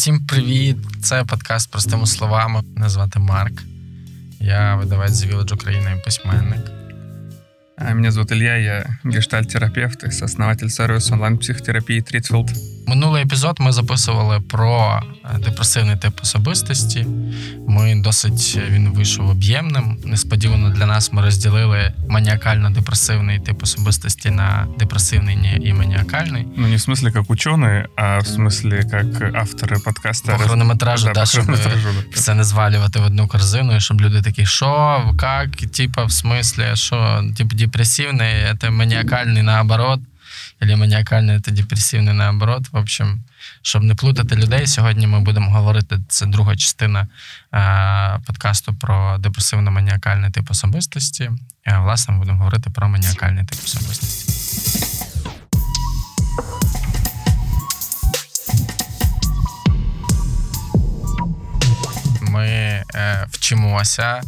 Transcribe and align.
Всім 0.00 0.26
привіт! 0.26 0.76
Це 1.02 1.24
подкаст 1.24 1.70
простими 1.70 2.06
словами. 2.06 2.62
Мене 2.74 2.88
звати 2.88 3.18
Марк. 3.18 3.62
Я 4.40 4.76
видавець 4.76 5.12
The 5.12 5.34
Village 5.34 5.54
Україна 5.54 5.92
і 5.92 6.04
письменник. 6.04 6.60
Меня 7.94 8.10
зовут 8.10 8.32
Илья, 8.32 8.56
я 8.56 8.86
гештальт-терапевт 9.04 10.04
и 10.04 10.10
сооснователь 10.10 10.68
сервису 10.68 11.14
онлайн-психотерапії 11.14 12.02
Трітфілд. 12.02 12.50
Минулий 12.88 13.22
епізод 13.22 13.56
ми 13.60 13.72
записували 13.72 14.40
про 14.40 15.00
е, 15.34 15.38
депресивний 15.38 15.96
тип 15.96 16.20
особистості. 16.22 17.06
Ми 17.68 18.02
досить 18.04 18.58
він 18.70 18.90
вийшов 18.92 19.28
об'ємним. 19.28 19.98
Несподівано 20.04 20.70
для 20.70 20.86
нас 20.86 21.12
ми 21.12 21.22
розділили 21.22 21.92
маніакально-депресивний 22.08 23.40
тип 23.40 23.62
особистості 23.62 24.30
на 24.30 24.66
депресивний 24.78 25.60
і 25.62 25.72
маніакальний. 25.72 26.46
Ну, 26.56 26.66
не 26.68 26.76
в 26.76 26.80
смысле 26.80 27.12
как 27.12 27.30
ученые, 27.30 27.86
а 27.96 28.18
в 28.18 28.26
смысле 28.26 28.82
как 28.90 29.34
авторы 29.34 29.82
подкаста. 29.84 30.32
По 30.32 30.38
хронометражу, 30.38 31.06
Да, 31.06 31.12
да, 31.12 31.20
по 31.20 31.26
щоб 31.26 31.44
хронометражу, 31.44 31.88
да. 31.94 32.16
все 32.16 32.34
не 32.34 32.44
звалювати 32.44 32.98
в 32.98 33.04
одну 33.04 33.28
корзину, 33.28 33.76
і 33.76 33.80
щоб 33.80 34.00
люди 34.00 34.22
такі, 34.22 34.46
що, 34.46 35.00
як, 35.22 35.56
типа, 35.56 36.04
в 36.04 36.12
смислі, 36.12 36.64
що, 36.74 37.24
типу, 37.36 37.56
депресивний, 37.71 38.55
це 38.61 38.69
маніакальний 38.69 39.43
наоборот, 39.43 39.99
або 40.61 40.77
маніакальний 40.77 41.39
це 41.39 41.51
депресивний 41.51 42.13
наоборот. 42.13 42.63
В 42.71 42.77
общем, 42.77 43.21
щоб 43.61 43.83
не 43.83 43.95
плутати 43.95 44.35
людей, 44.35 44.67
сьогодні 44.67 45.07
ми 45.07 45.19
будемо 45.19 45.51
говорити, 45.51 45.99
це 46.07 46.25
друга 46.25 46.55
частина 46.55 47.07
е, 47.53 48.19
подкасту 48.25 48.73
про 48.73 49.17
депресивно-маніакальний 49.17 50.31
тип 50.31 50.51
особистості. 50.51 51.31
Е, 51.65 51.77
власне, 51.77 52.13
ми 52.13 52.19
будемо 52.19 52.37
говорити 52.37 52.69
про 52.69 52.89
маніакальний 52.89 53.45
тип 53.45 53.59
особистості. 53.63 54.31
Ми 62.21 62.47
е, 62.95 63.27
вчимося 63.31 64.21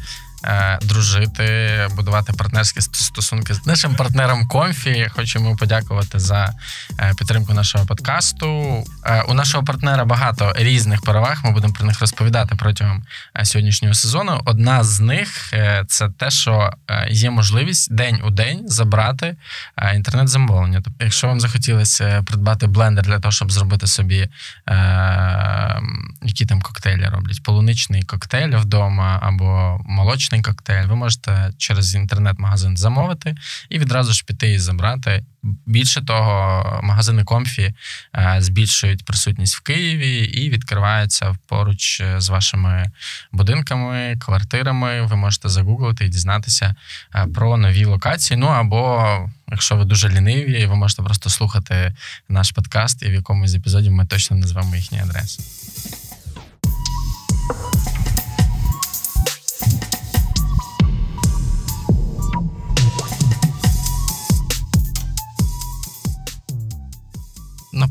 дружити, 0.82 1.88
будувати 1.96 2.34
партнерські 2.34 2.82
стосунки 2.82 3.54
з 3.54 3.68
нашим 3.68 3.96
партнером 3.96 4.48
Комфі. 4.48 5.08
Хочемо 5.16 5.56
подякувати 5.56 6.20
за 6.20 6.54
е, 7.00 7.14
підтримку 7.18 7.54
нашого 7.54 7.86
подкасту. 7.86 8.84
Е, 9.06 9.22
у 9.22 9.34
нашого 9.34 9.64
партнера 9.64 10.06
багато 10.06 10.54
різних 10.56 11.02
переваг. 11.02 11.42
Ми 11.44 11.52
будемо 11.52 11.74
про 11.74 11.86
них 11.86 12.02
розповідати 12.02 12.56
протягом 12.56 13.04
е, 13.38 13.46
сьогоднішнього 13.46 13.94
сезону. 13.94 14.42
Одна 14.46 14.84
з 14.84 15.00
них 15.00 15.54
е, 15.54 15.86
це 15.88 16.10
те, 16.10 16.32
що 16.32 16.74
е, 16.88 17.08
є 17.12 17.30
можливість 17.30 17.94
день 17.94 18.22
у 18.24 18.30
день 18.30 18.64
забрати 18.66 19.36
е, 19.78 19.96
інтернет-замовлення. 19.96 20.82
Тобто, 20.84 21.04
якщо 21.04 21.28
вам 21.28 21.40
захотілося 21.40 22.24
придбати 22.26 22.68
блендер 22.68 23.06
для 23.06 23.20
того, 23.20 23.32
щоб 23.32 23.52
зробити 23.52 23.88
собі 23.88 24.30
е, 24.70 25.82
які 26.22 26.46
там 26.46 26.62
коктейлі 26.62 27.06
роблять, 27.06 27.44
полуничний 27.44 28.04
коктейль 28.04 28.56
вдома 28.56 29.20
або 29.22 29.80
молочний 29.86 30.33
коктейль, 30.42 30.86
ви 30.86 30.96
можете 30.96 31.52
через 31.58 31.96
інтернет-магазин 31.96 32.78
замовити 32.78 33.36
і 33.70 33.80
відразу 33.80 34.14
ж 34.14 34.24
піти 34.26 34.54
і 34.54 34.60
забрати. 34.60 35.24
Більше 35.66 36.02
того, 36.02 36.80
магазини 36.84 37.24
Комфі 37.24 37.74
е, 38.16 38.38
збільшують 38.40 39.06
присутність 39.06 39.56
в 39.56 39.62
Києві 39.62 40.18
і 40.18 40.50
відкриваються 40.50 41.36
поруч 41.48 42.02
е, 42.02 42.22
з 42.22 42.30
вашими 42.30 42.92
будинками, 43.32 44.18
квартирами. 44.20 45.02
Ви 45.02 45.16
можете 45.16 45.50
загуглити 45.50 46.06
і 46.06 46.10
дізнатися 46.10 46.76
е, 47.16 47.28
про 47.36 47.58
нові 47.58 47.86
локації. 47.86 48.38
Ну 48.38 48.48
або 48.48 49.30
якщо 49.52 49.76
ви 49.76 49.86
дуже 49.86 50.10
ліниві, 50.10 50.66
ви 50.66 50.76
можете 50.76 51.04
просто 51.04 51.30
слухати 51.30 51.94
наш 52.30 52.52
подкаст, 52.52 53.04
і 53.04 53.10
в 53.10 53.14
якомусь 53.14 53.52
з 53.52 53.56
епізодів 53.56 53.92
ми 53.92 54.06
точно 54.06 54.38
назвемо 54.38 54.76
їхні 54.76 55.00
адреси. 55.00 55.44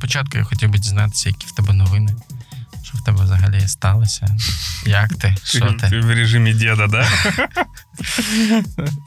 початку 0.02 0.38
я 0.38 0.44
хотів 0.44 0.70
би 0.70 0.78
дізнатися, 0.80 1.30
які 1.30 1.48
в 1.48 1.52
тебе 1.52 1.74
новини. 1.74 2.16
Що 2.84 2.98
в 2.98 3.04
тебе 3.04 3.24
взагалі 3.24 3.68
сталося? 3.68 4.38
Як 4.86 5.10
ти? 5.10 5.36
Що 5.44 5.60
Ты, 5.66 5.76
ти? 5.80 5.86
ты 5.88 6.02
в 6.02 6.12
режиме 6.12 6.54
деда, 6.54 6.88
да? 6.88 7.08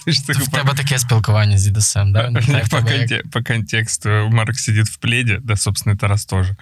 Ты 0.06 0.12
ж 0.12 0.26
так 0.26 0.36
В 0.36 0.50
по- 0.50 0.56
тебе 0.56 0.75
таке 0.75 0.98
спілкування 0.98 1.58
з 1.58 1.62
дідусем, 1.64 2.12
да? 2.12 2.31
Не 2.31 2.41
так, 2.42 2.66
в 2.66 2.70
по, 2.70 2.76
тебе 2.76 2.97
як- 2.98 3.10
конте- 3.10 3.28
по 3.31 3.42
контексту 3.42 4.08
Марк 4.08 4.58
сидит 4.58 4.86
в 4.86 4.97
пледе, 4.97 5.38
да, 5.42 5.56
собственно, 5.56 5.94
и 5.94 5.98
Тарас 5.98 6.25
тоже. 6.26 6.56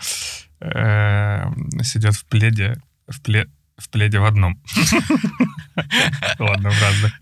Э, 0.60 1.52
Сидят 1.84 2.14
в 2.14 2.22
пледе, 2.22 2.76
в, 3.08 3.18
пле, 3.18 3.46
в 3.78 3.86
пледе 3.86 4.18
в 4.18 4.24
одном. 4.24 4.56
Ладно, 6.38 6.70
в 6.70 6.82
разных. 6.82 7.12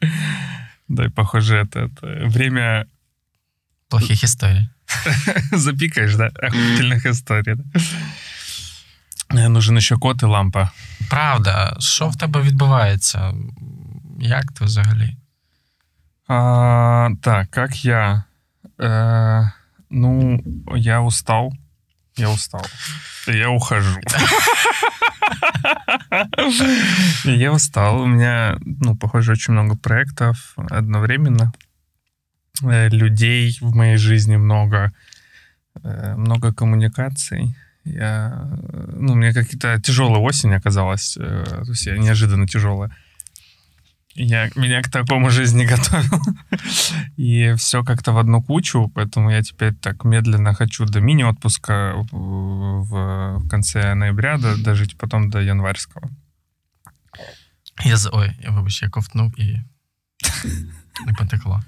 Да, 0.89 1.05
и 1.05 1.09
похоже, 1.09 1.63
это, 1.63 1.89
это 1.89 2.29
время 2.29 2.85
плохих 3.89 4.23
історій. 4.25 4.67
запикаешь, 5.53 6.15
да, 6.15 6.31
охуительных 6.43 7.07
историй. 7.07 7.55
Да? 7.55 7.81
Э, 9.35 9.49
Нужен 9.49 9.77
еще 9.77 9.97
кот 9.97 10.23
и 10.23 10.27
лампа. 10.27 10.71
Правда, 11.11 11.77
що 11.81 12.09
в 12.09 12.17
тебе 12.17 12.41
відбувається? 12.41 13.35
Як 14.21 14.53
ти 14.53 14.65
взагалі? 14.65 15.17
А, 16.29 17.11
так, 17.23 17.51
как 17.51 17.85
я? 17.85 18.25
Э, 18.79 19.51
ну, 19.91 20.41
я 20.77 21.01
устал. 21.01 21.53
Я 22.17 22.29
устал. 22.29 22.67
Я 23.29 23.49
ухожу. 23.49 24.01
Я 27.25 27.53
устал. 27.53 28.01
У 28.03 28.07
меня, 28.07 28.59
ну, 28.61 28.97
похоже, 28.97 29.33
очень 29.33 29.55
много 29.55 29.77
проектов 29.77 30.55
одновременно. 30.57 31.53
Э, 32.64 32.90
Людей 32.90 33.58
в 33.62 33.76
моей 33.76 33.98
жизни 33.98 34.38
много. 34.38 34.92
Э, 35.84 36.16
Много 36.18 36.54
коммуникаций. 36.54 37.56
Я, 37.86 38.48
э, 38.64 38.92
ну, 39.00 39.16
меня 39.16 39.34
какие-то 39.34 39.80
тяжелая 39.82 40.22
осень 40.22 40.54
оказалась. 40.54 41.14
То 41.14 41.66
есть 41.70 41.86
я 41.88 41.98
неожиданно 41.98 42.48
тяжелая. 42.48 42.90
Я 44.16 44.50
меня 44.56 44.82
к 44.82 44.90
такому 44.92 45.30
жизнь 45.30 45.58
не 45.58 45.66
готовил. 45.66 46.22
И 47.18 47.54
все 47.56 47.84
как-то 47.84 48.12
в 48.12 48.18
одну 48.18 48.44
кучу, 48.44 48.92
поэтому 48.94 49.32
я 49.32 49.42
теперь 49.42 49.74
так 49.74 50.04
медленно 50.04 50.54
хочу 50.54 50.86
до 50.86 51.00
мини-отпуска 51.00 51.94
в, 52.12 52.84
в- 52.84 53.48
конце 53.50 53.96
ноября 53.96 54.38
до- 54.38 54.58
дожить, 54.64 54.98
потом 54.98 55.30
до 55.30 55.40
январского. 55.40 56.10
Я 57.86 57.98
з... 57.98 58.10
Ой, 58.14 58.32
я 58.44 58.66
я 58.82 58.90
ковтнув 58.90 59.40
і 59.40 59.60
не 61.07 61.13
потекло. 61.13 61.63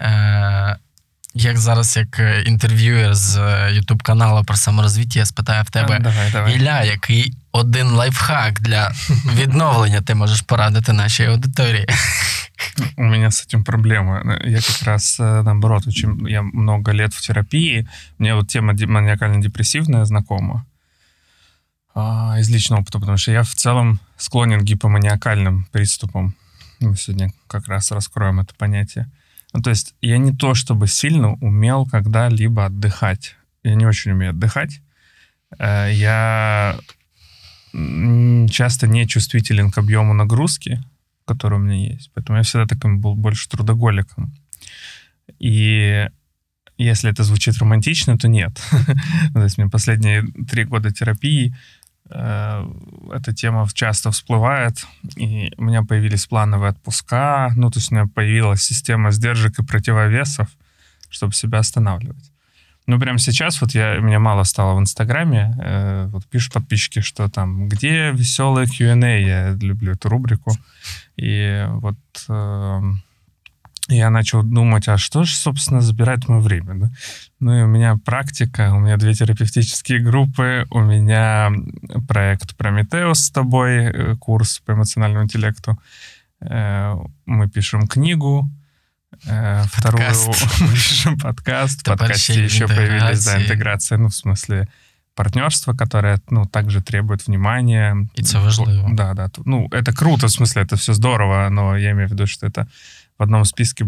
Е... 0.00 0.76
Як 1.38 1.58
зараз, 1.58 1.96
як 1.96 2.18
е, 2.18 2.42
інтерв'юер 2.42 3.14
з 3.14 3.38
Ютуб 3.72 4.02
каналу 4.02 4.44
про 4.44 4.56
саморозвиття, 4.56 5.18
я 5.18 5.26
спитаю 5.26 5.64
в 5.64 5.70
тебе, 5.70 5.96
А, 5.96 5.98
давай, 5.98 6.30
давай. 6.32 6.56
Ілля, 6.56 6.82
який 6.82 7.34
один 7.52 7.86
лайфхак 7.86 8.60
для 8.60 8.92
відновлення 9.34 10.00
ти 10.00 10.14
можеш 10.14 10.40
порадити 10.40 10.92
нашій 10.92 11.24
аудиторії? 11.24 11.86
У 12.96 13.02
меня 13.02 13.30
с 13.30 13.46
этим 13.46 13.64
проблема. 13.64 14.38
Я 14.44 14.60
как 14.60 14.82
раз 14.82 15.20
э, 15.20 15.42
наоборот, 15.42 15.86
очень 15.86 16.28
я 16.28 16.42
много 16.42 16.92
лет 16.92 17.14
в 17.14 17.26
терапии. 17.26 17.86
Мне 18.18 18.34
вот 18.34 18.48
тема 18.48 18.72
ди- 18.72 18.86
маниакально-депрессивная 18.86 20.04
знакома 20.04 20.64
а, 21.94 22.36
из 22.38 22.50
личного 22.50 22.82
опыта, 22.82 22.98
потому 22.98 23.18
что 23.18 23.32
я 23.32 23.42
в 23.42 23.54
целом 23.54 24.00
склонен 24.16 24.60
к 24.60 24.64
гипоманиакальным 24.64 25.66
приступам. 25.72 26.34
Мы 26.81 26.97
сегодня 26.97 27.31
как 27.47 27.67
раз 27.67 27.91
раскроем 27.91 28.39
это 28.39 28.53
понятие. 28.55 29.09
Ну, 29.53 29.61
то 29.61 29.69
есть 29.69 29.95
я 30.01 30.17
не 30.17 30.33
то 30.33 30.55
чтобы 30.55 30.87
сильно 30.87 31.33
умел 31.35 31.85
когда-либо 31.85 32.65
отдыхать. 32.65 33.35
Я 33.63 33.75
не 33.75 33.85
очень 33.85 34.11
умею 34.11 34.31
отдыхать. 34.31 34.81
Э, 35.59 35.91
Я 35.93 36.79
часто 37.73 38.87
не 38.87 39.07
чувствителен 39.07 39.71
к 39.71 39.77
объему 39.77 40.13
нагрузки, 40.13 40.83
который 41.25 41.59
у 41.59 41.61
меня 41.61 41.91
есть. 41.93 42.11
Поэтому 42.13 42.37
я 42.37 42.43
всегда 42.43 42.65
таким 42.65 42.99
был 42.99 43.15
больше 43.15 43.47
трудоголиком. 43.47 44.33
И 45.39 46.09
если 46.77 47.11
это 47.11 47.23
звучит 47.23 47.57
романтично, 47.59 48.17
то 48.17 48.27
нет. 48.27 48.59
То 49.33 49.43
есть 49.43 49.57
мне 49.57 49.69
последние 49.69 50.23
три 50.49 50.63
года 50.65 50.91
терапии 50.91 51.55
эта 52.11 53.33
тема 53.33 53.67
часто 53.73 54.11
всплывает, 54.11 54.85
и 55.15 55.51
у 55.57 55.63
меня 55.63 55.83
появились 55.83 56.27
плановые 56.27 56.71
отпуска, 56.71 57.51
ну, 57.55 57.69
то 57.69 57.79
есть 57.79 57.91
у 57.91 57.95
меня 57.95 58.07
появилась 58.07 58.61
система 58.61 59.11
сдержек 59.11 59.59
и 59.59 59.63
противовесов, 59.63 60.47
чтобы 61.09 61.33
себя 61.33 61.59
останавливать. 61.59 62.31
Ну, 62.87 62.99
прямо 62.99 63.19
сейчас 63.19 63.61
вот 63.61 63.71
я, 63.71 63.97
меня 63.99 64.19
мало 64.19 64.43
стало 64.43 64.75
в 64.75 64.79
Инстаграме, 64.79 65.55
э, 65.61 66.07
вот 66.11 66.25
пишут 66.25 66.53
подписчики, 66.53 66.99
что 66.99 67.29
там, 67.29 67.69
где 67.69 68.11
веселые 68.11 68.67
Q&A, 68.67 69.19
я 69.19 69.51
люблю 69.51 69.93
эту 69.93 70.09
рубрику. 70.09 70.51
И 71.15 71.65
вот 71.69 71.95
э, 72.27 72.81
я 73.95 74.09
начал 74.09 74.43
думать, 74.43 74.87
а 74.87 74.97
что 74.97 75.23
же, 75.23 75.35
собственно, 75.35 75.81
забирает 75.81 76.27
мое 76.29 76.39
время, 76.39 76.73
да? 76.75 76.91
Ну 77.39 77.59
и 77.59 77.61
у 77.63 77.67
меня 77.67 77.97
практика, 78.05 78.71
у 78.73 78.79
меня 78.79 78.97
две 78.97 79.13
терапевтические 79.13 79.99
группы, 79.99 80.65
у 80.69 80.79
меня 80.81 81.51
проект 82.07 82.55
Прометеус 82.57 83.19
с 83.19 83.31
тобой, 83.31 83.85
э, 83.85 84.15
курс 84.15 84.59
по 84.59 84.71
эмоциональному 84.71 85.25
интеллекту. 85.25 85.77
Э, 86.41 86.95
мы 87.25 87.49
пишем 87.49 87.87
книгу, 87.87 88.49
э, 89.25 89.63
вторую 89.71 90.03
Подкаст. 90.03 90.61
мы 90.61 90.67
пишем 90.69 91.17
подкаст. 91.17 91.81
В 91.81 91.83
подкасте 91.83 92.43
еще 92.43 92.67
появились, 92.67 93.25
да, 93.25 93.41
интеграция, 93.41 93.97
ну, 93.97 94.07
в 94.07 94.15
смысле, 94.15 94.67
партнерство, 95.15 95.73
которое, 95.73 96.19
ну, 96.29 96.45
также 96.45 96.81
требует 96.81 97.27
внимания. 97.27 98.07
И 98.15 98.23
це 98.23 98.39
важливо. 98.39 98.89
Да, 98.93 99.13
да. 99.13 99.29
Ну, 99.45 99.67
это 99.71 99.93
круто, 99.93 100.27
в 100.27 100.31
смысле, 100.31 100.61
это 100.61 100.75
все 100.75 100.93
здорово, 100.93 101.49
но 101.49 101.77
я 101.77 101.91
имею 101.91 102.07
в 102.07 102.11
виду, 102.11 102.27
что 102.27 102.47
это 102.47 102.67
в 103.20 103.22
одном 103.22 103.44
списке 103.44 103.86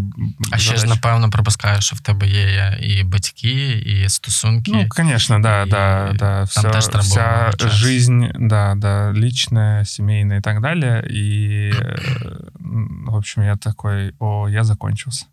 А 0.51 0.59
ще 0.59 0.75
ж, 0.75 0.81
задач. 0.81 0.97
напевно, 0.97 1.31
пропускаєш, 1.31 1.85
що 1.85 1.97
в 1.97 2.01
тебе 2.01 2.27
є 2.27 2.79
і 2.83 3.03
батьки, 3.05 3.69
і 3.87 4.09
стосунки. 4.09 4.71
Ну, 4.75 4.87
конечно, 4.89 5.39
да, 5.41 5.63
И 5.63 5.67
да, 5.71 6.13
да. 6.13 6.19
там 6.37 6.45
Вся, 6.45 6.63
тоже 6.63 6.89
треба 6.89 7.05
вся 7.05 7.53
час. 7.59 7.73
жизнь, 7.73 8.23
да, 8.39 8.75
да, 8.77 9.13
личная, 9.13 9.85
семейная 9.85 10.39
и 10.39 10.43
так 10.43 10.61
далее. 10.61 11.05
И, 11.11 11.71
э, 11.71 11.97
в 13.07 13.17
общем, 13.17 13.43
я 13.43 13.57
такой, 13.57 14.15
о, 14.19 14.49
я 14.49 14.65
закончился. 14.65 15.27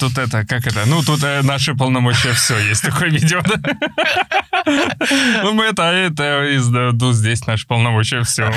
Тут 0.00 0.18
это, 0.18 0.46
как 0.46 0.66
это, 0.66 0.84
ну, 0.86 1.02
тут 1.02 1.24
э, 1.24 1.42
наши 1.42 1.74
полномочия 1.74 2.32
все, 2.32 2.54
есть 2.70 2.82
такое 2.84 3.10
видео, 3.10 3.42
да? 3.42 3.54
Ну, 5.42 5.52
мы 5.52 5.64
это, 5.64 5.82
это, 5.82 6.44
из, 6.56 6.68
да, 6.68 6.90
ну, 6.92 7.12
здесь 7.12 7.46
наши 7.46 7.66
полномочия 7.66 8.20
все. 8.22 8.50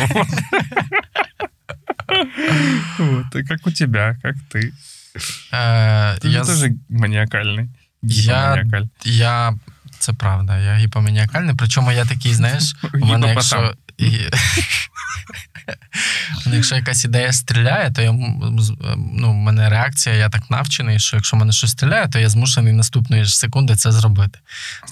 Вот, 2.99 3.35
и 3.35 3.43
как 3.43 3.67
у 3.67 3.71
тебя, 3.71 4.15
как 4.21 4.35
ты. 4.53 4.71
Е, 5.53 6.17
Ты 6.19 6.27
же 6.29 6.37
я, 6.37 6.43
з- 6.43 6.47
тоже 6.47 6.73
маниакальный. 6.89 7.67
Я- 8.03 8.53
Гипоманиакаль. 8.55 8.83
я, 9.03 9.53
це 9.99 10.13
правда, 10.13 10.57
я 10.59 10.75
гіпоманіакальний. 10.75 11.55
Причому 11.57 11.91
я 11.91 12.05
такий, 12.05 12.33
знаєш, 12.33 12.75
у 12.93 12.97
мене 13.05 13.27
Гіпопотам. 13.27 13.63
якщо. 13.63 13.73
і... 13.98 14.06
у 16.46 16.54
якщо 16.54 16.76
якась 16.76 17.04
ідея 17.04 17.32
стріляє, 17.32 17.90
то 17.90 18.02
я 18.02 18.12
ну, 19.12 19.30
в 19.30 19.34
мене 19.34 19.68
реакція, 19.68 20.14
я 20.14 20.28
так 20.28 20.50
навчений, 20.50 20.98
що 20.98 21.16
якщо 21.16 21.36
в 21.36 21.40
мене 21.40 21.52
щось 21.52 21.70
стріляє, 21.70 22.08
то 22.08 22.18
я 22.18 22.28
змушений 22.28 22.72
наступної 22.72 23.24
ж 23.24 23.38
секунди 23.38 23.76
це 23.76 23.92
зробити. 23.92 24.38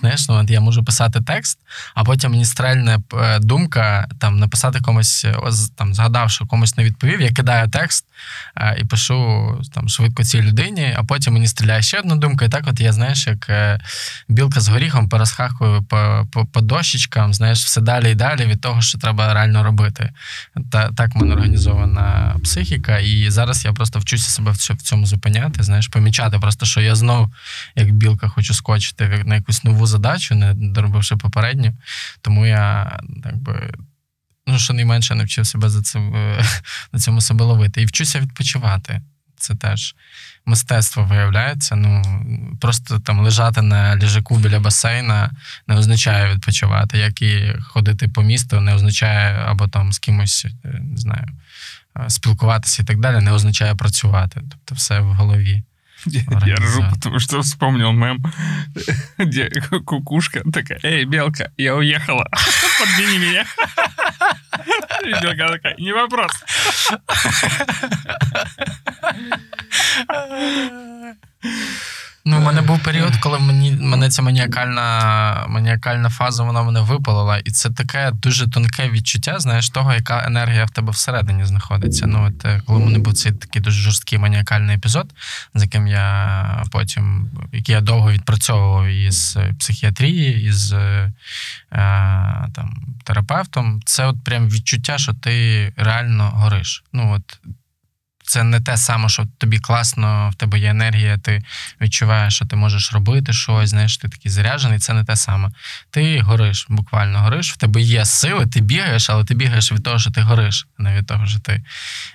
Знаєш, 0.00 0.28
ну 0.28 0.46
я 0.48 0.60
можу 0.60 0.84
писати 0.84 1.20
текст, 1.20 1.58
а 1.94 2.04
потім 2.04 2.30
мені 2.30 2.44
стрельне 2.44 2.98
е, 3.14 3.38
думка 3.38 4.08
там 4.18 4.38
написати 4.38 4.80
комусь, 4.80 5.24
е, 5.24 5.36
там 5.76 5.94
згадав, 5.94 6.38
комусь 6.48 6.76
не 6.76 6.84
відповів, 6.84 7.20
я 7.20 7.30
кидаю 7.30 7.68
текст 7.68 8.04
е, 8.56 8.76
і 8.80 8.84
пишу 8.84 9.60
там 9.74 9.88
швидко 9.88 10.24
цій 10.24 10.42
людині, 10.42 10.94
а 10.96 11.04
потім 11.04 11.32
мені 11.32 11.46
стріляє 11.46 11.82
ще 11.82 11.98
одна 11.98 12.16
думка, 12.16 12.44
і 12.44 12.48
так 12.48 12.64
от 12.66 12.80
я, 12.80 12.92
знаєш, 12.92 13.26
як 13.26 13.50
білка 14.28 14.60
з 14.60 14.68
горіхом 14.68 15.08
перескакую 15.08 15.82
по, 15.82 16.28
по, 16.32 16.44
по 16.44 16.60
дощечкам, 16.60 17.34
знаєш, 17.34 17.64
все 17.64 17.80
далі 17.80 18.10
і 18.10 18.14
далі 18.14 18.46
від 18.46 18.60
того, 18.60 18.82
що 18.82 18.89
треба 18.98 19.34
реально 19.34 19.62
робити. 19.62 20.12
Та, 20.72 20.92
так 20.92 21.14
в 21.14 21.18
мене 21.18 21.34
організована 21.34 22.36
психіка, 22.44 22.98
і 22.98 23.30
зараз 23.30 23.64
я 23.64 23.72
просто 23.72 23.98
вчуся 23.98 24.30
себе 24.30 24.50
в 24.50 24.82
цьому 24.82 25.06
зупиняти, 25.06 25.62
знаєш, 25.62 25.88
помічати 25.88 26.38
просто, 26.38 26.66
що 26.66 26.80
я 26.80 26.94
знов, 26.94 27.32
як 27.76 27.90
білка, 27.90 28.28
хочу 28.28 28.54
скочити 28.54 29.22
на 29.26 29.34
якусь 29.34 29.64
нову 29.64 29.86
задачу, 29.86 30.34
не 30.34 30.54
доробивши 30.54 31.16
попередню. 31.16 31.76
Тому 32.20 32.46
я 32.46 32.98
так 33.22 33.36
би. 33.36 33.72
Ну, 34.46 34.58
щонайменше 34.58 35.14
навчив 35.14 35.46
себе 35.46 35.68
за 35.68 35.82
цим, 35.82 36.14
е, 36.14 36.44
на 36.92 36.98
цьому 36.98 37.20
себе 37.20 37.44
ловити. 37.44 37.82
І 37.82 37.86
вчуся 37.86 38.20
відпочивати. 38.20 39.00
Це 39.36 39.54
теж 39.54 39.94
мистецтво 40.46 41.04
виявляється. 41.04 41.76
Ну, 41.76 42.02
просто 42.60 42.98
там 42.98 43.20
лежати 43.20 43.62
на 43.62 43.96
ліжаку 43.96 44.36
біля 44.36 44.60
басейна 44.60 45.30
не 45.66 45.76
означає 45.76 46.34
відпочивати, 46.34 46.98
як 46.98 47.22
і 47.22 47.54
ходити 47.62 48.08
по 48.08 48.22
місту 48.22 48.60
не 48.60 48.74
означає 48.74 49.44
або 49.46 49.68
там 49.68 49.92
з 49.92 49.98
кимось, 49.98 50.46
е, 50.64 50.68
не 50.80 50.96
знаю, 50.96 51.26
е, 51.96 52.10
спілкуватися 52.10 52.82
і 52.82 52.86
так 52.86 53.00
далі, 53.00 53.24
не 53.24 53.32
означає 53.32 53.74
працювати. 53.74 54.40
Тобто 54.50 54.74
все 54.74 55.00
в 55.00 55.12
голові. 55.12 55.62
Я, 56.06 56.56
ржу, 56.56 56.84
потому 56.90 57.18
что 57.18 57.42
вспомнил 57.42 57.92
мем, 57.92 58.22
где 59.18 59.50
кукушка 59.84 60.42
такая, 60.50 60.80
эй, 60.82 61.04
белка, 61.04 61.52
я 61.56 61.74
уехала, 61.74 62.26
подмени 62.78 63.18
меня. 63.18 63.44
И 65.04 65.10
белка 65.22 65.48
такая, 65.48 65.76
не 65.76 65.92
вопрос. 65.92 66.32
Ну, 72.24 72.38
у 72.38 72.40
мене 72.40 72.60
був 72.60 72.82
період, 72.82 73.16
коли 73.16 73.38
мені 73.38 73.72
мене 73.72 74.08
ця 74.08 74.22
маніакальна, 74.22 75.46
маніакальна 75.48 76.10
фаза 76.10 76.42
вона 76.42 76.62
мене 76.62 76.80
випалила, 76.80 77.38
і 77.38 77.50
це 77.50 77.70
таке 77.70 78.10
дуже 78.10 78.50
тонке 78.50 78.90
відчуття, 78.90 79.38
знаєш, 79.38 79.70
того, 79.70 79.92
яка 79.92 80.26
енергія 80.26 80.64
в 80.64 80.70
тебе 80.70 80.92
всередині 80.92 81.44
знаходиться. 81.44 82.06
Ну, 82.06 82.26
от 82.26 82.44
е, 82.44 82.62
коли 82.66 82.78
в 82.78 82.86
мене 82.86 82.98
був 82.98 83.14
цей 83.14 83.32
такий 83.32 83.62
дуже 83.62 83.82
жорсткий 83.82 84.18
маніакальний 84.18 84.76
епізод, 84.76 85.10
з 85.54 85.62
яким 85.62 85.86
я 85.86 86.64
потім, 86.70 87.30
який 87.52 87.74
я 87.74 87.80
довго 87.80 88.12
відпрацьовував 88.12 88.86
із 88.86 89.38
психіатрії, 89.58 90.44
із 90.44 90.72
е, 90.72 91.12
там, 92.54 92.80
терапевтом, 93.04 93.82
це 93.84 94.06
от 94.06 94.24
прям 94.24 94.48
відчуття, 94.48 94.98
що 94.98 95.14
ти 95.14 95.72
реально 95.76 96.30
гориш. 96.34 96.84
Ну, 96.92 97.12
от 97.12 97.38
це 98.30 98.42
не 98.42 98.60
те 98.60 98.76
саме, 98.76 99.08
що 99.08 99.26
тобі 99.38 99.58
класно, 99.58 100.30
в 100.32 100.34
тебе 100.34 100.58
є 100.58 100.70
енергія, 100.70 101.18
ти 101.18 101.42
відчуваєш, 101.80 102.34
що 102.34 102.46
ти 102.46 102.56
можеш 102.56 102.92
робити 102.92 103.32
щось, 103.32 103.70
знаєш, 103.70 103.96
ти 103.96 104.08
такий 104.08 104.32
заряджений, 104.32 104.78
це 104.78 104.92
не 104.92 105.04
те 105.04 105.16
саме. 105.16 105.50
Ти 105.90 106.20
гориш, 106.20 106.66
буквально 106.68 107.18
гориш, 107.18 107.52
в 107.52 107.56
тебе 107.56 107.80
є 107.80 108.04
сили, 108.04 108.46
ти 108.46 108.60
бігаєш, 108.60 109.10
але 109.10 109.24
ти 109.24 109.34
бігаєш 109.34 109.72
від 109.72 109.82
того, 109.82 109.98
що 109.98 110.10
ти 110.10 110.20
гориш, 110.20 110.66
а 110.78 110.82
не 110.82 110.98
від 110.98 111.06
того, 111.06 111.26
що 111.26 111.40
ти 111.40 111.62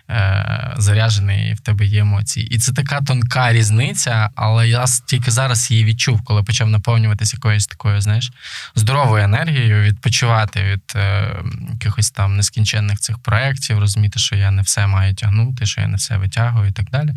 е, 0.09 0.73
заряджений 0.77 1.50
і 1.50 1.53
в 1.53 1.59
тебе 1.59 1.85
є 1.85 2.01
емоції. 2.01 2.47
І 2.47 2.57
це 2.57 2.73
така 2.73 3.01
тонка 3.01 3.53
різниця, 3.53 4.29
але 4.35 4.69
я 4.69 4.85
тільки 5.06 5.31
зараз 5.31 5.71
її 5.71 5.85
відчув, 5.85 6.21
коли 6.23 6.44
почав 6.44 6.69
наповнюватися 6.69 7.38
якоюсь 7.38 7.68
такою, 7.68 8.01
знаєш, 8.01 8.31
здоровою 8.75 9.23
енергією, 9.23 9.83
відпочивати 9.83 10.63
від 10.63 10.94
е, 10.95 11.35
якихось 11.73 12.11
там 12.11 12.38
нескінченних 12.38 13.00
цих 13.00 13.19
проєктів, 13.19 13.79
розуміти, 13.79 14.19
що 14.19 14.35
я 14.35 14.51
не 14.51 14.61
все 14.61 14.88
маю 14.88 15.15
тягнути, 15.15 15.65
що 15.65 15.81
я 15.81 15.88
не 15.88 15.97
все 15.97 16.05
витягую 16.10 16.69
і 16.69 16.72
так 16.72 16.90
далі. 16.90 17.13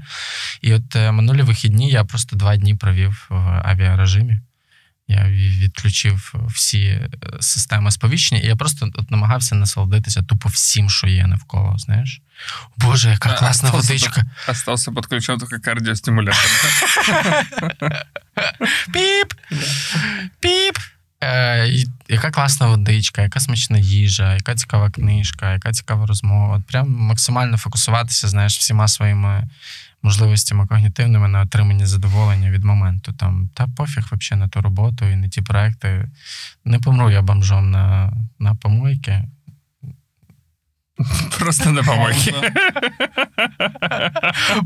І 0.61 0.75
от 0.75 0.97
е, 0.97 1.13
минулі 1.13 1.43
вихідні 1.43 1.91
я 1.91 2.05
просто 2.05 2.37
два 2.37 2.57
дні 2.57 2.75
провів 2.75 3.27
в 3.31 3.63
авіарежимі. 3.65 4.39
Я 5.11 5.29
відключив 5.29 6.35
всі 6.49 6.85
е, 6.87 7.11
системи 7.41 7.91
сповіщення, 7.91 8.41
і 8.41 8.47
я 8.47 8.57
просто 8.57 8.91
от 8.95 9.11
намагався 9.11 9.55
насолодитися 9.55 10.23
тупо 10.23 10.49
всім, 10.49 10.91
що 10.91 11.07
є 11.07 11.27
навколо. 11.27 11.79
Знаєш? 11.79 12.21
Боже, 12.77 13.11
яка 13.11 13.33
класна 13.33 13.69
остался 13.69 13.93
водичка. 13.93 14.25
Остался 14.49 14.93
подключен 14.93 15.39
только 15.39 15.61
кардиостимулятор. 15.61 16.51
Піп! 18.93 19.35
Піп! 20.41 20.79
Е, 21.23 21.85
яка 22.09 22.31
класна 22.31 22.67
водичка, 22.67 23.23
яка 23.23 23.41
смачна 23.41 23.79
їжа, 23.79 24.35
яка 24.35 24.55
цікава 24.55 24.91
книжка, 24.91 25.53
яка 25.53 25.73
цікава 25.73 26.07
розмова. 26.07 26.57
От 26.57 26.65
Прям 26.67 26.93
максимально 26.93 27.57
фокусуватися, 27.57 28.29
знаєш, 28.29 28.59
всіма 28.59 28.89
своїми 28.89 29.49
можливостями 30.03 30.67
когнітивними 30.67 31.29
на 31.29 31.41
отриманні 31.41 31.87
задоволення 31.87 32.51
від 32.51 32.65
моменту. 32.65 33.13
Там, 33.13 33.51
та 33.55 33.67
пофіг 33.77 34.09
взагалі 34.13 34.41
на 34.41 34.49
ту 34.49 34.61
роботу 34.61 35.05
і 35.05 35.17
на 35.17 35.29
ті 35.29 35.43
проекти. 35.43 36.09
Не 36.65 36.79
помру 36.79 37.11
я 37.11 37.23
бомжом 37.23 37.71
на, 37.71 38.13
на 38.39 38.55
помойки. 38.55 39.25
Просто 41.40 41.72
на 41.72 41.84
помойке. 41.84 42.34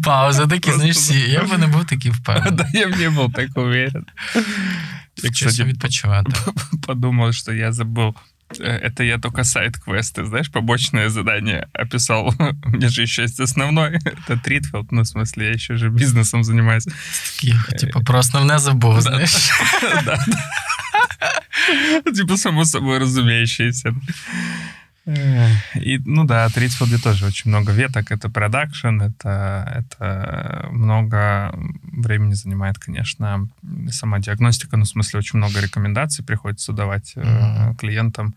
Пауза 0.04 0.48
такі, 0.48 0.60
Просто 0.60 0.78
знаєш, 0.78 0.96
всі. 0.98 1.20
Я 1.20 1.44
б 1.44 1.58
не 1.58 1.68
був 1.68 1.86
такий 1.86 2.12
впевнений. 2.12 2.52
Да 2.52 2.68
я 2.74 2.88
б 2.88 2.96
не 2.98 3.10
был 3.10 3.34
так 3.34 3.50
уверен. 3.58 4.06
Я, 4.36 5.30
Вчуся 5.30 5.46
кстати, 5.50 5.70
відпочивати. 5.70 6.32
подумал, 6.88 7.32
что 7.32 7.54
я 7.54 7.72
забыл. 7.72 8.14
Э, 8.60 8.90
Это 8.90 9.04
я 9.04 9.18
только 9.18 9.44
сайт-квесты, 9.44 10.26
знаешь, 10.26 10.50
побочное 10.52 11.10
задание 11.10 11.68
описал. 11.74 12.34
У 12.66 12.70
меня 12.70 12.90
же 12.90 13.02
еще 13.04 13.22
есть 13.24 13.40
основной. 13.40 13.90
Это 14.06 14.38
Тритфилд, 14.44 14.92
ну, 14.92 15.02
в 15.02 15.06
смысле, 15.08 15.44
я 15.44 15.52
еще 15.52 15.78
же 15.78 15.90
бизнесом 15.90 16.44
занимаюсь. 16.44 16.86
Такі, 16.86 17.56
типу, 17.80 18.04
про 18.04 18.20
основне 18.20 18.60
забув, 18.60 19.02
знаєш. 19.02 19.52
Да. 20.06 20.26
Типа, 22.16 22.38
само 22.38 22.66
собой 22.66 23.00
разумеющееся. 23.00 23.94
Э, 25.07 25.49
И, 25.75 25.99
ну 26.05 26.25
да, 26.25 26.45
от 26.45 26.57
Ритфилде 26.57 26.99
тоже 26.99 27.27
очень 27.27 27.51
много 27.51 27.73
веток. 27.73 28.11
Это 28.13 28.29
продакшн, 28.29 29.01
это, 29.01 29.85
это 29.91 30.69
много 30.71 31.53
времени 31.83 32.35
занимает, 32.35 32.79
конечно, 32.79 33.49
сама 33.91 34.19
диагностика. 34.21 34.77
Ну, 34.77 34.85
в 34.85 34.89
смысле, 34.89 35.19
очень 35.19 35.39
много 35.39 35.61
рекомендаций 35.61 36.25
приходится 36.25 36.73
давать 36.73 37.15
Мгм. 37.17 37.77
клиентам. 37.77 38.35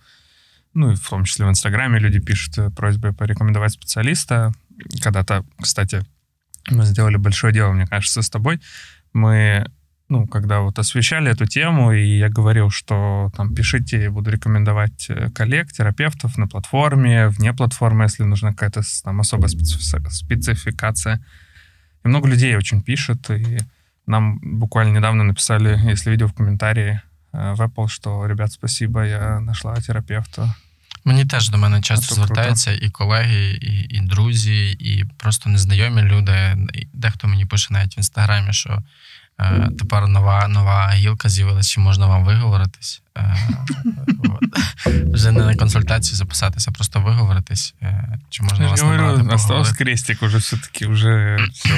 Ну, 0.74 0.91
и 0.91 0.95
в 0.95 1.07
том 1.07 1.24
числе 1.24 1.45
в 1.45 1.50
Инстаграме 1.50 2.00
люди 2.00 2.19
пишут 2.19 2.57
э, 2.57 2.69
просьбы 2.69 3.13
порекомендовать 3.13 3.72
специалиста. 3.74 4.51
Когда-то, 5.01 5.45
кстати, 5.62 6.03
мы 6.69 6.84
сделали 6.86 7.15
большое 7.17 7.53
дело, 7.53 7.72
мне 7.72 7.88
кажется, 7.88 8.22
с 8.22 8.29
тобой. 8.29 8.60
Мы, 9.13 9.69
ну, 10.09 10.26
когда 10.26 10.61
вот 10.61 10.78
освещали 10.78 11.30
эту 11.30 11.47
тему, 11.47 11.92
и 11.92 12.19
я 12.19 12.28
говорил, 12.28 12.71
что 12.71 13.30
там 13.37 13.54
пишите, 13.54 14.11
буду 14.11 14.30
рекомендовать 14.30 15.07
э, 15.09 15.30
коллег, 15.30 15.73
терапевтов 15.73 16.38
на 16.38 16.47
платформе, 16.49 17.28
вне 17.28 17.52
платформы, 17.52 18.04
если 18.04 18.25
нужна 18.25 18.50
какая-то 18.50 18.83
там 19.04 19.21
особая 19.21 19.49
специфи- 19.49 20.11
спецификация. 20.11 21.21
И 22.04 22.09
много 22.09 22.28
людей 22.28 22.57
очень 22.57 22.83
пишет, 22.83 23.30
и 23.30 23.59
нам 24.07 24.40
буквально 24.42 24.97
недавно 24.97 25.25
написали, 25.25 25.78
если 25.92 26.11
видел 26.11 26.26
в 26.26 26.35
комментарии 26.35 27.00
э, 27.33 27.54
в 27.54 27.61
Apple, 27.61 27.88
что, 27.88 28.26
ребят, 28.26 28.52
спасибо, 28.52 29.04
я 29.04 29.40
нашла 29.40 29.76
терапевта. 29.76 30.54
Мені 31.04 31.25
теж 31.25 31.49
до 31.49 31.59
мене 31.59 31.80
часто 31.80 32.07
Це 32.07 32.14
круто. 32.14 32.26
звертаються 32.26 32.73
і 32.73 32.90
колеги, 32.90 33.50
і, 33.62 33.97
і 33.97 34.00
друзі, 34.00 34.71
і 34.71 35.04
просто 35.16 35.50
незнайомі 35.50 36.02
люди. 36.02 36.57
І 36.75 36.87
Дехто 36.92 37.28
мені 37.28 37.47
пише 37.47 37.75
навіть 37.75 37.97
в 37.97 37.99
інстаграмі, 37.99 38.52
що 38.52 38.83
е, 39.39 39.70
тепер 39.80 40.08
нова, 40.08 40.48
нова 40.48 40.92
гілка 40.94 41.30
з'явилася, 41.30 41.70
чи 41.70 41.80
можна 41.80 42.08
вам 42.08 42.25
виговоритись. 42.25 43.01
Е. 43.18 43.38
Вже 45.13 45.32
не 45.32 45.46
на 45.46 45.56
консультацію 45.56 46.15
записатися, 46.15 46.72
просто 46.72 47.01
виговоритись. 47.01 47.74
Е, 47.82 48.20
чи 48.30 48.44
можна 48.44 48.68
вас 48.68 48.84
набрати, 48.84 49.36
осталось 49.36 49.72
крестик 49.72 50.24
уже 50.24 50.38
все-таки, 50.38 50.86
уже 50.86 51.38
все 51.54 51.70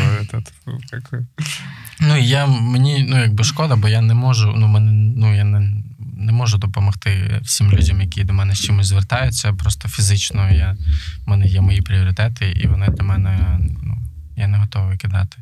Ну, 2.00 2.18
я 2.18 2.46
мені 2.46 3.06
ну 3.10 3.20
якби 3.20 3.44
шкода, 3.44 3.76
бо 3.76 3.88
я 3.88 4.02
не 4.02 4.14
можу. 4.14 4.54
Ну, 4.58 4.68
мене, 4.68 4.92
ну 5.18 5.36
я 5.36 5.44
не, 5.44 5.84
не 6.00 6.32
можу 6.32 6.58
допомогти 6.58 7.40
всім 7.44 7.72
людям, 7.72 8.02
які 8.02 8.24
до 8.24 8.34
мене 8.34 8.56
з 8.56 8.60
чимось 8.60 8.88
звертаються. 8.88 9.54
Просто 9.54 9.90
фізично 9.90 10.52
я, 10.52 10.78
в 11.26 11.30
мене 11.30 11.46
є 11.46 11.62
мої 11.62 11.82
пріоритети, 11.82 12.52
і 12.52 12.68
вони 12.68 12.88
для 12.88 13.04
мене 13.04 13.60
ну, 13.84 13.98
я 14.36 14.48
не 14.48 14.58
готовий 14.58 14.98
кидати. 14.98 15.38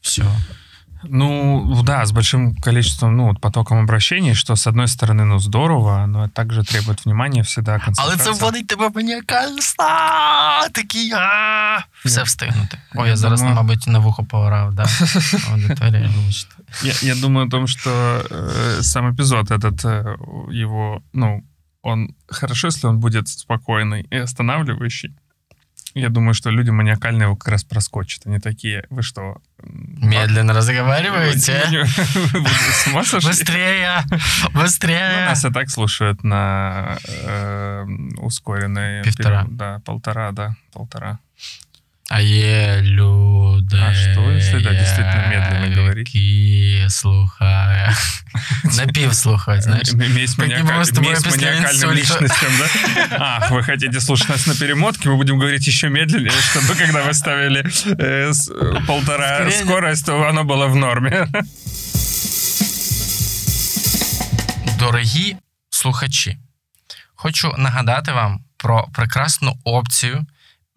Все. 0.00 0.24
Ну, 1.04 1.82
да, 1.84 2.04
с 2.04 2.12
большим 2.12 2.56
количеством, 2.56 3.16
ну, 3.16 3.34
потоком 3.34 3.78
обращений, 3.78 4.34
что, 4.34 4.56
с 4.56 4.66
одной 4.66 4.86
стороны, 4.86 5.24
ну, 5.24 5.38
здорово, 5.38 6.06
но 6.06 6.28
также 6.28 6.64
требует 6.64 7.06
внимания 7.06 7.42
всегда, 7.42 7.80
Але 7.96 8.16
це 8.16 8.30
вводить 8.30 8.66
тебе 8.66 8.90
стан, 9.60 10.70
такий 10.72 11.12
а 11.12 11.78
все 12.04 12.22
встигнути. 12.22 12.78
О, 12.94 13.06
я 13.06 13.16
зараз, 13.16 13.40
думаю- 13.40 13.56
мабуть, 13.56 13.86
на 13.86 13.98
вухо 13.98 14.24
поорав, 14.24 14.74
да? 14.74 14.86
Аудиторія. 15.50 16.10
Я, 16.82 16.92
я 17.02 17.14
думаю 17.14 17.46
о 17.46 17.50
том, 17.50 17.66
что 17.66 17.90
э, 18.30 18.82
сам 18.82 19.14
эпизод 19.14 19.50
этот, 19.50 19.84
э, 19.84 20.16
его, 20.52 21.02
ну, 21.12 21.42
он 21.82 22.14
хорошо, 22.26 22.68
если 22.68 22.88
он 22.88 22.98
будет 22.98 23.28
спокойный 23.28 24.06
и 24.10 24.16
останавливающий. 24.16 25.14
Я 25.94 26.08
думаю, 26.10 26.34
что 26.34 26.50
люди 26.50 26.70
маниакальные 26.70 27.24
его 27.26 27.36
как 27.36 27.48
раз 27.52 27.64
проскочат. 27.64 28.26
Они 28.26 28.38
такие, 28.38 28.84
вы 28.90 29.02
что? 29.02 29.38
Медленно 29.62 30.52
вы 32.42 32.48
с 32.48 32.86
ума 32.88 33.04
сошли? 33.04 33.28
Быстрее! 33.30 34.02
Ну, 34.54 34.60
Быстрее! 34.62 35.26
нас 35.26 35.44
и 35.44 35.50
так 35.50 35.70
слушают 35.70 36.22
на 36.24 36.98
э, 37.06 37.84
ускоренной... 38.18 39.02
Півтора. 39.02 39.44
пере- 39.44 39.56
Да, 39.56 39.80
полтора, 39.84 40.32
да, 40.32 40.54
полтора. 40.72 41.18
А 42.09 42.19
є 42.19 42.81
люди. 42.81 43.77
А 43.89 43.93
що, 43.93 44.31
якщо, 44.31 44.59
да, 44.61 44.73
дійсно 44.73 45.05
медленно 45.29 45.75
говорить? 45.81 46.15
Які 46.15 46.85
слухають. 46.89 47.97
Напів 48.77 49.13
слухають, 49.13 49.63
знаєш. 49.63 49.89
М- 49.93 50.13
Месть, 50.13 50.35
Как 50.37 50.47
маниака- 50.49 50.77
мы 50.79 50.81
с 50.81 50.89
тобой 50.89 51.09
месть 51.09 51.25
после 51.25 51.47
маниакальным 51.51 51.91
инсульта. 51.91 51.93
личностям, 51.95 52.51
да? 52.59 52.67
Ах, 53.19 53.51
вы 53.51 53.63
хотите 53.63 54.01
слушать 54.01 54.29
нас 54.29 54.47
на 54.47 54.55
перемотке, 54.55 55.09
мы 55.09 55.15
будем 55.17 55.35
говорить 55.39 55.67
еще 55.67 55.89
медленнее, 55.89 56.31
чтобы 56.31 56.77
когда 56.77 57.01
вы 57.03 57.13
ставили 57.13 57.63
э, 57.63 58.29
с- 58.33 58.51
э, 58.51 58.85
полтора 58.85 59.35
Скорее- 59.35 59.51
скорость, 59.65 60.05
то 60.05 60.21
оно 60.21 60.43
было 60.43 60.67
в 60.71 60.75
норме. 60.75 61.27
Дорогі 64.79 65.35
слухачі, 65.69 66.37
хочу 67.15 67.53
нагадати 67.57 68.11
вам 68.11 68.39
про 68.57 68.87
прекрасну 68.93 69.57
опцію 69.63 70.25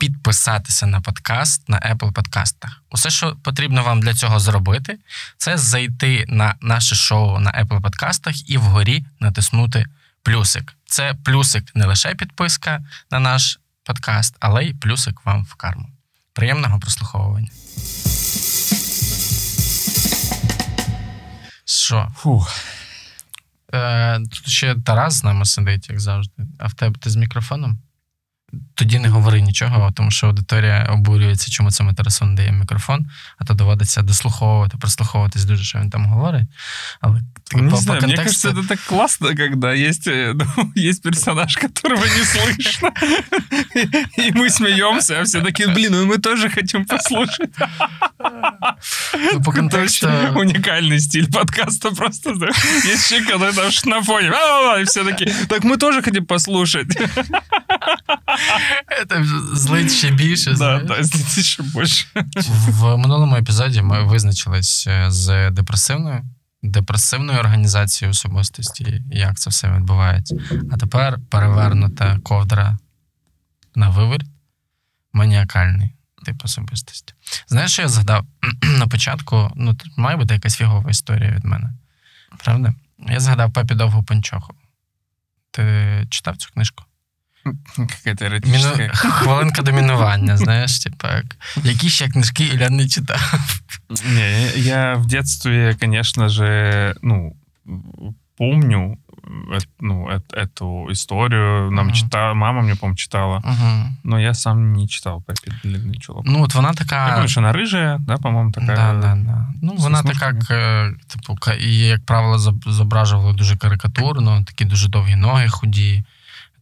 підписатися 0.02 0.86
на 0.86 1.02
подкаст 1.02 1.70
на 1.70 1.80
Apple 1.80 2.12
подкастах. 2.12 2.84
Усе, 2.92 3.10
що 3.10 3.36
потрібно 3.44 3.84
вам 3.84 4.00
для 4.02 4.14
цього 4.14 4.40
зробити, 4.40 4.98
це 5.38 5.58
зайти 5.58 6.26
на 6.28 6.56
наше 6.62 6.96
шоу 6.96 7.40
на 7.40 7.52
Apple 7.52 7.82
подкастах 7.82 8.50
і 8.50 8.58
вгорі 8.58 9.06
натиснути 9.20 9.86
плюсик. 10.24 10.74
Це 10.86 11.16
плюсик 11.26 11.76
не 11.76 11.86
лише 11.86 12.16
підписка 12.16 12.80
на 13.12 13.20
наш 13.20 13.60
подкаст, 13.84 14.36
але 14.40 14.66
й 14.66 14.74
плюсик 14.74 15.26
вам 15.26 15.44
в 15.44 15.54
карму. 15.54 15.90
Приємного 16.34 16.80
прослуховування. 16.80 17.50
Що? 21.66 22.12
Фух. 22.18 22.56
Е, 23.74 24.20
тут 24.20 24.50
ще 24.50 24.76
Тарас 24.76 25.14
з 25.14 25.24
нами 25.24 25.46
сидить, 25.46 25.90
як 25.90 26.00
завжди. 26.00 26.44
А 26.60 26.68
в 26.68 26.74
тебе 26.74 27.00
ти 27.00 27.10
з 27.10 27.16
мікрофоном? 27.16 27.80
Тоді 28.75 28.99
не 28.99 29.09
говори 29.09 29.41
нічого, 29.41 29.93
тому 29.97 30.11
що 30.11 30.27
аудиторія 30.27 30.89
обурюється, 30.91 31.51
чому 31.51 31.71
це 31.71 31.85
ми 31.85 31.95
Тарасу 31.95 32.25
не 32.25 32.35
даємо 32.35 32.59
мікрофон, 32.59 33.07
а 33.39 33.45
то 33.45 33.55
доводиться 33.55 34.03
дослуховувати, 34.03 34.79
прослуховуватись 34.79 35.45
дуже, 35.45 35.65
що 35.65 35.79
він 35.79 35.91
там 35.91 36.07
говорить. 36.07 36.47
Але 37.01 37.21
Не 37.55 37.71
по, 37.71 37.77
знаю, 37.77 38.01
по 38.01 38.07
мне 38.07 38.17
контексту, 38.17 38.49
кажется, 38.49 38.61
это 38.63 38.69
так 38.69 38.81
классно, 38.89 39.37
когда 39.37 39.75
есть, 39.75 40.07
э, 40.09 40.35
ну, 40.35 40.73
есть 40.77 41.03
персонаж, 41.03 41.57
которого 41.57 42.05
не 42.05 42.25
слышно. 42.25 42.91
И 44.19 44.33
мы 44.33 44.51
смеемся, 44.51 45.21
а 45.21 45.23
все 45.23 45.41
такие, 45.41 45.69
блин, 45.69 45.93
ну 45.93 46.07
мы 46.07 46.19
тоже 46.19 46.51
хотим 46.51 46.85
послушать. 46.87 47.51
ну, 49.33 49.43
по 49.43 49.51
Это 49.51 49.53
контексту 49.53 50.07
очень 50.09 50.41
уникальный 50.41 51.01
стиль 51.01 51.27
подкаста 51.33 51.91
просто. 51.91 52.35
знаешь. 52.35 52.57
Есть 52.85 53.09
человек, 53.09 53.29
который 53.31 53.55
там 53.55 53.71
ш- 53.71 53.89
на 53.91 54.03
фоне, 54.03 54.29
«А-а-а», 54.31 54.81
и 54.81 54.85
все 54.85 55.05
такие, 55.05 55.33
так 55.49 55.65
мы 55.65 55.77
тоже 55.77 56.03
хотим 56.03 56.27
послушать. 56.27 56.89
Це 59.10 59.24
злить 59.54 59.92
ще 59.92 60.12
більше. 60.12 60.50
Да, 60.52 60.56
знаєш. 60.56 60.88
да, 60.88 61.04
здесь 61.04 61.38
еще 61.38 61.64
больше. 61.64 62.06
В 62.68 62.98
минулому 62.98 63.36
епізоді 63.36 63.82
ми 63.82 64.04
визначились 64.04 64.88
е, 64.88 65.12
з 65.12 65.52
депресивною, 65.52 66.22
депресивною 66.64 67.40
організацією 67.40 68.12
особистості, 68.12 69.04
як 69.12 69.40
це 69.40 69.50
все 69.50 69.72
відбувається. 69.72 70.36
А 70.72 70.78
тепер 70.78 71.20
перевернута 71.30 72.20
ковдра 72.24 72.78
на 73.76 73.90
виворіт 73.90 74.28
маніакальний 75.14 75.92
тип 76.26 76.46
особистості. 76.46 77.14
Знаєш, 77.48 77.72
що 77.72 77.82
я 77.82 77.88
згадав 77.88 78.26
на 78.80 78.88
початку? 78.88 79.52
Ну, 79.56 79.74
тут 79.74 79.98
має 79.98 80.18
бути 80.18 80.34
якась 80.34 80.56
фігова 80.56 80.90
історія 80.90 81.32
від 81.32 81.46
мене. 81.46 81.74
Правда? 82.44 82.74
Я 83.10 83.20
згадав 83.20 83.54
папі 83.54 83.76
довгу 83.76 84.04
панчоху. 84.04 84.54
Ти 85.52 86.08
читав 86.10 86.38
цю 86.38 86.50
книжку? 86.54 86.84
Какая-то 87.77 88.25
Міну... 88.25 88.37
эротическая. 88.37 88.89
Хвилинка 88.95 89.63
домінування, 89.63 90.37
знаєш, 90.37 90.79
типу, 90.79 91.07
як... 91.07 91.25
які 91.65 91.89
ще 91.91 92.09
книжки 92.09 92.45
Ілля 92.45 92.71
не 92.71 92.89
читав. 92.89 93.35
Не, 94.07 94.43
я- 94.43 94.53
я 94.57 94.95
в 94.95 95.07
детстве, 95.07 95.77
конечно 95.81 96.29
же, 96.29 96.95
ну, 97.03 97.37
помню 98.39 98.99
э, 99.53 99.61
ну, 99.81 100.09
э- 100.11 100.21
эту 100.47 100.91
историю. 100.93 101.71
Нам 101.71 101.87
Мгм. 101.87 101.95
читала, 101.95 102.35
мама 102.35 102.63
мне, 102.63 102.75
по-моему, 102.75 102.97
читала. 102.97 103.43
Угу. 103.45 103.89
Но 104.05 104.21
я 104.21 104.35
сам 104.35 104.73
не 104.73 104.89
читал 104.89 105.23
Пеппи 105.27 105.53
Длинный 105.65 105.99
чулок. 105.99 106.23
Ну, 106.27 106.43
от 106.43 106.55
вона 106.55 106.69
Я 106.69 106.75
така. 106.75 107.13
помню, 107.15 107.29
что 107.29 107.41
она 107.41 107.53
рыжая, 107.53 107.99
да, 107.99 108.17
по-моему, 108.17 108.53
такая. 108.53 108.77
Да, 108.77 108.93
да, 108.93 109.15
да. 109.15 109.47
Ну, 109.63 109.79
з 109.79 109.83
вона 109.83 110.03
така, 110.03 110.27
веснушками. 110.31 110.61
е, 110.61 110.95
типу, 111.09 111.35
ка- 111.37 111.55
її, 111.55 111.87
як 111.87 112.05
правило, 112.07 112.37
зоб- 112.37 112.71
зображували 112.71 113.33
дуже 113.33 113.57
карикатурно, 113.57 114.45
такі 114.47 114.65
дуже 114.65 114.89
довгі 114.89 115.17
ноги 115.17 115.49
худі, 115.49 116.05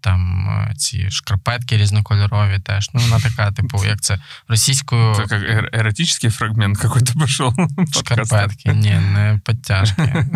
там 0.01 0.49
е, 0.71 0.75
ці 0.75 1.11
шкарпетки 1.11 1.77
різнокольорові 1.77 2.59
теж. 2.59 2.91
Ну, 2.95 3.01
вона 3.01 3.19
така, 3.21 3.53
типу, 3.53 3.85
як 3.85 4.01
це 4.01 4.19
російською 4.49 5.13
Это 5.15 5.29
как 5.29 5.43
эр- 5.43 5.81
эротический 5.81 6.31
фрагмент 6.31 6.79
какой-то 6.79 7.13
пошел. 7.21 7.55
подкаста. 7.57 8.15
шкарпетки. 8.15 8.73
Ні, 8.73 8.91
не 8.91 9.41
підтяжки. 9.47 10.27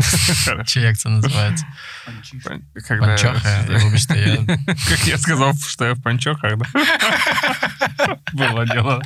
Чи 0.67 0.81
як 0.81 0.99
це 0.99 1.09
називається? 1.09 1.67
Когда- 2.89 3.07
Панчоха, 3.07 3.65
я, 3.71 3.79
вибачте, 3.79 4.19
я 4.19 4.57
Как 4.89 5.09
я 5.09 5.19
сказал, 5.19 5.55
что 5.69 5.85
я 5.85 5.93
в 5.93 6.03
панчохах, 6.03 6.53
да? 6.57 6.65
Было 8.35 8.73
дело. 8.73 9.03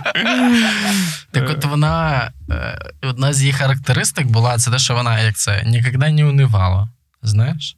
Так 1.31 1.51
от 1.51 1.65
вона, 1.65 2.31
е, 2.51 2.79
одна 3.03 3.33
з 3.33 3.41
її 3.41 3.53
характеристик 3.53 4.27
була 4.27 4.59
це 4.59 4.71
те, 4.71 4.79
що 4.79 4.95
вона 4.95 5.21
як 5.21 5.37
це 5.37 5.63
ніколи 5.67 6.11
не 6.13 6.25
унивала. 6.25 6.89
Знаєш? 7.23 7.77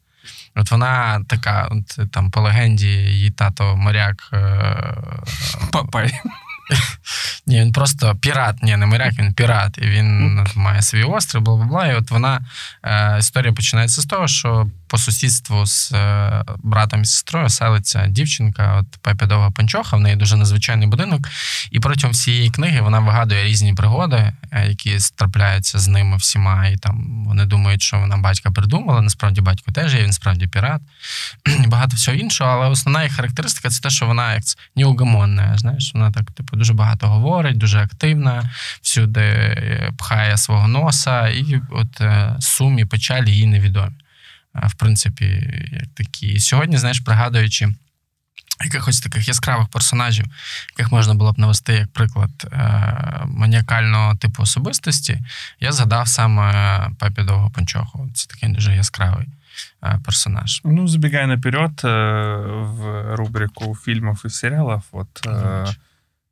От 0.60 0.72
вона 0.72 1.22
така, 1.28 1.68
от, 1.72 2.12
там 2.12 2.32
по 2.32 2.42
легенді, 2.42 2.88
її 2.88 3.30
тато 3.30 3.75
моряк. 3.75 4.30
Е, 4.34 4.98
Папай. 5.72 6.13
Ні, 7.48 7.62
він 7.62 7.72
просто 7.72 8.16
пірат, 8.16 8.63
ні, 8.63 8.78
не 8.78 8.86
моряк, 8.86 9.13
він 9.20 9.34
пірат. 9.34 9.78
І 9.78 9.82
він 9.82 10.39
має 10.56 10.82
свій 10.82 11.04
острів, 11.04 11.42
бла 11.42 11.56
бла 11.56 11.66
бла. 11.66 11.88
І 11.88 11.96
от 11.96 12.12
вона 12.12 12.42
е, 12.84 13.18
історія 13.20 13.54
починається 13.54 14.01
з 14.01 14.06
того, 14.06 14.28
що 14.28 14.68
по 14.89 14.98
сусідству 14.98 15.65
з 15.65 15.91
е, 15.91 16.43
братом 16.58 17.01
і 17.01 17.05
сестрою 17.05 17.50
селиться 17.50 18.08
дівчинка, 18.08 18.75
от 18.79 19.01
Пепі 19.01 19.25
Панчоха, 19.55 19.98
в 19.98 20.00
неї 20.00 20.15
дуже 20.15 20.36
незвичайний 20.36 20.88
будинок. 20.88 21.29
І 21.72 21.79
протягом 21.79 22.13
всієї 22.13 22.50
книги 22.50 22.81
вона 22.81 23.00
вигадує 23.00 23.43
різні 23.43 23.74
пригоди, 23.74 24.34
е, 24.51 24.67
які 24.67 24.98
трапляються 25.15 25.79
з 25.79 25.88
ними 25.88 26.17
всіма. 26.17 26.67
І 26.67 26.77
там 26.77 27.25
вони 27.27 27.46
думають, 27.46 27.81
що 27.81 28.00
вона 28.00 28.17
батька 28.17 28.51
придумала. 28.51 29.01
Насправді 29.01 29.41
батько 29.41 29.72
теж 29.72 29.96
є, 29.96 30.03
він 30.03 30.13
справді 30.13 30.48
пірат. 30.48 30.81
І 31.63 31.67
багато 31.67 31.96
всього 31.96 32.17
іншого. 32.17 32.51
Але 32.51 32.67
основна 32.67 33.03
її 33.03 33.13
характеристика 33.15 33.69
це 33.69 33.81
те, 33.81 33.89
що 33.89 34.05
вона 34.05 34.34
як 34.34 34.43
неугомонна. 34.75 35.58
Знаєш, 35.58 35.91
вона 35.93 36.12
так, 36.12 36.31
типу, 36.31 36.58
дуже 36.58 36.74
багато 36.74 37.08
говорить, 37.08 37.58
дуже 37.58 37.79
активна, 37.79 38.50
всюди 38.81 39.22
е, 39.22 39.93
пхає 39.98 40.38
свого 40.38 40.67
носа, 40.67 41.27
і 41.27 41.62
от 41.72 42.01
сум 42.39 42.79
і 42.79 42.86
печаль 42.86 43.25
їй 43.25 43.48
невідомі. 43.48 43.96
Е, 44.59 44.66
В 44.66 44.75
принципі, 44.75 45.25
як 45.73 45.87
такі. 45.94 46.38
Сьогодні, 46.40 46.76
знаєш, 46.76 47.00
пригадуючи 47.00 47.75
якихось 48.64 49.00
таких 49.00 49.28
яскравих 49.28 49.68
персонажів, 49.68 50.26
яких 50.71 50.92
можна 50.92 51.14
було 51.14 51.33
б 51.33 51.38
навести 51.38 51.73
як 51.73 51.92
приклад 51.92 52.30
е, 52.52 53.23
маніакального 53.26 54.16
типу 54.16 54.42
особистості, 54.42 55.21
я 55.61 55.73
згадав 55.73 56.09
саме 56.09 56.90
Пепі 56.99 57.23
Довго 57.23 57.50
Панчоху. 57.50 58.11
Це 58.14 58.26
такий 58.26 58.49
дуже 58.49 58.76
яскравий 58.76 59.28
е, 59.85 60.00
персонаж. 60.04 60.61
Ну, 60.64 60.88
забегая 60.88 61.26
наперед, 61.26 61.80
э, 61.85 61.88
в 62.62 63.16
рубрику 63.16 63.76
фильмов 63.85 64.23
и 64.25 64.30
сериалов, 64.30 64.83
вот 64.92 65.21
э, 65.26 65.33
Давайте. 65.42 65.76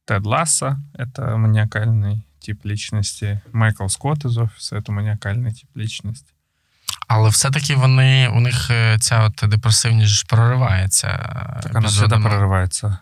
Тед 0.05 0.27
Ласса — 0.27 0.95
это 0.95 1.37
маниакальный 1.37 2.23
тип 2.41 2.65
личности, 2.67 3.41
Майкл 3.53 3.87
Скотт 3.87 4.25
из 4.25 4.37
«Офиса» — 4.37 4.79
это 4.79 4.93
маниакальный 4.93 5.53
тип 5.53 5.69
личности. 5.77 6.33
Але 7.08 7.30
все-таки 7.30 7.76
вони 7.76 8.28
у 8.28 8.40
них 8.40 8.72
е, 8.72 8.98
ця 9.00 9.24
от 9.24 9.44
депресивність 9.50 10.28
проривається. 10.28 11.08
Так 11.64 11.76
она 11.76 11.88
всегда 11.88 12.16
епізодами. 12.16 12.30
прорывается. 12.30 12.98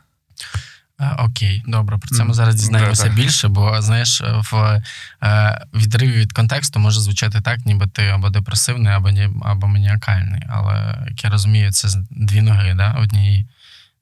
А, 0.97 1.24
Окей, 1.25 1.63
добре, 1.67 1.97
про 1.97 2.09
це 2.09 2.24
ми 2.24 2.33
зараз 2.33 2.55
дізнаємося 2.55 3.09
більше, 3.09 3.47
бо 3.47 3.81
знаєш, 3.81 4.21
в 4.51 4.81
е, 5.24 5.65
відриві 5.74 6.12
від 6.12 6.33
контексту 6.33 6.79
може 6.79 7.00
звучати 7.00 7.41
так, 7.41 7.65
ніби 7.65 7.88
ти 7.88 8.07
або 8.07 8.29
депресивний, 8.29 8.93
або 8.93 9.09
ні, 9.09 9.29
або 9.41 9.67
маніакальний. 9.67 10.41
Але 10.50 11.05
як 11.09 11.24
я 11.24 11.29
розумію, 11.29 11.71
це 11.71 11.88
дві 12.12 12.41
ноги, 12.41 12.74
да? 12.74 12.91
однієї. 12.91 13.47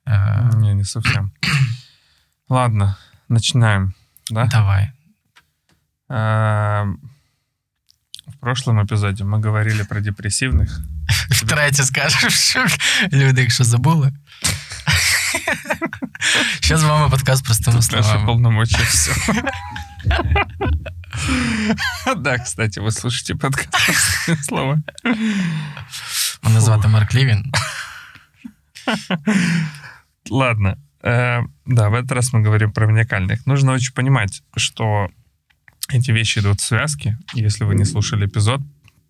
Е, 0.07 0.50
Не, 0.53 0.75
не 0.75 0.86
совсем. 0.86 1.31
Ладно, 2.50 2.95
начинаем. 3.29 3.93
Да? 4.31 4.45
Давай. 4.45 4.89
Эм, 8.42 8.42
В 8.42 8.42
прошлом 8.42 8.80
эпизоде 8.85 9.25
мы 9.25 9.40
говорили 9.44 9.82
про 9.85 10.00
депрессивных. 10.00 10.78
Втретє 11.30 11.82
скажеш, 11.85 12.35
що 12.40 12.66
люди, 13.12 13.40
якщо 13.40 13.64
забули. 13.64 14.12
Ще 16.61 16.76
з 16.76 16.82
вами 16.82 17.11
подкаст 17.11 17.44
простими 17.44 17.76
Тут 17.76 17.92
наши 17.92 18.04
словами. 18.04 18.26
полномочия 18.26 18.82
все. 18.85 19.12
Да, 22.16 22.38
кстати, 22.38 22.80
вы 22.80 22.90
слушаете 22.92 23.35
подкаст 23.35 23.68
«Простые 24.28 24.42
слова. 24.42 24.78
Мене 26.42 26.61
звати 26.61 26.88
Марк 26.88 27.14
Лівін. 27.14 27.52
Ладно. 30.30 30.76
Э, 31.04 31.42
Да, 31.66 31.88
в 31.88 31.94
этот 31.94 32.12
раз 32.12 32.32
мы 32.32 32.42
говорим 32.44 32.73
про 32.73 32.87
маниакальных. 32.87 33.47
Нужно 33.47 33.73
очень 33.73 33.92
понимать, 33.94 34.42
что 34.56 35.08
эти 35.93 36.12
вещи 36.12 36.39
идут 36.39 36.59
в 36.62 36.63
связке. 36.63 37.17
Если 37.33 37.63
вы 37.63 37.75
не 37.75 37.85
слушали 37.85 38.25
эпизод 38.25 38.62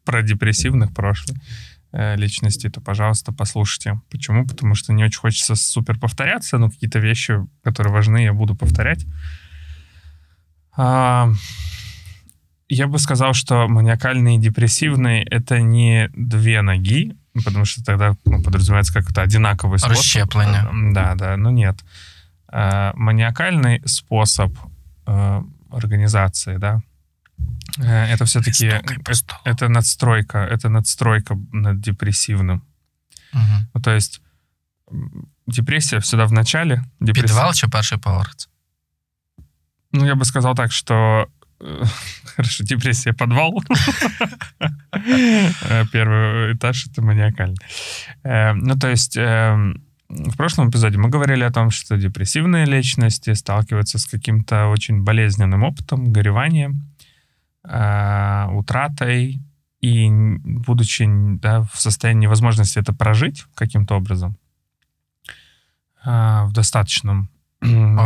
про 0.05 0.21
депрессивных 0.21 0.93
прошлых 0.93 1.37
э, 1.91 2.15
личностей, 2.17 2.69
то, 2.69 2.81
пожалуйста, 2.81 3.31
послушайте. 3.31 4.01
Почему? 4.11 4.45
Потому 4.45 4.75
что 4.75 4.93
не 4.93 5.03
очень 5.03 5.19
хочется 5.19 5.55
супер 5.55 5.97
повторяться, 5.99 6.57
но 6.57 6.69
какие-то 6.69 6.99
вещи, 6.99 7.39
которые 7.63 7.93
важны, 7.93 8.23
я 8.23 8.33
буду 8.33 8.55
повторять. 8.55 9.05
А, 10.75 11.31
Я 12.69 12.87
бы 12.87 12.97
сказал, 12.99 13.33
что 13.33 13.67
маниакальный 13.67 14.35
и 14.35 14.39
депрессивный— 14.39 15.21
это 15.29 15.59
не 15.61 16.09
две 16.15 16.61
ноги, 16.61 17.15
потому 17.45 17.65
что 17.65 17.83
тогда 17.83 18.15
ну, 18.25 18.41
подразумевается 18.41 18.93
как-то 18.93 19.21
одинаковый 19.21 19.79
способ. 19.79 19.97
Расщепление. 19.97 20.63
Э, 20.63 20.93
Да, 20.93 21.15
да, 21.15 21.37
но 21.37 21.51
нет. 21.51 21.83
Э, 22.51 22.91
Маниакальный 22.95 23.81
способ 23.85 24.53
организации, 25.75 26.57
да, 26.57 26.81
э, 27.79 28.13
это 28.13 28.25
все-таки 28.25 28.71
по 29.05 29.13
столу. 29.13 29.39
это 29.45 29.69
надстройка, 29.69 30.37
это 30.37 30.69
надстройка 30.69 31.35
над 31.53 31.79
депрессивным. 31.81 32.61
Мгм. 33.33 33.67
Ну, 33.73 33.81
то 33.81 33.91
есть 33.95 34.21
депрессия 35.47 35.99
всегда 35.99 36.25
в 36.25 36.31
начале. 36.33 36.83
депрессия- 36.99 37.27
Підвал 37.27 37.53
чи 37.53 37.67
перший 37.67 37.97
поверх? 37.97 38.35
Ну, 39.91 40.05
я 40.05 40.15
бы 40.15 40.25
сказал 40.25 40.55
так, 40.55 40.71
что 40.71 41.27
э, 41.59 41.85
хорошо, 42.35 42.63
депрессия 42.63 43.13
подвал. 43.13 43.53
Э, 45.69 45.85
Первый 45.91 46.53
этаж 46.53 46.87
это 46.87 47.01
маниакальный. 47.01 47.57
Э, 48.23 48.53
Ну, 48.53 48.75
то 48.75 48.87
есть 48.87 49.17
эм, 49.17 49.82
в 50.13 50.37
прошлом 50.37 50.69
эпизоде 50.69 50.97
мы 50.97 51.09
говорили 51.09 51.43
о 51.43 51.51
том, 51.51 51.71
что 51.71 51.97
депрессивные 51.97 52.65
личности 52.65 53.33
сталкиваются 53.33 53.97
с 53.97 54.05
каким-то 54.05 54.67
очень 54.67 55.03
болезненным 55.03 55.63
опытом, 55.63 56.11
гореванием, 56.11 56.83
э, 57.67 58.47
утратой, 58.51 59.41
и 59.81 60.09
будучи 60.09 61.05
да, 61.39 61.63
в 61.63 61.79
состоянии 61.79 62.23
невозможности 62.23 62.79
это 62.79 62.93
прожить 62.93 63.45
каким-то 63.55 63.95
образом, 63.95 64.37
э, 66.05 66.43
в 66.45 66.51
достаточном. 66.53 67.29
М, 67.61 67.99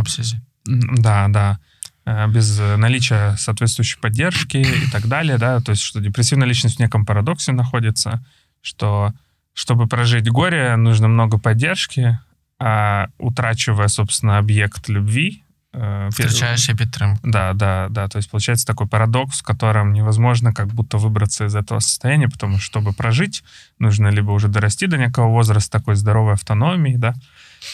Да, 0.66 1.28
да. 1.28 1.58
Э, 2.04 2.26
Без 2.28 2.58
э, 2.58 2.76
наличия 2.76 3.36
соответствующей 3.36 4.00
поддержки 4.00 4.56
и 4.56 4.90
так 4.90 5.06
далее, 5.06 5.38
да, 5.38 5.60
то 5.60 5.70
есть 5.72 5.82
что 5.82 6.00
депрессивная 6.00 6.48
личность 6.48 6.76
в 6.76 6.80
неком 6.80 7.04
парадоксе 7.04 7.52
находится, 7.52 8.24
что 8.62 9.12
чтобы 9.57 9.87
прожить 9.87 10.29
горе, 10.29 10.75
нужно 10.75 11.07
много 11.07 11.37
поддержки, 11.37 12.19
а 12.59 13.07
утрачивая, 13.17 13.87
собственно, 13.87 14.37
объект 14.37 14.89
любви... 14.89 15.41
э, 15.73 16.09
Втрачаєш 16.09 16.69
і 16.69 16.73
підтримку. 16.75 17.19
Да, 17.23 17.53
да, 17.53 17.87
да. 17.89 18.07
То 18.07 18.19
есть 18.19 18.31
получается 18.31 18.67
такой 18.67 18.87
парадокс, 18.87 19.41
в 19.41 19.43
котором 19.43 19.93
невозможно 19.93 20.53
как 20.53 20.67
будто 20.67 20.97
выбраться 20.97 21.45
из 21.45 21.55
этого 21.55 21.79
состояния, 21.79 22.27
потому 22.27 22.59
что, 22.59 22.79
чтобы 22.79 22.93
прожить, 22.93 23.43
нужно 23.79 24.11
либо 24.11 24.31
уже 24.31 24.47
дорасти 24.47 24.87
до 24.87 24.97
некого 24.97 25.27
возраста 25.27 25.79
такой 25.79 25.95
здоровой 25.95 26.33
автономии, 26.33 26.97
да, 26.97 27.15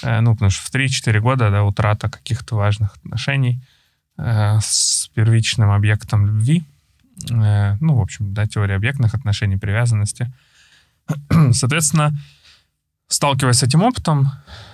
Э, 0.03 0.21
ну, 0.21 0.33
потому 0.33 0.51
что 0.51 0.61
в 0.69 0.75
3-4 0.75 1.19
года, 1.19 1.49
да, 1.49 1.63
утрата 1.63 2.09
каких-то 2.09 2.55
важных 2.55 2.95
отношений 2.97 3.59
э, 4.17 4.59
с 4.61 5.09
первичным 5.15 5.71
объектом 5.71 6.27
любви, 6.27 6.63
Э, 7.31 7.77
ну, 7.81 7.95
в 7.95 8.01
общем, 8.01 8.33
да, 8.33 8.47
теория 8.47 8.75
объектных 8.75 9.13
отношений, 9.13 9.57
привязанности. 9.57 10.31
Соответственно, 11.52 12.12
сталкиваясь 13.08 13.58
с 13.58 13.62
этим 13.62 13.82
опытом 13.82 14.30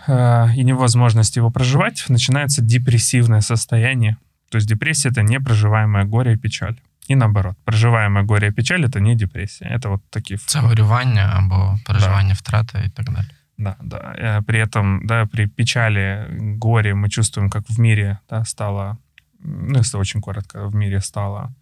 э, 0.07 0.55
и 0.57 0.64
невозможность 0.64 1.37
его 1.37 1.51
проживать, 1.51 2.05
начинается 2.09 2.62
депрессивное 2.62 3.40
состояние. 3.40 4.16
То 4.51 4.57
есть 4.57 4.69
депрессия— 4.69 5.09
это 5.11 5.23
непроживаемое 5.23 6.05
горе 6.05 6.33
и 6.33 6.37
печаль. 6.37 6.77
И 7.09 7.14
наоборот, 7.14 7.57
проживаемое 7.64 8.25
горе 8.25 8.49
и 8.49 8.53
печаль— 8.53 8.85
это 8.87 9.01
не 9.01 9.14
депрессия. 9.16 9.69
Это 9.69 9.88
вот 9.88 10.03
такие... 10.11 10.38
Це 10.38 10.61
горювання 10.61 11.33
або 11.37 11.79
переживання 11.87 12.35
втрати 12.35 12.83
і 12.87 12.90
так 12.90 13.07
далі. 13.07 13.27
Да, 13.59 13.77
да. 13.83 14.14
Э, 14.19 14.43
При 14.43 14.59
этом, 14.59 15.07
да, 15.07 15.27
при 15.27 15.47
печали, 15.47 16.27
горе 16.62 16.95
мы 16.95 17.09
чувствуем, 17.11 17.51
как 17.51 17.69
в 17.69 17.79
мире, 17.79 18.19
да, 18.31 18.45
стало, 18.45 18.97
ну, 19.38 19.79
если 19.79 19.99
очень 19.99 20.21
коротко, 20.21 20.66
в 20.69 20.75
мире 20.75 21.01
стало, 21.01 21.53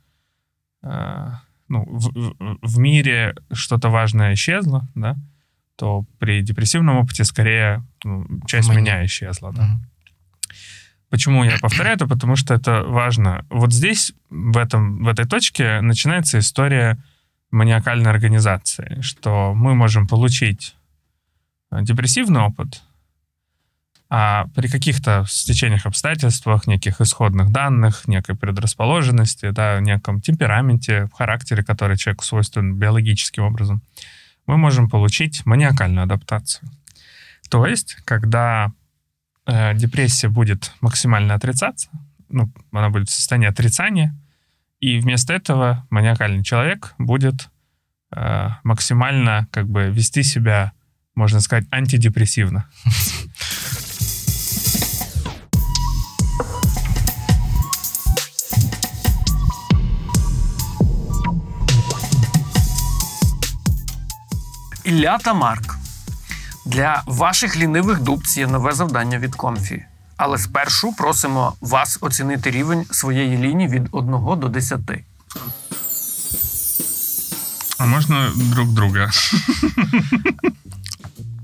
э, 0.82 1.30
ну, 1.68 1.84
в, 1.86 2.10
в- 2.62 2.78
мире 2.78 3.36
что-то 3.52 3.88
важное 3.88 4.34
исчезло, 4.34 4.88
да, 4.94 5.16
то 5.76 6.04
при 6.18 6.42
депрессивном 6.42 6.96
опыте 6.96 7.24
скорее 7.24 7.84
ну, 8.04 8.26
часть 8.46 8.68
Мы 8.68 8.76
меня 8.76 9.04
исчезла, 9.04 9.52
да. 9.52 9.62
Мгм. 9.62 9.82
Почему 11.10 11.42
я 11.44 11.56
повторяю 11.58 11.96
это? 11.96 12.06
Потому 12.06 12.36
что 12.36 12.54
это 12.54 12.82
важно. 12.82 13.46
Вот 13.48 13.72
здесь, 13.72 14.12
в, 14.28 14.58
этом, 14.58 15.04
в 15.04 15.08
этой 15.08 15.24
точке, 15.24 15.80
начинается 15.80 16.38
история 16.38 16.98
маниакальной 17.50 18.10
организации, 18.10 19.00
что 19.00 19.54
мы 19.54 19.74
можем 19.74 20.06
получить 20.06 20.76
э, 21.70 21.82
депрессивный 21.82 22.40
опыт, 22.42 22.82
а 24.10 24.46
при 24.54 24.68
каких-то 24.68 25.26
стечениях 25.28 25.84
обстоятельствах, 25.84 26.66
неких 26.66 27.00
исходных 27.00 27.52
данных, 27.52 28.08
некой 28.08 28.36
предрасположенности, 28.36 29.50
да, 29.50 29.80
неком 29.80 30.20
темпераменте, 30.20 31.08
характере, 31.14 31.62
который 31.62 31.98
человеку 31.98 32.24
свойствен 32.24 32.74
биологическим 32.76 33.42
образом, 33.42 33.82
мы 34.46 34.56
можем 34.56 34.88
получить 34.88 35.44
маниакальную 35.44 36.04
адаптацию. 36.04 36.70
То 37.50 37.66
есть, 37.66 37.96
когда 38.06 38.72
э, 39.46 39.74
депрессия 39.74 40.28
будет 40.28 40.72
максимально 40.80 41.34
отрицаться, 41.34 41.90
ну, 42.30 42.50
она 42.72 42.88
будет 42.88 43.10
в 43.10 43.14
состоянии 43.14 43.48
отрицания, 43.48 44.14
и 44.80 45.00
вместо 45.00 45.34
этого 45.34 45.86
маниакальный 45.90 46.42
человек 46.42 46.94
будет 46.98 47.50
э, 48.14 48.48
максимально 48.64 49.48
как 49.50 49.68
бы 49.68 49.90
вести 49.90 50.22
себя, 50.22 50.72
можно 51.14 51.40
сказать, 51.40 51.66
антидепрессивно. 51.70 52.70
Ілля 64.88 65.18
та 65.18 65.34
Марк. 65.34 65.76
Для 66.66 67.02
ваших 67.06 67.56
лінивих 67.56 68.00
дубць 68.00 68.36
є 68.36 68.46
нове 68.46 68.72
завдання 68.72 69.18
від 69.18 69.34
Комфі. 69.34 69.84
Але 70.16 70.38
спершу 70.38 70.92
просимо 70.92 71.54
вас 71.60 71.98
оцінити 72.00 72.50
рівень 72.50 72.84
своєї 72.90 73.36
лінії 73.38 73.68
від 73.68 73.88
1 73.92 74.10
до 74.40 74.48
10. 74.48 74.80
А 77.78 77.86
можно 77.86 78.32
друг 78.34 78.68
друга? 78.68 79.10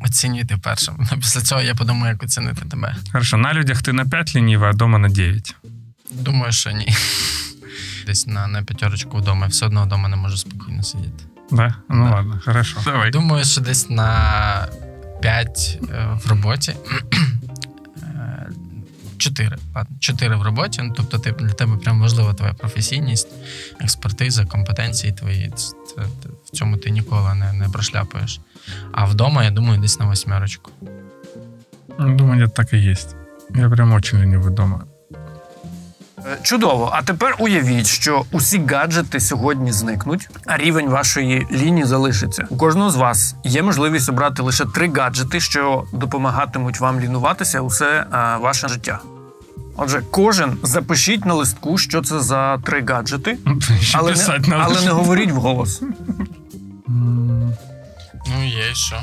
Оцінюйте 0.01 0.57
першим. 0.57 1.09
Після 1.17 1.41
цього 1.41 1.61
я 1.61 1.75
подумаю, 1.75 2.13
як 2.13 2.23
оцінити 2.23 2.65
тебе. 2.71 2.97
Хорошо, 3.13 3.37
на 3.37 3.55
людях 3.55 3.83
ты 3.83 3.93
на 3.93 4.05
5 4.05 4.35
ленива, 4.35 4.71
а 4.71 4.73
дома 4.73 4.99
на 4.99 5.09
9. 5.09 5.57
Думаю, 6.11 6.53
що 6.53 6.71
ні. 6.71 6.97
Десь 8.07 8.27
на, 8.27 8.47
на 8.47 8.63
п'ятерочку 8.63 9.19
вдома. 9.19 9.47
Все 9.47 9.67
одно 9.67 9.85
вдома 9.85 10.09
не 10.09 10.17
можу 10.17 10.37
спокійно 10.37 10.83
сидіти. 10.83 11.25
Да? 11.51 11.75
Ну 11.89 12.05
Да. 12.05 12.11
ладно, 12.15 12.41
хорошо. 12.45 12.81
Давай. 12.85 13.11
Думаю, 13.11 13.45
що 13.45 13.61
десь 13.61 13.91
на 13.91 14.69
5 15.21 15.79
в 16.25 16.29
роботі. 16.31 16.77
Е, 18.03 18.49
4. 19.19 19.57
Ладно, 19.77 19.97
4 20.01 20.37
в 20.37 20.43
роботі. 20.43 20.81
Ну, 20.85 20.93
тобто 20.97 21.19
ти, 21.19 21.33
для 21.33 21.53
тебе 21.53 21.77
прям 21.77 22.01
важлива 22.01 22.35
твоя 22.35 22.53
професійність, 22.55 23.29
експертиза, 23.81 24.45
компетенції 24.45 25.13
твої. 25.13 25.53
Це, 25.57 26.03
в 26.45 26.51
цьому 26.51 26.77
ти 26.77 26.91
ніколи 26.91 27.35
не, 27.35 27.53
не 27.53 27.69
прошляпаєш. 27.69 28.41
А 28.93 29.05
вдома, 29.05 29.45
я 29.45 29.51
думаю, 29.51 29.81
десь 29.81 29.99
на 30.01 30.07
восьмерочку. 30.07 30.71
Думаю, 31.99 32.49
так 32.49 32.73
и 32.75 32.91
есть. 32.91 33.17
Я 33.55 33.69
прям 33.69 33.93
очень 33.93 34.19
ленивый 34.19 34.51
дома. 34.55 34.85
Е, 36.27 36.39
Чудово. 36.43 36.91
А 36.93 37.03
тепер 37.03 37.37
уявіть, 37.39 37.87
що 37.87 38.25
усі 38.31 38.67
гаджети 38.67 39.21
сьогодні 39.21 39.73
зникнуть, 39.73 40.29
а 40.47 40.57
рівень 40.57 40.89
вашої 40.89 41.47
лінії 41.53 41.87
залишиться. 41.87 42.47
У 42.51 42.57
кожного 42.57 42.91
з 42.91 42.97
вас 42.97 43.35
є 43.45 43.63
можливість 43.63 44.09
обрати 44.09 44.43
лише 44.43 44.65
три 44.65 44.93
гаджети, 44.93 45.41
що 45.41 45.85
допомагатимуть 45.93 46.81
вам 46.81 47.01
лінуватися 47.01 47.61
усе 47.61 47.87
е, 47.87 48.07
ваше 48.41 48.69
життя. 48.69 49.01
Отже, 49.77 50.03
кожен 50.11 50.59
запишіть 50.63 51.25
на 51.25 51.35
листку, 51.35 51.79
що 51.79 52.03
це 52.03 52.21
за 52.21 52.59
три 52.59 52.85
гаджети, 52.85 53.39
але 53.95 54.15
не, 54.15 54.57
але 54.57 54.81
не 54.85 54.91
говоріть 54.91 55.31
вголос. 55.31 55.83
Ну, 56.89 58.45
є 58.45 58.71
і 58.73 58.75
що. 58.75 58.97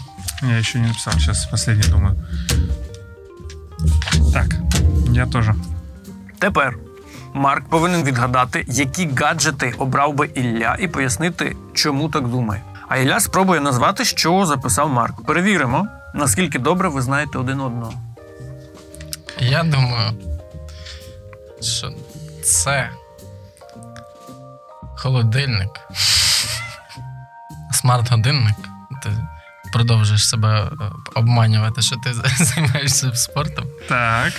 Я 0.44 0.60
еще 0.60 0.80
не 0.80 0.88
написал, 0.88 1.14
сейчас 1.14 1.46
последний 1.46 1.90
думаю. 1.90 2.16
Так, 4.34 4.56
я 5.14 5.26
тоже. 5.26 5.56
Тепер 6.40 6.78
Марк 7.34 7.70
повинен 7.70 8.04
відгадати, 8.04 8.66
які 8.68 9.10
гаджети 9.16 9.74
обрав 9.78 10.14
би 10.14 10.26
Ілля, 10.26 10.78
і 10.80 10.88
пояснити, 10.88 11.56
чому 11.74 12.10
так 12.10 12.28
думає. 12.28 12.62
А 12.90 12.98
Ілля 12.98 13.20
спробує 13.20 13.60
назвати, 13.60 14.06
що 14.06 14.46
записав 14.46 14.90
Марк. 14.90 15.26
Перевіримо, 15.26 15.88
наскільки 16.14 16.60
добре 16.60 16.90
ви 16.90 17.02
знаєте 17.02 17.38
один 17.38 17.60
одного. 17.62 17.94
Я 19.40 19.64
думаю, 19.64 20.12
що 21.62 21.92
це 22.44 22.90
холодильник, 24.98 25.70
смарт-годинник. 27.72 28.56
Ти 29.04 29.10
продовжуєш 29.74 30.30
себе 30.30 30.64
е, 30.64 30.70
обманювати, 31.16 31.82
що 31.82 31.96
ти 31.96 32.14
займаєшся 32.44 33.14
спортом. 33.16 33.66
Так. 33.90 34.34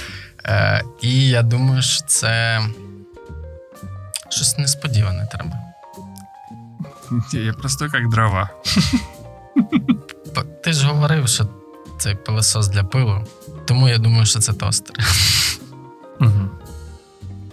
Е, 0.44 0.82
і 1.00 1.28
я 1.28 1.42
думаю, 1.42 1.82
що 1.82 2.04
це 2.06 2.60
щось 4.32 4.58
несподіване 4.58 5.28
треба. 5.32 5.58
Я 7.32 7.52
простой 7.52 7.90
как 7.90 8.08
дрова. 8.08 8.50
Ти 10.64 10.72
ж 10.72 10.86
говорив, 10.86 11.28
що 11.28 11.48
це 11.98 12.14
пилосос 12.14 12.68
для 12.68 12.84
пилу, 12.84 13.26
тому 13.66 13.88
я 13.88 13.98
думаю, 13.98 14.26
що 14.26 14.38
це 14.38 14.52
тостер. 14.52 14.96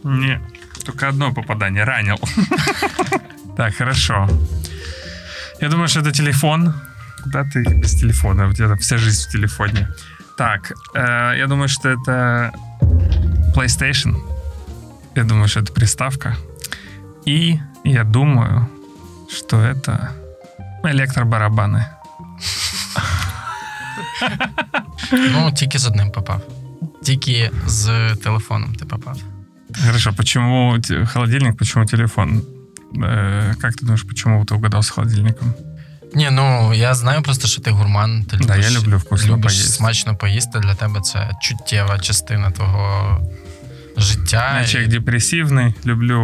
Не, 0.04 0.42
только 0.86 1.10
одно 1.10 1.34
попадание 1.34 1.84
ранил. 1.84 2.18
Так, 3.58 3.76
хорошо. 3.78 4.30
Я 5.62 5.70
думаю, 5.70 5.88
что 5.88 6.00
это 6.00 6.12
телефон. 6.12 6.74
Куда 7.24 7.44
ты 7.44 7.80
без 7.82 7.96
телефона? 7.96 8.48
У 8.48 8.54
тебя 8.54 8.76
вся 8.76 8.98
жизнь 8.98 9.30
в 9.30 9.32
телефоне. 9.32 9.88
Так, 10.38 10.72
э, 10.96 11.38
я 11.38 11.48
думаю, 11.48 11.68
что 11.68 11.90
это 11.90 12.52
PlayStation. 13.56 14.16
Я 15.16 15.24
думаю, 15.24 15.48
что 15.48 15.60
это 15.60 15.74
приставка. 15.74 16.38
И 17.27 17.59
я 17.85 18.05
думаю, 18.05 18.67
что 19.31 19.57
это 19.57 20.09
электробарабаны. 20.85 21.85
Ну, 25.13 25.53
тільки 25.53 25.79
з 25.79 25.87
одним 25.87 26.11
попав. 26.11 26.41
Тільки 27.03 27.51
з 27.67 28.15
телефоном 28.17 28.75
ти 28.75 28.85
попав. 28.85 29.17
Хорошо, 29.87 30.13
почему 30.17 30.79
те- 30.79 31.07
холодильник, 31.07 31.57
почему 31.57 31.87
телефон? 31.87 32.43
Э, 32.95 33.55
как 33.61 33.73
ты 33.73 33.81
думаешь, 33.81 34.03
почему 34.03 34.45
ты 34.45 34.55
угадал 34.55 34.81
с 34.83 34.91
холодильником? 34.91 35.55
Ні, 36.15 36.29
ну 36.31 36.75
я 36.75 36.95
знаю 36.95 37.23
просто, 37.23 37.49
що 37.49 37.61
ти 37.63 37.71
гурман. 37.71 38.25
Ти 38.25 38.37
Да, 38.37 38.55
любиш, 38.55 38.71
я 38.73 38.79
люблю 38.81 38.99
вкусно 38.99 39.29
любиш 39.33 39.53
поїсти. 39.53 39.73
смачно 39.73 40.17
поїсти. 40.17 40.59
Для 40.59 40.75
тебе 40.75 41.01
це 41.01 41.31
чуттєва 41.41 41.99
частина 41.99 42.51
твого 42.51 43.21
життя. 43.99 44.59
Я 44.61 44.67
человек 44.67 44.91
депрессивный, 44.91 45.75
люблю 45.87 46.19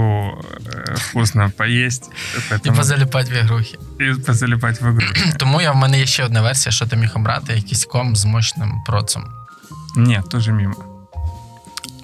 э, 0.64 0.94
вкусно 0.94 1.52
поесть, 1.56 2.10
І 2.36 2.52
поэтому 2.54 2.76
позаліпати 2.76 3.32
в 3.32 3.36
ігрухи. 3.36 3.78
и 4.00 4.14
позалипать 4.14 4.80
в 4.80 4.86
игру. 4.88 5.06
Тому 5.36 5.60
я 5.60 5.72
в 5.72 5.76
мене 5.76 5.98
є 5.98 6.06
ще 6.06 6.24
одна 6.24 6.42
версія, 6.42 6.72
що 6.72 6.86
ти 6.86 6.96
міг 6.96 7.12
обрати 7.14 7.52
якийсь 7.54 7.84
ком 7.84 8.16
з 8.16 8.24
мощним 8.24 8.72
процом. 8.86 9.24
Нет, 9.96 10.28
тоже 10.30 10.52
мимо. 10.52 10.74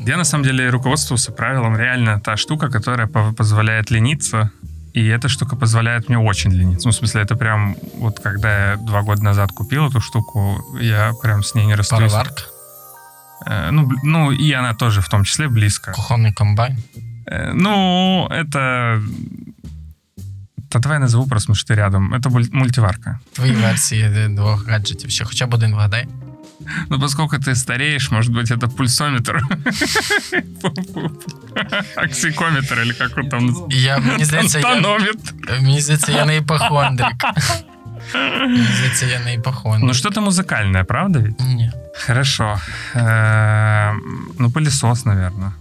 Я 0.01 0.17
на 0.17 0.25
самом 0.25 0.45
деле 0.47 0.71
руководствовался 0.71 1.33
правилом 1.33 1.77
реально 1.77 2.21
та 2.25 2.37
штука, 2.37 2.69
которая 2.69 3.07
по- 3.07 3.33
позволяет 3.33 3.91
лениться. 3.93 4.51
И 4.97 5.01
эта 5.19 5.29
штука 5.29 5.57
позволяет 5.57 6.09
мне 6.09 6.19
очень 6.19 6.53
лениться. 6.53 6.89
Ну, 6.89 6.93
в 6.93 6.95
смысле, 7.05 7.23
это 7.23 7.37
прям 7.37 7.77
вот 7.99 8.19
когда 8.21 8.71
я 8.71 8.77
два 8.77 9.03
года 9.03 9.23
назад 9.23 9.51
купил 9.53 9.87
эту 9.87 10.01
штуку, 10.01 10.59
я 10.81 11.13
прям 11.23 11.43
с 11.43 11.55
ней 11.55 11.67
не 11.67 11.75
расстаюсь. 11.77 12.13
Пароварка, 12.13 12.43
Э, 12.43 12.50
ну, 13.71 13.83
бл- 13.83 14.01
ну, 14.05 14.33
и 14.33 14.53
она 14.53 14.75
тоже 14.75 15.01
в 15.01 15.09
том 15.09 15.25
числе 15.25 15.49
близко. 15.49 15.93
кухонний 15.93 16.33
комбайн. 16.33 16.77
Э, 17.27 17.53
Ну, 17.55 18.29
это... 18.31 19.03
Да 20.73 20.79
давай 20.79 20.97
я 20.97 21.01
назову 21.01 21.27
просто, 21.27 21.47
потому 21.47 21.57
что 21.57 21.75
ты 21.75 21.77
рядом. 21.77 22.15
Это 22.15 22.29
буль- 22.31 22.49
мультиварка. 22.53 23.19
Твої 23.33 23.53
версії 23.53 24.29
двох 24.29 24.69
гаджетів. 24.69 25.11
Ще 25.11 25.25
хоча 25.25 25.47
б 25.47 25.55
один 25.55 25.73
вгадай. 25.73 26.07
Ну, 26.91 27.01
поскольку 27.01 27.37
ты 27.37 27.55
стареешь, 27.55 28.11
может 28.11 28.33
быть, 28.35 28.51
это 28.59 28.69
пульсометр. 28.77 29.43
Оксикометр 31.97 32.81
или 32.81 32.93
как 32.93 33.19
он 33.19 33.29
там 33.29 33.47
называется. 33.51 33.67
І 33.77 33.83
я, 33.83 33.99
мені 33.99 34.25
здається, 34.25 34.59
я, 34.59 34.65
Тонометр. 34.75 35.33
мені 35.63 35.81
здається, 35.81 36.13
я 36.13 36.25
не 36.25 36.37
іпохондрик. 36.37 37.25
Мені 38.41 38.67
здається, 38.77 39.07
я 39.07 39.21
не 39.25 39.35
іпохондрик. 39.35 39.85
Ну, 39.89 39.95
что-то 39.95 40.21
музыкальное, 40.21 40.85
правда 40.85 41.19
ведь? 41.19 41.41
Ні. 41.41 41.73
Хорошо. 41.94 42.58
Эм, 42.94 44.34
Ну, 44.40 44.50
пылесос, 44.50 45.06
наверное. 45.06 45.52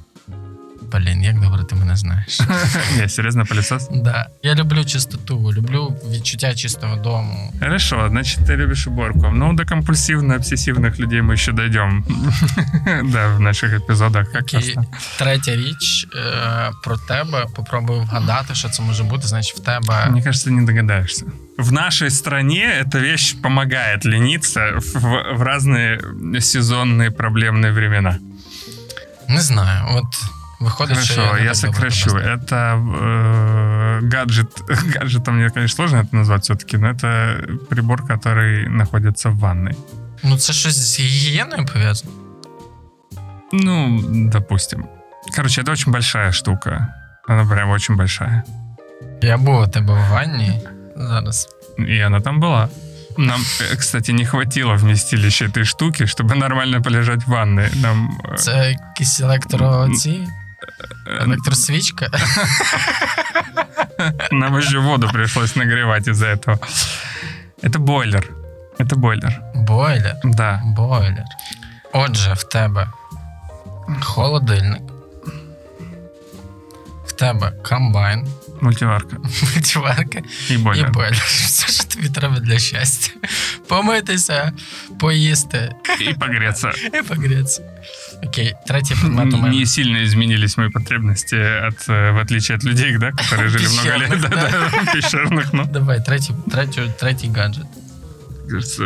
Блін, 0.92 1.24
як 1.24 1.40
добре 1.42 1.64
ти 1.64 1.76
мене 1.76 1.96
знаєш. 1.96 2.40
Не, 2.98 3.10
серьезно, 3.10 3.44
пылесос? 3.44 4.02
Да. 4.04 4.28
Я 4.44 4.56
люблю 4.56 4.86
чистоту, 4.86 5.54
люблю 5.54 5.96
відчуття 6.12 6.54
чистого 6.56 6.96
дому. 6.96 7.54
Хорошо, 7.60 8.08
значит, 8.10 8.40
ты 8.40 8.56
любишь 8.56 8.88
уборку. 8.88 9.32
Ну, 9.34 9.54
до 9.54 9.64
компульсивно-обсессивных 9.64 11.00
людей 11.00 11.22
мы 11.22 11.34
еще 11.34 11.52
дойдем. 11.52 12.06
Да, 13.12 13.28
в 13.36 13.40
наших 13.40 13.74
эпизодах. 13.74 14.32
Как 14.32 14.54
раз 14.54 14.70
І 14.70 14.74
так. 14.74 14.84
третя 15.18 15.56
річ 15.56 16.08
е, 16.16 16.72
про 16.84 16.98
тебе. 16.98 17.46
Попробую 17.56 18.02
вгадати, 18.02 18.56
що 18.56 18.70
це 18.70 18.84
може 18.84 19.04
бути. 19.04 19.28
Значить, 19.28 19.58
в 19.58 19.60
тебе 19.60 20.08
Мне 20.10 20.22
кажется, 20.22 20.50
ты 20.50 20.54
не 20.54 20.66
догадаешься. 20.66 21.26
В 21.58 21.72
нашей 21.72 22.10
стране 22.12 22.84
эта 22.86 23.00
вещь 23.02 23.36
помогает 23.42 24.06
лениться 24.06 24.72
в, 24.78 24.94
в 25.38 25.42
разные 25.42 26.00
сезонные 26.42 27.10
проблемные 27.12 27.72
времена. 27.72 28.18
не 29.30 29.40
знаю. 29.42 29.86
От 29.98 30.06
виходить, 30.60 31.04
що 31.04 31.16
Хорошо, 31.16 31.36
не 31.36 31.44
я 31.46 31.54
так 31.54 31.62
добре 31.62 31.92
сокращу. 31.92 32.10
тебе 32.10 32.22
знаю. 32.22 32.38
Это 32.38 32.76
э, 34.04 34.10
гаджет. 34.10 34.48
Гаджетом 34.96 35.36
мне, 35.36 35.50
конечно, 35.50 35.76
сложно 35.76 35.98
это 35.98 36.16
назвать 36.16 36.44
все-таки, 36.44 36.78
но 36.78 36.88
это 36.90 37.38
прибор, 37.70 38.08
который 38.08 38.68
находится 38.70 39.30
в 39.30 39.38
ванной. 39.40 39.76
Ну 40.24 40.38
це 40.38 40.54
щось 40.54 40.76
з 40.76 41.00
гігієною 41.00 41.66
пов'язано. 41.66 42.12
Ну, 43.54 44.02
допустим. 44.10 44.86
Короче, 45.36 45.62
это 45.62 45.72
очень 45.72 45.94
большая 45.94 46.32
штука. 46.32 46.88
Она 47.28 47.46
прям 47.46 47.70
очень 47.70 47.96
большая. 47.96 48.44
Я 49.22 49.38
був 49.38 49.62
у 49.62 49.68
тебе 49.68 49.94
в 49.94 50.12
ванні. 50.12 50.62
Зараз. 50.96 51.48
И 51.80 52.02
она 52.02 52.22
там 52.22 52.42
была. 52.42 52.68
Нам, 53.18 53.42
э, 53.42 53.76
кстати, 53.78 54.14
не 54.14 54.26
хватило 54.26 54.76
вместилища 54.76 55.46
этой 55.46 55.64
штуки, 55.66 56.06
чтобы 56.06 56.36
нормально 56.36 56.82
полежать 56.82 57.28
в 57.28 57.30
ванной. 57.32 57.70
Нам 57.76 58.18
э, 58.24 58.36
Це 58.36 58.76
якісь 58.90 59.20
електро... 59.20 59.90
Ці? 60.61 61.11
э, 61.11 61.23
Електросвічка. 61.23 62.11
нам 64.31 64.57
еще 64.59 64.79
воду 64.79 65.09
пришлось 65.13 65.57
нагревать 65.57 66.09
из-за 66.09 66.27
этого. 66.27 66.59
Это 67.63 67.79
бойлер. 67.79 68.31
Это 68.79 68.97
бойлер. 68.97 69.41
Бойлер. 69.55 70.17
Да. 70.25 70.61
Бойлер. 70.65 71.25
Отже, 71.93 72.35
в 72.35 72.49
тебе 72.49 72.87
холодильник. 74.03 74.83
В 77.07 77.17
тебе 77.17 77.51
комбайн, 77.63 78.27
Мультиварка. 78.62 79.18
мультиварка 79.56 80.18
И 80.52 80.54
і 80.54 80.58
бойлер. 80.58 80.92
бойлер. 80.92 81.24
Все, 81.28 81.68
що 81.74 81.84
тобі 81.84 82.10
треба 82.10 82.40
для 82.40 82.60
щастя. 82.60 83.12
Помитися, 83.68 84.54
поїсти 85.00 85.76
И 86.02 86.14
погреться. 86.20 86.72
і 87.00 87.02
погрітися. 87.02 87.62
Окей, 88.24 88.54
третій 88.68 88.96
предмет 88.96 89.34
у 89.34 89.38
мене. 89.38 89.60
Не 89.60 89.66
сильно 89.66 90.00
изменились 90.04 90.58
мои 90.58 90.70
потребности, 90.70 91.36
от, 91.68 91.90
э, 91.90 92.12
в 92.14 92.18
отличие 92.22 92.58
от 92.58 92.64
людей, 92.64 92.98
да, 92.98 93.12
которые 93.12 93.50
жили 93.50 93.68
много 93.68 93.98
лет. 94.00 94.12
Пещерных, 94.12 94.22
Да, 94.22 94.30
да, 94.86 94.92
пещерных, 94.94 95.46
ну. 95.54 95.66
Давай, 95.74 96.06
третій, 96.06 96.34
третій, 96.52 96.92
третій 97.00 97.32
гаджет. 97.36 97.66
кажется, 98.50 98.84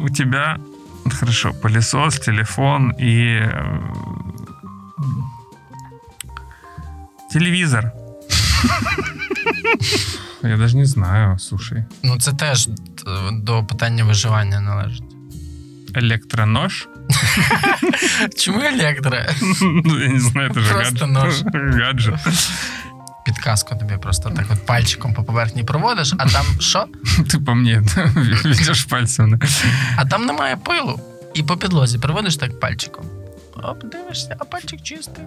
у 0.00 0.08
тебя 0.10 0.58
хорошо 1.20 1.52
пылесос, 1.62 2.24
телефон 2.24 2.92
и 3.00 3.40
э, 7.26 7.32
телевизор. 7.32 7.92
Я 10.42 10.56
даже 10.56 10.76
не 10.76 10.84
знаю, 10.86 11.38
слушай. 11.38 11.84
Ну, 12.02 12.18
це 12.18 12.32
теж 12.32 12.66
д- 12.66 12.74
до 13.32 13.64
питання 13.64 14.04
виживання 14.04 14.60
належить. 14.60 15.02
Электронож? 15.94 16.88
Чому 18.38 18.60
електро? 18.60 19.16
Ну, 19.62 19.98
Я 20.00 20.08
не 20.08 20.20
знаю, 20.20 20.50
это 20.50 20.60
же 20.60 20.74
Просто 20.74 21.06
гаджет. 21.06 21.08
нож. 21.54 21.54
Гаджет. 21.82 22.14
Підказку 23.24 23.76
тобі 23.76 23.94
просто 24.02 24.30
так 24.30 24.46
от 24.50 24.66
пальчиком 24.66 25.14
по 25.14 25.24
поверхні 25.24 25.64
проводиш, 25.64 26.14
а 26.18 26.26
там 26.28 26.44
що? 26.60 26.86
Ты 27.18 27.44
по 27.44 27.54
мне 27.54 27.82
ведешь 28.44 28.84
пальцем. 28.84 29.30
да? 29.38 29.46
А 29.96 30.04
там 30.04 30.26
немає 30.26 30.56
пилу. 30.56 31.00
І 31.34 31.42
по 31.42 31.56
підлозі 31.56 31.98
проводиш 31.98 32.36
так 32.36 32.60
пальчиком. 32.60 33.04
Оп, 33.63 33.83
дивишся, 33.83 34.35
а 34.39 34.45
пальчик 34.45 34.81
чистий. 34.83 35.23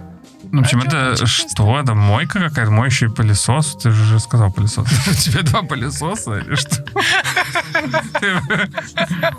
Ну, 0.52 0.60
в 0.60 0.64
общем, 0.64 0.80
А 0.80 0.84
это 0.86 1.26
что? 1.26 1.78
Это 1.78 1.94
мойка 1.94 2.38
какая-то, 2.38 2.70
моющий 2.70 3.10
пылесос? 3.10 3.76
Ты 3.82 3.90
же 3.90 4.02
уже 4.02 4.20
сказал 4.20 4.52
пылесос. 4.52 4.86
У 5.08 5.12
тебя 5.14 5.42
два 5.42 5.62
пылесоса 5.62 6.38
или 6.38 6.54
что? 6.54 6.76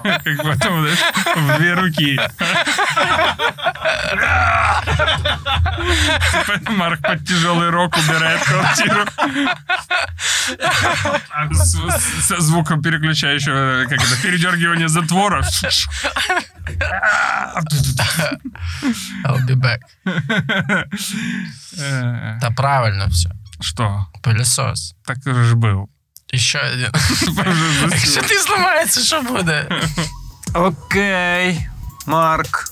Как 0.03 0.37
потом, 0.43 0.81
знаешь, 0.81 0.99
в 1.35 1.57
две 1.57 1.73
руки. 1.73 2.19
Марк 6.69 7.01
под 7.01 7.25
тяжелый 7.25 7.69
рок 7.69 7.95
убирает 7.97 8.41
квартиру. 8.43 9.05
А 11.29 11.53
Со 11.53 12.41
звуком 12.41 12.81
переключающего, 12.81 13.85
как 13.89 13.99
это, 13.99 14.21
передергивания 14.21 14.87
затвора. 14.87 15.43
I'll 19.24 19.46
be 19.46 19.54
back. 19.56 19.80
Э, 21.78 22.38
Та 22.40 22.50
правильно 22.50 23.06
все. 23.08 23.30
Что? 23.60 24.06
Пилісос. 24.22 24.94
Так 25.04 25.18
же 25.24 25.54
был. 25.54 25.86
І 26.32 26.38
ще 26.38 26.60
один. 26.72 26.90
Якщо 27.90 28.22
ти 28.22 28.38
зламається, 28.38 29.00
що 29.00 29.22
буде? 29.22 29.68
Окей, 30.54 31.66
Марк. 32.06 32.64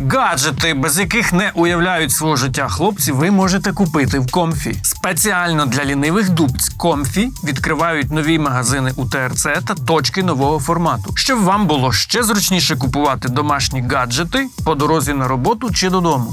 Гаджети, 0.00 0.74
без 0.74 0.98
яких 0.98 1.32
не 1.32 1.50
уявляють 1.54 2.10
свого 2.12 2.36
життя 2.36 2.68
хлопці, 2.68 3.12
ви 3.12 3.30
можете 3.30 3.72
купити 3.72 4.18
в 4.18 4.30
Комфі. 4.30 4.74
Спеціально 4.82 5.66
для 5.66 5.84
лінивих 5.84 6.28
дубць 6.30 6.68
Комфі 6.68 7.28
відкривають 7.44 8.12
нові 8.12 8.38
магазини 8.38 8.92
у 8.96 9.06
ТРЦ 9.06 9.42
та 9.42 9.74
точки 9.86 10.22
нового 10.22 10.60
формату, 10.60 11.12
щоб 11.16 11.38
вам 11.42 11.66
було 11.66 11.92
ще 11.92 12.22
зручніше 12.22 12.76
купувати 12.76 13.28
домашні 13.28 13.82
гаджети 13.82 14.48
по 14.64 14.74
дорозі 14.74 15.12
на 15.12 15.28
роботу 15.28 15.70
чи 15.74 15.90
додому. 15.90 16.32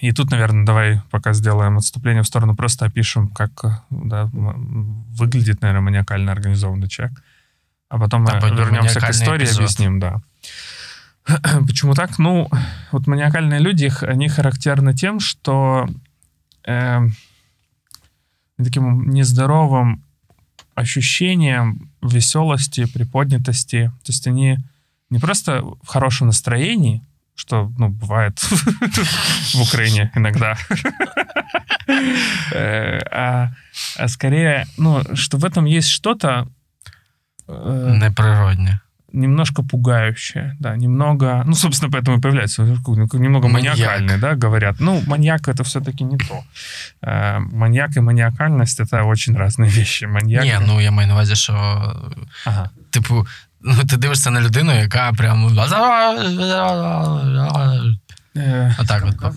И 0.00 0.12
тут, 0.12 0.30
наверное, 0.30 0.64
давай 0.64 1.00
пока 1.10 1.34
сделаем 1.34 1.76
отступление 1.76 2.22
в 2.22 2.26
сторону, 2.26 2.54
просто 2.54 2.86
опишем, 2.86 3.28
как 3.28 3.50
э, 3.64 3.70
да, 3.90 4.20
м- 4.22 5.04
выглядит, 5.18 5.60
наверное, 5.62 5.80
маниакально 5.82 6.30
организованный 6.32 6.88
человек. 6.88 7.18
А 7.88 7.98
потом 7.98 8.24
Да, 8.24 8.34
мы 8.34 8.40
пойдем 8.40 8.58
вернемся 8.58 9.00
к 9.00 9.02
маниакальный 9.02 9.10
истории, 9.22 9.44
эпизод. 9.44 9.58
объясним, 9.58 9.98
да. 10.00 10.20
Почему 11.67 11.93
так? 11.93 12.19
Ну, 12.19 12.49
вот 12.91 13.07
маниакальные 13.07 13.59
люди, 13.59 13.85
их- 13.85 14.03
они 14.03 14.27
характерны 14.27 14.93
тем, 14.93 15.19
что 15.19 15.87
э, 16.65 16.99
таким 18.57 19.09
нездоровым 19.09 20.03
ощущением 20.75 21.91
веселости, 22.01 22.85
приподнятости. 22.91 23.91
То 24.03 24.11
есть 24.11 24.27
они 24.27 24.57
не 25.09 25.19
просто 25.19 25.61
в 25.61 25.87
хорошем 25.87 26.27
настроении, 26.27 27.03
что, 27.35 27.71
ну, 27.77 27.89
бывает 27.89 28.39
в 29.53 29.61
Украине 29.61 30.11
иногда, 30.15 30.57
Э, 32.53 32.99
а 33.11 33.51
а 33.97 34.07
скорее, 34.07 34.65
ну, 34.77 35.01
что 35.15 35.37
в 35.37 35.43
этом 35.43 35.65
есть 35.65 35.89
что-то 35.89 36.47
э, 37.47 37.97
Неприродне. 38.01 38.79
Немножко 39.13 39.63
пугающее, 39.63 40.55
да, 40.59 40.75
немного, 40.75 41.43
ну, 41.45 41.55
собственно, 41.55 41.91
поэтому 41.91 42.17
и 42.17 42.21
появляется 42.21 42.63
ну, 42.63 43.07
немного 43.13 43.47
Маньяк. 43.47 43.77
маниакальный, 43.77 44.17
да, 44.17 44.35
говорят. 44.35 44.75
Ну, 44.79 45.01
маньяк 45.07 45.47
это 45.47 45.63
все-таки 45.63 46.03
не 46.03 46.17
то. 46.17 46.43
Э, 47.01 47.39
маньяк 47.39 47.97
и 47.97 47.99
маниакальность 48.01 48.79
это 48.79 49.03
очень 49.03 49.37
разные 49.37 49.69
вещи. 49.69 50.05
Маньяк. 50.05 50.43
Ні, 50.43 50.53
ну 50.67 50.81
я 50.81 50.91
маю 50.91 51.07
на 51.07 51.13
увазі, 51.13 51.35
що 51.35 51.53
Ага. 52.45 52.69
типу, 52.89 53.27
ну 53.61 53.83
ти 53.89 53.97
дивишся 53.97 54.31
на 54.31 54.41
людину, 54.41 54.71
яка 54.71 55.11
прям. 55.13 55.47
Э, 58.35 58.75
Отак 58.79 59.03
от. 59.21 59.35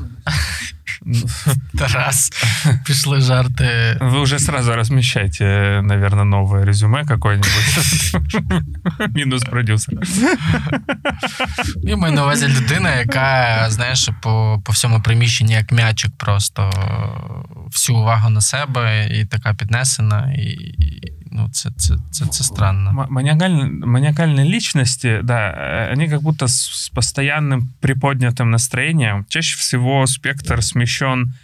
Тарас. 1.79 2.31
Пішли 2.85 3.21
жарти. 3.21 3.99
Вы 4.01 4.21
уже 4.21 4.38
сразу 4.38 4.75
размещайте, 4.75 5.81
наверное, 5.83 6.25
новое 6.25 6.64
резюме 6.64 7.05
какое-нибудь. 7.05 8.14
Минус 9.14 9.45
продюсер. 9.45 9.95
Я 11.83 11.97
маю 11.97 12.14
на 12.14 12.23
увазі 12.23 12.49
людина, 12.49 12.95
яка, 12.95 13.66
знаєш, 13.71 14.11
по, 14.23 14.62
по 14.64 14.73
всьому 14.73 15.03
приміщенні 15.03 15.53
як 15.53 15.73
м'ячик 15.73 16.12
просто 16.16 16.71
всю 17.66 17.99
увагу 17.99 18.31
на 18.31 18.40
себе 18.40 19.09
і 19.11 19.25
така 19.25 19.55
піднесена, 19.55 20.33
і 20.33 20.57
ну, 21.37 21.49
це, 21.53 21.70
це, 21.77 21.96
це, 22.11 22.27
це 22.27 22.44
странно. 22.44 22.90
М- 22.90 23.07
Маниакальные, 23.11 23.70
маниакальные 23.87 24.44
личности, 24.55 25.20
да, 25.22 25.88
они 25.92 26.09
как 26.09 26.22
будто 26.22 26.49
с, 26.49 26.55
с 26.55 26.88
постоянным 26.90 27.68
приподнятым 27.81 28.51
настроением. 28.51 29.25
Чаще 29.29 29.57
всего 29.57 30.07
спектр 30.07 30.62
смещен, 30.62 31.35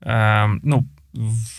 э, 0.00 0.58
ну, 0.62 0.86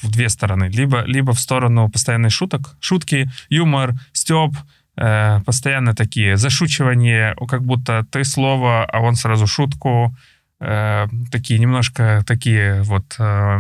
в 0.04 0.10
две 0.12 0.26
стороны. 0.30 0.69
Либо, 0.69 1.04
либо 1.08 1.32
в 1.32 1.39
сторону 1.39 1.89
постоянных 1.89 2.32
шуток, 2.32 2.76
шутки, 2.80 3.30
юмор, 3.50 3.93
стёб, 4.13 4.56
э, 4.98 5.41
постоянно 5.45 5.93
такие 5.93 6.38
зашучивания, 6.38 7.36
как 7.48 7.62
будто 7.63 8.06
ты 8.12 8.24
слово, 8.24 8.86
а 8.86 9.00
он 9.00 9.15
сразу 9.15 9.48
шутку. 9.48 10.15
Э, 10.60 11.08
такие 11.32 11.60
немножко 11.60 12.24
такие 12.26 12.82
вот 12.84 13.15
э, 13.19 13.60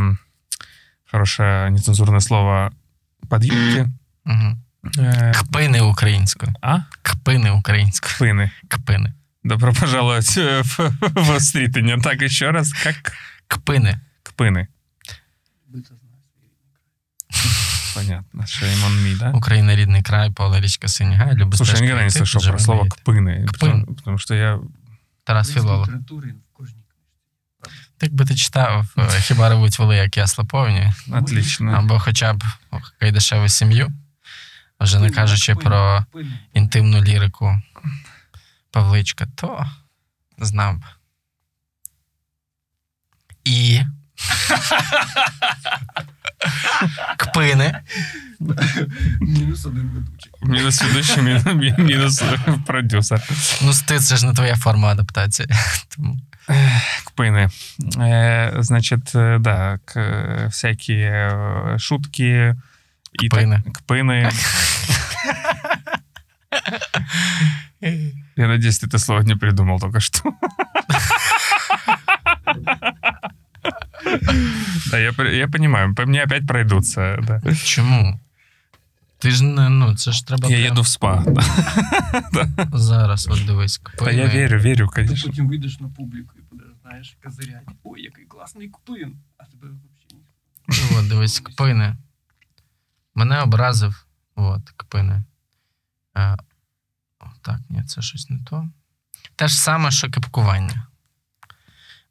хорошее 1.11 1.69
нецензурное 1.71 2.19
слово 2.21 2.71
подъемки. 3.29 3.89
Угу. 4.26 4.56
Э, 4.98 5.32
Кпини 5.34 5.80
українською. 5.80 6.52
а? 6.62 6.78
Кпини 7.02 7.50
українською. 7.50 8.30
Пыны. 8.32 8.50
Кпини. 8.68 9.12
Добро 9.44 9.72
пожаловать 9.72 10.36
э, 10.38 10.62
в, 10.62 10.78
в 11.14 11.40
Стритоне. 11.40 11.98
Так, 11.98 12.22
еще 12.22 12.50
раз, 12.50 12.72
как 12.72 13.12
Кпини. 13.48 13.98
кпыны. 14.24 14.66
Понятно. 17.94 18.42
Shame 18.42 18.84
on 18.86 19.04
me, 19.04 19.18
да? 19.18 19.30
Україна 19.30 19.76
рідний 19.76 20.02
край, 20.02 20.30
поле 20.30 20.60
річка 20.60 20.88
Синіга. 20.88 21.34
Люби 21.34 21.56
Слушай, 21.56 21.72
я 21.72 21.76
стежки 21.76 21.84
никогда 21.84 22.02
не 22.02 22.08
йти, 22.08 22.18
слышал 22.20 22.40
живи 22.40 22.50
про 22.52 22.58
слово 22.58 22.80
навіки. 22.84 22.96
кпыны. 23.04 23.44
Кпын. 23.44 23.52
Потому, 23.52 23.94
потому 23.94 24.18
что 24.18 24.34
я... 24.34 24.58
Тарас 25.24 25.52
Філолог. 25.52 25.86
літератури 25.88 26.28
в 26.28 26.56
кожній 26.56 26.82
Так 27.98 28.12
би 28.14 28.24
ти 28.24 28.34
читав, 28.34 28.86
е, 28.98 29.20
хіба 29.20 29.48
ревуть 29.48 29.78
воли, 29.78 29.96
як 29.96 30.16
ясла 30.16 30.44
повні, 30.44 30.92
Отлично. 31.12 31.72
або 31.72 31.98
хоча 31.98 32.32
б 32.32 32.44
Кайдашеву 33.00 33.48
сім'ю, 33.48 33.88
вже 34.80 34.98
не 34.98 35.10
кажучи 35.10 35.54
про 35.54 36.04
інтимну 36.54 37.04
лірику 37.04 37.60
Павличка, 38.70 39.26
то 39.34 39.66
знав. 40.38 40.74
би. 40.76 40.86
І. 43.44 43.80
Кпини. 47.18 47.80
Мінус 49.20 49.66
один 49.66 49.90
ведучий. 49.94 50.32
Минус 50.42 50.82
ведущий, 50.82 51.22
мин- 51.22 51.78
минус 51.78 52.22
продюсер. 52.66 53.22
Ну, 53.62 53.72
ти 53.86 53.98
це 53.98 54.16
ж 54.16 54.26
не 54.26 54.32
твоя 54.34 54.56
форма 54.56 54.88
адаптації. 54.88 55.48
Тому 55.96 56.18
Кпины. 57.06 57.50
Э, 57.96 58.62
Значит, 58.62 59.14
э, 59.14 59.38
да, 59.38 59.78
к- 59.84 60.00
э, 60.00 60.46
всякие 60.46 61.10
э, 61.30 61.78
шутки. 61.78 62.54
и 63.22 63.28
так- 63.28 63.40
Кпыны. 63.40 63.62
Кпыны. 63.86 64.30
Я 68.36 68.48
надеюсь, 68.48 68.78
ты 68.78 68.86
это 68.86 68.98
слово 68.98 69.22
не 69.22 69.36
придумал 69.36 69.78
только 69.80 70.00
что. 70.00 70.22
Да, 74.90 74.98
я, 74.98 75.12
пр- 75.12 75.32
я 75.34 75.48
понимаю, 75.48 75.94
по 75.94 76.06
мне 76.06 76.22
опять 76.22 76.46
пройдутся. 76.46 77.18
Да. 77.22 77.40
чому? 77.64 78.20
Ти 79.18 79.30
ж 79.30 79.44
не, 79.44 79.68
ну, 79.68 79.94
це 79.96 80.12
ж 80.12 80.26
треба 80.26 80.48
Я 80.48 80.56
прям 80.56 80.72
еду 80.72 80.82
в 80.82 80.86
спа. 80.88 81.24
зараз, 82.72 83.28
от 83.30 83.46
дивись, 83.46 83.80
Да, 83.84 83.90
кпини. 83.90 84.12
я 84.18 84.26
верю, 84.26 84.60
верю, 84.60 84.86
Ти 84.88 84.92
конечно. 84.94 85.30
потім 85.30 85.48
вийдеш 85.48 85.80
на 85.80 85.88
публіку 85.88 86.34
і 86.38 86.42
будеш, 86.50 86.68
знаєш, 86.82 87.16
козирять. 87.24 87.68
Ой, 87.84 88.02
який 88.02 88.24
класний 88.24 88.68
купин. 88.68 89.16
А 89.38 89.44
тебе 89.44 89.66
взагалі 89.68 90.24
ніхто. 90.68 90.98
От, 90.98 91.08
дивись, 91.08 91.40
кпини. 91.40 91.96
Мене 93.14 93.40
образив. 93.42 94.06
От, 94.34 94.70
кпини. 94.76 95.22
Е, 96.16 96.36
о, 97.20 97.24
так, 97.42 97.60
ні, 97.68 97.84
це 97.84 98.02
щось 98.02 98.30
не 98.30 98.38
то. 98.38 98.68
Те 99.36 99.48
ж 99.48 99.54
саме, 99.54 99.90
що 99.90 100.10
кипкування. 100.10 100.86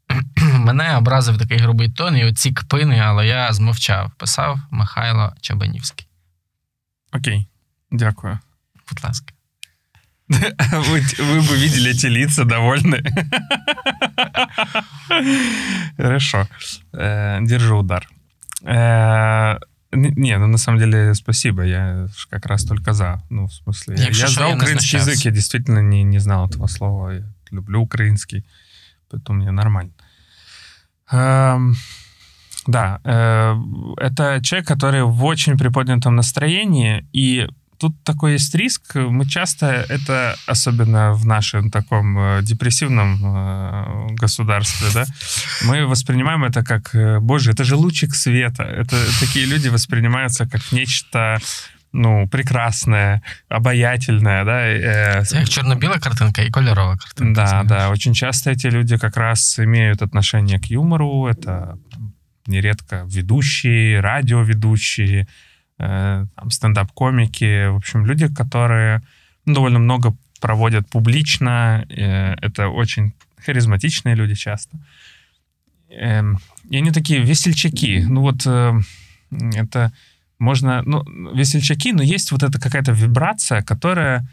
Мене 0.53 0.97
образив 0.97 1.37
такий 1.37 1.57
грубий 1.57 1.89
тон, 1.89 2.17
і 2.17 2.25
оці 2.25 2.51
кпини, 2.51 2.99
але 2.99 3.27
я 3.27 3.53
змовчав. 3.53 4.11
Писав 4.17 4.59
Михайло 4.71 5.33
Чабанівський. 5.41 6.07
Окей, 7.13 7.47
дякую. 7.91 8.39
Будь 8.89 9.03
ласка. 9.03 9.33
Вы, 10.29 11.01
вы 11.17 11.41
бы 11.41 11.57
видели 11.57 11.91
эти 11.91 12.05
лица 12.05 12.45
довольны. 12.45 13.03
Хорошо. 15.97 16.47
Э, 16.93 17.39
Держу 17.41 17.79
удар. 17.79 18.07
Не- 19.94 20.38
ну 20.38 20.46
на 20.46 20.58
самом 20.58 20.78
деле 20.78 21.14
спасибо. 21.14 21.62
Я 21.62 22.06
как 22.30 22.46
раз 22.46 22.64
только 22.64 22.92
за. 22.92 23.22
Ну, 23.30 23.46
в 23.46 23.52
смысле, 23.52 23.96
я, 23.98 24.04
я 24.08 24.28
за 24.28 24.48
украинский 24.48 24.98
язык. 24.98 25.24
Я 25.24 25.30
действительно 25.30 25.80
не, 25.80 26.02
не 26.04 26.18
знал 26.20 26.48
этого 26.48 26.66
слова. 26.68 27.10
Я 27.10 27.22
люблю 27.50 27.80
украинский, 27.82 28.44
поэтому 29.10 29.40
мне 29.40 29.50
нормально. 29.50 29.92
Эм, 31.10 31.74
Да, 32.66 33.00
э, 33.04 33.54
это 33.98 34.40
человек, 34.42 34.66
который 34.68 35.02
в 35.02 35.22
очень 35.24 35.58
приподнятом 35.58 36.16
настроении, 36.16 37.06
и 37.12 37.46
тут 37.83 38.03
такой 38.03 38.33
есть 38.33 38.55
риск. 38.55 38.95
Мы 38.95 39.25
часто 39.25 39.65
это, 39.65 40.35
особенно 40.47 41.13
в 41.13 41.25
нашем 41.25 41.71
таком 41.71 42.17
э, 42.19 42.41
депрессивном 42.43 43.19
э, 43.23 44.15
государстве, 44.21 44.87
да, 44.93 45.05
мы 45.65 45.85
воспринимаем 45.87 46.43
это 46.43 46.63
как, 46.63 46.95
э, 46.95 47.19
боже, 47.19 47.51
это 47.51 47.63
же 47.63 47.75
лучик 47.75 48.15
света. 48.15 48.63
Это 48.63 48.97
такие 49.19 49.45
люди 49.45 49.69
воспринимаются 49.69 50.45
как 50.45 50.71
нечто 50.71 51.39
ну, 51.91 52.27
прекрасное, 52.27 53.21
обаятельное, 53.49 54.43
да. 54.43 54.59
э, 54.67 55.25
Це 55.25 55.39
як 55.39 55.49
чорно-біла 55.49 55.99
картинка 55.99 56.41
і 56.41 56.49
кольорова 56.49 56.97
картинка. 56.97 57.41
да, 57.41 57.47
знаєш. 57.47 57.67
да. 57.67 57.89
Очень 57.89 58.15
часто 58.15 58.51
эти 58.51 58.71
люди 58.71 58.97
как 58.97 59.17
раз 59.17 59.59
имеют 59.59 60.01
отношение 60.01 60.59
к 60.59 60.65
юмору. 60.69 61.27
Это 61.27 61.77
нередко 62.47 63.05
ведущие, 63.05 64.01
радиоведущие, 64.01 65.21
э, 65.21 65.27
там, 66.34 66.50
стендап-комики. 66.50 67.68
В 67.68 67.76
общем, 67.76 68.06
люди, 68.06 68.28
которые 68.28 69.02
ну, 69.44 69.54
довольно 69.54 69.78
много 69.78 70.14
проводят 70.40 70.88
публично. 70.88 71.84
э, 71.88 72.34
это 72.40 72.68
очень 72.68 73.12
харизматичные 73.44 74.14
люди 74.14 74.34
часто. 74.34 74.78
Эм, 75.90 76.38
и 76.68 76.76
они 76.76 76.90
такие 76.90 77.20
весельчаки. 77.20 78.04
Ну 78.08 78.20
вот 78.20 78.46
э, 78.46 78.72
это 79.54 79.92
можно... 80.38 80.82
Ну, 80.82 81.02
весельчаки, 81.34 81.92
но 81.92 82.02
есть 82.02 82.32
вот 82.32 82.42
эта 82.42 82.60
какая-то 82.60 82.92
вибрация, 82.92 83.62
которая 83.62 84.26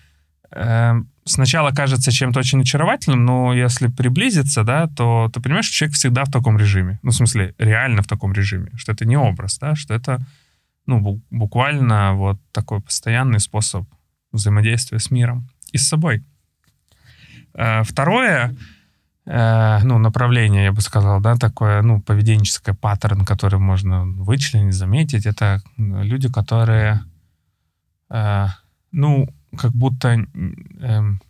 э, 0.52 0.94
сначала 1.26 1.72
кажется 1.72 2.12
чем-то 2.12 2.40
очень 2.40 2.62
очаровательным, 2.62 3.26
но 3.26 3.54
если 3.54 3.88
приблизиться, 3.88 4.64
да, 4.64 4.88
то 4.88 5.30
ты 5.34 5.40
понимаешь, 5.40 5.66
что 5.66 5.76
человек 5.76 5.96
всегда 5.96 6.26
в 6.26 6.32
таком 6.32 6.58
режиме. 6.58 7.00
Ну, 7.04 7.12
в 7.12 7.16
смысле, 7.16 7.54
реально 7.58 8.02
в 8.02 8.08
таком 8.08 8.34
режиме. 8.34 8.72
Что 8.76 8.92
это 8.92 9.06
не 9.06 9.18
образ, 9.18 9.58
да, 9.60 9.76
что 9.76 9.94
это, 9.94 10.20
ну, 10.86 11.00
бу- 11.00 11.22
буквально 11.30 12.14
вот 12.14 12.38
такой 12.52 12.82
постоянный 12.82 13.40
способ 13.40 13.86
взаимодействия 14.32 15.00
с 15.00 15.12
миром 15.12 15.50
и 15.72 15.78
с 15.78 15.88
собой. 15.88 16.24
Э, 17.54 17.84
Второе, 17.84 18.56
э, 19.26 19.80
ну, 19.84 19.98
направление, 19.98 20.66
я 20.66 20.72
бы 20.72 20.82
сказал, 20.82 21.22
да, 21.22 21.36
такое, 21.36 21.82
ну, 21.82 22.02
поведенческое 22.02 22.76
паттерн, 22.76 23.26
который 23.26 23.60
можно 23.60 24.06
вычленить, 24.06 24.74
заметить, 24.74 25.26
это 25.26 25.62
люди, 25.78 26.32
которые, 26.32 27.02
э, 28.10 28.48
ну, 28.92 29.28
как 29.58 29.72
будто 29.74 30.10
эм, 30.10 31.22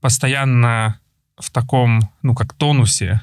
постоянно 0.00 0.98
в 1.38 1.50
таком, 1.50 2.00
ну, 2.22 2.34
как 2.34 2.52
тонусе, 2.52 3.22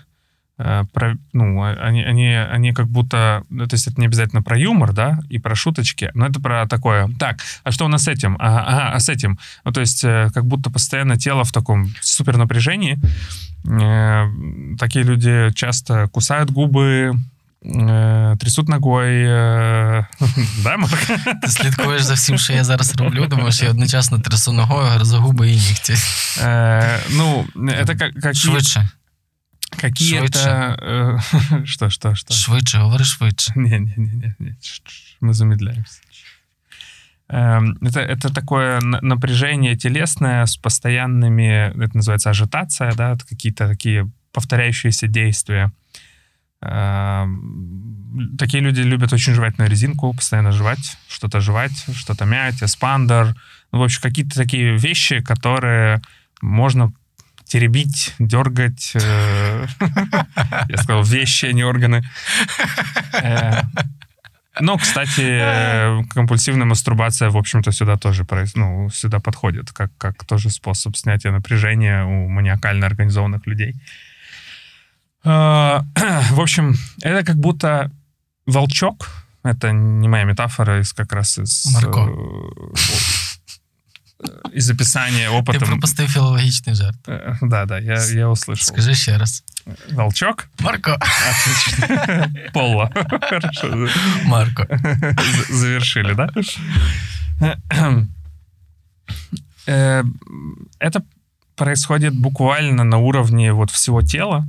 про, 0.61 1.16
ну, 1.35 1.62
а- 1.62 1.75
они, 1.88 2.03
они, 2.03 2.35
они 2.55 2.73
как 2.73 2.87
будто, 2.87 3.42
ну, 3.51 3.66
то 3.66 3.75
есть 3.75 3.88
это 3.88 4.01
не 4.01 4.07
обязательно 4.07 4.42
про 4.42 4.57
юмор, 4.59 4.92
да, 4.95 5.19
и 5.29 5.38
про 5.38 5.55
шуточки, 5.55 6.11
но 6.14 6.27
это 6.27 6.40
про 6.40 6.66
такое, 6.66 7.09
так, 7.19 7.37
а 7.64 7.71
что 7.73 7.85
у 7.85 7.88
нас 7.88 8.05
с 8.05 8.09
этим? 8.09 8.37
Ага, 8.40 8.64
ага, 8.66 8.90
а 8.95 9.01
с 9.01 9.11
этим? 9.11 9.38
Ну, 9.64 9.73
то 9.73 9.81
есть 9.83 10.05
э, 10.05 10.31
как 10.35 10.45
будто 10.47 10.71
постоянно 10.71 11.16
тело 11.19 11.45
в 11.45 11.53
таком 11.53 11.95
супер 12.01 12.37
напряжении. 12.38 12.99
Э, 13.66 14.27
Такие 14.79 15.05
люди 15.05 15.51
часто 15.55 16.09
кусают 16.09 16.51
губы, 16.51 17.12
э, 17.64 18.37
трясут 18.40 18.69
ногой. 18.69 19.09
э, 19.27 20.05
Да, 20.64 20.77
Марк? 20.77 21.07
Ти 21.42 21.49
слідкуєш 21.49 22.03
за 22.03 22.14
всім, 22.14 22.38
що 22.38 22.53
я 22.53 22.64
зараз 22.64 22.97
роблю, 22.97 23.27
думаєш, 23.27 23.62
я 23.62 23.71
одночасно 23.71 24.19
трясу 24.21 24.53
ногою, 24.53 24.87
гризу 24.88 25.19
губи 25.19 25.49
і 25.51 25.55
нігті. 25.55 25.95
Э, 26.42 26.99
Ну, 27.16 27.45
это 27.57 27.99
как, 27.99 28.14
какие, 28.14 28.35
Швидше, 28.35 28.88
какие-то... 29.72 30.78
э, 30.82 31.64
Что, 31.66 31.90
что, 31.90 32.16
что? 32.16 32.34
швидше, 32.34 32.78
говори 32.80 33.04
швидше. 33.04 33.52
Не-не-не, 33.56 34.36
мы 35.22 35.34
замедляемся. 35.34 36.02
Эм, 37.30 37.78
Это, 37.82 38.02
это 38.02 38.34
такое 38.34 38.82
на- 38.82 39.00
напряжение 39.02 39.76
телесное 39.78 40.46
с 40.46 40.58
постоянными, 40.58 41.70
это 41.84 41.96
называется 41.96 42.30
ажитация, 42.30 42.92
да, 42.94 43.18
какие-то 43.30 43.68
такие 43.70 44.12
повторяющиеся 44.34 45.08
действия. 45.08 45.72
Эм, 46.62 48.36
Такие 48.38 48.62
люди 48.62 48.82
любят 48.82 49.14
очень 49.14 49.34
жевать 49.34 49.58
на 49.58 49.68
резинку, 49.68 50.14
постоянно 50.14 50.52
жевать, 50.52 50.98
что-то 51.08 51.40
жевать, 51.40 51.72
что-то 51.96 52.26
мять, 52.26 52.62
эспандер. 52.62 53.34
Ну, 53.72 53.80
в 53.80 53.84
общем, 53.84 54.02
какие-то 54.02 54.36
такие 54.36 54.78
вещи, 54.78 55.22
которые 55.22 56.02
можно 56.42 56.92
теребить, 57.52 58.14
дергать. 58.20 58.94
э, 58.96 59.68
Я 60.70 60.78
сказал 60.78 61.04
вещи, 61.04 61.48
а 61.48 61.52
не 61.52 61.66
органы. 61.66 62.02
Э, 63.14 63.62
Ну, 64.60 64.78
кстати, 64.78 66.04
компульсивная 66.14 66.66
мастурбация, 66.66 67.30
в 67.30 67.38
общем-то, 67.38 67.72
сюда 67.72 67.98
тоже 67.98 68.26
ну, 68.56 68.90
сюда 68.90 69.20
подходит, 69.20 69.72
как, 69.72 69.92
как 69.98 70.26
тоже 70.26 70.50
способ 70.50 70.96
снятия 70.96 71.32
напряжения 71.32 72.04
у 72.06 72.30
маниакально 72.30 72.86
организованных 72.86 73.48
людей. 73.48 73.76
Э, 75.26 75.82
В 76.32 76.40
общем, 76.40 76.76
это 77.02 77.26
как 77.26 77.36
будто 77.36 77.92
волчок. 78.46 79.10
Это 79.44 79.72
не 79.72 80.08
моя 80.08 80.24
метафора, 80.24 80.80
из 80.80 80.94
как 80.94 81.14
раз 81.14 81.38
из... 81.38 81.66
Марко. 81.74 82.10
Э, 84.24 84.58
Из 84.58 84.70
описания 84.70 85.30
опыта. 85.30 85.66
пропустив 85.66 86.12
філологічний 86.12 86.76
жарт. 86.76 87.08
Э, 87.08 87.38
Да, 87.42 87.66
да, 87.66 87.80
я, 87.80 87.94
я 88.14 88.28
услышал. 88.30 88.63
Скажи 88.65 88.96
ще 88.96 89.17
раз. 89.17 89.44
Волчок? 89.92 90.48
Марко. 90.60 90.98
Отлично. 91.30 92.32
Поло. 92.54 92.90
Хорошо. 93.22 93.88
Марко. 94.26 94.67
Завершили, 95.50 96.13
да? 96.13 96.30
Э, 99.67 100.04
Это 100.80 101.02
происходит 101.56 102.13
буквально 102.15 102.84
на 102.84 102.98
уровне 102.98 103.54
вот 103.54 103.72
всего 103.72 104.02
тела. 104.02 104.48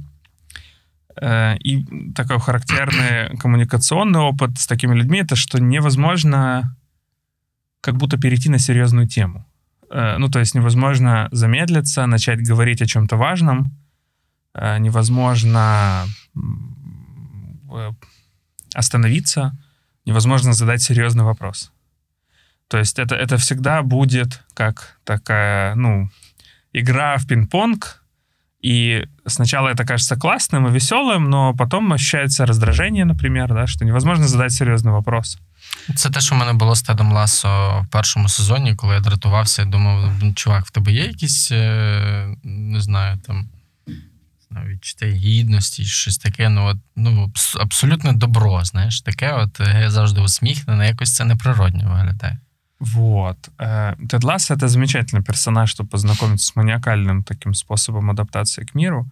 И 1.64 1.84
такой 2.14 2.38
характерный 2.40 3.36
коммуникационный 3.38 4.20
опыт 4.20 4.58
с 4.58 4.66
такими 4.66 4.94
людьми, 4.94 5.18
это 5.18 5.36
что 5.36 5.58
невозможно 5.60 6.74
как 7.82 7.96
будто 7.96 8.16
перейти 8.16 8.48
на 8.48 8.58
серьезную 8.58 9.06
тему. 9.06 9.44
Э, 9.92 10.16
ну, 10.18 10.28
то 10.28 10.38
есть 10.38 10.54
невозможно 10.54 11.28
замедлиться, 11.32 12.06
начать 12.06 12.40
говорить 12.40 12.82
о 12.82 12.86
чем-то 12.86 13.16
важном, 13.16 13.76
э, 14.54 14.78
невозможно 14.78 16.06
э, 17.70 17.90
остановиться, 18.74 19.56
невозможно 20.06 20.52
задать 20.52 20.82
серьезный 20.82 21.24
вопрос. 21.24 21.72
То 22.68 22.78
есть 22.78 22.98
это, 22.98 23.14
это 23.14 23.36
всегда 23.36 23.82
будет 23.82 24.42
как 24.54 24.98
такая, 25.04 25.74
ну, 25.74 26.08
игра 26.72 27.18
в 27.18 27.26
пинг-понг, 27.26 28.02
и 28.62 29.06
сначала 29.26 29.68
это 29.68 29.84
кажется 29.84 30.16
классным 30.16 30.68
и 30.68 30.72
веселым, 30.72 31.28
но 31.28 31.52
потом 31.54 31.92
ощущается 31.92 32.46
раздражение, 32.46 33.04
например, 33.04 33.52
да, 33.52 33.66
что 33.66 33.84
невозможно 33.84 34.26
задать 34.26 34.52
серьезный 34.52 34.92
вопрос. 34.92 35.38
Це 35.95 36.09
те, 36.09 36.21
що 36.21 36.35
в 36.35 36.37
мене 36.37 36.53
було 36.53 36.75
з 36.75 36.81
Тедом 36.81 37.11
Ласо 37.11 37.81
в 37.87 37.91
першому 37.91 38.29
сезоні, 38.29 38.75
коли 38.75 38.95
я 38.95 38.99
дратувався, 38.99 39.61
я 39.61 39.67
думав, 39.67 40.11
«Ну, 40.21 40.33
чувак, 40.33 40.65
в 40.65 40.71
тебе 40.71 40.91
є 40.91 41.05
якісь, 41.05 41.51
е, 41.51 42.35
не 42.43 42.81
знаю, 42.81 43.17
там 43.17 43.49
не 43.87 43.95
знаю, 44.51 44.67
відчуття 44.67 45.05
гідності, 45.05 45.85
щось 45.85 46.17
таке. 46.17 46.49
Ну, 46.49 46.65
от, 46.65 46.77
ну, 46.95 47.25
абс- 47.25 47.61
абсолютне 47.61 48.13
добро, 48.13 48.65
знаєш, 48.65 49.01
таке, 49.01 49.31
от 49.31 49.59
е, 49.59 49.85
завжди 49.89 50.21
усміхнене, 50.21 50.87
якось 50.87 51.15
це 51.15 51.25
неприродньо 51.25 51.89
виглядає. 51.89 52.39
Вот. 52.79 53.37
Э, 53.57 54.07
Тед 54.07 54.23
Лассо — 54.23 54.55
это 54.55 54.67
замечательный 54.67 55.23
персонаж, 55.23 55.69
чтобы 55.75 55.89
познакомиться 55.89 56.45
с 56.45 56.55
маниакальным 56.55 57.23
таким 57.23 57.53
способом 57.55 58.11
адаптации 58.11 58.65
к 58.65 58.75
миру. 58.75 59.09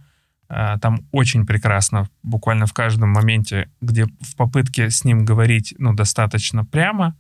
Э, 0.51 0.77
Там 0.81 1.01
очень 1.13 1.47
прекрасно, 1.47 2.09
буквально 2.23 2.67
в 2.67 2.73
каждом 2.73 3.11
моменте, 3.11 3.69
где 3.81 4.07
в 4.21 4.37
попытке 4.37 4.91
с 4.91 5.05
ним 5.05 5.25
говорить 5.25 5.75
ну, 5.79 5.95
достаточно 5.95 6.65
прямо, 6.65 7.17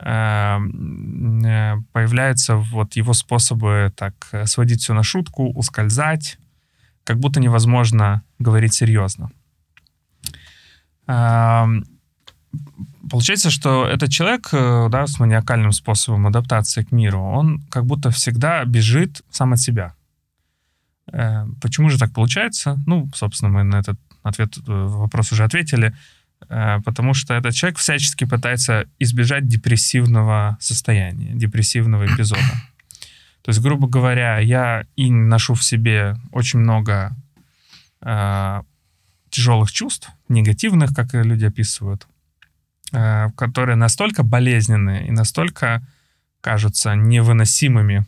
м, 0.00 1.44
э, 1.44 1.76
появляются 1.92 2.56
вот 2.56 2.96
его 2.96 3.12
способы 3.12 3.92
так 3.96 4.14
э, 4.32 4.46
сводить 4.46 4.80
все 4.80 4.94
на 4.94 5.02
шутку, 5.02 5.52
ускользать, 5.52 6.38
как 7.04 7.18
будто 7.18 7.40
невозможно 7.40 8.22
говорить 8.38 8.74
серьезно. 8.74 9.30
Эм, 11.06 11.84
Получается, 13.10 13.50
что 13.50 13.86
этот 13.86 14.10
человек 14.10 14.48
э, 14.52 14.88
да, 14.90 15.06
с 15.06 15.18
маниакальным 15.18 15.72
способом 15.72 16.26
адаптации 16.26 16.82
к 16.82 16.92
миру, 16.92 17.20
он 17.20 17.60
как 17.70 17.84
будто 17.84 18.10
всегда 18.10 18.64
бежит 18.64 19.22
сам 19.30 19.52
от 19.52 19.60
себя. 19.60 19.94
Э, 21.12 21.46
Почему 21.60 21.90
же 21.90 21.98
так 21.98 22.12
получается? 22.12 22.82
Ну, 22.86 23.10
собственно, 23.14 23.50
мы 23.50 23.64
на 23.64 23.76
этот 23.76 23.98
ответ, 24.22 24.56
э, 24.56 24.62
вопрос 24.66 25.32
уже 25.32 25.44
ответили. 25.44 25.94
Э, 26.48 26.80
Потому 26.84 27.14
что 27.14 27.34
этот 27.34 27.54
человек 27.54 27.78
всячески 27.78 28.24
пытается 28.24 28.86
избежать 28.98 29.46
депрессивного 29.46 30.56
состояния, 30.60 31.32
депрессивного 31.34 32.06
эпизода. 32.14 32.42
То 33.42 33.50
есть, 33.50 33.60
грубо 33.60 33.88
говоря, 33.88 34.38
я 34.38 34.84
и 34.96 35.10
ношу 35.10 35.54
в 35.54 35.62
себе 35.62 36.16
очень 36.32 36.60
много 36.60 37.14
э, 38.00 38.62
тяжелых 39.28 39.70
чувств, 39.72 40.10
негативных, 40.28 40.94
как 40.94 41.12
люди 41.12 41.44
описывают, 41.44 42.06
э, 42.92 43.30
которые 43.36 43.76
настолько 43.76 44.22
болезненные 44.22 45.06
и 45.06 45.10
настолько 45.10 45.86
кажутся 46.40 46.94
невыносимыми, 46.94 48.06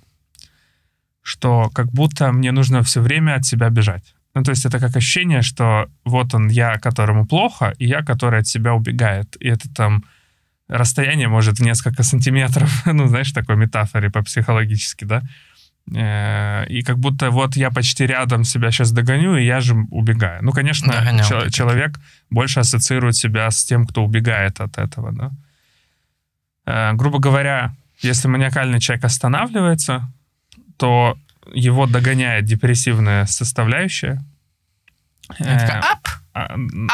что 1.27 1.71
как 1.75 1.87
будто 1.93 2.31
мне 2.33 2.53
нужно 2.53 2.83
все 2.83 3.01
время 3.01 3.35
от 3.35 3.45
себя 3.45 3.69
бежать. 3.69 4.15
Ну, 4.35 4.43
то 4.45 4.51
есть 4.53 4.65
это 4.67 4.79
как 4.79 4.95
ощущение, 4.97 5.43
что 5.43 5.87
вот 6.05 6.35
он, 6.35 6.49
я, 6.51 6.79
которому 6.79 7.27
плохо, 7.27 7.73
и 7.79 7.87
я, 7.89 8.03
который 8.03 8.41
от 8.41 8.47
себя 8.47 8.75
убегает. 8.75 9.37
И 9.41 9.49
это 9.49 9.69
там 9.75 10.05
расстояние 10.69 11.27
может 11.29 11.59
в 11.59 11.63
несколько 11.65 12.05
сантиметров, 12.05 12.71
ну, 12.93 13.09
знаешь, 13.09 13.33
такой 13.33 13.57
метафоре 13.57 14.09
по-психологически, 14.11 15.05
да? 15.05 15.23
Э, 15.95 16.65
И 16.69 16.83
как 16.83 16.99
будто 16.99 17.31
вот 17.31 17.57
я 17.57 17.71
почти 17.71 18.07
рядом 18.07 18.45
себя 18.45 18.71
сейчас 18.71 18.93
догоню, 18.93 19.37
и 19.37 19.45
я 19.45 19.61
же 19.61 19.75
убегаю. 19.91 20.45
Ну, 20.45 20.53
конечно, 20.53 20.93
Догонял 20.93 21.27
чел- 21.29 21.51
человек 21.51 21.99
больше 22.31 22.61
ассоциирует 22.61 23.17
себя 23.17 23.51
с 23.51 23.65
тем, 23.65 23.85
кто 23.87 24.05
убегает 24.05 24.61
от 24.61 24.79
этого, 24.79 25.13
да? 25.13 25.31
Э, 26.67 26.93
Грубо 26.97 27.19
говоря, 27.19 27.73
если 28.03 28.29
маниакальный 28.29 28.79
человек 28.81 29.05
останавливается, 29.05 30.09
то 30.77 31.17
его 31.53 31.87
догоняет 31.87 32.45
депрессивная 32.45 33.27
составляющая. 33.27 34.23
Така, 35.29 35.79
Э, 35.79 35.93
ап, 35.93 36.09
а, 36.35 36.45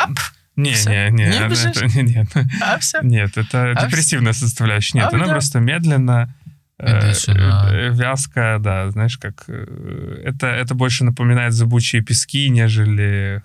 ап, 0.05 0.19
Не, 0.57 0.73
не, 0.73 1.11
не, 1.11 1.25
Не 1.25 1.31
это- 1.31 1.87
нет, 2.03 2.29
а 2.63 2.79
все. 2.79 3.01
нет, 3.03 3.39
это 3.39 3.73
А 3.73 3.87
депрессивная 3.87 4.33
составляющая. 4.35 4.99
Нет, 4.99 5.13
А, 5.13 5.17
она 5.17 5.27
да. 5.27 5.33
просто 5.33 5.61
медленно, 5.61 6.35
э, 6.79 7.15
сюда. 7.15 7.69
э, 7.73 7.89
вязко, 7.91 8.59
да, 8.61 8.91
знаешь, 8.91 9.17
как 9.17 9.45
э, 9.49 10.23
это, 10.27 10.47
это 10.49 10.75
больше 10.75 11.05
напоминает 11.05 11.53
зыбучие 11.55 12.03
пески, 12.03 12.51
нежели 12.51 13.43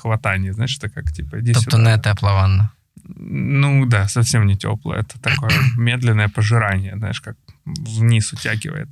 хватание, 0.00 0.52
знаешь, 0.52 0.76
это 0.78 0.88
как 0.88 1.12
типа 1.12 1.40
иди 1.40 1.52
Тобто 1.52 1.76
сюда. 1.76 1.96
не 1.96 2.02
тепла 2.02 2.34
ванна. 2.34 2.70
Ну 3.08 3.86
да, 3.86 4.06
совсем 4.08 4.46
не 4.46 4.56
теплое, 4.56 5.00
это 5.00 5.20
такое 5.20 5.50
медленное 5.76 6.28
пожирание, 6.28 6.96
знаешь, 6.96 7.20
как 7.20 7.36
вниз 7.64 8.32
утягивает. 8.32 8.88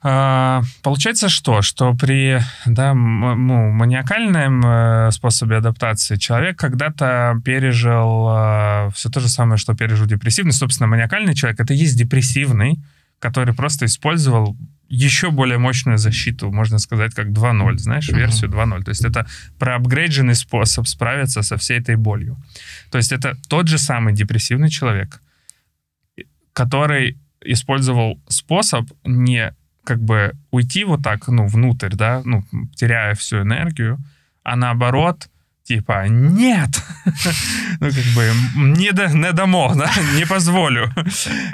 А, 0.00 0.62
Получается 0.82 1.28
что? 1.28 1.60
Что 1.62 1.94
при 1.94 2.40
да, 2.66 2.94
ну, 2.94 3.70
маниакальном 3.70 4.62
э, 4.64 5.10
способе 5.10 5.56
адаптации 5.56 6.16
человек 6.16 6.58
когда-то 6.58 7.40
пережил 7.44 8.92
все 8.92 9.10
то 9.10 9.20
же 9.20 9.28
самое, 9.28 9.58
что 9.58 9.74
пережил 9.74 10.06
депрессивный. 10.06 10.52
Собственно, 10.52 10.86
маниакальный 10.86 11.34
человек— 11.34 11.60
это 11.60 11.74
и 11.74 11.76
есть 11.76 11.98
депрессивный, 11.98 12.78
который 13.18 13.54
просто 13.54 13.86
использовал 13.86 14.56
еще 14.88 15.30
более 15.30 15.58
мощную 15.58 15.98
защиту, 15.98 16.50
можно 16.50 16.78
сказать, 16.78 17.14
как 17.14 17.28
2.0, 17.28 17.78
знаешь, 17.78 18.08
версию 18.08 18.50
2.0. 18.50 18.84
То 18.84 18.90
есть 18.90 19.04
это 19.04 19.26
проапгрейдженный 19.58 20.34
способ 20.34 20.86
справиться 20.86 21.42
со 21.42 21.56
всей 21.56 21.78
этой 21.78 21.96
болью. 21.96 22.36
То 22.90 22.98
есть 22.98 23.12
это 23.12 23.36
тот 23.48 23.68
же 23.68 23.78
самый 23.78 24.14
депрессивный 24.14 24.70
человек, 24.70 25.20
который 26.54 27.18
использовал 27.42 28.18
способ 28.28 28.90
не 29.04 29.54
как 29.88 30.02
бы 30.02 30.34
уйти 30.50 30.84
вот 30.84 31.02
так, 31.02 31.28
ну, 31.28 31.46
внутрь, 31.46 31.94
да, 31.94 32.20
ну, 32.26 32.44
теряя 32.76 33.14
всю 33.14 33.40
энергию, 33.40 33.98
а 34.42 34.54
наоборот, 34.54 35.30
типа, 35.67 36.07
нет, 36.09 36.83
ну, 37.79 37.87
как 37.87 38.05
бы, 38.15 38.31
не, 38.55 38.91
до, 38.91 39.07
не 39.07 39.31
дамо, 39.31 39.73
да, 39.75 39.89
не 40.17 40.25
позволю. 40.25 40.89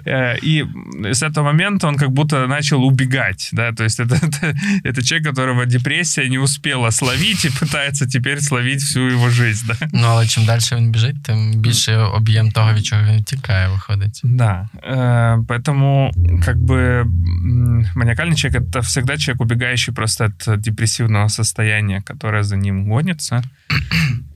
Э, 0.05 0.35
И 0.41 0.65
с 1.13 1.21
этого 1.21 1.45
момента 1.45 1.87
он 1.87 1.95
как 1.95 2.09
будто 2.09 2.47
начал 2.47 2.83
убегать, 2.83 3.49
да, 3.53 3.71
то 3.71 3.83
есть 3.83 3.99
это, 3.99 4.15
это, 4.15 4.55
это 4.83 5.03
человек, 5.03 5.27
которого 5.27 5.65
депрессия 5.65 6.27
не 6.29 6.39
успела 6.39 6.89
словить 6.91 7.45
и 7.45 7.49
пытается 7.49 8.07
теперь 8.07 8.41
словить 8.41 8.81
всю 8.81 9.09
его 9.09 9.29
жизнь, 9.29 9.67
да. 9.67 9.87
Ну, 9.93 10.07
але 10.07 10.27
чим 10.27 10.45
далі 10.45 10.61
він 10.71 10.91
біжить, 10.91 11.23
тим 11.23 11.61
більше 11.61 11.97
об'єм 11.97 12.51
того, 12.51 12.73
від 12.73 12.85
чого 12.85 13.03
він 13.03 13.23
тікає, 13.23 13.67
виходить. 13.67 14.21
Да, 14.23 14.69
э, 14.83 15.45
поэтому 15.45 16.11
как 16.45 16.57
бы 16.57 17.01
м, 17.01 17.85
маниакальный 17.95 18.35
человек 18.35 18.63
это 18.63 18.79
всегда 18.81 19.17
человек, 19.17 19.41
убегающий 19.41 19.93
просто 19.93 20.25
от 20.47 20.61
депрессивного 20.61 21.29
состояния, 21.29 22.01
которое 22.01 22.43
за 22.43 22.55
ним 22.57 22.89
гонится. 22.89 23.43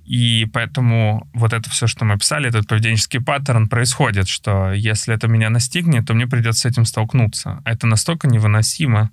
И 0.04 0.46
поэтому 0.52 1.28
вот 1.34 1.52
это 1.52 1.68
все, 1.68 1.86
что 1.86 2.06
мы 2.06 2.18
писали, 2.18 2.48
этот 2.48 2.66
поведенческий 2.66 3.20
паттерн 3.20 3.68
происходит, 3.68 4.26
что 4.26 4.72
если 4.72 5.14
это 5.14 5.28
меня 5.28 5.50
настигнет, 5.50 6.06
то 6.06 6.14
мне 6.14 6.26
придется 6.26 6.62
с 6.62 6.72
этим 6.72 6.86
столкнуться. 6.86 7.60
А 7.64 7.70
это 7.70 7.86
настолько 7.86 8.26
невыносимо, 8.26 9.10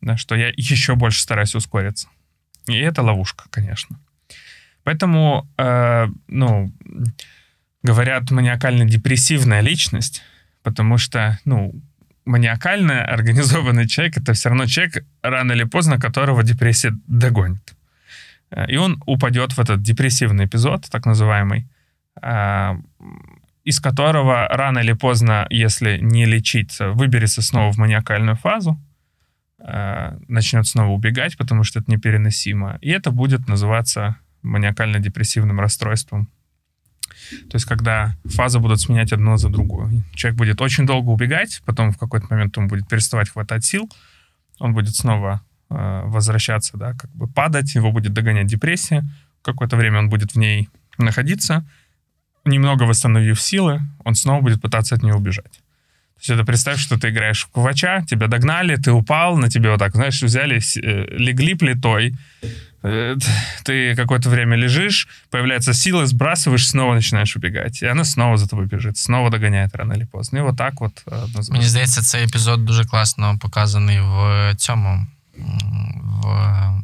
да, 0.00 0.16
что 0.16 0.34
я 0.34 0.48
еще 0.56 0.94
больше 0.94 1.20
стараюсь 1.20 1.54
ускориться. 1.54 2.08
И 2.66 2.76
это 2.78 3.02
ловушка, 3.02 3.44
конечно. 3.50 4.00
Поэтому, 4.82 5.46
э, 5.58 6.06
ну, 6.28 6.72
говорят 7.82 8.30
маниакально-депрессивная 8.30 9.60
личность, 9.60 10.22
потому 10.62 10.96
что, 10.96 11.38
ну, 11.44 11.74
маниакально 12.24 13.04
организованный 13.04 13.86
человек— 13.86 14.16
это 14.18 14.32
все 14.32 14.48
равно 14.48 14.66
человек, 14.66 15.04
рано 15.22 15.52
или 15.52 15.64
поздно 15.64 15.98
которого 15.98 16.42
депрессия 16.42 16.92
догонит. 17.06 17.74
Э, 18.50 18.66
И 18.68 18.76
он 18.76 19.02
упадет 19.06 19.52
в 19.52 19.60
этот 19.60 19.82
депрессивный 19.82 20.46
эпизод, 20.46 20.86
так 20.90 21.06
называемый, 21.06 21.68
а, 22.22 22.76
из 23.64 23.80
которого 23.80 24.46
рано 24.48 24.80
или 24.80 24.92
поздно, 24.92 25.46
если 25.50 25.98
не 25.98 26.26
лечиться, 26.26 26.90
выберется 26.90 27.42
снова 27.42 27.72
в 27.72 27.78
маниакальную 27.78 28.36
фазу, 28.36 28.78
э, 29.58 30.18
начнет 30.28 30.66
снова 30.66 30.90
убегать, 30.90 31.36
потому 31.36 31.64
что 31.64 31.80
это 31.80 31.90
непереносимо. 31.90 32.78
И 32.82 32.90
это 32.90 33.10
будет 33.10 33.48
называться 33.48 34.16
маниакально-депрессивным 34.42 35.60
расстройством. 35.60 36.28
То 37.50 37.56
есть, 37.56 37.64
когда 37.64 38.16
фазы 38.24 38.58
будут 38.58 38.80
сменять 38.80 39.12
одну 39.12 39.36
за 39.36 39.48
другую. 39.48 40.04
Человек 40.14 40.38
будет 40.38 40.60
очень 40.60 40.86
долго 40.86 41.08
убегать, 41.10 41.62
потом 41.64 41.90
в 41.90 41.98
какой-то 41.98 42.26
момент 42.30 42.58
он 42.58 42.68
будет 42.68 42.86
переставать 42.88 43.30
хватать 43.30 43.64
сил, 43.64 43.90
он 44.58 44.74
будет 44.74 44.94
снова 44.94 45.40
э, 45.40 45.53
возвращаться, 45.69 46.77
да, 46.77 46.93
как 46.93 47.11
бы 47.11 47.27
падать, 47.27 47.75
его 47.75 47.91
будет 47.91 48.13
догонять 48.13 48.47
депрессия. 48.47 49.03
Какое-то 49.43 49.77
время 49.77 49.99
он 49.99 50.09
будет 50.09 50.33
в 50.35 50.39
ней 50.39 50.67
находиться, 50.97 51.63
немного 52.45 52.83
восстановив 52.83 53.39
силы, 53.41 53.81
он 54.03 54.15
снова 54.15 54.41
будет 54.41 54.61
пытаться 54.61 54.95
от 54.95 55.03
нее 55.03 55.13
убежать. 55.15 55.51
То 56.15 56.21
есть 56.21 56.29
это 56.31 56.43
представь, 56.43 56.79
что 56.79 56.97
ты 56.99 57.09
играешь 57.09 57.43
в 57.45 57.47
кувача, 57.47 58.03
тебя 58.07 58.27
догнали, 58.27 58.75
ты 58.75 58.91
упал, 58.91 59.37
на 59.37 59.47
тебе 59.49 59.69
вот 59.69 59.79
так, 59.79 59.95
знаешь, 59.95 60.23
взяли, 60.23 60.59
с- 60.59 60.75
э, 60.77 61.05
легли 61.17 61.53
плитой, 61.55 62.15
э, 62.83 63.15
ты 63.63 63.95
какое-то 63.95 64.29
время 64.29 64.57
лежишь, 64.57 65.07
появляется 65.29 65.73
сила, 65.73 66.05
сбрасываешь, 66.05 66.67
снова 66.67 66.93
начинаешь 66.95 67.35
убегать. 67.37 67.81
И 67.83 67.85
она 67.85 68.03
снова 68.03 68.37
за 68.37 68.47
тобой 68.49 68.65
бежит, 68.65 68.97
снова 68.97 69.29
догоняет 69.29 69.75
рано 69.75 69.93
или 69.93 70.05
поздно. 70.05 70.39
И 70.39 70.41
вот 70.41 70.57
так 70.57 70.81
вот 70.81 71.03
э, 71.05 71.15
однозначно. 71.23 71.53
Мені 71.53 71.65
здається, 71.69 72.01
цей 72.01 72.23
епізод 72.23 72.65
дуже 72.65 72.83
класно 72.85 73.37
показаний 73.41 73.99
в 74.01 74.53
цьому 74.57 74.89
м, 74.89 75.07
в 75.36 76.82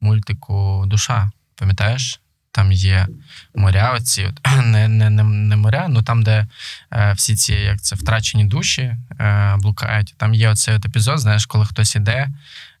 мультику 0.00 0.84
Душа. 0.86 1.30
Пам'ятаєш? 1.56 2.20
Там 2.54 2.72
є 2.72 3.06
моря, 3.54 3.92
оці 3.96 4.24
от, 4.24 4.40
не, 4.64 4.88
не, 4.88 5.10
не, 5.10 5.22
не 5.24 5.56
моря, 5.56 5.86
ну 5.88 6.02
там, 6.02 6.22
де 6.22 6.46
е, 6.92 7.12
всі 7.12 7.36
ці 7.36 7.54
як 7.54 7.80
це 7.80 7.96
втрачені 7.96 8.44
душі 8.44 8.82
е, 9.20 9.56
блукають. 9.58 10.14
Там 10.16 10.34
є 10.34 10.48
оцей 10.48 10.74
от 10.74 10.86
епізод, 10.86 11.18
знаєш, 11.18 11.46
коли 11.46 11.66
хтось 11.66 11.96
іде, 11.96 12.28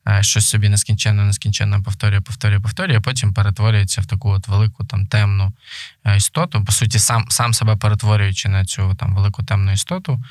е, 0.08 0.22
щось 0.22 0.48
собі 0.48 0.68
нескінченно, 0.68 1.24
нескінченно 1.24 1.82
повторює, 1.82 2.20
повторює, 2.20 2.60
повторює, 2.60 2.96
а 2.96 3.00
потім 3.00 3.34
перетворюється 3.34 4.00
в 4.00 4.06
таку 4.06 4.30
от 4.30 4.48
велику 4.48 4.84
там 4.84 5.06
темну 5.06 5.52
е, 6.04 6.16
істоту. 6.16 6.64
По 6.64 6.72
суті, 6.72 6.98
сам, 6.98 7.26
сам 7.28 7.54
себе 7.54 7.76
перетворюючи 7.76 8.48
на 8.48 8.64
цю 8.64 8.94
там 8.94 9.14
велику 9.14 9.42
темну 9.42 9.72
істоту. 9.72 10.22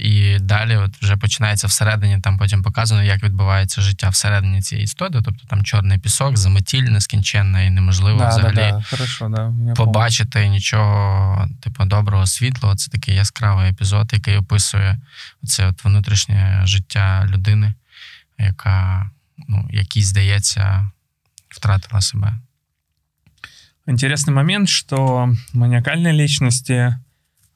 І 0.00 0.38
далі 0.40 0.76
от 0.76 0.96
вже 1.02 1.16
починається 1.16 1.66
всередині, 1.66 2.20
там 2.20 2.38
потім 2.38 2.62
показано, 2.62 3.02
як 3.02 3.22
відбувається 3.22 3.80
життя 3.80 4.08
всередині 4.08 4.62
цієї 4.62 4.84
істоти. 4.84 5.20
Тобто 5.24 5.46
там 5.46 5.64
чорний 5.64 5.98
пісок, 5.98 6.36
заметіль 6.36 6.82
нескінченна 6.82 7.62
і 7.62 7.70
неможливо 7.70 8.18
да, 8.18 8.24
да, 8.24 8.30
взагалі 8.30 8.54
да, 8.56 8.82
хорошо, 8.90 9.28
да. 9.28 9.42
я 9.42 9.48
помню. 9.48 9.74
побачити 9.74 10.48
нічого, 10.48 11.48
типу, 11.60 11.84
доброго 11.84 12.26
світлого. 12.26 12.74
Це 12.74 12.90
такий 12.90 13.14
яскравий 13.14 13.70
епізод, 13.70 14.10
який 14.12 14.36
описує 14.36 14.98
от 15.42 15.84
внутрішнє 15.84 16.62
життя 16.64 17.26
людини, 17.30 17.74
яка, 18.38 19.10
ну, 19.48 19.68
якій, 19.70 20.02
здається, 20.02 20.90
втратила 21.48 22.00
себе. 22.00 22.38
Интересный 23.86 24.34
момент, 24.34 24.68
что 24.68 25.34
маниакальные 25.54 26.12
личности 26.12 26.98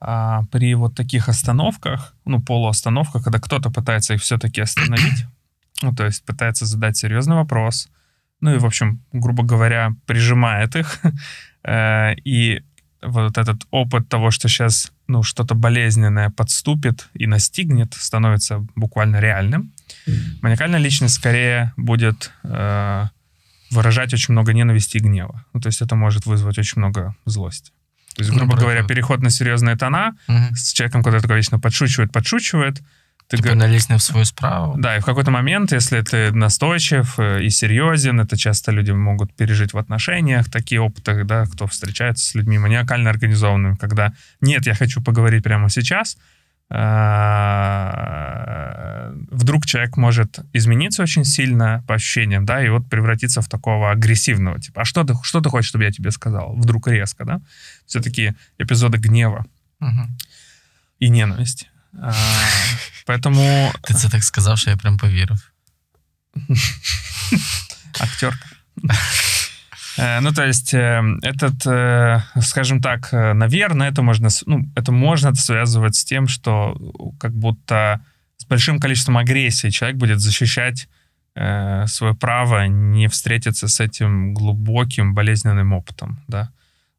а, 0.05 0.42
при 0.50 0.74
вот 0.74 0.96
таких 0.96 1.28
остановках, 1.28 2.16
ну, 2.24 2.42
полуостановках, 2.42 3.22
когда 3.22 3.38
кто-то 3.38 3.70
пытается 3.70 4.14
их 4.14 4.20
все-таки 4.20 4.61
остановить, 4.61 5.26
ну, 5.82 5.94
то 5.94 6.05
есть 6.05 6.24
пытается 6.24 6.66
задать 6.66 6.96
серьезный 6.96 7.36
вопрос, 7.36 7.88
ну 8.40 8.53
и, 8.53 8.59
в 8.59 8.66
общем, 8.66 9.00
грубо 9.12 9.44
говоря, 9.44 9.94
прижимает 10.07 10.74
их, 10.74 10.98
э, 11.64 12.14
и 12.24 12.62
вот 13.00 13.38
этот 13.38 13.62
опыт 13.70 14.09
того, 14.09 14.32
что 14.32 14.48
сейчас, 14.48 14.92
ну, 15.07 15.22
что-то 15.22 15.55
болезненное 15.55 16.30
подступит 16.30 17.09
и 17.14 17.28
настигнет, 17.28 17.94
становится 17.94 18.66
буквально 18.74 19.20
реальным. 19.20 19.72
Маниакальная 20.40 20.80
личность 20.80 21.14
скорее 21.14 21.72
будет 21.76 22.32
э, 22.42 23.07
выражать 23.70 24.12
очень 24.14 24.32
много 24.32 24.53
ненависти 24.53 24.96
и 24.96 25.00
гнева. 25.00 25.44
Ну, 25.53 25.61
то 25.61 25.68
есть 25.68 25.80
это 25.80 25.94
может 25.94 26.26
вызвать 26.26 26.59
очень 26.59 26.80
много 26.80 27.14
злости. 27.24 27.70
То 28.14 28.22
есть, 28.22 28.30
Ну, 28.32 28.38
грубо 28.38 28.56
говоря, 28.56 28.78
правда. 28.80 28.94
переход 28.94 29.22
на 29.22 29.30
серьезные 29.30 29.76
тона 29.76 30.14
Угу. 30.28 30.54
с 30.54 30.72
человеком, 30.72 31.02
который 31.02 31.20
такой 31.20 31.36
вечно 31.36 31.58
подшучивает, 31.58 32.12
подшучивает. 32.12 32.82
Ты 33.28 33.36
не 33.54 33.66
лізь 33.66 33.88
не 33.88 33.96
в 33.96 34.02
свою 34.02 34.26
справу. 34.26 34.74
да, 34.76 34.96
и 34.96 35.00
в 35.00 35.04
какой-то 35.06 35.30
момент, 35.30 35.72
если 35.72 36.02
ты 36.02 36.32
настойчив 36.32 37.18
э, 37.18 37.42
и 37.42 37.48
серьезен, 37.50 38.20
это 38.20 38.36
часто 38.36 38.72
люди 38.72 38.90
могут 38.90 39.34
пережить 39.34 39.72
в 39.72 39.78
отношениях, 39.78 40.50
такие 40.50 40.80
опыты, 40.82 41.24
да, 41.24 41.46
кто 41.46 41.66
встречается 41.66 42.26
с 42.26 42.34
людьми 42.34 42.58
маниакально 42.58 43.08
организованными, 43.08 43.76
когда 43.76 44.12
нет, 44.42 44.66
я 44.66 44.74
хочу 44.74 45.00
поговорить 45.00 45.44
прямо 45.44 45.70
сейчас, 45.70 46.18
вдруг 49.30 49.66
человек 49.66 49.96
может 49.96 50.40
измениться 50.54 51.02
очень 51.02 51.24
сильно 51.24 51.82
по 51.86 51.94
ощущениям, 51.94 52.44
да, 52.46 52.64
и 52.64 52.68
вот 52.68 52.88
превратиться 52.88 53.40
в 53.42 53.48
такого 53.48 53.90
агрессивного, 53.90 54.60
типа, 54.60 54.82
а 54.82 54.84
что 54.84 55.04
ты, 55.04 55.14
что 55.22 55.40
ты 55.40 55.50
хочешь, 55.50 55.68
чтобы 55.68 55.84
я 55.84 55.90
тебе 55.90 56.10
сказал? 56.10 56.54
Вдруг 56.56 56.88
резко, 56.88 57.24
да? 57.24 57.40
Все-таки 57.86 58.34
эпизоды 58.58 58.98
гнева 58.98 59.44
Угу. 59.80 60.08
и 61.00 61.08
ненависти. 61.10 61.66
А, 62.00 62.12
Поэтому 63.06 63.72
Ти 63.82 63.94
це 63.94 64.08
так 64.08 64.24
сказав, 64.24 64.58
що 64.58 64.70
я 64.70 64.76
прям 64.76 64.96
повірив. 64.98 65.52
актерка. 68.00 68.46
Э, 70.03 70.20
Ну, 70.20 70.32
то 70.32 70.46
есть 70.46 70.74
э, 70.74 71.03
этот, 71.22 71.66
э, 71.66 72.20
скажем 72.40 72.80
так, 72.80 73.12
наверное, 73.12 73.90
это 73.90 74.03
можно, 74.03 74.28
ну, 74.46 74.64
это 74.76 74.92
можно 74.92 75.34
связывать 75.34 75.94
с 75.94 76.05
тем, 76.05 76.28
что 76.28 76.76
как 77.20 77.32
будто 77.32 78.00
с 78.36 78.46
большим 78.46 78.80
количеством 78.80 79.16
агрессии 79.16 79.70
человек 79.70 79.98
будет 79.98 80.20
защищать 80.20 80.88
свое 81.86 82.14
право 82.14 82.66
не 82.66 83.09
встретиться 83.09 83.66
с 83.66 83.80
этим 83.80 84.34
глубоким 84.34 85.14
болезненным 85.14 85.72
опытом, 85.72 86.18
да. 86.28 86.50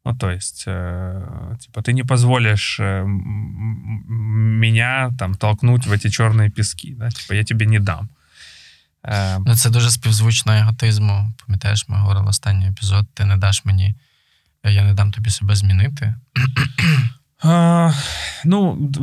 Ну, 0.04 0.16
то 0.16 0.30
есть, 0.30 0.64
э, 0.66 1.56
типа, 1.60 1.82
ты 1.82 1.92
не 1.92 2.02
позволишь 2.02 2.78
э, 2.80 3.04
меня 3.06 5.10
там 5.18 5.34
толкнуть 5.34 5.86
в 5.86 5.92
эти 5.92 6.08
черные 6.08 6.50
пески, 6.50 6.94
да, 6.94 7.10
типа, 7.10 7.34
я 7.34 7.44
тебе 7.44 7.66
не 7.66 7.78
дам. 7.78 8.10
Э, 9.03 9.39
Ну, 9.45 9.55
це 9.55 9.69
дуже 9.69 9.91
співзвучно 9.91 10.53
еготизму. 10.53 11.33
Пам'ятаєш, 11.45 11.85
ми 11.87 11.97
говорили 11.97 12.27
останній 12.27 12.67
епізод, 12.67 13.07
ти 13.13 13.25
не 13.25 13.37
даш 13.37 13.65
мені, 13.65 13.95
я 14.63 14.83
не 14.83 14.93
дам 14.93 15.11
тобі 15.11 15.29
себе 15.29 15.55
змінити. 15.55 16.15
А, 17.41 17.93
ну, 18.45 18.75
д- 18.79 18.99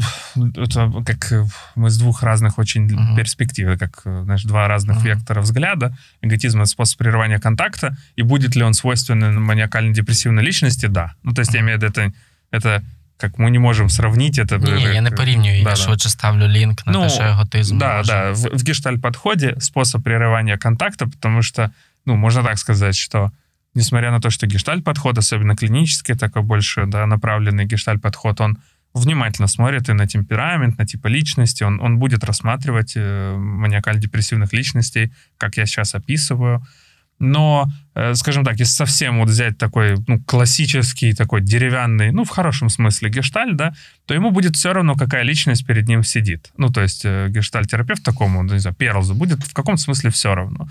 это 0.61 1.05
как 1.05 1.33
э, 1.33 1.49
мы 1.77 1.87
с 1.87 1.97
двух 1.97 2.23
разных 2.23 2.61
очень 2.61 2.83
Мгм. 2.85 3.17
перспектив, 3.17 3.79
как, 3.79 4.03
э, 4.07 4.25
знаешь, 4.25 4.45
два 4.45 4.69
разных 4.69 4.97
Мгм. 4.97 5.05
вектора 5.05 5.41
взгляда. 5.41 5.97
Эготизм — 6.23 6.61
это 6.61 6.67
способ 6.67 7.01
прерывания 7.01 7.39
контакта, 7.41 7.97
и 8.19 8.23
будет 8.23 8.55
ли 8.57 8.63
он 8.63 8.75
свойственен 8.75 9.41
маниакально-депрессивной 9.43 10.43
личности? 10.43 10.87
Да. 10.89 11.13
Ну, 11.23 11.33
то 11.33 11.41
есть 11.41 11.55
я 11.55 11.61
Мгм. 11.61 11.67
имею 11.69 11.79
в 11.79 11.83
виду, 11.83 11.93
это, 11.93 12.13
это 12.53 12.83
как 13.21 13.39
мы 13.39 13.51
не 13.51 13.59
можем 13.59 13.89
сравнить 13.91 14.39
это. 14.39 14.59
Ні, 14.65 14.73
ні, 14.73 14.85
как- 14.85 14.95
я 14.95 15.01
не 15.01 15.11
порівнюю, 15.11 15.57
я 15.59 15.65
Да-да. 15.65 15.77
швидше 15.77 16.09
ставлю 16.11 16.49
лінк 16.49 16.87
на 16.87 16.93
Ну, 16.93 17.03
те, 17.03 17.09
що 17.09 17.23
еготизм. 17.23 17.79
Да, 17.79 17.97
може. 17.97 18.13
да, 18.13 18.31
в, 18.33 18.37
в 18.59 18.63
гештальт-подходе 18.69 19.55
способ 19.61 20.03
прерывания 20.03 20.59
контакта, 20.59 21.07
потому 21.07 21.43
что, 21.43 21.71
ну, 22.07 22.17
можно 22.17 22.43
так 22.45 22.59
сказать, 22.59 22.95
что 22.97 23.31
несмотря 23.75 24.11
на 24.11 24.21
то, 24.21 24.31
что 24.31 24.47
гештальт-подход, 24.47 25.19
особенно 25.19 25.57
клинический, 25.57 26.15
такой 26.15 26.43
больше, 26.43 26.85
да, 26.87 27.07
направленный 27.07 27.65
гештальт-подход, 27.67 28.41
он 28.41 28.57
внимательно 28.95 29.49
смотрит 29.49 29.89
и 29.89 29.93
на 29.93 30.07
темперамент, 30.07 30.79
на 30.79 30.85
типы 30.87 31.11
личности, 31.11 31.65
он, 31.65 31.81
он 31.81 31.99
будет 31.99 32.25
рассматривать 32.25 32.95
э, 32.97 33.37
маниакально-депрессивных 33.37 34.53
личностей, 34.57 35.13
как 35.39 35.57
я 35.59 35.67
сейчас 35.67 35.95
описываю. 35.95 36.63
но, 37.22 37.68
э, 37.94 38.16
скажем 38.16 38.44
так, 38.44 38.60
если 38.60 38.74
совсем 38.74 39.20
вот 39.20 39.30
взять 39.30 39.58
такой 39.58 39.96
ну, 40.08 40.20
классический, 40.24 41.14
такой 41.14 41.42
деревянный, 41.42 42.12
ну, 42.12 42.24
в 42.24 42.30
хорошем 42.30 42.70
смысле 42.70 43.10
гештальт, 43.10 43.56
да, 43.56 43.74
то 44.08 44.16
ему 44.16 44.32
будет 44.32 44.56
все 44.56 44.74
равно, 44.74 44.96
какая 44.96 45.22
личность 45.22 45.68
перед 45.68 45.88
ним 45.88 46.04
сидит. 46.04 46.52
Ну, 46.58 46.70
то 46.70 46.82
есть 46.82 47.06
э, 47.06 47.28
гештальт-терапевт 47.30 48.04
такому, 48.04 48.42
ну, 48.42 48.54
не 48.54 48.60
знаю, 48.60 48.76
Перлзу 48.76 49.14
будет 49.14 49.44
в 49.44 49.54
каком-то 49.54 49.82
смысле 49.82 50.10
все 50.10 50.34
равно. 50.34 50.68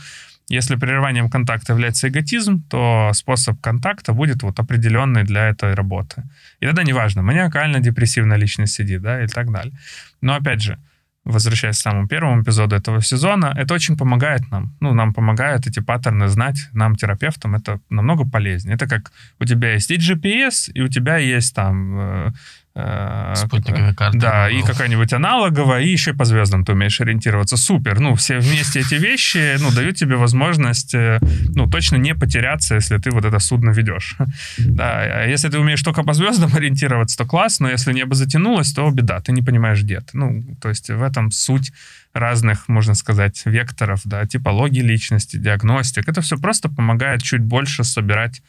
Если 0.49 0.75
прерыванием 0.75 1.31
контакта 1.31 1.73
является 1.73 2.09
эготизм, 2.09 2.65
то 2.69 3.13
способ 3.15 3.61
контакта 3.61 4.13
будет 4.13 4.43
вот 4.43 4.59
определенный 4.59 5.23
для 5.23 5.51
этой 5.51 5.75
работы. 5.75 6.25
И 6.59 6.67
тогда 6.67 6.83
неважно, 6.83 7.23
маниакально-депрессивная 7.23 8.37
личность 8.37 8.75
сидит, 8.75 9.03
да, 9.03 9.23
и 9.23 9.29
так 9.29 9.53
далее. 9.53 9.73
Но 10.21 10.35
опять 10.35 10.63
же, 10.63 10.79
возвращаясь 11.25 11.79
к 11.79 11.81
самому 11.81 12.09
первому 12.09 12.43
эпизоду 12.43 12.77
этого 12.77 13.03
сезона, 13.03 13.55
это 13.57 13.75
очень 13.75 13.97
помогает 13.97 14.51
нам. 14.51 14.77
Ну, 14.81 14.95
нам 14.95 15.13
помогает 15.13 15.67
эти 15.67 15.81
паттерны 15.81 16.29
знать, 16.29 16.69
нам, 16.73 16.97
терапевтам, 16.97 17.55
это 17.55 17.81
намного 17.91 18.29
полезнее. 18.29 18.75
Это 18.75 18.87
как 18.87 19.13
у 19.39 19.45
тебя 19.45 19.75
есть 19.75 19.91
и 19.91 19.97
GPS, 19.97 20.71
и 20.73 20.81
у 20.83 20.89
тебя 20.89 21.17
есть 21.17 21.55
там... 21.55 22.35
э, 22.75 23.35
Спутниковые 23.37 23.95
карты. 23.95 24.19
да, 24.19 24.51
и 24.51 24.63
какая-нибудь 24.63 25.13
аналоговая, 25.13 25.81
и 25.83 25.89
еще 25.89 26.15
по 26.15 26.25
звездам 26.25 26.65
ты 26.65 26.73
умеешь 26.73 27.01
ориентироваться. 27.01 27.57
Супер. 27.57 28.01
Ну, 28.01 28.15
все 28.15 28.39
вместе 28.39 28.81
эти 28.81 28.95
вещи, 28.95 29.57
ну, 29.61 29.71
дают 29.71 29.97
тебе 29.97 30.17
возможность, 30.17 30.95
э, 30.95 31.19
ну, 31.55 31.69
точно 31.69 31.97
не 31.97 32.15
потеряться, 32.15 32.75
если 32.75 32.99
ты 32.99 33.11
вот 33.11 33.25
это 33.25 33.39
судно 33.39 33.71
ведешь. 33.71 34.17
Да, 34.59 35.01
а 35.01 35.27
если 35.27 35.49
ты 35.49 35.59
умеешь 35.59 35.83
только 35.83 36.03
по 36.03 36.13
звездам 36.13 36.51
ориентироваться, 36.55 37.17
то 37.19 37.25
класс, 37.25 37.61
но 37.61 37.71
если 37.71 37.93
небо 37.93 38.15
затянулось, 38.15 38.73
то 38.73 38.91
беда, 38.91 39.21
ты 39.21 39.33
не 39.33 39.43
понимаешь, 39.43 39.83
где 39.83 40.01
ты. 40.01 40.17
Ну, 40.17 40.45
то 40.61 40.69
есть 40.69 40.91
в 40.91 41.03
этом 41.03 41.31
суть 41.31 41.73
разных, 42.13 42.69
можно 42.69 42.95
сказать, 42.95 43.43
векторов, 43.45 44.01
да, 44.05 44.27
типологии 44.27 44.81
личности, 44.81 45.37
диагностик. 45.37 46.09
Это 46.09 46.21
все 46.21 46.37
просто 46.37 46.69
помогает 46.69 47.23
чуть 47.23 47.43
больше 47.43 47.85
собирать 47.85 48.43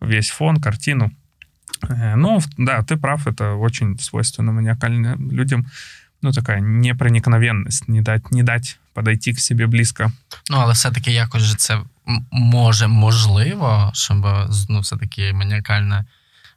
весь 0.00 0.30
фон, 0.30 0.60
картину. 0.60 1.12
Э, 1.89 2.15
Ну, 2.15 2.37
в- 2.39 2.47
да, 2.57 2.79
ты 2.81 2.97
прав, 2.97 3.27
это 3.27 3.59
очень 3.59 3.99
свойственно 3.99 4.51
маниакальным 4.51 5.31
людям. 5.31 5.65
Ну, 6.21 6.31
такая 6.31 6.59
непроникновенность, 6.61 7.87
не 7.89 8.01
дать, 8.01 8.31
не 8.31 8.43
дать 8.43 8.79
подойти 8.93 9.33
к 9.33 9.39
себе 9.39 9.67
близко. 9.67 10.11
Ну, 10.49 10.57
але 10.57 10.73
все-таки 10.73 11.11
якось 11.11 11.43
же 11.43 11.55
це 11.55 11.73
м- 12.07 12.25
може 12.31 12.87
можливо, 12.87 13.91
щоб 13.93 14.27
ну, 14.69 14.79
все-таки 14.79 15.33
маніакальне 15.33 16.05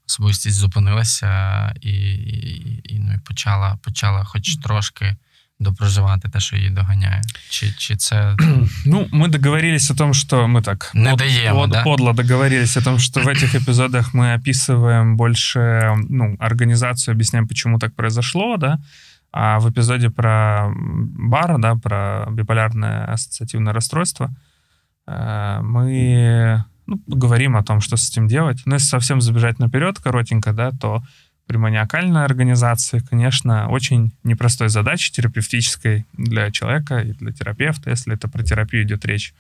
особистість 0.09 0.57
зупинилася 0.57 1.73
і, 1.81 1.91
і, 1.91 2.81
і, 2.95 2.99
ну, 2.99 3.15
і 3.15 3.19
почала, 3.19 3.77
почала 3.83 4.25
хоч 4.25 4.57
трошки 4.57 5.17
допроживати 5.61 6.29
те, 6.29 6.41
що 6.41 6.57
її 6.57 6.71
доганяє. 6.71 7.23
Чи, 7.51 7.73
чи 7.79 7.97
це 7.97 8.37
Ну, 8.87 9.09
мы 9.13 9.29
договорились 9.29 9.91
о 9.91 9.95
том, 9.95 10.15
что 10.15 10.47
мы 10.47 10.63
так 10.63 10.91
Не 10.95 11.11
под- 11.11 11.19
даем, 11.19 11.55
под- 11.55 11.71
да? 11.71 11.83
подло 11.83 12.13
договорились 12.13 12.77
о 12.77 12.83
том, 12.83 12.99
что 12.99 13.21
в 13.21 13.27
этих 13.29 13.55
эпизодах 13.55 14.15
мы 14.15 14.35
описываем 14.35 15.17
больше 15.17 15.95
ну, 16.09 16.37
организацию, 16.41 17.15
объясняем, 17.15 17.49
почему 17.49 17.79
так 17.79 17.95
произошло, 17.95 18.57
да, 18.57 18.79
а 19.33 19.59
в 19.59 19.71
эпизоде 19.71 20.11
про 20.11 20.73
бар, 20.77 21.59
да, 21.59 21.75
про 21.77 22.27
биполярное 22.31 23.05
ассоциативное 23.15 23.73
расстройство 23.73 24.31
э, 25.07 25.61
мы 25.63 26.65
ну, 26.87 27.01
говорим 27.07 27.57
о 27.57 27.63
том, 27.63 27.81
что 27.81 27.97
с 27.97 28.11
этим 28.11 28.29
делать. 28.29 28.63
Но 28.67 28.75
если 28.75 28.89
совсем 28.89 29.21
забежать 29.21 29.59
наперед 29.59 29.99
коротенько, 29.99 30.53
да, 30.53 30.71
то 30.81 31.03
при 31.50 31.58
маниакальной 31.58 32.26
организации, 32.26 33.00
конечно, 33.00 33.70
очень 33.70 34.12
непростой 34.24 34.70
задачей 34.70 35.12
терапевтической 35.12 36.06
для 36.14 36.52
человека 36.52 37.00
и 37.00 37.14
для 37.14 37.32
терапевта, 37.32 37.90
если 37.90 38.14
это 38.14 38.28
про 38.28 38.44
терапию 38.44 38.84
идет 38.84 39.04
речь, 39.04 39.34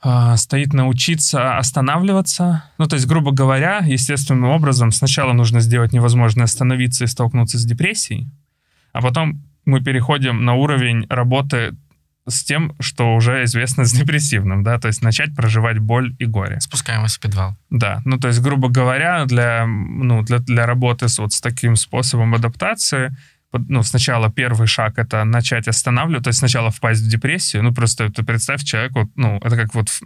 а, 0.00 0.38
стоит 0.38 0.72
научиться 0.72 1.58
останавливаться. 1.58 2.64
Ну, 2.78 2.86
то 2.88 2.96
есть, 2.96 3.06
грубо 3.06 3.30
говоря, 3.30 3.80
естественным 3.80 4.44
образом 4.44 4.90
сначала 4.90 5.34
нужно 5.34 5.60
сделать 5.60 5.92
невозможное 5.92 6.44
остановиться 6.44 7.04
и 7.04 7.08
столкнуться 7.08 7.58
с 7.58 7.64
депрессией, 7.66 8.30
а 8.94 9.02
потом 9.02 9.42
мы 9.66 9.82
переходим 9.82 10.46
на 10.46 10.54
уровень 10.54 11.04
работы 11.10 11.76
с 12.28 12.44
тем, 12.44 12.74
что 12.80 13.14
уже 13.14 13.44
известно 13.44 13.84
с 13.84 13.92
депрессивным, 13.92 14.62
да, 14.62 14.78
то 14.78 14.88
есть 14.88 15.02
начать 15.02 15.34
проживать 15.34 15.78
боль 15.78 16.14
и 16.18 16.26
горе. 16.26 16.60
спускаємося 16.60 17.16
в 17.16 17.22
підвал? 17.22 17.56
Да, 17.70 18.02
ну 18.04 18.18
то 18.18 18.28
есть, 18.28 18.40
грубо 18.40 18.68
говоря, 18.68 19.24
для, 19.26 19.66
ну, 19.66 20.22
для, 20.22 20.38
для 20.38 20.66
работы 20.66 21.08
с, 21.08 21.18
вот 21.18 21.32
с 21.32 21.40
таким 21.40 21.76
способом 21.76 22.34
адаптации, 22.34 23.10
ну, 23.69 23.83
сначала 23.83 24.27
первый 24.29 24.67
шаг — 24.67 24.97
это 24.99 25.23
начать 25.23 25.67
останавливать, 25.69 26.23
то 26.23 26.29
есть 26.29 26.39
сначала 26.39 26.69
впасть 26.71 27.01
в 27.01 27.07
депрессию, 27.07 27.63
ну, 27.63 27.73
просто 27.73 28.09
ты 28.09 28.23
представь 28.23 28.63
человеку, 28.63 29.09
ну, 29.15 29.37
это 29.37 29.55
как 29.55 29.73
вот, 29.75 29.89
в- 29.89 30.01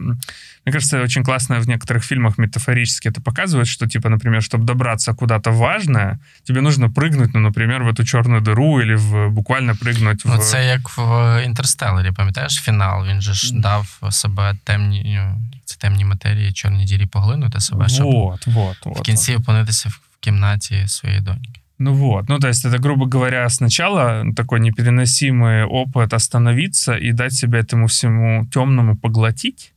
мне 0.65 0.73
кажется, 0.73 1.01
очень 1.01 1.23
классно 1.23 1.59
в 1.59 1.67
некоторых 1.67 2.03
фильмах 2.03 2.38
метафорически 2.38 3.07
это 3.09 3.21
показывает, 3.21 3.65
что, 3.65 3.88
типа, 3.88 4.09
например, 4.09 4.41
чтобы 4.43 4.65
добраться 4.65 5.13
куда-то 5.13 5.51
в 5.51 5.57
важное, 5.57 6.19
тебе 6.43 6.61
нужно 6.61 6.89
прыгнуть, 6.89 7.32
ну, 7.34 7.39
например, 7.39 7.84
в 7.84 7.88
эту 7.88 8.03
черную 8.05 8.41
дыру 8.41 8.82
или 8.82 8.95
в, 8.95 9.30
буквально 9.32 9.71
прыгнуть 9.73 10.21
Ну, 10.25 10.36
в... 10.38 10.39
це 10.43 10.65
як 10.65 10.97
в 10.97 11.41
інтерстелері, 11.45 12.11
пам'ятаєш 12.11 12.53
фінал? 12.61 13.05
Він 13.07 13.21
же 13.21 13.34
ж 13.34 13.53
Мгм. 13.53 13.61
дав 13.61 13.99
себе 14.11 14.55
темні, 14.63 15.19
ну, 15.25 15.41
це 15.65 15.77
темні 15.77 16.05
матерії, 16.05 16.53
чорні 16.53 16.86
дірі 16.86 17.05
поглинути 17.05 17.59
себе, 17.59 17.89
щоб 17.89 18.05
Вот, 18.05 18.47
вот, 18.47 18.77
вот. 18.86 18.99
в 18.99 19.01
кінці 19.01 19.36
опинитися 19.36 19.89
в 19.89 19.99
кімнаті 20.19 20.88
своєї 20.88 21.21
доньки. 21.21 21.61
Ну 21.78 21.92
вот, 21.92 22.28
ну 22.28 22.38
то 22.38 22.48
есть 22.48 22.64
это, 22.64 22.78
грубо 22.78 23.06
говоря, 23.06 23.48
сначала 23.48 24.24
такой 24.34 24.60
непереносимый 24.60 25.64
опыт 25.64 26.14
остановиться 26.14 26.94
и 26.94 27.12
дать 27.12 27.32
себе 27.32 27.58
этому 27.58 27.88
всему 27.88 28.46
темному 28.46 28.96
поглотить. 28.96 29.72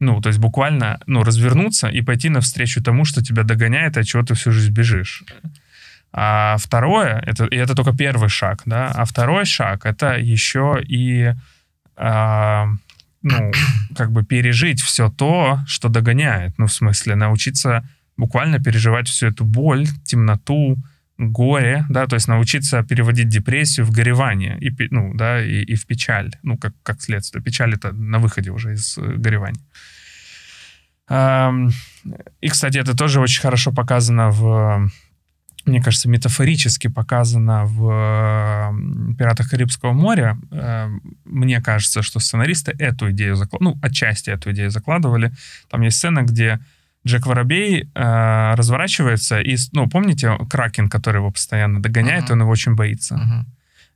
Ну, 0.00 0.20
то 0.20 0.28
есть 0.28 0.38
буквально, 0.38 1.00
ну, 1.06 1.24
развернуться 1.24 1.88
и 1.88 2.02
пойти 2.02 2.28
навстречу 2.28 2.82
тому, 2.82 3.04
что 3.04 3.22
тебя 3.22 3.42
догоняет, 3.42 3.96
от 3.96 4.06
чего 4.06 4.22
ты 4.22 4.34
всю 4.34 4.52
жизнь 4.52 4.72
бежишь. 4.72 5.24
А 6.12 6.56
второе, 6.58 7.22
это, 7.26 7.46
и 7.46 7.56
это 7.56 7.74
только 7.74 7.92
первый 7.92 8.28
шаг, 8.28 8.62
да, 8.64 8.92
а 8.94 9.04
второй 9.04 9.44
шаг— 9.44 9.80
это 9.84 10.16
еще 10.16 10.80
и, 10.82 11.34
а, 11.96 12.68
ну, 13.22 13.52
как 13.96 14.12
бы 14.12 14.24
пережить 14.24 14.80
все 14.80 15.10
то, 15.10 15.58
что 15.66 15.88
догоняет. 15.88 16.56
Ну, 16.58 16.66
в 16.66 16.72
смысле, 16.72 17.16
научиться 17.16 17.82
буквально 18.16 18.58
переживать 18.60 19.08
всю 19.08 19.26
эту 19.26 19.44
боль, 19.44 19.86
темноту, 20.04 20.76
горе, 21.18 21.84
да, 21.88 22.06
то 22.06 22.14
есть 22.14 22.28
научиться 22.28 22.82
переводить 22.84 23.28
депрессию 23.28 23.84
в 23.84 23.90
горевание, 23.90 24.56
и, 24.60 24.72
ну, 24.90 25.12
да, 25.14 25.44
и, 25.44 25.62
и 25.62 25.74
в 25.74 25.84
печаль, 25.84 26.30
ну, 26.42 26.56
как, 26.56 26.74
как 26.82 27.02
следствие. 27.02 27.42
Печаль— 27.42 27.74
это 27.76 27.92
на 27.92 28.18
выходе 28.18 28.50
уже 28.50 28.74
из 28.74 28.96
э, 28.96 29.16
горевания. 29.16 29.60
И, 31.10 32.48
кстати, 32.48 32.78
это 32.78 32.96
тоже 32.96 33.20
очень 33.20 33.40
хорошо 33.40 33.72
показано 33.72 34.30
в, 34.30 34.90
мне 35.64 35.82
кажется, 35.82 36.08
метафорически 36.08 36.88
показано 36.88 37.64
в 37.64 38.74
«Пиратах 39.16 39.48
Карибского 39.48 39.92
моря». 39.94 40.38
Мне 41.24 41.62
кажется, 41.62 42.02
что 42.02 42.20
сценаристы 42.20 42.72
эту 42.78 43.10
идею 43.10 43.36
закладывали, 43.36 43.74
ну, 43.74 43.80
отчасти 43.82 44.28
эту 44.28 44.50
идею 44.52 44.70
закладывали. 44.70 45.32
Там 45.70 45.80
есть 45.80 45.96
сцена, 45.96 46.24
где 46.24 46.60
Джек 47.06 47.26
Воробей 47.26 47.88
э, 47.94 48.54
разворачивается 48.54 49.40
и, 49.40 49.56
ну, 49.72 49.88
помните 49.88 50.36
Кракен, 50.50 50.88
который 50.88 51.18
его 51.18 51.30
постоянно 51.30 51.80
догоняет, 51.80 52.24
Мгм. 52.24 52.32
он 52.32 52.40
его 52.42 52.50
очень 52.50 52.74
боится. 52.74 53.14
Угу. 53.14 53.46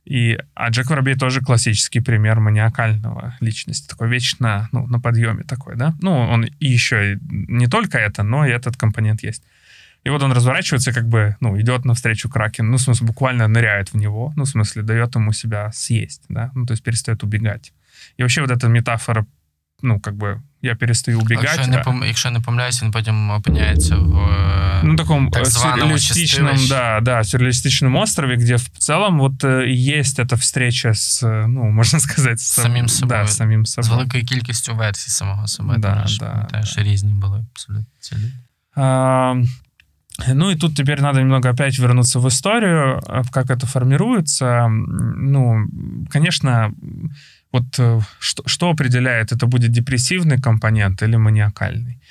И, 0.05 0.37
а 0.53 0.69
Джек 0.69 0.89
Воробей 0.89 1.15
тоже 1.15 1.41
классический 1.41 2.01
пример 2.01 2.39
маниакального 2.39 3.35
личности, 3.39 3.87
такой 3.87 4.09
вечно, 4.09 4.67
ну, 4.71 4.85
на 4.87 4.99
подъеме 4.99 5.43
такой, 5.43 5.75
да? 5.75 5.93
Ну, 6.01 6.11
он 6.11 6.43
и 6.45 6.65
еще 6.67 7.19
не 7.29 7.67
только 7.67 7.97
это, 7.97 8.23
но 8.23 8.45
и 8.45 8.51
этот 8.51 8.75
компонент 8.75 9.23
есть. 9.23 9.43
И 10.03 10.09
вот 10.09 10.21
он 10.21 10.33
разворачивается, 10.33 10.91
как 10.91 11.07
бы, 11.07 11.37
ну, 11.39 11.57
идет 11.61 11.85
навстречу 11.85 12.29
Кракен, 12.29 12.69
ну, 12.69 12.75
в 12.75 12.81
смысле, 12.81 13.07
буквально 13.07 13.47
ныряет 13.47 13.93
в 13.93 13.97
него, 13.97 14.33
ну, 14.35 14.43
в 14.43 14.49
смысле, 14.49 14.81
дает 14.81 15.15
ему 15.15 15.31
себя 15.31 15.71
съесть, 15.71 16.23
да, 16.27 16.51
ну, 16.55 16.65
то 16.65 16.71
есть 16.73 16.83
перестает 16.83 17.23
убегать. 17.23 17.71
И 18.17 18.21
вообще 18.23 18.41
вот 18.41 18.51
эта 18.51 18.67
метафора, 18.67 19.25
ну, 19.81 20.01
как 20.01 20.15
бы, 20.17 20.41
я 20.62 20.74
перестаю 20.74 21.20
убегать. 21.20 21.44
Якщо, 21.44 21.66
не 21.70 21.76
а- 21.78 21.82
пом... 21.82 22.02
Якщо 22.06 22.30
не 22.30 22.40
помиляюсь, 22.40 22.82
він 22.82 22.90
потім 22.90 23.30
опиняється 23.30 23.96
в 23.96 24.18
е, 24.18 24.80
ну, 24.84 24.96
таком 24.96 25.30
так 25.30 25.42
э, 25.42 25.46
званому 25.46 25.80
сюрреалистичном, 25.98 26.46
чистилищі. 26.56 26.68
да, 26.68 27.00
да, 27.00 27.24
сюрреалистичном 27.24 27.96
острове, 27.96 28.36
где 28.36 28.56
в 28.56 28.68
целом 28.68 29.18
вот 29.18 29.44
э, 29.44 29.66
и 29.66 29.98
есть 29.98 30.18
эта 30.18 30.36
встреча 30.36 30.88
с, 30.94 31.22
э, 31.26 31.46
ну, 31.46 31.64
можно 31.70 32.00
сказать, 32.00 32.40
с 32.40 32.62
Самим 32.62 32.88
собой. 32.88 33.16
Да, 33.18 33.26
с 33.26 33.36
самим 33.36 33.66
з 33.66 33.72
собой. 33.72 33.90
великою 33.90 34.24
кількістю 34.24 34.74
версій 34.74 35.10
самого 35.10 35.46
себе. 35.46 35.74
Да, 35.78 35.94
Тому 35.94 36.08
що, 36.08 36.18
да, 36.24 36.30
пам'ятаєш, 36.30 36.78
різні 36.78 37.12
були 37.12 37.44
абсолютно 37.54 37.86
ці 38.00 38.14
люди. 38.14 38.32
А, 38.76 39.34
ну 40.34 40.50
и 40.50 40.56
тут 40.56 40.76
теперь 40.76 41.00
надо 41.00 41.18
немного 41.18 41.48
опять 41.50 41.78
вернуться 41.78 42.18
в 42.18 42.26
историю, 42.28 43.00
а, 43.06 43.22
как 43.30 43.46
это 43.46 43.66
формируется. 43.66 44.46
М, 44.46 44.84
Ну, 45.32 45.66
конечно, 46.12 46.72
вот 47.53 47.65
э, 47.77 47.99
что, 48.19 48.43
что 48.47 48.69
определяет, 48.69 49.31
это 49.31 49.45
будет 49.45 49.71
депрессивный 49.71 50.41
компонент 50.41 51.01
или 51.03 51.15
маниакальный? 51.15 52.01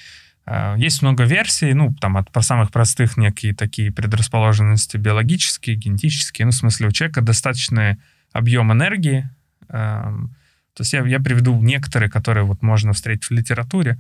А, 0.47 0.77
Есть 0.77 1.03
много 1.03 1.25
версий, 1.25 1.75
ну, 1.75 1.95
там, 2.01 2.17
от 2.17 2.29
самых 2.45 2.71
простых 2.71 3.17
некие 3.17 3.55
такие 3.55 3.93
предрасположенности 3.93 4.97
биологические, 4.97 5.77
генетические. 5.77 6.47
Ну, 6.47 6.53
в 6.53 6.55
смысле, 6.55 6.89
у 6.89 6.93
человека 6.93 7.21
достаточный 7.21 7.97
объем 8.33 8.73
энергии. 8.73 9.29
Эм, 9.69 10.35
То 10.75 10.83
есть 10.83 10.93
я, 10.93 11.05
я 11.07 11.21
приведу 11.21 11.61
некоторые, 11.61 12.11
которые 12.11 12.45
вот 12.45 12.63
можно 12.63 12.93
встретить 12.93 13.25
в 13.25 13.31
литературе. 13.33 13.99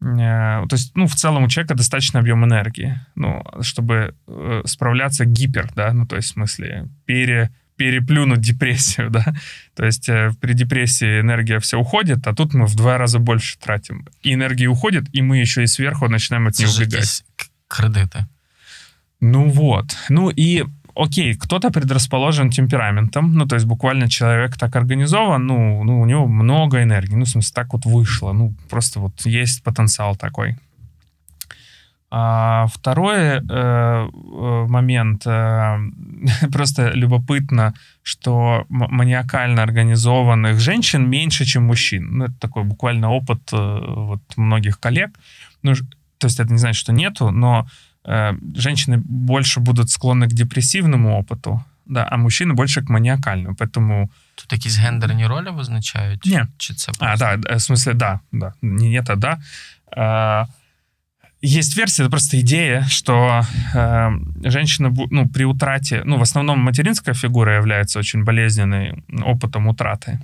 Э, 0.00 0.66
То 0.68 0.72
есть, 0.72 0.94
ну, 0.94 1.06
в 1.06 1.14
целом 1.14 1.44
у 1.44 1.48
человека 1.48 1.74
достаточно 1.74 2.20
объем 2.20 2.44
энергии, 2.44 3.00
ну, 3.14 3.42
чтобы 3.62 4.14
э, 4.26 4.62
справляться 4.66 5.24
гипер, 5.24 5.70
да, 5.74 5.92
ну, 5.92 6.06
то 6.06 6.16
есть, 6.16 6.28
в 6.28 6.32
смысле, 6.32 6.88
пере, 7.06 7.50
переплюнуть 7.76 8.40
депрессию, 8.40 9.10
да. 9.10 9.24
То 9.74 9.84
есть 9.86 10.08
э, 10.08 10.32
при 10.40 10.54
депрессии 10.54 11.20
энергия 11.20 11.58
вся 11.58 11.78
уходит, 11.78 12.26
а 12.26 12.34
тут 12.34 12.54
мы 12.54 12.66
в 12.66 12.74
два 12.74 12.98
раза 12.98 13.18
больше 13.18 13.58
тратим. 13.58 14.04
И 14.26 14.32
энергия 14.32 14.68
уходит, 14.68 15.04
и 15.16 15.22
мы 15.22 15.42
еще 15.42 15.62
и 15.62 15.66
сверху 15.66 16.08
начинаем 16.08 16.46
от 16.46 16.58
нее 16.58 16.68
убегать. 16.68 16.92
якісь 16.94 17.24
к- 17.36 17.48
кредити. 17.68 18.24
Ну 19.20 19.48
вот. 19.50 19.96
Ну 20.10 20.30
и 20.38 20.64
окей, 20.94 21.34
кто-то 21.34 21.70
предрасположен 21.70 22.50
темпераментом, 22.50 23.34
ну, 23.34 23.46
то 23.46 23.56
есть 23.56 23.66
буквально 23.66 24.08
человек 24.08 24.56
так 24.56 24.76
организован, 24.76 25.46
ну, 25.46 25.84
ну, 25.84 26.00
у 26.00 26.06
него 26.06 26.26
много 26.26 26.82
энергии, 26.82 27.16
ну, 27.16 27.24
в 27.24 27.28
смысле, 27.28 27.52
так 27.54 27.72
вот 27.72 27.86
вышло, 27.86 28.32
ну, 28.32 28.54
просто 28.70 29.00
вот 29.00 29.26
есть 29.26 29.62
потенциал 29.62 30.16
такой. 30.16 30.56
А 32.13 32.65
второй 32.67 33.17
э, 33.17 33.41
э, 33.49 34.65
момент, 34.67 35.25
э, 35.25 35.77
просто 36.51 36.91
любопытно, 36.93 37.73
что 38.03 38.65
м- 38.69 38.87
маниакально 38.97 39.63
организованных 39.63 40.59
женщин 40.59 41.09
меньше, 41.09 41.45
чем 41.45 41.63
мужчин. 41.63 42.07
Ну, 42.11 42.25
это 42.25 42.33
такой 42.39 42.63
буквально 42.63 43.07
опыт 43.11 43.53
э, 43.53 43.93
вот 43.95 44.19
многих 44.37 44.79
коллег. 44.79 45.09
Ну, 45.63 45.73
ж- 45.75 45.83
то 46.17 46.27
есть 46.27 46.39
это 46.39 46.51
не 46.51 46.57
значит, 46.57 46.79
что 46.81 46.91
нету, 46.93 47.31
но 47.31 47.65
э, 48.05 48.33
женщины 48.55 48.97
больше 49.05 49.59
будут 49.59 49.89
склонны 49.89 50.25
к 50.27 50.33
депрессивному 50.33 51.17
опыту, 51.17 51.61
да, 51.85 52.07
а 52.11 52.17
мужчины 52.17 52.53
больше 52.53 52.81
к 52.81 52.89
маниакальному. 52.89 53.55
Поэтому, 53.55 54.09
Тут 54.35 54.51
якісь 54.53 54.77
гендерні 54.77 55.27
ролі 55.27 55.47
визначають? 55.51 56.25
Ні. 56.25 56.41
Чи 56.57 56.73
це 56.73 56.91
а, 56.99 57.05
просто- 57.05 57.25
да, 57.25 57.53
э, 57.53 57.55
в 57.55 57.59
смысле, 57.71 57.93
да, 57.93 58.19
да, 58.31 58.53
не 58.61 58.89
нет, 58.89 59.09
а 59.09 59.15
да. 59.15 59.37
А, 59.97 60.45
есть 61.42 61.76
версия, 61.76 62.02
это 62.02 62.10
просто 62.10 62.40
идея, 62.40 62.82
что 62.88 63.42
э, 63.74 64.10
женщина, 64.44 64.92
ну, 65.10 65.28
при 65.28 65.44
утрате, 65.44 66.02
ну, 66.04 66.18
в 66.18 66.22
основном 66.22 66.58
материнская 66.60 67.14
фигура 67.14 67.56
является 67.56 67.98
очень 67.98 68.24
болезненной 68.24 69.04
опытом 69.22 69.66
утраты. 69.66 70.18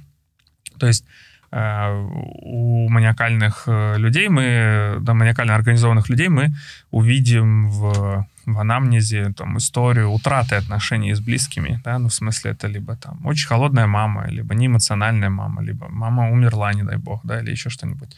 То 0.79 0.87
есть 0.87 1.05
э, 1.51 2.07
у 2.43 2.89
маниакальных 2.89 3.65
э, 3.67 3.99
людей 3.99 4.29
мы, 4.29 4.97
да, 5.01 5.15
маниакально 5.15 5.55
организованных 5.55 6.09
людей 6.09 6.29
мы 6.29 6.55
увидим 6.91 7.69
в, 7.71 8.27
в 8.47 8.59
анамнезе 8.59 9.33
там, 9.33 9.59
историю 9.59 10.11
утраты 10.11 10.57
отношений 10.57 11.15
с 11.15 11.21
близкими, 11.21 11.81
да, 11.85 11.99
ну, 11.99 12.09
в 12.09 12.15
смысле, 12.15 12.53
это 12.53 12.69
либо 12.69 12.97
там 12.97 13.25
очень 13.27 13.49
холодная 13.49 13.87
мама, 13.87 14.27
либо 14.29 14.55
неэмоциональная 14.55 15.31
мама, 15.31 15.63
либо 15.63 15.89
мама 15.91 16.31
умерла, 16.31 16.73
не 16.73 16.83
дай 16.83 16.97
бог, 16.97 17.21
да, 17.25 17.41
или 17.41 17.51
еще 17.51 17.71
что-нибудь. 17.71 18.17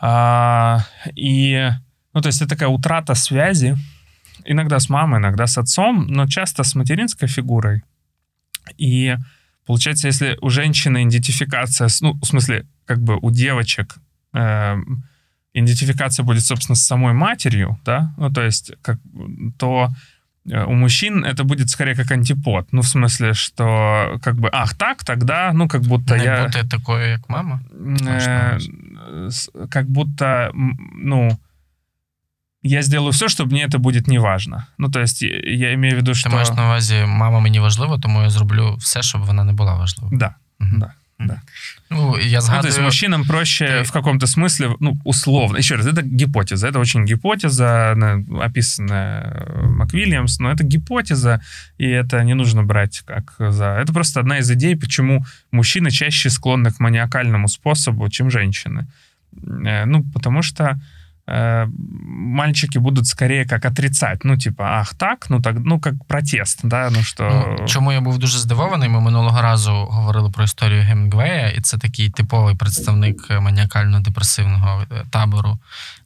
А, 0.00 0.86
и, 1.14 1.70
ну, 2.14 2.20
то 2.20 2.28
есть 2.28 2.40
это 2.40 2.50
такая 2.50 2.68
утрата 2.68 3.14
связи, 3.14 3.76
иногда 4.44 4.78
с 4.78 4.88
мамой, 4.88 5.20
иногда 5.20 5.46
с 5.46 5.58
отцом, 5.58 6.06
но 6.06 6.26
часто 6.26 6.62
с 6.62 6.74
материнской 6.74 7.28
фигурой. 7.28 7.82
И 8.78 9.16
получается, 9.66 10.08
если 10.08 10.38
у 10.40 10.48
женщины 10.48 11.04
идентификация, 11.04 11.88
ну, 12.00 12.14
в 12.14 12.24
смысле, 12.24 12.66
как 12.86 13.02
бы 13.02 13.18
у 13.20 13.30
девочек 13.30 13.96
э, 14.32 14.76
идентификация 15.52 16.24
будет, 16.24 16.44
собственно, 16.44 16.76
с 16.76 16.86
самой 16.86 17.12
матерью, 17.12 17.78
да, 17.84 18.14
ну, 18.16 18.30
то 18.32 18.42
есть, 18.42 18.72
как, 18.82 18.98
то 19.58 19.90
у 20.67 20.73
мужчин 20.73 21.25
это 21.25 21.43
будет 21.43 21.69
скорее 21.69 21.95
как 21.95 22.11
антипод. 22.11 22.67
Ну, 22.71 22.81
в 22.81 22.85
смысле, 22.87 23.33
что 23.33 24.19
как 24.23 24.35
бы, 24.35 24.49
ах, 24.51 24.73
так, 24.73 25.03
тогда, 25.03 25.51
ну, 25.53 25.67
как 25.67 25.81
будто 25.81 26.17
Не 26.17 26.23
я... 26.23 26.43
бути 26.43 26.63
такою, 26.69 27.07
як 27.09 27.29
мама. 27.29 27.59
Э, 27.73 28.57
с- 29.29 29.49
как 29.69 29.89
будто, 29.89 30.25
м, 30.25 30.77
ну, 31.03 31.37
я 32.63 32.81
сделаю 32.81 33.11
все, 33.11 33.25
чтобы 33.27 33.51
мне 33.51 33.67
это 33.67 33.77
будет 33.79 34.07
неважно. 34.07 34.65
Ну, 34.77 34.89
то 34.89 34.99
есть, 34.99 35.21
я- 35.21 35.39
я 35.45 35.73
имею 35.73 35.93
в 35.93 35.97
виду, 35.97 36.11
Ти 36.11 36.19
что... 36.19 36.29
маєш 36.29 36.49
на 36.51 36.65
увазі, 36.65 37.05
мама 37.07 37.39
мені 37.39 37.59
важлива, 37.59 37.99
тому 37.99 38.21
я 38.21 38.29
зроблю 38.29 38.75
все, 38.79 39.01
щоб 39.01 39.21
вона 39.25 39.43
не 39.43 39.53
була 39.53 39.75
важлива. 39.75 40.09
Да, 40.13 40.35
Мгм. 40.59 40.79
да, 40.79 40.93
да. 41.26 41.42
Ну, 41.90 42.16
я 42.16 42.38
Ну, 42.38 42.40
то 42.40 42.46
згадую, 42.46 42.66
есть 42.68 42.80
мужчинам 42.80 43.24
проще 43.24 43.66
ты- 43.66 43.84
в 43.84 43.92
каком-то 43.92 44.26
смысле, 44.26 44.76
ну, 44.80 44.98
условно. 45.04 45.56
Еще 45.58 45.74
раз, 45.76 45.86
это 45.86 46.02
гипотеза. 46.02 46.68
Это 46.68 46.78
очень 46.78 47.04
гипотеза, 47.04 47.92
она 47.92 48.22
описанная 48.40 49.22
э, 49.46 49.66
МакВильямс, 49.66 50.38
но 50.40 50.50
это 50.50 50.64
гипотеза, 50.64 51.40
и 51.78 51.86
это 51.86 52.22
не 52.24 52.34
нужно 52.34 52.62
брать 52.62 53.02
как 53.06 53.34
за... 53.38 53.64
Это 53.82 53.92
просто 53.92 54.20
одна 54.20 54.38
из 54.38 54.50
идей, 54.50 54.76
почему 54.76 55.24
мужчины 55.52 55.90
чаще 55.90 56.30
склонны 56.30 56.70
к 56.70 56.80
маниакальному 56.80 57.48
способу, 57.48 58.08
чем 58.08 58.30
женщины. 58.30 58.86
Э, 59.64 59.84
Ну, 59.84 60.04
потому 60.14 60.42
что 60.42 60.80
э, 61.30 61.66
мальчики 62.06 62.78
будут 62.78 63.06
скорее 63.06 63.44
как 63.44 63.64
отрицать. 63.64 64.24
Ну, 64.24 64.36
типа, 64.36 64.64
ах, 64.64 64.94
так, 64.94 65.30
ну, 65.30 65.40
так, 65.40 65.56
ну, 65.64 65.80
как 65.80 65.94
протест, 66.04 66.60
да, 66.64 66.90
ну, 66.90 67.02
что... 67.02 67.56
Ну, 67.58 67.66
чому 67.66 67.92
я 67.92 68.00
був 68.00 68.18
дуже 68.18 68.38
здивований? 68.38 68.88
Ми 68.88 69.00
минулого 69.00 69.42
разу 69.42 69.72
говорили 69.72 70.30
про 70.30 70.44
історію 70.44 70.82
Гемінгвея, 70.82 71.48
і 71.48 71.60
це 71.60 71.78
такий 71.78 72.10
типовий 72.10 72.54
представник 72.54 73.30
маніакально-депресивного 73.30 74.82
е, 74.82 75.04
табору 75.10 75.58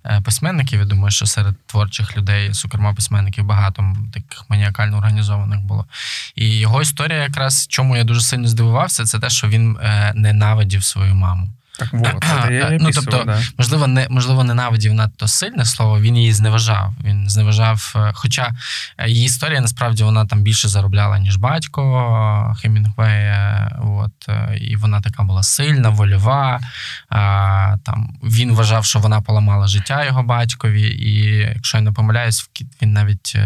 е, 0.06 0.20
письменників. 0.20 0.80
Я 0.80 0.86
думаю, 0.86 1.10
що 1.10 1.26
серед 1.26 1.54
творчих 1.66 2.16
людей, 2.16 2.52
зокрема 2.52 2.94
письменників, 2.94 3.44
багато 3.44 3.94
таких 4.12 4.44
маніакально 4.48 4.96
організованих 4.96 5.60
було. 5.60 5.86
І 6.34 6.48
його 6.58 6.82
історія, 6.82 7.22
якраз 7.22 7.66
чому 7.66 7.96
я 7.96 8.04
дуже 8.04 8.20
сильно 8.20 8.48
здивувався, 8.48 9.04
це 9.04 9.18
те, 9.18 9.30
що 9.30 9.48
він 9.48 9.78
ненавидів 10.14 10.84
свою 10.84 11.14
маму. 11.14 11.48
Так 11.78 11.92
вот, 11.92 12.24
я 12.50 12.68
и 12.74 12.78
Ну, 12.80 12.90
тобто, 12.94 13.24
да. 13.26 13.42
Можливо, 13.58 13.86
не 13.86 14.06
можливо, 14.10 14.44
ненавидів 14.44 14.94
надто 14.94 15.28
сильне 15.28 15.64
слово. 15.64 16.00
Він 16.00 16.16
її 16.16 16.32
зневажав. 16.32 16.94
Він 17.04 17.28
зневажав. 17.30 17.92
е, 17.96 18.12
Хоча 18.14 18.52
е, 18.98 19.08
її 19.08 19.24
історія 19.26 19.60
насправді 19.60 20.04
вона 20.04 20.26
там 20.26 20.42
більше 20.42 20.68
заробляла, 20.68 21.18
ніж 21.18 21.36
батько 21.36 22.54
Хемінгвея. 22.62 23.78
От 23.84 24.28
е, 24.28 24.58
і 24.60 24.76
вона 24.76 25.00
така 25.00 25.22
була 25.22 25.42
сильна, 25.42 25.88
вольова. 25.88 26.60
А, 27.08 27.76
Там 27.84 28.16
він 28.22 28.52
вважав, 28.52 28.84
що 28.84 28.98
вона 28.98 29.20
поламала 29.20 29.66
життя 29.66 30.04
його 30.04 30.22
батькові, 30.22 30.82
і 30.82 31.24
якщо 31.54 31.78
я 31.78 31.82
не 31.82 31.92
помиляюсь, 31.92 32.50
він 32.82 32.92
навіть 32.92 33.36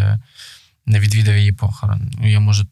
не 0.87 1.01
відвідав 1.01 1.37
її 1.37 1.53
похорон. 1.53 2.11
Ну, 2.21 2.31
Я 2.31 2.41
можу 2.41 2.67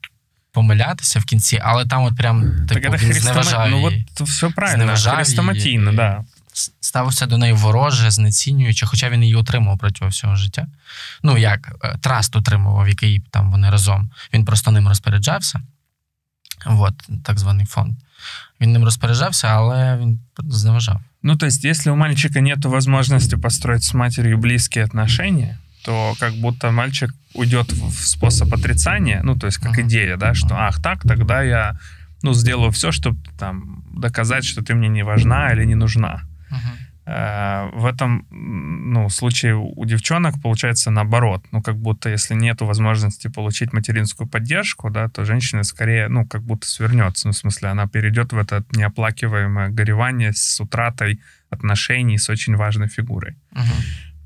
помилятися 0.57 1.19
в 1.21 1.25
кінці, 1.25 1.61
але 1.63 1.87
там 1.87 2.03
от 2.03 2.17
прям 2.17 2.53
Так 2.69 2.83
типу, 2.83 2.93
він 2.93 2.99
христома... 2.99 3.43
зневажав 3.43 3.71
Ну 3.71 3.77
її. 3.77 4.07
вот 4.19 4.29
все 4.29 4.49
правильно, 4.49 4.97
хрестоматийно, 4.97 5.85
її. 5.85 5.97
да. 5.97 6.25
ставився 6.81 7.27
до 7.27 7.39
неї 7.39 7.53
вороже, 7.53 8.11
знецінюючи, 8.11 8.87
хоча 8.87 9.11
він 9.11 9.23
її 9.23 9.35
отримав 9.35 9.79
протягом 9.79 10.11
всього 10.11 10.37
життя. 10.37 10.67
Ну 11.23 11.39
як 11.39 11.77
е, 11.85 11.99
траст 12.01 12.37
отримував, 12.37 12.89
який 12.89 13.21
там 13.31 13.51
вони 13.51 13.71
разом. 13.71 14.11
Він 14.35 14.45
просто 14.45 14.71
ним 14.71 14.89
розпоряджався. 14.89 15.61
От, 16.67 16.95
так 17.25 17.39
званий 17.39 17.67
фонд. 17.67 17.95
Він 18.61 18.73
ним 18.73 18.85
розпоряджався, 18.85 19.49
але 19.49 19.97
він 19.97 20.21
зневажав. 20.39 21.01
Ну, 21.23 21.37
то 21.37 21.47
есть, 21.47 21.65
если 21.65 21.93
у 21.93 21.97
мальчика 21.97 22.41
нет 22.41 22.65
возможности 22.65 23.37
построить 23.37 23.83
с 23.83 23.95
матерью 23.95 24.39
близкие 24.39 24.85
отношения, 24.85 25.59
то 25.87 26.15
как 26.19 26.33
будто 26.35 26.73
мальчик 26.73 27.15
уйдет 27.35 27.73
в 27.73 27.93
способ 27.93 28.53
отрицания, 28.53 29.23
ну, 29.23 29.37
то 29.37 29.47
есть, 29.47 29.59
как 29.59 29.79
идея, 29.79 30.17
да, 30.17 30.35
что, 30.35 30.57
ах, 30.57 30.83
так, 30.83 31.03
тогда 31.03 31.43
я, 31.43 31.79
ну, 32.23 32.35
сделаю 32.35 32.73
все, 32.73 32.91
чтобы 32.91 33.19
там 33.39 33.85
доказать, 33.95 34.45
что 34.45 34.63
ты 34.63 34.75
мне 34.75 34.89
не 34.89 35.05
важна 35.05 35.53
или 35.53 35.65
не 35.65 35.77
нужна. 35.77 36.23
Э, 37.07 37.71
В 37.73 37.87
этом 37.87 38.27
ну, 38.31 39.09
случае 39.11 39.55
у 39.55 39.85
девчонок 39.85 40.35
получается 40.43 40.91
наоборот. 40.91 41.45
Ну, 41.53 41.63
как 41.63 41.77
будто 41.77 42.09
если 42.09 42.35
нет 42.35 42.61
возможности 42.63 43.29
получить 43.29 43.73
материнскую 43.73 44.29
поддержку, 44.29 44.91
да, 44.91 45.09
то 45.09 45.25
женщина 45.25 45.63
скорее, 45.65 46.09
ну, 46.09 46.27
как 46.27 46.43
будто 46.43 46.67
свернется. 46.67 47.29
Ну, 47.29 47.33
в 47.33 47.37
смысле, 47.37 47.69
она 47.69 47.87
перейдет 47.87 48.33
в 48.33 48.39
это 48.39 48.65
неоплакиваемое 48.73 49.69
горевание 49.69 50.33
с 50.33 50.61
утратой 50.61 51.21
отношений 51.51 52.19
с 52.19 52.29
очень 52.29 52.57
важной 52.57 52.89
фигурой. 52.89 53.37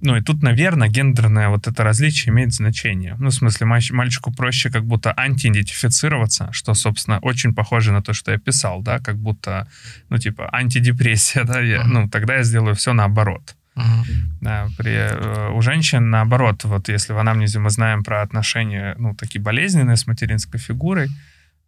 Ну, 0.03 0.17
и 0.17 0.23
тут, 0.23 0.43
наверное, 0.43 0.89
гендерное 0.89 1.49
вот 1.49 1.67
это 1.67 1.85
различие 1.85 2.33
имеет 2.33 2.53
значение. 2.55 3.17
Ну, 3.19 3.29
в 3.29 3.35
смысле, 3.35 3.67
мальч- 3.67 3.93
мальчику 3.93 4.33
проще 4.33 4.71
как 4.71 4.85
будто 4.85 5.13
антиидентифицироваться, 5.17 6.49
что, 6.53 6.75
собственно, 6.75 7.19
очень 7.23 7.55
похоже 7.55 7.93
на 7.93 8.01
то, 8.03 8.13
что 8.13 8.33
я 8.33 8.39
писал, 8.39 8.83
да, 8.83 8.99
как 8.99 9.17
будто, 9.17 9.67
ну, 10.09 10.19
типа, 10.19 10.49
антидепрессия, 10.53 11.45
да, 11.47 11.61
я- 11.61 11.85
ну, 11.85 12.09
тогда 12.09 12.37
я 12.37 12.43
сделаю 12.45 12.75
все 12.75 12.93
наоборот. 12.93 13.57
Мгм. 13.77 14.05
Да, 14.41 14.69
при, 14.79 14.93
э, 14.93 15.51
у 15.55 15.63
женщин, 15.63 16.11
наоборот, 16.11 16.65
вот 16.65 16.89
если 16.89 17.13
в 17.15 17.19
анамнезе 17.19 17.59
мы 17.59 17.71
знаем 17.71 18.03
про 18.03 18.23
отношения, 18.23 18.95
ну, 18.99 19.15
такие 19.15 19.41
болезненные 19.41 19.97
с 19.97 20.07
материнской 20.07 20.59
фигурой, 20.61 21.09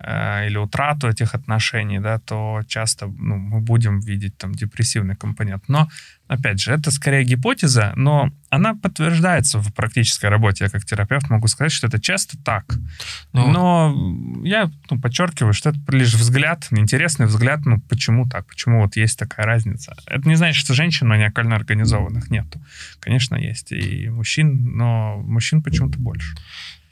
э, 0.04 0.46
или 0.46 0.58
утрату 0.58 1.08
этих 1.08 1.34
отношений, 1.34 2.00
да, 2.00 2.18
то 2.18 2.62
часто 2.66 3.06
ну, 3.06 3.36
мы 3.36 3.60
будем 3.60 4.00
видеть 4.00 4.36
там 4.36 4.52
депрессивный 4.52 5.14
компонент. 5.16 5.68
Но, 5.68 5.88
опять 6.32 6.60
же, 6.60 6.72
это 6.72 6.90
скорее 6.90 7.24
гипотеза, 7.24 7.92
но 7.96 8.30
она 8.48 8.74
подтверждается 8.74 9.58
в 9.58 9.72
практической 9.72 10.26
работе. 10.26 10.64
Я 10.64 10.70
как 10.70 10.84
терапевт 10.84 11.30
могу 11.30 11.46
сказать, 11.48 11.72
что 11.72 11.86
это 11.86 12.00
часто 12.00 12.36
так. 12.38 12.74
Ну, 13.32 13.48
Но 13.48 14.44
я 14.44 14.70
ну, 14.90 15.00
подчеркиваю, 15.00 15.52
что 15.52 15.70
это 15.70 15.78
лишь 15.88 16.14
взгляд, 16.14 16.66
интересный 16.70 17.26
взгляд, 17.26 17.64
ну 17.64 17.80
почему 17.80 18.28
так, 18.28 18.46
почему 18.46 18.82
вот 18.82 18.96
есть 18.96 19.18
такая 19.18 19.46
разница. 19.46 19.94
Это 20.06 20.28
не 20.28 20.34
значит, 20.34 20.62
что 20.62 20.74
женщин 20.74 21.08
маниакально 21.08 21.56
организованных 21.56 22.30
нету. 22.30 22.60
Конечно, 23.00 23.36
есть 23.36 23.72
и 23.72 24.08
мужчин, 24.08 24.76
но 24.76 25.16
мужчин 25.18 25.62
почему-то 25.62 25.98
больше. 25.98 26.34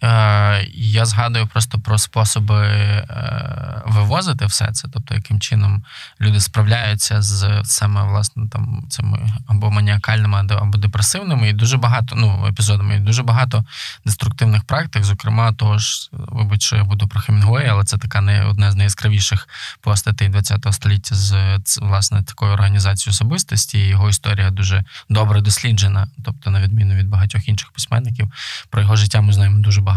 Е, 0.02 0.66
я 0.74 1.04
згадую 1.04 1.46
просто 1.46 1.78
про 1.78 1.98
способи 1.98 2.66
е, 2.66 3.82
вивозити 3.86 4.46
все 4.46 4.72
це, 4.72 4.88
тобто 4.92 5.14
яким 5.14 5.40
чином 5.40 5.84
люди 6.20 6.40
справляються 6.40 7.22
з 7.22 7.62
саме 7.64 8.02
власне 8.02 8.48
там 8.48 8.84
цими 8.88 9.18
або 9.46 9.70
маніакальними, 9.70 10.38
або- 10.38 10.78
депресивними, 10.78 11.48
і 11.48 11.52
дуже 11.52 11.76
багато 11.76 12.16
ну 12.16 12.46
епізодами, 12.46 12.96
і 12.96 13.00
дуже 13.00 13.22
багато 13.22 13.64
деструктивних 14.04 14.64
практик. 14.64 15.04
Зокрема, 15.04 15.52
того 15.52 15.78
ж, 15.78 16.08
вибач, 16.12 16.62
що 16.62 16.76
я 16.76 16.84
буду 16.84 17.08
про 17.08 17.20
Хемінгуея, 17.20 17.72
але 17.72 17.84
це 17.84 17.98
така 17.98 18.20
не 18.20 18.44
одна 18.44 18.72
з 18.72 18.76
найяскравіших 18.76 19.48
постатей 19.80 20.32
ХХ 20.32 20.72
століття 20.72 21.14
з 21.14 21.78
власне 21.82 22.22
такою 22.22 22.52
організацією 22.52 23.12
особистості. 23.12 23.78
І 23.78 23.88
Його 23.88 24.08
історія 24.08 24.50
дуже 24.50 24.84
добре 25.08 25.40
досліджена, 25.40 26.08
тобто, 26.24 26.50
на 26.50 26.60
відміну 26.60 26.94
від 26.94 27.08
багатьох 27.08 27.48
інших 27.48 27.70
письменників, 27.70 28.28
про 28.70 28.82
його 28.82 28.96
життя 28.96 29.20
ми 29.20 29.32
знаємо 29.32 29.58
дуже 29.58 29.80
багато. 29.80 29.89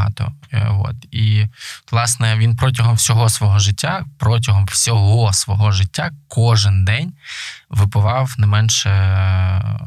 Е, 0.51 0.67
От. 0.69 0.95
І, 1.11 1.47
власне, 1.91 2.37
він 2.37 2.55
протягом 2.55 2.95
всього 2.95 3.29
свого 3.29 3.59
життя, 3.59 4.05
протягом 4.17 4.65
всього 4.65 5.33
свого 5.33 5.71
життя, 5.71 6.11
кожен 6.27 6.85
день 6.85 7.13
випивав 7.69 8.35
не 8.37 8.47
менше 8.47 8.89
е, 8.89 9.79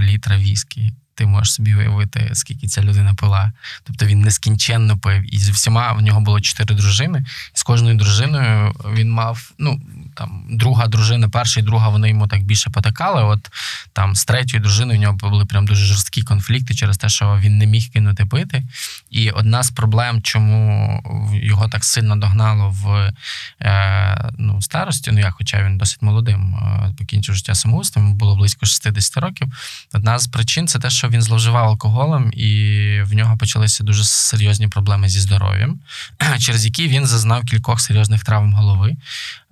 літра 0.00 0.36
віскі. 0.36 0.92
Ти 1.14 1.26
можеш 1.26 1.54
собі 1.54 1.74
уявити, 1.74 2.30
скільки 2.32 2.66
ця 2.66 2.82
людина 2.82 3.14
пила. 3.14 3.52
Тобто 3.84 4.06
він 4.06 4.20
нескінченно 4.20 4.98
пив. 4.98 5.34
І 5.34 5.38
зі 5.38 5.52
всіма 5.52 5.92
в 5.92 6.02
нього 6.02 6.20
було 6.20 6.40
чотири 6.40 6.74
дружини. 6.74 7.24
І 7.54 7.58
з 7.58 7.62
кожною 7.62 7.96
дружиною 7.96 8.74
він 8.94 9.10
мав, 9.10 9.52
ну, 9.58 9.80
там 10.14 10.44
друга 10.50 10.86
дружина, 10.86 11.28
перша 11.28 11.60
і 11.60 11.62
друга, 11.62 11.88
вони 11.88 12.08
йому 12.08 12.28
так 12.28 12.42
більше 12.42 12.70
потакали. 12.70 13.22
От 13.22 13.50
там 13.92 14.16
з 14.16 14.24
третьою 14.24 14.62
дружиною 14.62 14.98
в 14.98 15.02
нього 15.02 15.16
були 15.16 15.44
прям 15.44 15.66
дуже 15.66 15.84
жорсткі 15.84 16.22
конфлікти 16.22 16.74
через 16.74 16.98
те, 16.98 17.08
що 17.08 17.38
він 17.40 17.58
не 17.58 17.66
міг 17.66 17.92
кинути 17.92 18.26
пити. 18.26 18.64
І 19.10 19.30
одна 19.30 19.62
з 19.62 19.70
проблем, 19.70 20.22
чому 20.22 21.02
його 21.42 21.68
так 21.68 21.84
сильно 21.84 22.16
догнало 22.16 22.70
в 22.70 23.12
е, 23.60 24.30
ну, 24.38 24.62
старості, 24.62 25.10
ну 25.12 25.20
я, 25.20 25.30
хоча 25.30 25.64
він 25.64 25.78
досить 25.78 26.02
молодим, 26.02 26.54
е, 26.54 26.94
покінчив 26.98 27.34
життя 27.34 27.54
самогубством, 27.54 28.04
йому 28.04 28.16
було 28.16 28.36
близько 28.36 28.66
60 28.66 29.16
років. 29.16 29.48
Одна 29.94 30.18
з 30.18 30.26
причин 30.26 30.68
це 30.68 30.78
те, 30.78 30.90
що 30.90 31.08
він 31.08 31.22
зловживав 31.22 31.64
алкоголем, 31.64 32.32
і 32.32 33.00
в 33.02 33.14
нього 33.14 33.36
почалися 33.36 33.84
дуже 33.84 34.04
серйозні 34.04 34.68
проблеми 34.68 35.08
зі 35.08 35.20
здоров'ям, 35.20 35.80
через 36.38 36.64
які 36.64 36.88
він 36.88 37.06
зазнав 37.06 37.44
кількох 37.44 37.80
серйозних 37.80 38.24
травм 38.24 38.54
голови. 38.54 38.96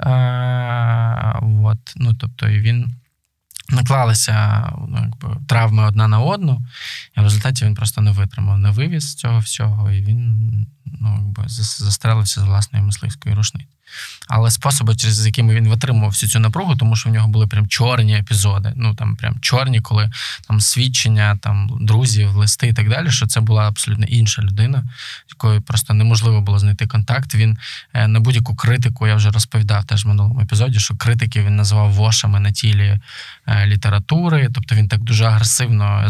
Е, 0.00 0.49
от, 1.42 1.78
ну, 1.96 2.14
тобто, 2.14 2.46
він 2.46 2.94
наклалися 3.68 4.68
ну, 4.88 4.98
якби, 5.00 5.40
травми 5.48 5.84
одна 5.84 6.08
на 6.08 6.20
одну, 6.20 6.62
і 7.16 7.20
в 7.20 7.22
результаті 7.22 7.64
він 7.64 7.74
просто 7.74 8.00
не 8.00 8.10
витримав, 8.10 8.58
не 8.58 8.70
вивіз 8.70 9.14
цього 9.14 9.38
всього, 9.38 9.90
і 9.90 10.02
він 10.02 10.50
ну, 10.86 11.14
якби, 11.26 11.44
застрелився 11.48 12.40
з 12.40 12.44
власної 12.44 12.84
мисливської 12.84 13.34
рушниці. 13.34 13.68
Але 14.32 14.50
способи, 14.50 14.96
через 14.96 15.26
якими 15.26 15.54
він 15.54 15.68
витримував 15.68 16.10
всю 16.10 16.30
цю 16.30 16.38
напругу, 16.38 16.76
тому 16.76 16.96
що 16.96 17.10
в 17.10 17.12
нього 17.12 17.28
були 17.28 17.46
прям 17.46 17.68
чорні 17.68 18.16
епізоди. 18.18 18.72
Ну 18.76 18.94
там 18.94 19.16
прям 19.16 19.36
чорні, 19.40 19.80
коли 19.80 20.10
там 20.48 20.60
свідчення, 20.60 21.36
там 21.36 21.70
друзів, 21.80 22.36
листи 22.36 22.68
і 22.68 22.72
так 22.72 22.88
далі. 22.88 23.10
Що 23.10 23.26
це 23.26 23.40
була 23.40 23.68
абсолютно 23.68 24.06
інша 24.06 24.42
людина, 24.42 24.84
якою 25.28 25.62
просто 25.62 25.94
неможливо 25.94 26.40
було 26.40 26.58
знайти 26.58 26.86
контакт. 26.86 27.34
Він 27.34 27.58
е, 27.94 28.08
на 28.08 28.20
будь-яку 28.20 28.54
критику, 28.54 29.06
я 29.06 29.14
вже 29.14 29.30
розповідав 29.30 29.84
теж 29.84 30.04
в 30.04 30.08
минулому 30.08 30.40
епізоді, 30.40 30.78
що 30.78 30.96
критики 30.96 31.42
він 31.42 31.56
називав 31.56 31.92
вошами 31.92 32.40
на 32.40 32.50
тілі 32.52 33.00
е, 33.46 33.66
літератури. 33.66 34.48
Тобто 34.54 34.74
він 34.74 34.88
так 34.88 35.00
дуже 35.00 35.24
агресивно 35.24 36.06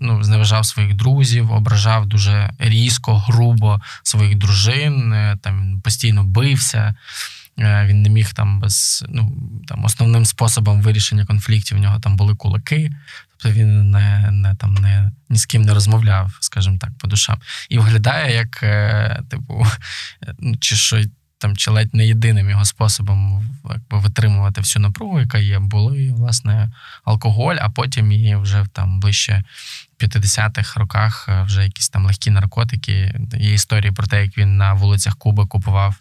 ну, 0.00 0.24
зневажав 0.24 0.66
своїх 0.66 0.94
друзів, 0.94 1.52
ображав 1.52 2.06
дуже 2.06 2.50
різко, 2.58 3.18
грубо 3.18 3.80
своїх 4.02 4.38
дружин. 4.38 5.12
е, 5.12 5.38
Там 5.42 5.80
постійно 5.84 6.24
бився. 6.24 6.94
Е, 7.58 7.86
Він 7.86 8.02
не 8.02 8.08
міг 8.08 8.32
там 8.32 8.60
без 8.60 9.04
ну 9.08 9.32
там 9.68 9.84
основним 9.84 10.24
способом 10.24 10.82
вирішення 10.82 11.26
конфліктів 11.26 11.78
в 11.78 11.80
нього 11.80 12.00
там 12.00 12.16
були 12.16 12.34
кулаки. 12.34 12.90
Тобто 13.30 13.58
він 13.58 13.90
не, 13.90 14.30
не 14.30 14.54
там 14.54 14.74
не 14.74 15.12
ні 15.28 15.38
з 15.38 15.46
ким 15.46 15.62
не 15.62 15.74
розмовляв, 15.74 16.38
скажімо 16.40 16.78
так, 16.80 16.90
по 16.98 17.08
душам. 17.08 17.38
І 17.68 17.78
виглядає 17.78 18.34
як, 18.34 18.62
е, 18.62 19.22
типу, 19.30 19.66
е, 20.22 20.34
ну, 20.38 20.56
чи 20.60 20.76
що 20.76 21.02
там, 21.38 21.56
чи 21.56 21.70
ледь 21.70 21.94
не 21.94 22.06
єдиним 22.06 22.50
його 22.50 22.64
способом 22.64 23.50
якби, 23.64 23.98
витримувати 23.98 24.60
всю 24.60 24.82
напругу, 24.82 25.20
яка 25.20 25.38
є, 25.38 25.58
були 25.58 26.12
власне 26.12 26.70
алкоголь, 27.04 27.56
а 27.60 27.70
потім 27.70 28.12
і 28.12 28.36
вже 28.36 28.66
там 28.72 29.00
ближче 29.00 29.44
50-х 30.06 30.80
роках 30.80 31.26
е, 31.28 31.42
вже 31.42 31.64
якісь 31.64 31.88
там 31.88 32.06
легкі 32.06 32.30
наркотики. 32.30 33.20
Є 33.34 33.52
історії 33.52 33.92
про 33.92 34.06
те, 34.06 34.22
як 34.22 34.38
він 34.38 34.56
на 34.56 34.74
вулицях 34.74 35.16
Куби 35.16 35.46
купував 35.46 35.96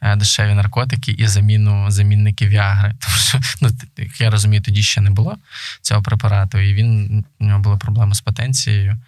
е, 0.00 0.16
дешеві 0.16 0.54
наркотики 0.54 1.12
і 1.12 1.26
заміну 1.26 1.90
замінники 1.90 2.48
Віагри. 2.48 2.94
Тому 3.00 3.16
що, 3.16 3.40
ну, 3.60 3.70
як 3.96 4.20
я 4.20 4.30
розумію, 4.30 4.62
тоді 4.62 4.82
ще 4.82 5.00
не 5.00 5.10
було 5.10 5.36
цього 5.80 6.02
препарату, 6.02 6.58
і 6.58 6.74
він 6.74 7.24
у 7.40 7.44
нього 7.44 7.60
були 7.60 7.76
проблеми 7.76 8.14
з 8.14 8.20
потенцією, 8.20 8.98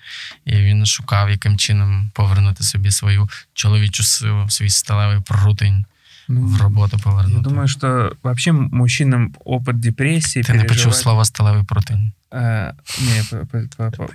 і 0.44 0.56
він 0.56 0.86
шукав, 0.86 1.30
яким 1.30 1.58
чином 1.58 2.10
повернути 2.14 2.64
собі 2.64 2.90
свою 2.90 3.28
чоловічу 3.54 4.02
силу, 4.02 4.50
свій 4.50 4.70
сталевий 4.70 5.20
прорутень 5.20 5.84
Ну, 6.28 6.46
в 6.46 6.60
роботу 6.60 6.98
повернути. 6.98 7.36
Я 7.36 7.42
думаю, 7.42 7.68
что 7.68 8.16
вообще 8.22 8.52
мужчинам 8.52 9.34
опыт 9.44 9.80
депрессии 9.80 10.42
Ти 10.42 10.52
не 10.52 10.64
почув 10.64 10.94
слово 10.94 11.24
сталевий 11.24 11.64
протин. 11.64 12.12
Э, 12.34 12.72
не, 13.00 13.24
по- 13.30 13.46
по- 13.46 13.90
по- 13.90 13.90
по- 14.06 14.08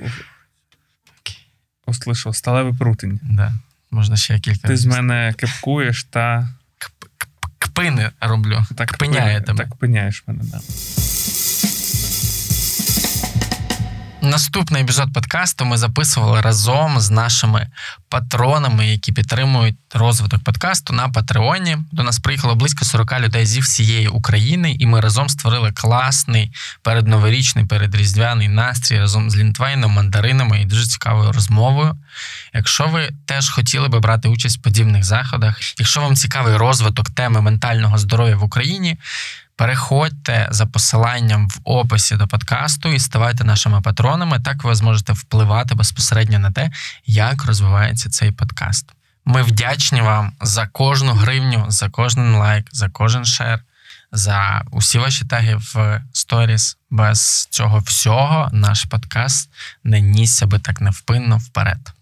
услышав 1.88 2.36
сталевий 2.36 2.74
прутень. 2.74 3.20
Да. 3.24 3.54
Можна 3.92 4.18
ще 4.18 4.40
кілька 4.40 4.68
Ти 4.68 4.78
з 4.78 4.86
мене 4.86 5.34
кепкуєш 5.38 6.04
та 6.04 6.50
Кп- 6.80 7.08
кп- 7.18 7.50
Кпини 7.60 8.12
роблю. 8.22 8.64
так 8.76 8.90
Кпиняє 8.92 9.40
пи- 9.40 9.46
тебе. 9.46 9.64
Так 9.64 9.76
пиняєш 9.76 10.24
мене, 10.28 10.42
да. 10.44 10.60
Наступний 14.22 14.82
епізод 14.82 15.14
подкасту 15.14 15.66
ми 15.66 15.78
записували 15.78 16.42
разом 16.42 17.00
з 17.00 17.10
нашими 17.10 17.68
патронами, 18.10 18.88
які 18.88 19.12
підтримують 19.12 19.76
розвиток 19.94 20.44
подкасту 20.44 20.94
на 20.94 21.10
Патреоні. 21.10 21.78
До 21.92 22.04
нас 22.04 22.20
приїхало 22.20 22.56
близько 22.56 22.86
40 22.86 23.20
людей 23.20 23.46
зі 23.46 23.60
всієї 23.60 24.08
України, 24.08 24.76
і 24.80 24.86
ми 24.86 25.02
разом 25.02 25.30
створили 25.30 25.72
класний 25.72 26.52
передноворічний, 26.82 27.66
передріздвяний 27.66 28.48
настрій 28.48 29.00
разом 29.00 29.30
з 29.30 29.38
лінтвейном, 29.38 29.92
мандаринами 29.92 30.62
і 30.62 30.66
дуже 30.66 30.86
цікавою 30.86 31.32
розмовою. 31.32 31.98
Якщо 32.54 32.88
ви 32.88 33.10
теж 33.26 33.50
хотіли 33.50 33.88
би 33.88 34.00
брати 34.00 34.28
участь 34.28 34.58
в 34.58 34.62
подібних 34.62 35.04
заходах, 35.04 35.60
якщо 35.78 36.02
вам 36.02 36.16
цікавий 36.16 36.58
розвиток 36.58 37.10
теми 37.10 37.42
ментального 37.42 37.98
здоров'я 37.98 38.36
в 38.36 38.44
Україні, 38.44 38.98
Переходьте 39.60 40.48
за 40.52 40.66
посиланням 40.66 41.50
в 41.50 41.60
описі 41.64 42.16
до 42.16 42.28
подкасту 42.28 42.90
і 42.90 43.00
ставайте 43.00 43.44
нашими 43.44 43.82
патронами. 43.82 44.40
Так 44.40 44.64
ви 44.64 44.76
зможете 44.76 45.14
впливати 45.14 45.76
безпосередньо 45.76 46.40
на 46.40 46.52
те, 46.52 46.72
як 47.06 47.46
розвивається 47.46 48.10
цей 48.10 48.32
подкаст. 48.32 48.92
Ми 49.26 49.44
вдячні 49.44 50.02
вам 50.02 50.32
за 50.42 50.68
кожну 50.68 51.14
гривню, 51.14 51.66
за 51.70 51.90
кожен 51.90 52.36
лайк, 52.36 52.68
за 52.72 52.90
кожен 52.90 53.26
шер, 53.26 53.64
за 54.12 54.66
усі 54.72 55.00
ваші 55.00 55.26
теги 55.26 55.56
в 55.56 56.02
сторіс. 56.14 56.78
Без 56.90 57.46
цього 57.46 57.80
всього 57.80 58.50
наш 58.54 58.84
подкаст 58.84 59.50
не 59.84 60.02
нісся 60.02 60.46
би 60.46 60.60
так 60.60 60.82
невпинно 60.82 61.38
вперед. 61.38 61.94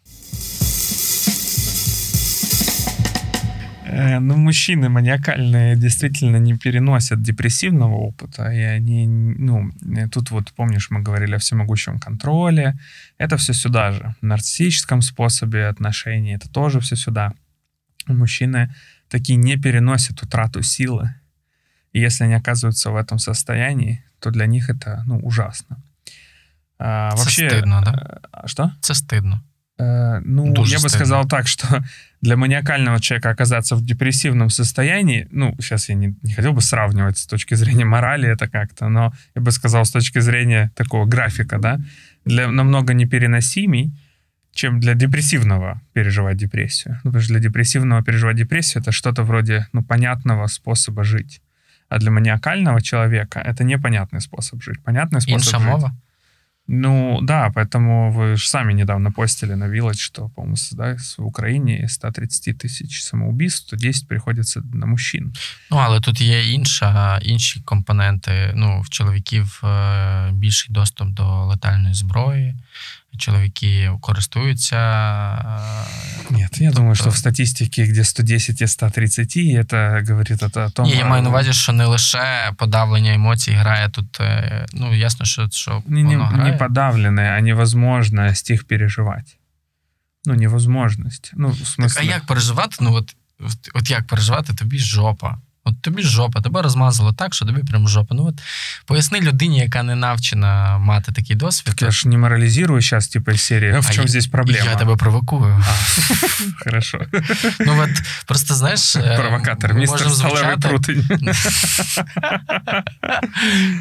Э, 3.87 4.19
Ну, 4.19 4.37
мужчины 4.37 4.89
маниакальные 4.89 5.75
действительно 5.75 6.39
не 6.39 6.57
переносят 6.57 7.21
депрессивного 7.21 7.95
опыта, 7.95 8.51
и 8.51 8.77
они, 8.77 9.07
ну, 9.07 9.71
э, 9.97 10.07
тут 10.09 10.31
вот, 10.31 10.53
помнишь, 10.55 10.91
мы 10.91 11.01
говорили 11.01 11.35
о 11.35 11.37
всемогущем 11.37 11.99
контроле, 11.99 12.73
это 13.19 13.35
все 13.37 13.53
сюда 13.53 13.91
же. 13.91 14.15
В 14.21 14.25
нарциссическом 14.25 15.01
способе 15.01 15.69
отношений 15.69 16.35
это 16.35 16.49
тоже 16.49 16.79
все 16.79 16.95
сюда. 16.95 17.31
Мужчины 18.07 18.69
такие 19.09 19.37
не 19.37 19.57
переносят 19.57 20.23
утрату 20.23 20.63
силы, 20.63 21.09
и 21.93 21.99
если 21.99 22.25
они 22.25 22.35
оказываются 22.35 22.91
в 22.91 22.95
этом 22.95 23.19
состоянии, 23.19 24.03
то 24.19 24.31
для 24.31 24.47
них 24.47 24.69
это, 24.69 25.03
ну, 25.07 25.19
ужасно. 25.19 25.77
А, 26.79 27.15
вообще, 27.15 27.49
стидно, 27.49 27.81
да? 27.85 27.91
э, 27.91 28.27
а 28.31 28.47
Что? 28.47 28.71
Це 28.81 28.95
стидно. 28.95 29.41
Э, 29.79 30.19
Ну, 30.25 30.53
Дуже 30.53 30.75
я 30.75 30.81
бы 30.81 30.89
сказал 30.89 31.27
так, 31.27 31.47
что 31.47 31.83
для 32.21 32.35
маниакального 32.35 32.99
человека 32.99 33.29
оказаться 33.29 33.75
в 33.75 33.81
депрессивном 33.85 34.49
состоянии, 34.49 35.27
ну, 35.31 35.55
сейчас 35.59 35.89
я 35.89 35.95
не, 35.95 36.15
не 36.23 36.33
хотел 36.33 36.53
бы 36.53 36.61
сравнивать 36.61 37.17
с 37.17 37.25
точки 37.27 37.55
зрения 37.55 37.85
морали 37.85 38.27
это 38.27 38.47
как-то, 38.47 38.89
но 38.89 39.13
я 39.35 39.41
бы 39.41 39.51
сказал 39.51 39.83
с 39.83 39.91
точки 39.91 40.19
зрения 40.21 40.71
такого 40.75 41.05
графика, 41.05 41.59
да, 41.59 41.79
для 42.25 42.47
намного 42.47 42.93
непереносимей, 42.93 43.91
чем 44.53 44.79
для 44.79 44.93
депрессивного 44.95 45.81
переживать 45.93 46.37
депрессию. 46.37 46.95
Ну, 47.03 47.11
потому 47.11 47.21
что 47.23 47.33
для 47.33 47.41
депрессивного 47.41 48.03
переживать 48.03 48.37
депрессию 48.37 48.81
это 48.81 48.91
что-то 48.91 49.23
вроде, 49.23 49.67
ну, 49.73 49.83
понятного 49.83 50.47
способа 50.47 51.03
жить. 51.03 51.41
А 51.89 51.99
для 51.99 52.11
маниакального 52.11 52.81
человека 52.81 53.39
это 53.39 53.63
непонятный 53.63 54.19
способ 54.21 54.63
жить. 54.63 54.83
Понятный 54.83 55.21
способ 55.21 55.39
Інша 55.47 55.59
жить. 55.59 55.67
мова. 55.67 55.95
Ну, 56.68 57.18
да, 57.22 57.50
поэтому 57.54 58.12
вы 58.12 58.36
же 58.36 58.48
сами 58.48 58.72
недавно 58.72 59.10
постили 59.12 59.54
на 59.54 59.64
Village, 59.68 59.98
что, 59.98 60.28
по-моему, 60.28 60.56
с- 60.56 60.72
да, 60.76 60.94
с- 60.96 61.18
в 61.18 61.24
Украине 61.26 61.82
из 61.84 61.92
130 61.94 62.52
тысяч 62.64 63.00
самоубийств, 63.02 63.70
то 63.70 63.76
10 63.76 64.08
приходится 64.08 64.62
на 64.74 64.86
мужчин. 64.86 65.32
Ну, 65.70 65.76
але 65.76 66.00
тут 66.00 66.20
є 66.20 66.52
інша, 66.52 67.18
інші 67.22 67.60
компоненти. 67.60 68.52
Ну, 68.56 68.80
в 68.80 68.88
чоловіків 68.90 69.60
е, 69.64 70.30
більший 70.32 70.72
доступ 70.74 71.08
до 71.08 71.44
летальної 71.44 71.94
зброї. 71.94 72.54
Чоловіки 73.18 73.92
користуються. 74.00 74.76
е, 76.30 76.32
Нет, 76.34 76.60
я 76.60 76.70
думаю, 76.70 76.94
Тобто- 76.94 76.94
что 76.94 77.10
в 77.10 77.16
статистике, 77.16 77.84
где 77.86 78.04
110 78.04 78.62
и 78.62 78.68
130, 78.68 79.36
это 79.36 80.08
говорит 80.10 80.42
это 80.42 80.66
о 80.66 80.70
том... 80.70 80.84
Ні, 80.86 80.92
я 80.92 81.04
э, 81.04 81.08
маю 81.08 81.22
на 81.22 81.28
увазі, 81.28 81.52
що 81.52 81.72
не 81.72 81.84
лише 81.86 82.52
подавлення 82.56 83.14
емоцій 83.14 83.52
грає 83.52 83.88
тут. 83.88 84.20
е, 84.20 84.66
Ну, 84.72 84.94
ясно, 84.94 85.26
що, 85.26 85.48
що 85.50 85.82
Не, 85.86 86.02
не, 86.02 86.16
воно 86.16 86.24
грає. 86.28 86.52
не 86.52 86.58
подавленные, 86.58 87.38
а 87.38 87.40
невозможность 87.40 88.50
их 88.50 88.64
переживать. 88.66 89.36
Ну, 90.24 90.34
невозможность. 90.34 91.30
Ну, 91.34 91.48
в 91.48 91.58
Так, 91.58 91.66
смысле... 91.68 91.98
а 92.00 92.02
як 92.02 92.26
переживати? 92.26 92.76
Ну, 92.80 92.92
от, 92.94 93.16
от, 93.40 93.70
от 93.74 93.90
як 93.90 94.06
переживати 94.06 94.54
тобі 94.54 94.78
жопа? 94.78 95.38
От 95.66 95.82
тобі 95.82 96.02
жопа, 96.02 96.40
тебе 96.40 96.62
розмазало 96.62 97.12
так, 97.12 97.34
що 97.34 97.44
тобі 97.44 97.60
прям 97.62 97.88
жопа. 97.88 98.14
Ну 98.14 98.24
от 98.26 98.34
поясни 98.86 99.20
людині, 99.20 99.58
яка 99.58 99.82
не 99.82 99.94
навчена 99.94 100.78
мати 100.78 101.12
такий 101.12 101.36
досвід. 101.36 101.66
Так 101.66 101.82
я 101.82 101.90
ж 101.90 102.08
не 102.08 102.18
морализирую 102.18 102.82
сейчас, 102.82 103.08
типа, 103.08 103.32
из 103.32 103.42
серии, 103.42 103.72
а 103.74 103.80
в 103.80 103.86
А 103.88 103.92
чем 103.92 104.02
я- 104.04 104.08
здесь 104.08 104.26
проблема? 104.26 104.70
Я 104.70 104.76
тебе 104.76 104.96
провокую. 104.96 105.64
Хорошо. 106.64 107.00
Ну 107.60 107.80
от 107.82 107.90
просто 108.26 108.54
знаєш, 108.54 108.96
е, 108.96 109.16
Провокатор, 109.16 109.74
ми 109.74 109.80
мистер 109.80 110.08
можемо 110.08 110.28
Столовый 110.30 110.38
звучати- 110.38 110.68
Прутень. 110.68 111.08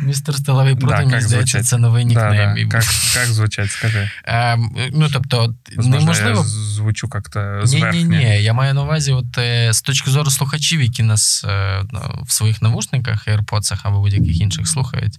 Містер 0.03 0.35
Столовий 0.35 0.73
Да, 0.75 0.79
Прутень, 0.79 0.99
мені 0.99 1.11
как 1.11 1.21
здається, 1.21 1.51
звучать? 1.51 1.65
це 1.67 1.77
новий 1.77 2.03
Да, 2.03 2.09
нікнейм. 2.09 2.53
да. 2.55 2.61
І, 2.61 2.65
Как, 2.67 2.83
как 3.13 3.25
звучать, 3.27 3.71
скажи. 3.71 4.11
ем, 4.25 4.71
ну 4.93 5.09
тобто, 5.13 5.41
от 5.43 5.75
Возможно, 5.75 5.99
неможливо 5.99 6.37
я 6.37 6.43
звучу 6.47 7.07
как-то 7.09 7.39
Ні, 7.61 7.67
зверхньо. 7.67 7.99
ні, 8.01 8.05
ні. 8.17 8.43
Я 8.43 8.53
маю 8.53 8.73
на 8.73 8.81
увазі, 8.83 9.11
от 9.11 9.37
е, 9.37 9.73
з 9.73 9.81
точки 9.81 10.11
зору 10.11 10.31
слухачів, 10.31 10.81
які 10.81 11.03
нас 11.03 11.45
е, 11.49 11.67
ну, 11.74 11.74
В 12.22 12.32
своїх 12.32 12.62
навушниках, 12.62 13.28
AirPods 13.28 13.80
або 13.82 14.00
будь-яких 14.00 14.40
інших 14.40 14.68
слухають. 14.68 15.18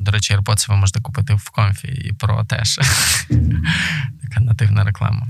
До 0.00 0.12
речі, 0.12 0.36
AirPods 0.36 0.68
ви 0.68 0.76
можете 0.76 1.00
купити 1.00 1.34
в 1.34 1.50
комфі 1.50 1.88
і 1.88 2.12
про 2.12 2.44
теж. 2.44 2.76
Така 4.22 4.40
нативна 4.40 4.84
реклама, 4.84 5.28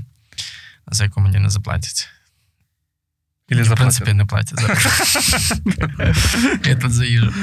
за 0.87 1.03
яку 1.03 1.21
мені 1.21 1.39
не 1.39 1.49
заплатять. 1.49 2.09
Или 3.51 3.63
в 3.63 3.75
принципі, 3.75 4.13
не 4.13 4.25
платять 4.25 4.59
за 4.59 4.67
Я 6.69 6.75
тут 6.75 6.93
заїжджу. 6.93 7.33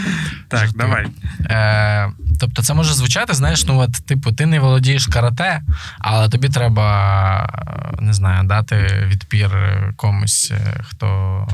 Так, 0.48 0.70
давай. 0.74 1.06
Е, 1.44 2.12
тобто, 2.40 2.62
це 2.62 2.74
може 2.74 2.94
звучати, 2.94 3.34
знаєш, 3.34 3.66
ну 3.66 3.78
от, 3.78 3.92
типу, 3.92 4.32
ти 4.32 4.46
не 4.46 4.60
володієш 4.60 5.06
карате, 5.06 5.62
але 5.98 6.28
тобі 6.28 6.48
треба, 6.48 7.46
е, 7.98 8.02
не 8.02 8.12
знаю, 8.12 8.48
дати 8.48 9.06
відпір 9.06 9.56
е, 9.56 9.92
комусь, 9.96 10.50
е, 10.50 10.80
хто 10.82 11.48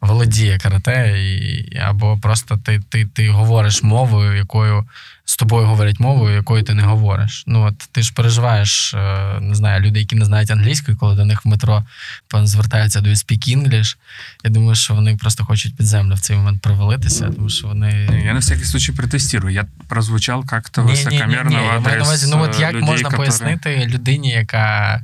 володіє 0.00 0.58
карате, 0.58 1.14
і, 1.18 1.76
або 1.78 2.18
просто 2.22 2.56
ти, 2.56 2.80
ти, 2.88 3.04
ти 3.04 3.30
говориш 3.30 3.82
мовою, 3.82 4.36
якою 4.36 4.84
з 5.30 5.36
тобою 5.36 5.66
говорять 5.66 6.00
мовою, 6.00 6.34
якою 6.36 6.62
ти 6.62 6.74
не 6.74 6.82
говориш. 6.82 7.44
Ну, 7.46 7.62
от 7.66 7.78
ти 7.78 8.02
ж 8.02 8.12
переживаєш, 8.14 8.94
е, 8.94 9.38
не 9.40 9.54
знаю, 9.54 9.80
люди, 9.80 9.98
які 10.00 10.16
не 10.16 10.24
знають 10.24 10.50
англійської, 10.50 10.96
коли 10.96 11.14
до 11.16 11.24
них 11.24 11.44
в 11.44 11.48
метро 11.48 11.84
певно, 12.28 12.46
звертаються 12.46 13.00
до 13.00 13.10
you 13.10 13.14
speak 13.14 13.56
English. 13.56 13.96
Я 14.44 14.50
думаю, 14.50 14.74
що 14.74 14.94
вони 14.94 15.16
просто 15.16 15.44
хочуть 15.44 15.76
під 15.76 15.86
землю 15.86 16.14
в 16.14 16.20
цей 16.20 16.36
момент 16.36 16.62
провалитися, 16.62 17.30
тому 17.36 17.48
що 17.48 17.68
вони. 17.68 18.08
Не, 18.10 18.20
Я 18.24 18.32
на 18.32 18.38
всякий 18.40 18.64
случай 18.64 18.94
протестирую. 18.94 19.54
Я 19.54 19.64
прозвучал 19.88 20.44
как-то 20.46 20.82
высокомерно 20.82 21.26
Ні-ні-ні, 21.48 21.56
в 21.56 21.62
я 21.62 21.64
маю 21.64 21.80
на 21.80 21.88
адрес 21.88 22.06
увазі, 22.06 22.26
ну 22.30 22.42
от 22.42 22.54
э, 22.56 22.60
як 22.60 22.72
людей, 22.72 22.82
можна 22.90 23.08
которые- 23.08 23.16
пояснити 23.16 23.86
людині, 23.86 24.30
яка 24.30 25.00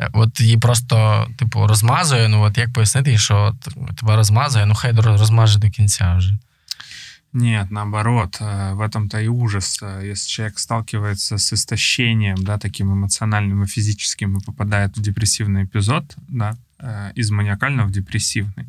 е, 0.00 0.08
от 0.12 0.40
її 0.40 0.58
просто, 0.58 1.26
типу, 1.38 1.66
розмазує. 1.66 2.28
Ну 2.28 2.42
от 2.42 2.58
як 2.58 2.72
пояснити, 2.72 3.10
їй, 3.10 3.18
що 3.18 3.54
от 3.88 3.96
тебе 3.96 4.16
розмазує, 4.16 4.66
ну 4.66 4.74
хай 4.74 4.92
роз- 4.92 5.18
розмаже 5.18 5.58
до 5.58 5.70
кінця 5.70 6.14
вже. 6.14 6.34
Нет, 7.33 7.71
наоборот, 7.71 8.37
э, 8.41 8.73
в 8.73 8.81
этом-то 8.81 9.21
и 9.21 9.27
ужас. 9.27 9.79
Э, 9.81 10.01
Если 10.03 10.27
человек 10.29 10.59
сталкивается 10.59 11.37
с 11.37 11.53
истощением, 11.53 12.35
да, 12.43 12.59
таким 12.59 12.93
эмоциональным 12.93 13.63
и 13.63 13.67
физическим, 13.67 14.37
и 14.37 14.43
попадает 14.43 14.97
в 14.97 15.01
депрессивный 15.01 15.63
эпизод, 15.63 16.03
да, 16.27 16.57
э, 16.79 17.11
из 17.15 17.31
маниакального 17.31 17.87
в 17.87 17.91
депрессивный, 17.91 18.67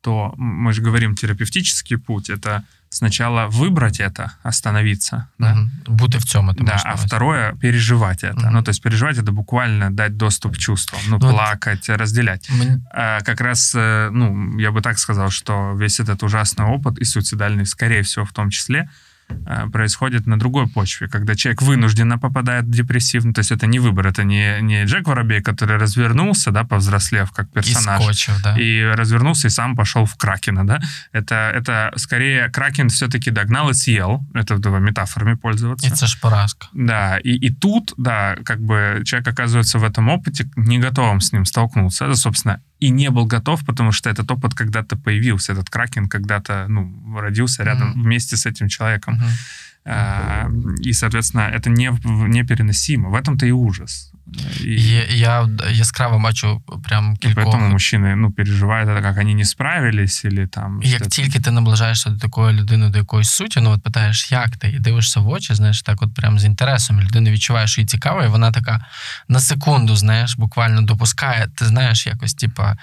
то 0.00 0.34
мы 0.36 0.72
же 0.72 0.82
говорим, 0.82 1.14
терапевтический 1.14 1.96
путь— 1.96 2.28
это 2.30 2.64
сначала 2.91 3.47
выбрать 3.47 3.99
это, 3.99 4.29
остановиться, 4.43 5.25
да, 5.39 5.51
Мгм. 5.53 5.71
Бути 5.87 6.17
в 6.17 6.23
цьому, 6.23 6.53
ти 6.53 6.63
Да, 6.63 6.65
маєш 6.65 6.83
на 6.83 6.89
а 6.89 6.93
увазі. 6.93 7.07
второе 7.07 7.53
переживать 7.61 8.23
это. 8.23 8.39
Мгм. 8.43 8.53
Ну, 8.53 8.61
то 8.63 8.71
есть 8.71 8.83
переживать 8.83 9.17
это 9.17 9.31
буквально 9.31 9.89
дать 9.89 10.17
доступ 10.17 10.53
к 10.53 10.57
чувствам, 10.57 11.01
ну, 11.09 11.17
Ну, 11.21 11.27
вот- 11.27 11.35
плакать, 11.35 11.89
разделять. 11.89 12.49
Мені- 12.49 12.81
А 12.93 13.19
как 13.21 13.41
раз, 13.41 13.75
э, 13.75 14.09
ну, 14.13 14.59
я 14.59 14.71
бы 14.71 14.81
так 14.81 14.99
сказал, 14.99 15.29
что 15.29 15.75
весь 15.79 15.99
этот 15.99 16.23
ужасный 16.23 16.65
опыт 16.79 16.97
и 17.01 17.05
суицидальный, 17.05 17.65
скорее 17.65 18.01
всего, 18.01 18.25
в 18.25 18.31
том 18.31 18.51
числе, 18.51 18.79
э, 18.79 18.87
происходит 19.72 20.26
на 20.26 20.38
другой 20.38 20.66
почве, 20.68 21.08
когда 21.08 21.34
человек 21.34 21.62
вынужденно 21.62 22.18
попадает 22.18 22.64
в 22.64 22.70
депрессивный, 22.70 23.32
то 23.32 23.40
есть 23.40 23.52
это 23.52 23.66
не 23.66 23.78
выбор, 23.78 24.06
это 24.06 24.24
не, 24.24 24.60
не 24.60 24.84
Джек 24.84 25.08
Воробей, 25.08 25.42
который 25.42 25.78
развернулся, 25.78 26.50
да, 26.50 26.64
повзрослев 26.64 27.30
как 27.32 27.50
персонаж, 27.50 28.02
скочив, 28.02 28.42
да. 28.42 28.56
и 28.58 28.82
развернулся 28.82 29.48
и 29.48 29.50
сам 29.50 29.76
пошел 29.76 30.04
в 30.04 30.16
Кракена, 30.16 30.66
да? 30.66 30.80
Это, 31.12 31.34
это 31.54 31.92
скорее 31.96 32.48
Кракен 32.50 32.88
все-таки 32.88 33.30
догнал 33.30 33.70
и 33.70 33.74
съел, 33.74 34.20
это 34.34 34.58
давай 34.58 34.80
метафорами 34.80 35.34
пользоваться. 35.34 35.90
Це 35.90 36.06
ж 36.06 36.18
поразка. 36.20 36.68
Да, 36.72 37.18
и, 37.24 37.46
и 37.46 37.50
тут, 37.50 37.94
да, 37.96 38.36
как 38.44 38.60
бы 38.60 39.02
человек 39.04 39.28
оказывается 39.28 39.78
в 39.78 39.84
этом 39.84 40.08
опыте 40.08 40.44
не 40.56 40.78
готовым 40.78 41.20
с 41.20 41.32
ним 41.32 41.44
столкнуться, 41.44 42.06
да, 42.06 42.14
собственно, 42.14 42.60
и 42.80 42.90
не 42.90 43.10
был 43.10 43.26
готов, 43.26 43.64
потому 43.64 43.92
что 43.92 44.10
этот 44.10 44.30
опыт 44.30 44.54
когда-то 44.54 44.96
появился, 44.96 45.52
этот 45.52 45.70
кракен 45.70 46.08
когда-то, 46.08 46.66
ну, 46.68 47.18
родился 47.20 47.62
рядом 47.64 47.90
Мгм. 47.90 48.02
вместе 48.02 48.36
с 48.36 48.46
этим 48.46 48.68
человеком 48.68 49.11
Мгм. 49.11 49.31
А, 49.89 50.49
и, 50.87 50.93
соответственно, 50.93 51.43
это 51.55 51.69
не, 51.69 51.91
непереносимо. 52.27 53.09
В 53.09 53.15
этом-то 53.15 53.45
и 53.45 53.51
ужас. 53.51 54.11
И, 54.61 54.65
І 54.65 55.17
я 55.17 55.49
яскраво 55.71 56.19
бачу 56.19 56.61
прям 56.83 57.13
и 57.13 57.17
кількох. 57.17 57.43
поэтому 57.45 57.69
мужчины, 57.69 58.15
ну, 58.15 58.31
переживают 58.31 58.89
это, 58.89 59.01
как 59.01 59.17
они 59.17 59.33
не 59.33 59.45
справились 59.45 60.25
или 60.25 60.47
там... 60.47 60.79
І 60.83 60.89
Як 60.89 60.99
что-то. 60.99 61.09
тільки 61.15 61.39
ти 61.39 61.51
наближаєшся 61.51 62.09
до 62.09 62.17
такої 62.19 62.53
людини, 62.57 62.89
до 62.89 62.97
якоїсь 62.97 63.29
суті, 63.29 63.59
ну 63.61 63.69
от 63.71 63.83
питаєш, 63.83 64.31
як 64.31 64.57
ти, 64.57 64.69
і 64.69 64.79
дивишся 64.79 65.19
в 65.19 65.27
очі, 65.29 65.53
знаєш, 65.53 65.81
так 65.81 66.01
от 66.01 66.13
прям 66.13 66.39
з 66.39 66.45
інтересом, 66.45 66.99
і 66.99 67.03
людина 67.03 67.31
відчуває, 67.31 67.67
що 67.67 67.81
їй 67.81 67.87
цікаво, 67.87 68.23
і 68.23 68.27
вона 68.27 68.51
така 68.51 68.85
на 69.27 69.39
секунду, 69.39 69.95
знаєш, 69.95 70.35
буквально 70.37 70.81
допускає, 70.81 71.47
ти 71.55 71.65
знаєш, 71.65 72.07
якось, 72.07 72.33
типа, 72.33 72.77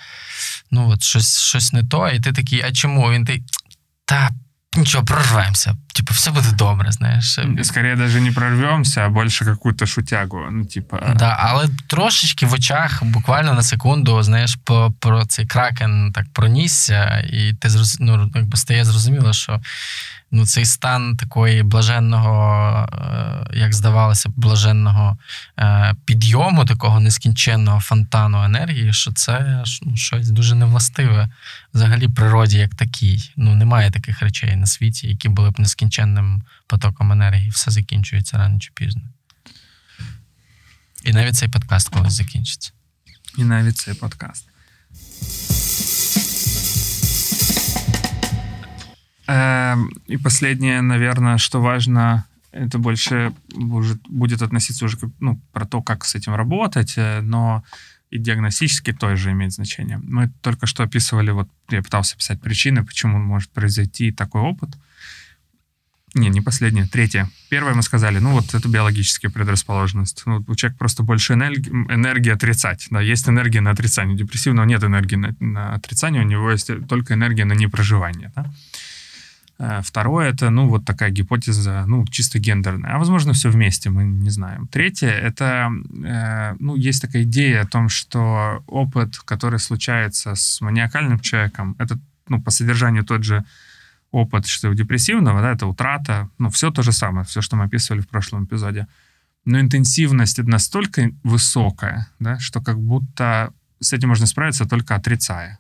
ну 0.71 0.89
от 0.89 1.03
щось, 1.03 1.39
щось 1.41 1.73
не 1.73 1.83
то, 1.85 2.09
і 2.09 2.21
ти 2.21 2.33
такий, 2.33 2.63
а 2.63 2.73
чому? 2.73 3.11
Він 3.11 3.25
ти, 3.25 3.43
та 4.05 4.31
нічого, 4.78 5.06
прорвемося. 5.06 5.76
Типу, 5.94 6.14
все 6.14 6.32
буде 6.32 6.52
добре, 6.52 6.92
знаєш. 6.92 7.40
Скорее 7.64 7.96
даже 7.96 8.22
не 8.22 8.32
прорвемся, 8.32 9.06
а 9.06 9.10
больше 9.10 9.46
какую-то 9.46 9.86
шутягу. 9.86 10.48
Ну, 10.52 10.66
типа... 10.66 11.14
Да, 11.16 11.38
але 11.40 11.70
трошечки 11.88 12.46
в 12.46 12.54
очах, 12.54 13.04
буквально 13.04 13.54
на 13.54 13.64
секунду, 13.64 14.24
знаєш, 14.24 14.58
по, 14.64 14.94
про 15.00 15.26
цей 15.26 15.46
кракен 15.46 16.12
так 16.16 16.26
пронісся, 16.34 17.24
і 17.30 17.54
ти 17.54 17.70
ну, 18.00 18.32
якби 18.36 18.58
стає 18.58 18.86
зрозуміло, 18.86 19.34
що 19.34 19.62
ну, 20.32 20.46
цей 20.46 20.66
стан 20.66 21.18
такої 21.18 21.64
блаженного, 21.64 22.90
е, 23.54 23.58
як 23.60 23.74
здавалося, 23.74 24.30
блаженного 24.36 25.18
е, 25.60 25.96
підйому, 26.06 26.66
такого 26.66 27.00
нескінченного 27.00 27.80
фонтану 27.80 28.44
енергії, 28.44 28.94
що 28.94 29.12
це 29.12 29.64
ну, 29.82 29.98
щось 29.98 30.30
дуже 30.30 30.56
невластиве 30.56 31.30
взагалі 31.74 32.08
природі 32.08 32.58
як 32.58 32.76
такій. 32.76 33.32
Ну, 33.38 33.56
немає 33.56 33.92
таких 33.92 34.22
речей 34.22 34.56
на 34.56 34.66
світі, 34.66 35.08
які 35.08 35.30
були 35.30 35.52
б 35.52 35.60
нескінченним 35.60 36.44
потоком 36.68 37.12
енергії. 37.12 37.50
Все 37.50 37.72
закінчується 37.72 38.38
рано 38.38 38.60
чи 38.60 38.72
пізно. 38.74 39.02
І 41.04 41.14
навіть 41.14 41.36
цей 41.36 41.50
подкаст 41.50 41.90
колись 41.90 42.14
закінчиться. 42.14 42.72
И 43.40 43.44
навіть 43.44 43.78
цей 43.78 43.94
подкаст. 43.94 44.46
И 49.30 50.18
последнее, 50.18 50.82
наверное, 50.82 51.38
что 51.38 51.62
важно, 51.62 52.26
это 52.52 52.80
больше 52.80 53.32
будет, 53.54 54.02
будет 54.08 54.42
относиться 54.42 54.86
уже 54.86 54.98
ну, 55.20 55.40
про 55.54 55.66
то, 55.66 55.82
как 55.82 56.06
с 56.06 56.16
этим 56.16 56.34
работать, 56.34 56.94
э, 56.98 57.22
но 57.22 57.64
и 58.10 58.18
диагностически 58.18 58.92
тоже 58.92 59.32
имеет 59.32 59.54
значение. 59.54 60.00
Мы 60.02 60.32
только 60.42 60.66
что 60.66 60.84
описывали, 60.84 61.30
вот 61.32 61.48
я 61.70 61.84
пытался 61.84 62.18
писать 62.18 62.42
причины, 62.42 62.84
почему 62.84 63.20
может 63.20 63.52
произойти 63.52 64.12
такой 64.12 64.42
опыт. 64.42 64.72
Не, 66.16 66.30
не 66.30 66.42
последнее, 66.42 66.88
третье. 66.88 67.30
Первое 67.50 67.76
мы 67.76 67.84
сказали, 67.84 68.18
ну 68.18 68.32
вот 68.32 68.56
это 68.56 68.68
биологическая 68.68 69.30
предрасположенность. 69.30 70.24
Ну, 70.26 70.44
у 70.48 70.56
человека 70.56 70.80
просто 70.80 71.04
больше 71.04 71.34
энергии, 71.34 71.70
энергии 71.70 72.32
отрицать. 72.32 72.88
Да, 72.90 73.00
есть 73.00 73.30
энергия 73.30 73.62
на 73.62 73.70
отрицание. 73.70 74.16
У 74.16 74.18
депрессивного 74.18 74.66
нет 74.66 74.84
энергии 74.84 75.18
на, 75.18 75.36
на 75.40 75.76
отрицание, 75.76 76.24
у 76.24 76.26
него 76.26 76.50
есть 76.50 76.72
только 76.88 77.14
энергия 77.14 77.46
на 77.46 77.54
непроживание. 77.54 78.32
Да? 78.36 78.52
Э, 79.60 79.82
Второе 79.84 80.30
это, 80.30 80.50
ну, 80.50 80.68
вот 80.68 80.86
такая 80.86 81.12
гипотеза, 81.12 81.84
ну, 81.86 82.06
чисто 82.08 82.40
гендерная. 82.40 82.96
А 82.96 82.98
возможно, 82.98 83.34
все 83.34 83.50
вместе, 83.50 83.90
мы 83.90 84.06
не 84.06 84.30
знаем. 84.30 84.68
Третье 84.68 85.10
это, 85.10 85.70
э, 86.04 86.56
ну, 86.60 86.76
есть 86.76 87.02
такая 87.02 87.24
идея 87.24 87.64
о 87.64 87.68
том, 87.68 87.90
что 87.90 88.64
опыт, 88.68 89.18
который 89.20 89.60
случается 89.60 90.36
с 90.36 90.62
маниакальным 90.62 91.20
человеком, 91.20 91.76
это, 91.78 92.00
ну, 92.30 92.42
по 92.42 92.52
содержанию 92.52 93.04
тот 93.04 93.24
же 93.24 93.44
опыт, 94.12 94.48
что 94.48 94.70
и 94.70 94.72
у 94.72 94.74
депрессивного, 94.74 95.42
да, 95.42 95.52
это 95.52 95.68
утрата, 95.68 96.30
ну, 96.38 96.50
все 96.50 96.72
то 96.72 96.82
же 96.82 96.94
самое, 96.94 97.26
все, 97.26 97.42
что 97.42 97.56
мы 97.58 97.66
описывали 97.66 98.02
в 98.02 98.08
прошлом 98.08 98.46
эпизоде. 98.46 98.88
Но 99.46 99.60
интенсивность 99.60 100.38
настолько 100.40 101.12
высокая, 101.24 102.08
да, 102.20 102.40
что 102.40 102.62
как 102.62 102.80
будто 102.80 103.54
с 103.80 103.94
этим 103.94 104.10
можно 104.10 104.26
справиться 104.26 104.66
только 104.66 104.96
отрицая. 104.96 105.60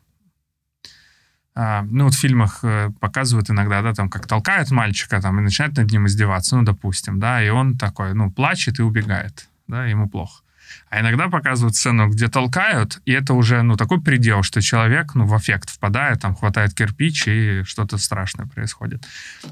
А, 1.56 1.84
ну, 1.84 2.06
вот 2.06 2.14
в 2.14 2.20
фильмах 2.20 2.60
э, 2.64 2.92
показывают 3.00 3.50
иногда, 3.50 3.82
да, 3.82 3.94
там, 3.94 4.10
как 4.10 4.28
толкают 4.28 4.72
мальчика, 4.72 5.22
там, 5.22 5.40
и 5.40 5.44
начинают 5.44 5.78
над 5.78 5.92
ним 5.92 6.08
издеваться, 6.08 6.56
ну, 6.56 6.64
допустим, 6.64 7.20
да, 7.20 7.44
и 7.44 7.50
он 7.50 7.78
такой, 7.78 8.14
ну, 8.14 8.32
плачет 8.32 8.80
и 8.80 8.84
убегает, 8.84 9.50
да, 9.68 9.86
ему 9.86 10.08
плохо. 10.08 10.44
А 10.90 11.02
иногда 11.02 11.28
показывают 11.28 11.76
сцену, 11.76 12.08
где 12.10 12.28
толкают, 12.28 13.02
и 13.06 13.12
это 13.12 13.34
уже, 13.34 13.62
ну, 13.62 13.76
такой 13.76 14.02
предел, 14.02 14.44
что 14.44 14.62
человек, 14.62 15.16
ну, 15.16 15.26
в 15.26 15.38
эффект 15.38 15.70
впадает, 15.70 16.22
там, 16.22 16.36
хватает 16.36 16.74
кирпич, 16.74 17.28
и 17.28 17.64
что-то 17.64 17.98
страшное 17.98 18.46
происходит. 18.46 19.06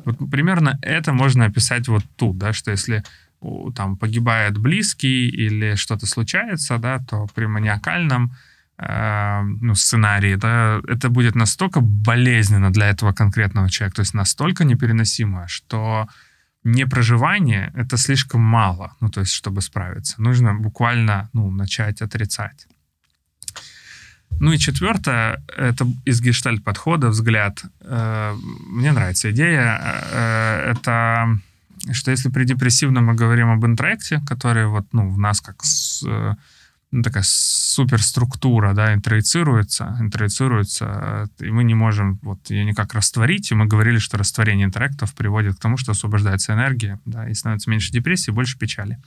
Вот 0.05 0.17
примерно 0.29 0.77
это 0.81 1.13
можно 1.13 1.45
описать 1.45 1.87
вот 1.87 2.03
тут, 2.15 2.37
да, 2.37 2.53
что 2.53 2.71
если 2.71 3.03
там 3.75 3.97
погибает 3.97 4.57
близкий 4.57 5.29
или 5.29 5.75
что-то 5.75 6.05
случается, 6.05 6.77
да, 6.77 6.99
то 6.99 7.27
при 7.35 7.45
маниакальном 7.45 8.33
ну, 8.79 9.73
сценарии, 9.73 10.35
да, 10.35 10.79
это 10.87 11.09
будет 11.09 11.35
настолько 11.35 11.81
болезненно 11.81 12.71
для 12.71 12.89
этого 12.89 13.11
конкретного 13.11 13.69
человека, 13.69 13.95
то 13.95 14.01
есть 14.01 14.13
настолько 14.13 14.65
непереносимо, 14.65 15.47
что 15.47 16.07
непроживание— 16.63 17.71
это 17.75 17.97
слишком 17.97 18.41
мало, 18.41 18.95
ну, 18.99 19.09
то 19.09 19.21
есть, 19.21 19.33
чтобы 19.33 19.61
справиться. 19.61 20.21
Нужно 20.21 20.53
буквально, 20.53 21.29
ну, 21.33 21.49
начать 21.51 22.01
отрицать. 22.01 22.67
Ну 24.39 24.51
и 24.51 24.57
четвертое, 24.57 25.43
это 25.57 25.87
из 26.05 26.21
гештальт-подхода 26.21 27.07
взгляд. 27.07 27.63
Э, 27.81 28.35
мне 28.67 28.91
нравится 28.91 29.31
идея. 29.31 29.81
Э, 30.11 30.71
это 30.71 31.39
что 31.91 32.11
если 32.11 32.29
при 32.29 32.43
депрессивном 32.43 33.05
мы 33.05 33.13
говорим 33.13 33.49
об 33.49 33.65
интроекте, 33.65 34.21
который 34.27 34.67
вот, 34.67 34.85
ну, 34.93 35.09
в 35.09 35.17
нас 35.17 35.41
как 35.41 35.63
с, 35.63 36.03
э, 36.05 36.33
ну, 36.91 37.03
такая 37.03 37.23
суперструктура, 37.25 38.73
да, 38.73 38.93
интроицируется, 38.93 39.97
интроицируется, 39.99 41.29
и 41.39 41.51
мы 41.51 41.63
не 41.63 41.75
можем 41.75 42.19
вот 42.21 42.49
ее 42.49 42.63
никак 42.63 42.93
растворить, 42.93 43.51
и 43.51 43.55
мы 43.55 43.65
говорили, 43.65 43.97
что 43.97 44.17
растворение 44.17 44.65
интроектов 44.65 45.13
приводит 45.13 45.55
к 45.55 45.59
тому, 45.59 45.77
что 45.77 45.91
освобождается 45.91 46.53
энергия, 46.53 46.99
да, 47.05 47.29
и 47.29 47.33
становится 47.33 47.69
меньше 47.69 47.91
депрессии, 47.91 48.31
больше 48.31 48.57
печали 48.57 48.99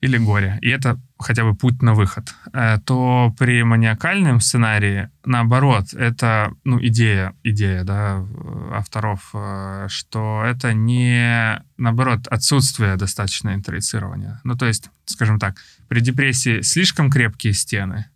или 0.00 0.18
горе, 0.18 0.58
и 0.60 0.68
это 0.68 1.00
хотя 1.18 1.44
бы 1.44 1.54
путь 1.54 1.80
на 1.82 1.94
выход, 1.94 2.34
э, 2.52 2.78
то 2.84 3.34
при 3.38 3.62
маниакальном 3.62 4.40
сценарии, 4.40 5.08
наоборот, 5.24 5.94
это, 5.94 6.52
ну, 6.64 6.78
идея, 6.80 7.34
идея, 7.42 7.82
да, 7.84 8.24
авторов, 8.72 9.30
э, 9.32 9.86
что 9.88 10.42
это 10.44 10.74
не, 10.74 11.62
наоборот, 11.78 12.28
отсутствие 12.28 12.96
достаточного 12.96 13.54
интроицирования. 13.54 14.40
Ну, 14.44 14.56
то 14.56 14.66
есть, 14.66 14.90
скажем 15.06 15.38
так, 15.38 15.56
при 15.88 16.00
депрессии 16.00 16.60
слишком 16.60 17.10
крепкие 17.10 17.54
стены, 17.54 18.06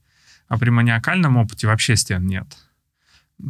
а 0.48 0.58
при 0.58 0.70
маниакальном 0.70 1.38
опыте 1.38 1.66
вообще 1.66 1.96
стен 1.96 2.26
нет. 2.26 2.46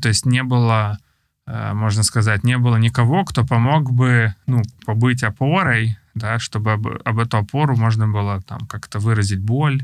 То 0.01 0.09
есть 0.09 0.25
не 0.25 0.45
было, 0.45 0.99
э, 1.47 1.73
можно 1.73 2.05
сказать, 2.05 2.45
не 2.45 2.59
было 2.59 2.77
никого, 2.77 3.25
кто 3.25 3.45
помог 3.45 3.91
бы, 3.93 4.35
ну, 4.47 4.63
побыть 4.87 5.25
опорой, 5.25 5.97
да, 6.15 6.39
чтобы 6.39 6.73
об, 6.73 6.87
об 6.87 7.19
эту 7.19 7.39
опору 7.39 7.77
можно 7.77 8.09
было 8.09 8.41
там 8.43 8.61
как-то 8.67 8.99
выразить 8.99 9.41
боль. 9.41 9.83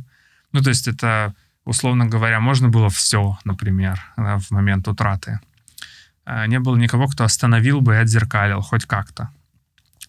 Ну, 0.53 0.63
то 0.63 0.71
есть 0.71 0.89
это, 0.89 1.35
условно 1.65 2.07
говоря, 2.07 2.41
можно 2.41 2.69
было 2.69 2.89
все, 2.89 3.39
например, 3.45 4.01
да, 4.17 4.39
в 4.39 4.51
момент 4.51 4.89
утраты. 4.89 5.41
А 6.25 6.47
не 6.47 6.59
было 6.59 6.77
никого, 6.77 7.07
кто 7.07 7.25
остановил 7.25 7.81
бы 7.81 7.95
и 7.95 7.99
отзеркалил 7.99 8.61
хоть 8.61 8.85
как-то. 8.85 9.31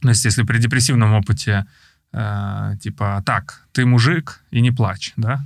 То 0.01 0.09
есть 0.09 0.25
если 0.25 0.43
при 0.43 0.57
депрессивном 0.59 1.13
опыте 1.13 1.65
э, 2.13 2.73
типа 2.81 3.21
так, 3.25 3.67
ты 3.71 3.85
мужик 3.85 4.41
и 4.51 4.61
не 4.61 4.71
плачь, 4.71 5.13
да, 5.15 5.45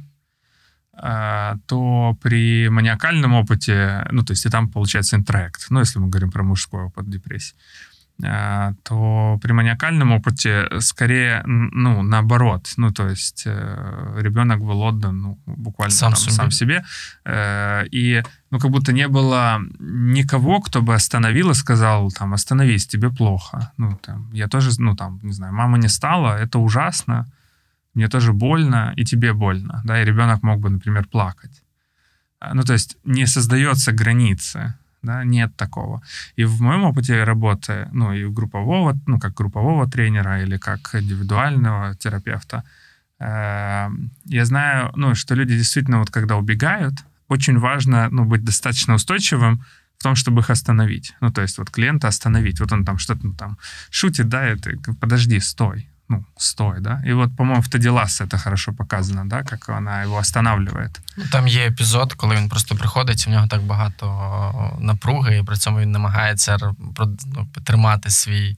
э, 0.94 1.58
то 1.68 2.18
при 2.22 2.70
маниакальном 2.70 3.34
опыте, 3.34 4.08
ну, 4.12 4.24
то 4.24 4.32
есть 4.32 4.46
и 4.46 4.50
там 4.50 4.70
получается 4.70 5.16
интроект, 5.16 5.68
ну, 5.70 5.80
если 5.80 6.00
мы 6.00 6.08
говорим 6.08 6.32
про 6.32 6.44
мужской 6.44 6.84
опыт 6.84 7.10
депрессии, 7.10 7.56
то 8.22 9.40
при 9.42 9.52
маниакальном 9.52 10.12
опыте 10.12 10.68
скорее, 10.80 11.42
ну, 11.46 12.04
наоборот. 12.04 12.74
Ну, 12.78 12.92
то 12.92 13.10
есть 13.10 13.44
э, 13.46 14.18
ребенок 14.22 14.60
был 14.60 14.82
отдан, 14.82 15.22
ну, 15.22 15.40
буквально 15.46 15.96
сам, 15.96 16.14
там, 16.14 16.22
себе. 16.22 16.32
сам 16.34 16.52
себе. 16.52 16.84
Э, 17.26 17.86
и, 17.92 18.24
ну, 18.52 18.60
как 18.60 18.72
будто 18.72 18.94
не 18.94 19.08
было 19.08 19.60
никого, 19.80 20.60
кто 20.62 20.82
бы 20.82 20.94
остановил 20.94 21.50
и 21.50 21.56
сказал, 21.56 22.12
там, 22.12 22.34
остановись, 22.34 22.88
тебе 22.88 23.10
плохо. 23.10 23.72
Ну, 23.78 23.98
там, 24.02 24.30
я 24.34 24.48
тоже, 24.48 24.70
ну, 24.78 24.96
там, 24.96 25.20
не 25.24 25.34
знаю, 25.34 25.54
мама 25.54 25.78
не 25.78 25.90
стала, 25.90 26.38
это 26.38 26.60
ужасно, 26.60 27.26
мне 27.94 28.08
тоже 28.08 28.34
больно, 28.34 28.94
и 28.98 29.04
тебе 29.04 29.34
больно, 29.34 29.82
да, 29.84 30.02
и 30.02 30.06
ребенок 30.06 30.44
мог 30.44 30.60
бы, 30.60 30.70
например, 30.70 31.08
плакать. 31.08 31.64
А, 32.40 32.54
ну, 32.54 32.64
то 32.64 32.74
есть 32.74 32.98
не 33.04 33.28
создается 33.28 33.92
границы 33.92 34.74
да, 35.04 35.24
нет 35.24 35.56
такого. 35.56 36.02
И 36.36 36.44
в 36.44 36.62
моем 36.62 36.84
опыте 36.84 37.24
работы, 37.24 37.88
ну, 37.92 38.14
и 38.14 38.26
группового, 38.26 38.98
ну, 39.08 39.20
как 39.20 39.34
группового 39.34 39.90
тренера 39.90 40.42
или 40.44 40.58
как 40.58 40.96
индивидуального 40.96 41.96
терапевта, 41.96 42.64
э, 43.20 43.90
я 44.26 44.46
знаю, 44.46 44.92
ну, 44.96 45.16
что 45.16 45.36
люди 45.36 45.58
действительно 45.58 46.00
вот 46.00 46.10
когда 46.10 46.38
убегают, 46.38 46.94
очень 47.28 47.60
важно, 47.60 48.10
ну, 48.12 48.26
быть 48.26 48.44
достаточно 48.44 48.94
устойчивым 48.94 49.64
в 49.98 50.04
том, 50.04 50.16
чтобы 50.16 50.42
их 50.42 50.50
остановить. 50.50 51.16
Ну, 51.22 51.32
то 51.32 51.42
есть 51.42 51.58
вот 51.58 51.70
клиента 51.70 52.08
остановить. 52.08 52.60
Вот 52.60 52.72
он 52.72 52.86
там 52.86 52.98
что-то 52.98 53.32
там 53.38 53.58
шутит, 53.90 54.30
да, 54.30 54.44
это 54.44 54.72
подожди, 55.00 55.40
стой, 55.40 55.91
ну, 56.12 56.26
стой, 56.38 56.80
да. 56.80 57.02
И 57.06 57.14
вот, 57.14 57.36
по-моему, 57.38 57.62
в 57.62 57.70
Таділас 57.70 58.22
это 58.22 58.38
хорошо 58.38 58.74
показано, 58.74 59.26
да, 59.26 59.44
как 59.44 59.70
она 59.70 60.04
его 60.04 60.18
останавливает. 60.18 61.00
Ну, 61.18 61.24
там 61.32 61.48
є 61.48 61.68
епізод, 61.68 62.14
коли 62.14 62.36
він 62.36 62.50
просто 62.50 62.76
приходить, 62.76 63.28
в 63.28 63.30
нього 63.30 63.48
так 63.48 63.62
багато 63.62 64.78
напруги, 64.80 65.38
і 65.38 65.44
при 65.44 65.58
цьому 65.58 65.80
він 65.80 65.92
намагається 65.92 66.58
ну, 66.62 67.48
тримати 67.64 68.10
свій 68.10 68.58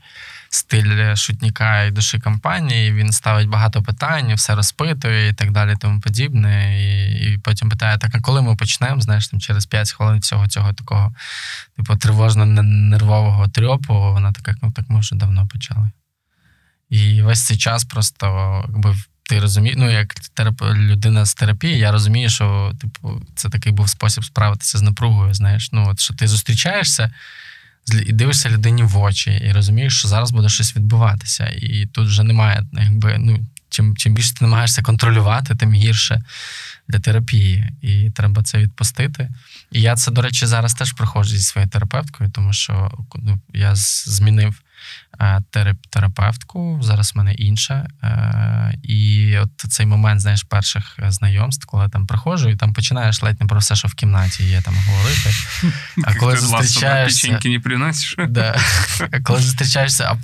стиль 0.50 1.16
шутніка 1.16 1.84
і 1.84 1.92
душі 1.92 2.20
компанії. 2.20 2.94
Він 2.94 3.12
ставить 3.12 3.50
багато 3.50 3.84
питань, 3.84 4.34
все 4.34 4.56
розпитує 4.56 5.30
і 5.30 5.34
так 5.34 5.52
далі, 5.52 5.76
тому 5.80 6.02
подібне. 6.02 6.84
І 6.84 7.34
і 7.34 7.38
потім 7.38 7.70
питає: 7.70 7.98
так, 7.98 8.16
а 8.16 8.22
коли 8.22 8.42
ми 8.42 8.56
почнемо? 8.56 9.02
Знаєш, 9.02 9.28
там 9.28 9.40
через 9.40 9.66
5 9.66 9.92
хвилин 9.92 10.20
всього 10.20 10.48
цього 10.48 10.74
такого, 10.74 11.14
типу, 11.78 11.94
тривожно-нервового 11.94 13.50
трьопу, 13.50 13.94
вона 13.94 14.32
така, 14.32 14.56
ну 14.62 14.72
так 14.72 14.86
ми 14.90 15.00
вже 15.00 15.16
давно 15.16 15.48
почали. 15.48 15.92
І 16.94 17.22
весь 17.22 17.46
цей 17.46 17.58
час 17.58 17.86
просто 17.86 18.26
якби 18.70 18.96
ти 19.24 19.40
розумієш, 19.40 19.78
ну 19.80 19.90
як 19.90 20.14
терап... 20.14 20.62
людина 20.62 21.26
з 21.26 21.34
терапії, 21.34 21.78
я 21.78 21.92
розумію, 21.92 22.30
що 22.30 22.74
типу, 22.82 23.22
це 23.36 23.50
такий 23.50 23.72
був 23.72 23.90
спосіб 23.90 24.26
справитися 24.26 24.78
з 24.78 24.82
напругою. 24.82 25.34
Знаєш, 25.34 25.70
ну 25.72 25.90
от 25.90 26.00
що 26.00 26.14
ти 26.14 26.28
зустрічаєшся 26.28 27.14
і 28.06 28.14
дивишся 28.14 28.50
людині 28.50 28.84
в 28.84 28.98
очі, 28.98 29.32
і 29.32 29.52
розумієш, 29.52 30.00
що 30.00 30.08
зараз 30.08 30.32
буде 30.32 30.50
щось 30.50 30.76
відбуватися. 30.76 31.46
І 31.48 31.86
тут 31.86 32.08
вже 32.08 32.24
немає, 32.24 32.66
якби 32.74 33.18
ну. 33.18 33.46
Чим 33.70 33.98
чим 33.98 34.14
більше 34.14 34.34
ти 34.34 34.46
намагаєшся 34.46 34.82
контролювати, 34.82 35.56
тим 35.56 35.74
гірше 35.74 36.22
для 36.88 37.00
терапії. 37.00 37.70
І 37.82 38.10
треба 38.10 38.44
це 38.44 38.58
відпустити. 38.58 39.30
І 39.72 39.82
я 39.82 39.96
це, 39.96 40.12
до 40.12 40.22
речі, 40.22 40.46
зараз 40.46 40.74
теж 40.74 40.94
проходжу 40.94 41.30
зі 41.30 41.42
своєю 41.42 41.70
терапевткою, 41.70 42.30
тому 42.30 42.54
що 42.54 42.92
ну, 43.16 43.40
я 43.54 43.76
змінив 43.76 44.63
терапевтку, 45.90 46.80
зараз 46.82 47.14
в 47.14 47.18
мене 47.18 47.34
інша. 47.34 47.88
Е, 48.04 48.78
і 48.84 49.38
от 49.38 49.50
цей 49.58 49.86
момент, 49.86 50.22
знаєш, 50.22 50.44
перших 50.44 51.00
знайомств, 51.08 51.66
коли 51.66 51.90
там 51.90 52.08
приходжу, 52.08 52.50
і 52.50 52.56
там 52.56 52.74
починаєш 52.74 53.24
ледь 53.24 53.42
не 53.42 53.48
про 53.48 53.60
все, 53.60 53.76
що 53.76 53.88
в 53.88 53.94
кімнаті 53.94 54.44
є 54.44 54.62
там 54.62 54.76
говорити. 54.76 55.30
А 56.04 56.16
коли 56.16 56.38
зустрічаєшся... 56.38 57.40
Не 57.46 57.60
приносиш? 57.60 58.16
Да. 58.30 58.60
Коли 59.24 59.40
зустрічаєшся, 59.40 60.04
а 60.04 60.18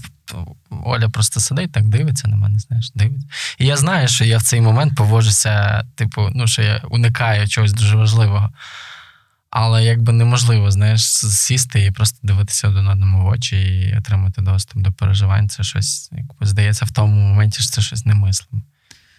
Оля 0.70 1.10
просто 1.10 1.40
сидить, 1.40 1.72
так 1.72 1.88
дивиться 1.88 2.28
на 2.28 2.36
мене, 2.36 2.60
знаєш, 2.60 2.92
дивиться. 2.96 3.28
І 3.58 3.66
я 3.66 3.78
знаю, 3.78 4.08
що 4.08 4.26
я 4.26 4.38
в 4.38 4.44
цей 4.44 4.62
момент 4.62 4.96
поводжуся, 4.96 5.84
типу, 5.96 6.30
ну, 6.34 6.48
що 6.48 6.62
я 6.62 6.82
уникаю 6.90 7.48
чогось 7.48 7.74
дуже 7.74 7.96
важливого. 7.96 8.52
Але 9.51 9.85
якби 9.85 10.13
неможливо, 10.13 10.71
знаєш, 10.71 11.03
сісти 11.17 11.85
і 11.85 11.91
просто 11.91 12.19
дивитися 12.23 12.69
один 12.69 12.89
одному 12.89 13.25
в 13.25 13.27
очі 13.27 13.57
і 13.57 13.97
отримати 13.99 14.43
доступ 14.43 14.83
до 14.83 14.93
переживань. 14.93 15.49
Це 15.49 15.63
щось, 15.63 16.11
якби 16.13 16.47
здається, 16.47 16.85
в 16.85 16.91
тому 16.91 17.17
моменті 17.17 17.63
що 17.63 17.71
це 17.71 17.83
щось 17.83 18.07
немислиме. 18.07 18.63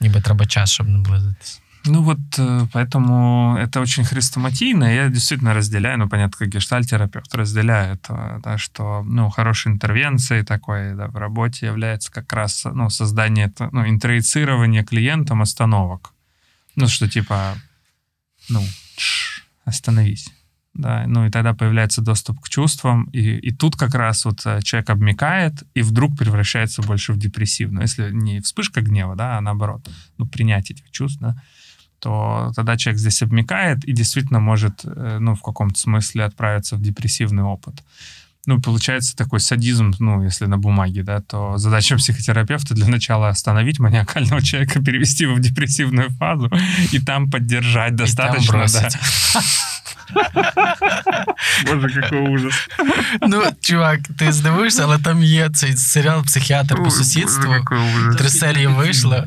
Ніби 0.02 0.22
треба 0.22 0.46
час, 0.46 0.72
щоб 0.72 0.88
наблизитись. 0.88 1.62
Ну 1.88 2.02
вот, 2.02 2.18
э, 2.38 2.68
поэтому 2.74 3.56
это 3.58 3.80
очень 3.82 4.06
хрестоматийно. 4.06 4.90
Я 4.90 5.10
действительно 5.10 5.54
разделяю, 5.54 5.98
ну, 5.98 6.10
понятно, 6.10 6.38
как 6.38 6.50
гештальтерапевт, 6.50 7.36
разделяю 7.36 7.94
это, 7.94 8.42
да, 8.44 8.58
что, 8.58 9.04
ну, 9.06 9.30
хорошей 9.30 9.72
интервенцией 9.72 10.44
такой 10.44 10.96
да, 10.96 11.08
в 11.08 11.16
работе 11.16 11.68
является 11.68 12.12
как 12.12 12.34
раз, 12.34 12.66
ну, 12.74 12.90
создание, 12.90 13.52
ну, 13.72 13.88
интроицирование 13.88 14.84
клиентам 14.84 15.42
остановок. 15.42 16.14
Ну, 16.76 16.88
что 16.88 17.08
типа, 17.08 17.56
ну, 18.50 18.62
остановись. 19.71 20.29
Да, 20.73 21.05
ну 21.07 21.27
и 21.27 21.31
тогда 21.31 21.53
появляется 21.53 22.01
доступ 22.01 22.41
к 22.41 22.49
чувствам, 22.49 23.05
и, 23.13 23.39
и 23.39 23.51
тут 23.51 23.75
как 23.75 23.95
раз 23.95 24.25
вот 24.25 24.47
э, 24.47 24.61
человек 24.63 24.91
обмекает 24.91 25.65
и 25.75 25.83
вдруг 25.83 26.17
превращается 26.17 26.81
больше 26.83 27.13
в 27.13 27.19
депрессивную. 27.19 27.83
Если 27.83 28.11
не 28.13 28.41
вспышка 28.41 28.81
гнева, 28.81 29.17
да, 29.17 29.37
а 29.37 29.41
наоборот, 29.41 29.91
ну, 30.17 30.29
принятие 30.29 30.77
этих 30.77 30.91
чувств, 30.93 31.19
да, 31.21 31.43
то 31.99 32.53
тогда 32.55 32.77
человек 32.77 33.01
здесь 33.01 33.21
обмекает 33.21 33.85
и 33.85 33.93
действительно 33.93 34.39
может, 34.39 34.83
э, 34.85 35.19
ну, 35.21 35.35
в 35.35 35.43
каком-то 35.43 35.79
смысле 35.79 36.25
отправиться 36.25 36.77
в 36.77 36.83
депрессивный 36.83 37.43
опыт 37.43 37.83
ну, 38.48 38.62
получается 38.62 39.16
такой 39.16 39.40
садизм, 39.40 39.94
ну, 40.00 40.24
если 40.24 40.46
на 40.46 40.58
бумаге, 40.58 41.04
да, 41.04 41.22
то 41.22 41.58
задача 41.58 41.96
психотерапевта 41.98 42.76
для 42.76 42.88
начала 42.88 43.30
остановить 43.30 43.80
маниакального 43.80 44.42
человека, 44.42 44.84
перевести 44.84 45.24
его 45.24 45.36
в 45.36 45.40
депрессивную 45.40 46.10
фазу 46.12 46.52
и 46.92 47.00
там 47.00 47.32
поддержать 47.32 47.96
достаточно, 47.96 48.52
да. 48.52 48.58
бросить. 48.60 48.98
Боже, 51.66 52.02
какой 52.02 52.20
ужас. 52.20 52.54
Ну, 53.22 53.44
чувак, 53.62 54.00
ти 54.18 54.32
здивуєшся, 54.32 54.84
але 54.84 54.98
там 54.98 55.24
є 55.24 55.50
цей 55.50 55.78
серіал 55.78 56.24
Психіатр 56.24 56.76
по 56.76 56.92
сусідству. 56.92 57.46
Боже, 57.46 57.60
какой 57.60 57.78
ужас. 57.78 58.16
Три 58.16 58.30
серії 58.30 58.68
вийшло. 58.68 59.24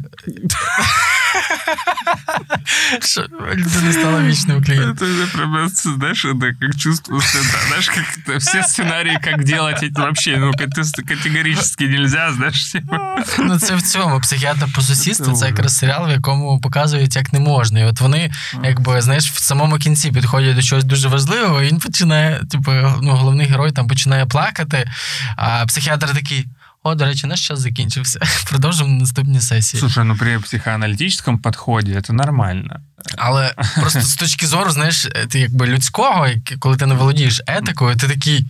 Що 3.01 3.27
людина 3.55 3.93
стала 3.93 4.23
вічним 4.23 4.65
клієнтом. 4.65 5.09
Это 5.09 5.17
же 5.17 5.27
прям, 5.27 5.69
знаешь, 5.69 6.25
это 6.25 6.53
как 6.61 6.77
чувство 6.77 7.17
стыда. 7.21 7.67
Знаешь, 7.69 7.89
как 7.89 8.05
это, 8.19 8.39
все 8.39 8.63
сценарии, 8.63 9.19
как 9.25 9.45
делать 9.45 9.83
это 9.83 10.01
вообще, 10.01 10.37
ну, 10.37 10.51
кате- 10.51 11.03
категорически 11.09 11.85
нельзя, 11.85 12.33
знаешь, 12.33 12.65
типа. 12.73 13.25
Ну, 13.39 13.59
це 13.59 13.75
в 13.77 13.83
цьому 13.83 14.21
психіатр 14.21 14.67
по 14.75 14.83
сусідству. 14.83 15.27
Це 15.27 15.33
Ужас. 15.33 15.49
якраз 15.49 15.77
серіал, 15.79 16.07
в 16.07 16.11
якому 16.11 16.61
показують, 16.61 17.17
як 17.17 17.33
не 17.33 17.41
можна. 17.41 17.81
І 17.81 17.85
от 17.85 18.01
вони, 18.01 18.31
якби, 18.65 19.01
знаєш, 19.01 19.31
в 19.31 19.39
самому 19.43 19.77
кінці 19.77 20.13
підходять 20.13 20.57
до 20.57 20.63
чогось 20.63 20.85
дуже 20.85 21.09
важливого, 21.09 21.63
і 21.63 21.67
він 21.67 21.79
починає, 21.79 22.41
типу, 22.51 22.73
ну, 23.03 23.11
головний 23.13 23.47
герой 23.47 23.73
там 23.73 23.89
починає 23.89 24.27
плакати, 24.27 24.91
а 25.37 25.67
психіатр 25.67 26.15
такий. 26.15 26.47
О, 26.84 26.96
до 26.96 27.06
речі, 27.06 27.28
наш 27.28 27.48
час 27.48 27.60
закінчився. 27.60 28.20
Продовжимо 28.50 29.00
наступні 29.00 29.42
сесії. 29.42 29.80
Слушай, 29.80 30.04
ну 30.04 30.16
при 30.16 30.40
психоаналітичному 30.40 31.40
підході 31.40 32.02
це 32.04 32.14
нормально. 32.14 32.80
Але 33.18 33.54
просто 33.80 34.02
з 34.02 34.16
точки 34.16 34.48
зору, 34.48 34.72
знаєш, 34.72 35.08
ти 35.30 35.40
якби 35.40 35.68
людського, 35.68 36.28
коли 36.60 36.78
ти 36.78 36.86
не 36.86 36.96
володієш 36.96 37.42
етикою, 37.48 37.96
ти 37.96 38.08
такий. 38.08 38.46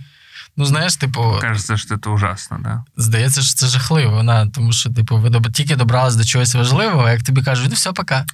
Ну, 0.57 0.65
знаєш, 0.65 0.97
типу, 0.97 1.39
Кажется, 1.41 1.77
что 1.77 1.95
это 1.95 2.11
ужасно, 2.15 2.59
да? 2.63 2.85
здається, 2.97 3.43
що 3.43 3.55
це 3.55 3.67
жахливо. 3.67 4.11
Вона, 4.17 4.47
тому 4.49 4.73
що, 4.73 4.91
типу, 4.91 5.19
ви 5.19 5.29
доб- 5.29 5.53
тільки 5.53 5.77
добрались 5.77 6.17
до 6.17 6.25
чогось 6.25 6.55
важливого, 6.55 7.09
як 7.09 7.23
тобі 7.23 7.43
кажуть, 7.43 7.67
ну 7.69 7.75
все, 7.75 7.93
пока. 7.93 8.27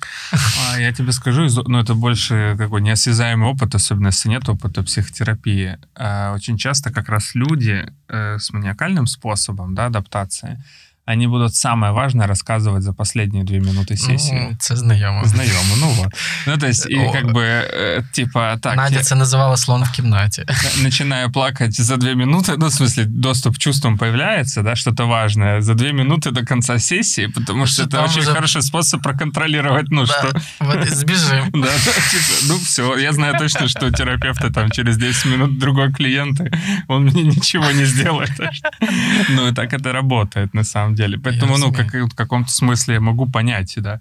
А, 0.73 0.79
Я 0.79 0.93
тебе 0.93 1.13
скажу, 1.13 1.45
из- 1.45 1.61
ну 1.69 1.79
это 1.83 1.95
больше 1.95 2.55
такой 2.59 2.83
неосязаемый 2.83 3.55
опыт, 3.57 3.77
особенно 3.77 4.09
если 4.09 4.31
нет 4.31 4.49
опыта 4.49 4.83
психотерапии. 4.83 5.77
А, 5.95 6.33
Очень 6.37 6.59
часто 6.59 6.91
как 6.91 7.09
раз 7.09 7.37
люди 7.37 7.93
э, 8.09 8.35
с 8.39 8.53
маниакальным 8.53 9.07
способом 9.07 9.75
да, 9.75 9.87
адаптации, 9.87 10.59
они 11.09 11.27
будут 11.27 11.55
самое 11.55 11.93
важное 11.93 12.27
рассказывать 12.27 12.81
за 12.83 12.93
последние 12.95 13.45
две 13.45 13.59
минуты 13.61 13.97
сессии. 13.97 14.33
Ну, 14.51 14.57
це 14.59 14.77
знайомо. 14.77 15.25
Знакомо, 15.25 15.77
ну 15.81 15.87
вот. 15.89 16.09
Ну, 16.47 16.59
то 16.59 16.67
есть, 16.67 16.87
и 16.91 16.97
О. 16.97 17.13
как 17.13 17.25
бы, 17.27 17.41
э, 17.43 18.03
типа, 18.13 18.57
так, 18.57 18.77
Надя 18.77 18.97
я 18.97 19.03
це 19.03 19.15
називала 19.15 19.57
слон 19.57 19.83
в 19.85 19.91
кімнаті. 19.91 20.45
начинаю 20.83 21.33
плакать 21.33 21.81
за 21.81 21.97
две 21.97 22.15
минуты, 22.15 22.55
ну, 22.59 22.67
в 22.67 22.73
смысле, 22.73 23.05
доступ 23.07 23.55
к 23.55 23.59
чувствам 23.59 23.99
появляется, 23.99 24.63
да, 24.63 24.77
что-то 24.77 25.07
важное, 25.07 25.61
за 25.61 25.75
две 25.75 25.93
минуты 25.93 26.31
до 26.33 26.45
конца 26.47 26.79
сессии, 26.79 27.27
потому 27.27 27.67
что, 27.67 27.75
Что 27.75 27.85
это 27.85 27.91
там 27.91 28.05
очень 28.05 28.21
уже- 28.23 28.33
хороший 28.33 28.63
способ 28.63 29.03
проконтролировать, 29.03 29.87
ну, 29.91 30.07
что... 30.07 30.33
Да, 30.61 30.67
от 30.67 30.89
збіжим. 30.89 31.51
Да, 31.53 31.69
типа, 32.11 32.33
ну 32.49 32.57
все, 32.57 32.83
я 32.99 33.13
знаю 33.13 33.35
точно, 33.39 33.69
что 33.69 33.87
у 33.87 33.91
терапевта 33.91 34.51
там 34.51 34.71
через 34.71 34.97
10 34.97 35.27
минут 35.27 35.59
другой 35.59 35.93
клиент, 35.93 36.41
и 36.41 36.51
он 36.89 37.03
мне 37.05 37.23
ничего 37.23 37.71
не 37.73 37.85
сделает. 37.87 38.31
так 38.39 38.55
что- 38.55 38.71
Ну 39.31 39.49
и 39.49 39.53
так 39.53 39.73
это 39.73 39.93
работает 39.93 40.55
на 40.55 40.65
самом 40.65 40.95
деле. 40.95 40.95
Поэтому, 41.19 41.59
ну, 41.59 41.71
разумею. 41.71 41.91
как, 42.07 42.13
в 42.13 42.17
каком-то 42.17 42.51
смысле 42.51 42.95
я 42.95 43.01
могу 43.01 43.31
понять, 43.31 43.75
да. 43.77 44.01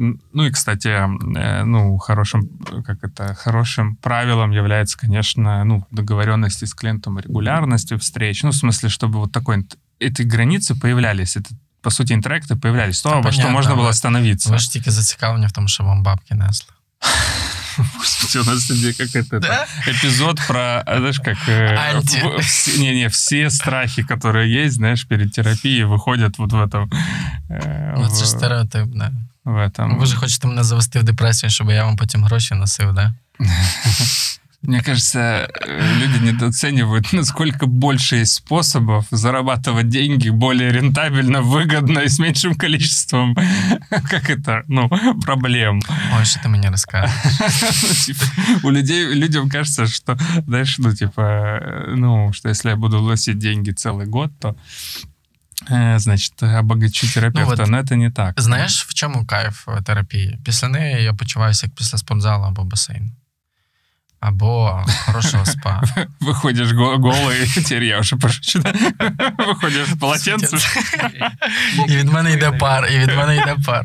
М, 0.00 0.20
Ну 0.32 0.44
и, 0.44 0.50
кстати, 0.50 0.88
э, 0.88 1.64
ну, 1.64 1.98
хорошим, 1.98 2.48
как 2.86 3.04
это, 3.04 3.34
хорошим 3.34 3.96
правилом 3.96 4.50
является, 4.52 4.98
конечно, 4.98 5.64
ну, 5.64 5.84
договоренности 5.90 6.64
с 6.64 6.74
клиентом 6.74 7.16
о 7.18 7.20
регулярности 7.20 7.94
встреч. 7.96 8.42
Ну, 8.42 8.50
в 8.50 8.54
смысле, 8.54 8.88
чтобы 8.88 9.18
вот 9.18 9.32
такой, 9.32 9.56
инт- 9.56 9.76
эти 10.00 10.22
границы 10.22 10.74
появлялись, 10.80 11.36
это, 11.36 11.50
по 11.82 11.90
сути, 11.90 12.14
интеракты 12.14 12.56
появлялись. 12.56 13.02
То, 13.02 13.10
Да, 13.10 13.16
во 13.16 13.22
что 13.32 13.42
понятно, 13.42 13.52
можно 13.52 13.72
было 13.74 13.82
вот. 13.86 13.90
остановиться. 13.90 14.50
Ви 14.50 14.58
ж 14.58 14.72
тільки 14.72 14.90
зацікавлені 14.90 15.46
в 15.46 15.52
тому, 15.52 15.68
що 15.68 15.84
вам 15.84 16.02
бабки 16.02 16.34
несли. 16.34 16.74
Господи, 17.98 18.38
у 18.38 18.44
нас 18.52 18.66
сегодня 18.66 18.92
как 18.94 19.08
это, 19.16 19.40
Да? 19.40 19.66
эпизод 19.86 20.40
про, 20.46 20.82
а, 20.86 20.98
знаешь, 20.98 21.20
как... 21.24 21.36
э, 21.48 21.76
Анти. 21.94 22.22
в- 22.22 22.40
все- 22.42 22.78
Не-не, 22.80 23.08
все 23.08 23.50
страхи, 23.50 24.02
которые 24.02 24.64
есть, 24.64 24.74
знаешь, 24.76 25.04
перед 25.04 25.32
терапией, 25.32 25.84
выходят 25.84 26.38
вот 26.38 26.52
в 26.52 26.56
этом... 26.56 26.88
э, 27.50 27.94
Ну, 27.98 28.08
це 28.08 28.22
в- 28.22 28.26
ж 28.26 28.30
стереотип, 28.30 28.86
да. 28.86 29.12
в 29.44 29.56
этом. 29.56 29.98
Ви 29.98 30.06
ж 30.06 30.16
хочете 30.16 30.48
мене 30.48 30.64
завести 30.64 30.98
в 30.98 31.02
депресію, 31.02 31.50
щоб 31.50 31.70
я 31.70 31.84
вам 31.84 31.96
потім 31.96 32.24
гроші 32.24 32.54
носив, 32.54 32.92
да? 32.94 33.14
Мне 34.64 34.82
кажется, 34.82 35.18
э, 35.18 35.94
люди 35.94 36.18
недооценивают, 36.18 37.12
насколько 37.12 37.66
больше 37.66 38.16
есть 38.16 38.32
способов 38.34 39.06
зарабатывать 39.10 39.88
деньги 39.88 40.28
более 40.28 40.70
рентабельно, 40.70 41.40
выгодно 41.40 42.00
и 42.00 42.08
с 42.08 42.18
меньшим 42.18 42.54
количеством, 42.54 43.34
как 43.90 44.28
это, 44.28 44.62
ну, 44.68 44.90
проблем. 45.22 45.80
Ой, 46.18 46.24
що 46.24 46.40
ти 46.42 46.48
мені 46.48 46.68
розкажеш? 46.68 47.10
Ну, 47.82 47.88
типа, 48.06 48.24
у 48.62 48.72
людей, 48.72 49.14
людям 49.14 49.50
кажется, 49.50 49.86
что, 49.86 50.18
знаешь, 50.46 50.78
ну, 50.78 50.94
типа, 50.94 51.22
э, 51.22 51.94
ну, 51.96 52.32
что 52.32 52.48
если 52.48 52.70
я 52.70 52.76
буду 52.76 52.98
вносить 52.98 53.38
деньги 53.38 53.70
целый 53.70 54.06
год, 54.06 54.30
то, 54.38 54.54
э, 55.70 55.98
значит, 55.98 56.42
обогачу 56.42 57.06
терапевта. 57.14 57.56
вот 57.56 57.68
Но 57.68 57.78
это 57.78 57.96
не 57.96 58.10
так. 58.10 58.40
Знаєш, 58.40 58.86
в 58.86 58.94
чому 58.94 59.26
кайф 59.26 59.68
е, 59.68 59.82
терапії? 59.82 60.38
Після 60.44 60.68
неї 60.68 61.04
я 61.04 61.14
почуваюся 61.14 61.66
як 61.66 61.74
після 61.74 61.98
спортзалу 61.98 62.44
або 62.44 62.64
басейну. 62.64 63.10
Або 64.24 64.84
хорошого 65.06 65.44
спа. 65.46 65.82
Выходишь 66.20 66.72
го- 66.72 66.98
голый, 66.98 67.46
теперь 67.54 67.84
я 67.84 67.98
уже 68.00 68.16
пошучу, 68.16 68.58
да? 68.58 68.72
Выходишь 69.38 69.86
в 69.94 69.98
полотенце. 69.98 70.56
І 71.88 71.96
від 71.96 72.12
мене 72.12 72.32
йде 72.32 72.50
пар, 72.52 72.88
і 72.92 72.98
від 72.98 73.16
мене 73.16 73.36
йде 73.36 73.56
пар. 73.66 73.84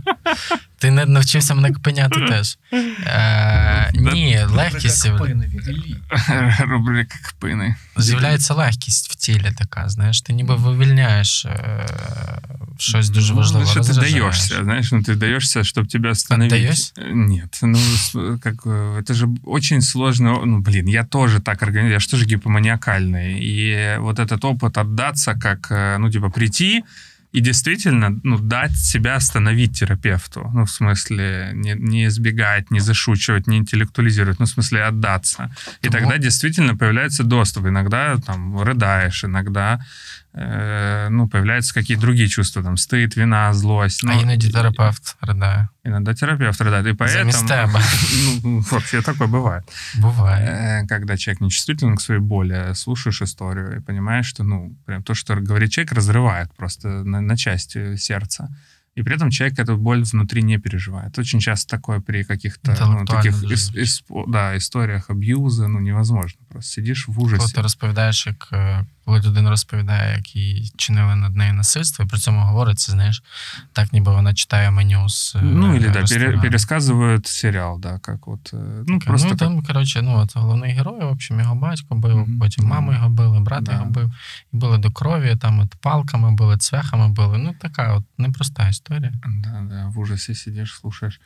Ти 0.79 0.91
не 0.91 1.05
навчився 1.05 1.55
мене 1.55 1.71
кпиняти 1.71 2.19
теж. 2.29 2.57
Е, 2.73 3.91
ні, 3.93 4.39
легкість 4.49 5.01
з'являється. 5.01 6.63
Рубрика 6.67 7.15
кпины. 7.23 7.75
з'являється 7.97 8.53
легкість 8.53 9.11
в 9.11 9.15
тілі 9.15 9.51
така, 9.57 9.89
знаєш, 9.89 10.21
ти 10.21 10.33
ніби 10.33 10.55
вивільняєш 10.55 11.45
е, 11.45 11.85
щось 12.77 13.09
дуже 13.09 13.33
важливе. 13.33 13.65
Ну, 13.65 13.71
что 13.71 13.79
ты 13.79 13.87
розряджаєш. 13.87 14.21
даешься, 14.21 14.63
знаешь, 14.63 14.91
ну 14.91 14.99
ты 14.99 15.15
даешься, 15.15 15.59
чтобы 15.59 15.87
тебя 15.87 16.09
остановить. 16.09 16.53
Отдаёшься? 16.53 16.93
Э, 16.97 17.13
Нет, 17.13 17.59
ну 17.63 17.77
с- 17.77 18.39
как 18.43 18.65
э, 18.65 18.99
это 18.99 19.13
же 19.13 19.27
очень 19.43 19.81
сложно. 19.81 20.41
Ну 20.45 20.59
блин, 20.59 20.87
я 20.87 21.03
тоже 21.03 21.39
так 21.39 21.63
организую, 21.63 21.93
я 21.93 21.99
же 21.99 22.09
тоже 22.09 22.25
гипоманиакальный, 22.25 23.39
и 23.39 23.97
вот 23.99 24.19
этот 24.19 24.39
опыт 24.45 24.77
отдаться, 24.77 25.33
как 25.33 25.71
э, 25.71 25.97
ну 25.99 26.09
типа 26.11 26.29
прийти 26.29 26.83
и 27.32 27.40
действительно 27.40 28.18
ну 28.24 28.38
дать 28.38 28.72
себя 28.72 29.16
остановить 29.16 29.78
терапевту, 29.78 30.50
ну 30.52 30.64
в 30.64 30.70
смысле 30.70 31.50
не, 31.54 31.74
не 31.74 32.06
избегать, 32.06 32.70
не 32.70 32.80
зашучивать, 32.80 33.46
не 33.46 33.58
интеллектуализировать, 33.58 34.40
ну 34.40 34.46
в 34.46 34.48
смысле 34.48 34.82
отдаться, 34.84 35.54
и 35.82 35.88
Тому- 35.88 35.92
тогда 35.92 36.18
действительно 36.18 36.76
появляется 36.76 37.22
доступ. 37.22 37.66
Иногда 37.66 38.16
там 38.16 38.60
рыдаешь, 38.60 39.24
иногда 39.24 39.80
ну, 41.09 41.27
появляются 41.29 41.73
какие-то 41.73 42.01
другие 42.01 42.27
чувства, 42.27 42.63
там, 42.63 42.75
стыд, 42.77 43.15
вина, 43.17 43.53
злость. 43.53 44.03
А 44.03 44.07
Ну, 44.07 44.21
іноді 44.21 44.49
терапевт 44.51 45.15
ридає. 45.21 45.67
Иногда 45.85 46.13
терапевт 46.13 46.61
рыдает. 46.61 46.87
И 46.87 46.93
поэтому... 46.93 47.07
Замість 47.31 47.47
тебе. 47.47 47.79
Ну, 48.43 48.59
вообще 48.71 49.01
такое 49.01 49.27
бывает. 49.27 49.61
Буває. 49.95 50.47
Э, 50.83 50.87
Когда 50.87 51.17
человек 51.17 51.41
нечувствителен 51.41 51.95
к 51.95 52.01
своей 52.01 52.21
боли, 52.21 52.71
слушаешь 52.73 53.21
историю 53.21 53.77
и 53.77 53.79
понимаешь, 53.81 54.27
что, 54.27 54.43
ну, 54.43 54.75
прям 54.85 55.03
то, 55.03 55.13
что 55.15 55.35
говорит 55.35 55.71
человек, 55.71 55.93
разрывает 55.93 56.47
просто 56.57 56.87
на, 56.87 57.21
на 57.21 57.37
части 57.37 57.95
сердца. 57.97 58.49
И 58.97 59.03
при 59.03 59.15
этом 59.15 59.29
человек 59.29 59.59
эту 59.59 59.75
боль 59.77 60.03
внутри 60.03 60.41
не 60.43 60.57
переживает. 60.57 61.19
Очень 61.19 61.39
часто 61.41 61.77
такое 61.77 61.99
при 61.99 62.23
каких-то 62.23 62.71
ну, 62.71 62.73
Интеллектуально 62.73 63.05
таких 63.05 63.31
даже 63.41 63.53
ис- 63.53 63.57
звучит. 63.57 63.87
ис- 64.09 64.23
да, 64.27 64.55
историях 64.57 65.09
абьюза, 65.09 65.67
ну, 65.67 65.79
невозможно. 65.79 66.39
Просто 66.49 66.71
сидишь 66.71 67.07
в 67.07 67.15
Коли 67.15 67.25
ужасе. 67.25 67.55
ти 67.55 67.61
розповідаєш, 67.61 68.27
як 68.27 68.49
е, 68.53 68.85
коли 69.10 69.20
людина 69.22 69.50
розповідає, 69.50 70.16
як 70.16 70.36
їй 70.36 70.72
чинили 70.76 71.16
над 71.16 71.36
нею 71.36 71.54
насильство, 71.54 72.04
і 72.04 72.08
при 72.08 72.18
цьому 72.18 72.40
говориться, 72.40 72.92
знаєш, 72.92 73.22
так 73.72 73.92
ніби 73.92 74.12
вона 74.12 74.34
читає 74.34 74.70
меню 74.70 75.08
з. 75.08 75.36
е, 75.36 75.40
Ну, 75.42 75.74
или, 75.76 75.86
да, 75.88 75.92
пере- 75.92 76.00
ресторану. 76.02 76.42
пересказывают 76.42 77.26
сериал, 77.26 77.80
да, 77.80 77.98
как 77.98 78.26
вот... 78.26 78.52
э, 78.54 78.84
Ну, 78.88 78.98
Така, 78.98 79.10
просто 79.10 79.28
ну, 79.28 79.30
как- 79.30 79.38
там, 79.38 79.62
коротше, 79.62 80.02
ну, 80.02 80.18
от 80.18 80.36
головний 80.36 80.72
герой, 80.72 81.00
в 81.00 81.08
общем, 81.08 81.40
його 81.40 81.54
батько 81.54 81.94
бив, 81.94 82.16
Мгм. 82.16 82.38
потім 82.38 82.64
маму 82.64 82.92
його 82.92 83.08
били, 83.08 83.40
брата 83.40 83.62
Да. 83.62 83.72
його 83.72 83.84
бив, 83.84 84.12
і 84.52 84.56
били 84.56 84.78
до 84.78 84.90
крові, 84.90 85.36
там 85.36 85.60
от 85.60 85.74
палками 85.80 86.32
били, 86.36 86.56
цвяхами 86.58 87.08
били. 87.08 87.38
Ну, 87.38 87.54
така 87.60 87.94
от 87.94 88.04
непроста 88.18 88.68
історія. 88.68 89.12
Да, 89.26 89.62
да, 89.70 89.86
в 89.94 89.98
ужасе 89.98 90.34
сидишь, 90.34 90.74
слушаешь. 90.80 91.20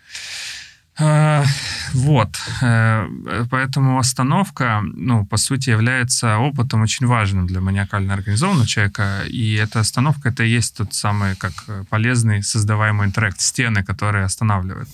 А, 0.99 1.45
Вот. 1.93 2.37
э, 2.63 3.09
Поэтому 3.51 3.99
остановка, 3.99 4.83
ну, 4.83 5.27
по 5.27 5.37
сути, 5.37 5.71
является 5.71 6.39
опытом 6.39 6.83
очень 6.83 7.07
важным 7.07 7.47
для 7.47 7.61
маниакально 7.61 8.15
организованного 8.15 8.67
человека. 8.67 9.23
И 9.29 9.55
эта 9.55 9.81
остановка, 9.81 10.29
это 10.29 10.45
и 10.45 10.51
есть 10.51 10.77
тот 10.77 10.95
самый, 10.95 11.35
как 11.37 11.53
э, 11.69 11.85
полезный 11.91 12.43
создаваемый 12.43 13.07
интеракт, 13.07 13.41
стены, 13.41 13.83
которые 13.83 14.25
останавливают. 14.25 14.89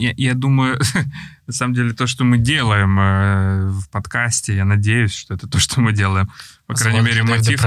я, 0.00 0.14
я 0.16 0.34
думаю, 0.34 0.80
на 1.46 1.52
самом 1.52 1.74
деле, 1.74 1.92
то, 1.92 2.06
что 2.06 2.24
мы 2.24 2.38
делаем 2.38 2.98
э, 2.98 3.70
в 3.70 3.88
подкасте, 3.90 4.56
я 4.56 4.64
надеюсь, 4.64 5.14
что 5.14 5.34
это 5.34 5.46
то, 5.46 5.58
что 5.58 5.80
мы 5.80 5.92
делаем. 5.92 6.30
По 6.66 6.74
крайней 6.74 7.02
мере, 7.02 7.22
мотив... 7.22 7.60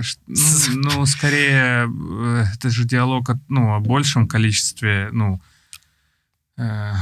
Ш- 0.00 0.18
Ну, 0.26 0.90
ну, 0.96 1.06
скорее, 1.06 1.86
э, 1.88 2.44
это 2.54 2.70
же 2.70 2.84
диалог 2.84 3.30
о, 3.30 3.38
ну, 3.48 3.74
о 3.74 3.80
большем 3.80 4.26
количестве, 4.28 5.08
ну, 5.12 5.40
э, 6.58 6.92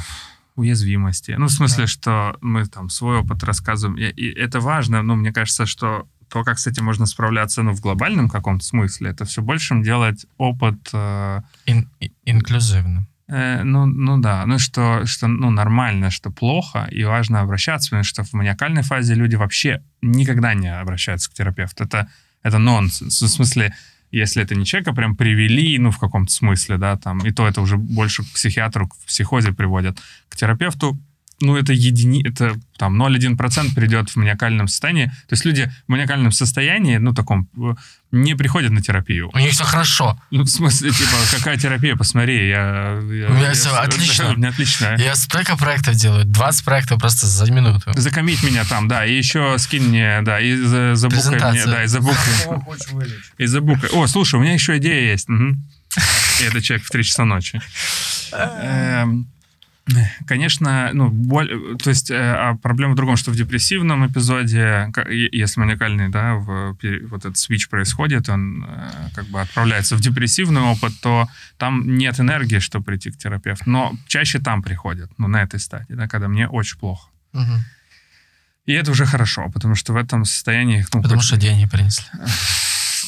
уязвимости. 0.56 1.34
Ну, 1.38 1.46
в 1.46 1.50
смысле, 1.52 1.84
Да. 1.84 1.88
что 1.88 2.36
мы 2.42 2.66
там 2.66 2.90
свой 2.90 3.18
опыт 3.18 3.42
рассказываем. 3.44 3.96
И, 3.98 4.04
и 4.22 4.40
это 4.44 4.60
важно, 4.60 5.02
но 5.02 5.16
мне 5.16 5.32
кажется, 5.32 5.66
что 5.66 6.06
то, 6.28 6.44
как 6.44 6.58
с 6.58 6.66
этим 6.66 6.84
можно 6.84 7.06
справляться, 7.06 7.62
ну, 7.62 7.72
в 7.72 7.80
глобальном 7.80 8.28
каком-то 8.28 8.64
смысле, 8.64 9.10
это 9.10 9.24
все 9.24 9.42
большим 9.42 9.82
делать 9.82 10.26
опыт 10.38 10.90
э, 10.94 11.42
Ін, 11.66 11.86
і- 12.00 12.10
інклюзивно. 12.24 13.06
Э, 13.28 13.62
ну, 13.64 13.86
ну 13.86 14.18
да, 14.20 14.46
ну 14.46 14.58
что, 14.58 15.06
что 15.06 15.28
ну, 15.28 15.50
нормально, 15.50 16.10
что 16.10 16.30
плохо, 16.30 16.88
и 16.92 17.04
важно 17.04 17.40
обращаться, 17.40 17.90
потому 17.90 18.04
что 18.04 18.22
в 18.24 18.32
маниакальной 18.34 18.82
фазе 18.82 19.14
люди 19.14 19.36
вообще 19.36 19.80
никогда 20.02 20.54
не 20.54 20.68
обращаются 20.80 21.30
к 21.30 21.34
терапевту. 21.34 21.84
Это, 21.84 22.06
это 22.43 22.57
нонсенс. 22.57 23.21
В 23.21 23.27
смысле, 23.27 23.73
если 24.11 24.41
это 24.41 24.55
не 24.55 24.65
человека 24.65 24.93
прям 24.93 25.15
привели, 25.15 25.77
ну, 25.77 25.91
в 25.91 25.99
каком-то 25.99 26.31
смысле, 26.31 26.77
да, 26.77 26.95
там, 26.97 27.19
и 27.25 27.31
то 27.31 27.47
это 27.47 27.61
уже 27.61 27.77
больше 27.77 28.23
к 28.23 28.33
психиатру, 28.33 28.87
к 28.87 28.97
психозе 29.05 29.51
приводят. 29.51 29.99
К 30.29 30.35
терапевту, 30.35 30.97
ну, 31.39 31.55
это 31.55 31.73
едини... 31.73 32.23
это 32.27 32.55
там 32.77 33.01
0,1% 33.01 33.73
придет 33.75 34.09
в 34.09 34.15
маниакальном 34.15 34.67
состоянии. 34.67 35.05
То 35.27 35.33
есть 35.33 35.45
люди 35.45 35.71
в 35.87 35.91
маниакальном 35.91 36.31
состоянии, 36.31 36.97
ну, 36.97 37.13
таком, 37.13 37.47
э, 37.57 37.75
не 38.11 38.35
приходят 38.35 38.71
на 38.71 38.81
терапию. 38.81 39.29
У 39.33 39.37
них 39.37 39.51
все 39.51 39.63
хорошо. 39.63 40.19
Ну, 40.31 40.43
в 40.43 40.47
смысле, 40.47 40.91
типа, 40.91 41.15
какая 41.31 41.57
терапия, 41.57 41.95
посмотри, 41.95 42.49
я... 42.49 42.99
я 43.11 43.27
У 43.27 43.33
меня 43.33 43.53
всё 43.53 43.75
отлично. 43.75 44.29
У 44.33 44.37
меня 44.37 44.49
отлично. 44.49 44.95
Я 44.97 45.15
столько 45.15 45.57
проектов 45.57 45.95
делаю, 45.95 46.25
20 46.25 46.65
проектов 46.65 46.99
просто 46.99 47.27
за 47.27 47.51
минуту. 47.51 47.91
Закомить 47.95 48.43
меня 48.43 48.63
там, 48.65 48.87
да, 48.87 49.05
и 49.05 49.15
еще 49.15 49.57
скинь 49.59 49.89
мне, 49.89 50.21
да, 50.23 50.39
и 50.39 50.55
за- 50.55 50.95
забукай 50.95 51.23
мне, 51.23 51.31
Презентация. 51.31 51.71
да, 51.71 51.83
и 51.83 51.87
забукай. 51.87 52.17
И 53.37 53.45
забукай. 53.45 53.89
О, 53.91 54.07
слушай, 54.07 54.35
у 54.35 54.39
меня 54.39 54.53
еще 54.53 54.77
идея 54.77 55.11
есть. 55.11 55.29
Мгм. 55.29 55.67
И 56.41 56.43
это 56.43 56.61
человек 56.61 56.85
в 56.85 56.89
3 56.89 57.03
часа 57.03 57.25
ночи. 57.25 57.61
Конечно, 60.25 60.89
ну, 60.93 61.09
боль, 61.09 61.77
то 61.77 61.89
есть, 61.89 62.11
э, 62.11 62.15
а 62.15 62.55
проблема 62.55 62.93
в 62.93 62.95
другом, 62.95 63.17
что 63.17 63.31
в 63.31 63.35
депрессивном 63.35 64.05
эпизоде, 64.05 64.91
если 65.31 65.61
маниакальный, 65.61 66.09
да, 66.09 66.35
в, 66.35 66.77
вот 67.09 67.25
этот 67.25 67.37
свич 67.37 67.69
происходит, 67.69 68.29
он 68.29 68.65
э, 68.67 69.09
как 69.15 69.25
бы 69.27 69.41
отправляется 69.41 69.95
в 69.95 70.01
депрессивный 70.01 70.61
опыт, 70.61 70.93
то 71.01 71.27
там 71.57 71.97
нет 71.97 72.19
энергии, 72.19 72.59
чтобы 72.59 72.85
прийти 72.85 73.11
к 73.11 73.17
терапевту. 73.17 73.69
Но 73.69 73.95
чаще 74.07 74.39
там 74.39 74.61
приходят, 74.61 75.09
ну, 75.17 75.27
на 75.27 75.41
этой 75.41 75.59
стадии, 75.59 75.93
да, 75.93 76.07
когда 76.07 76.27
мне 76.27 76.47
очень 76.47 76.77
плохо. 76.79 77.09
Мгм. 77.33 77.63
И 78.65 78.73
это 78.73 78.91
уже 78.91 79.05
хорошо, 79.05 79.49
потому 79.53 79.75
что 79.75 79.93
в 79.93 79.95
этом 79.95 80.25
состоянии... 80.25 80.85
Ну, 80.93 81.01
Потому 81.01 81.19
хоть- 81.21 81.27
що 81.27 81.37
деньги 81.37 81.65
принесли. 81.67 82.05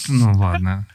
Ну, 0.10 0.34
ладно. 0.34 0.86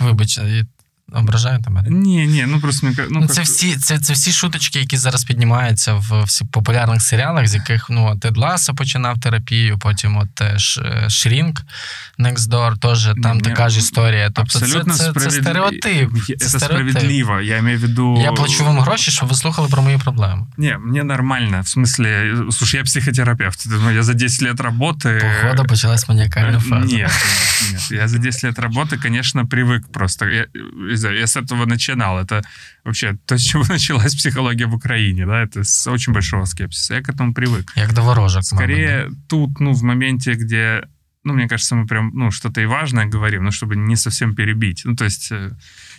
Вибач, 0.00 0.38
я 0.38 0.66
ображаю 1.11 1.61
тебе. 1.61 1.83
Не, 1.87 2.25
не, 2.27 2.45
ну 2.47 2.59
просто... 2.59 2.87
мне 2.87 2.95
ка- 2.95 3.05
Ну, 3.09 3.19
Ну, 3.19 3.27
как- 3.27 3.35
це 3.35 3.41
всі, 3.41 3.75
це, 3.75 3.99
це 3.99 4.13
всі 4.13 4.31
шуточки, 4.31 4.79
які 4.79 4.97
зараз 4.97 5.23
піднімаються 5.23 5.93
в 5.93 6.23
всіх 6.23 6.47
популярних 6.51 7.01
серіалах, 7.01 7.47
з 7.47 7.53
яких 7.55 7.89
ну 7.89 8.15
Тед 8.19 8.37
Ласо 8.37 8.73
починав 8.73 9.19
терапію, 9.19 9.77
потім 9.79 10.17
от 10.17 10.41
е, 10.41 10.59
Ш- 10.59 10.81
е, 10.81 11.09
Шрінк 11.09 11.61
Next 12.19 12.35
Door, 12.49 12.77
теж 12.77 13.09
там 13.23 13.35
Ні, 13.37 13.41
така 13.41 13.69
ж 13.69 13.79
історія. 13.79 14.31
Тобто 14.35 14.59
Абсолютно 14.59 14.93
це, 14.93 15.03
це, 15.03 15.13
це 15.13 15.19
справедли- 15.29 15.41
стереотип. 15.41 15.85
Е, 16.29 16.35
Це 16.37 16.45
Это 16.45 16.49
стереотип. 16.59 16.89
справедливо. 16.89 17.41
Я 17.41 17.57
имею 17.57 17.77
в 17.77 17.81
виду... 17.81 18.21
Я 18.23 18.31
плачу 18.31 18.65
вам 18.65 18.79
гроші, 18.79 19.11
щоб 19.11 19.29
ви 19.29 19.35
слухали 19.35 19.67
про 19.67 19.81
мої 19.81 19.97
проблеми. 19.97 20.45
Не, 20.57 20.77
мне 20.77 21.03
нормально. 21.03 21.57
В 21.61 21.77
смысле, 21.77 22.51
слушай, 22.51 22.77
я 22.77 22.83
психотерапевт. 22.83 23.65
Ну, 23.83 23.91
Я 23.91 24.03
за 24.03 24.13
10 24.13 24.41
лет 24.41 24.59
работы... 24.61 25.21
Погода 25.41 25.63
почалась 25.63 26.09
маніакальна 26.09 26.57
Э, 26.57 26.61
фаза. 26.61 26.85
Нет, 26.85 26.89
нет, 26.91 27.11
нет. 27.73 27.91
Я 27.91 28.07
за 28.07 28.17
10 28.17 28.43
лет 28.43 28.59
работы, 28.59 29.01
конечно, 29.01 29.43
привык 29.43 29.81
просто. 29.93 30.25
Я, 30.29 30.45
не 30.89 30.96
знаю, 30.98 31.18
я 31.18 31.26
с 31.26 31.36
этого 31.36 31.66
начинал. 31.66 32.18
Это 32.18 32.42
вообще 32.84 33.18
то, 33.26 33.38
с 33.38 33.42
чего 33.42 33.64
началась 33.68 34.14
психология 34.14 34.66
в 34.66 34.74
Украине, 34.74 35.26
да, 35.26 35.42
это 35.42 35.64
с 35.64 35.90
очень 35.90 36.12
большого 36.12 36.44
скепсиса. 36.44 36.94
Я 36.94 37.02
к 37.02 37.08
этому 37.08 37.34
привык. 37.34 37.72
Як 37.76 37.94
до 37.94 38.02
ворожок. 38.02 38.44
Скорее 38.44 39.10
тут, 39.28 39.60
ну, 39.60 39.72
в 39.72 39.82
моменте, 39.82 40.34
где, 40.34 40.88
ну, 41.24 41.34
мне 41.34 41.48
кажется, 41.48 41.76
мы 41.76 41.86
прям, 41.86 42.10
ну, 42.14 42.30
что-то 42.30 42.60
и 42.60 42.66
важное 42.66 43.06
говорим, 43.06 43.44
ну, 43.44 43.50
чтобы 43.50 43.76
не 43.76 43.96
совсем 43.96 44.34
перебить. 44.34 44.82
Ну, 44.84 44.96
то 44.96 45.04
есть, 45.04 45.32
э, 45.32 45.50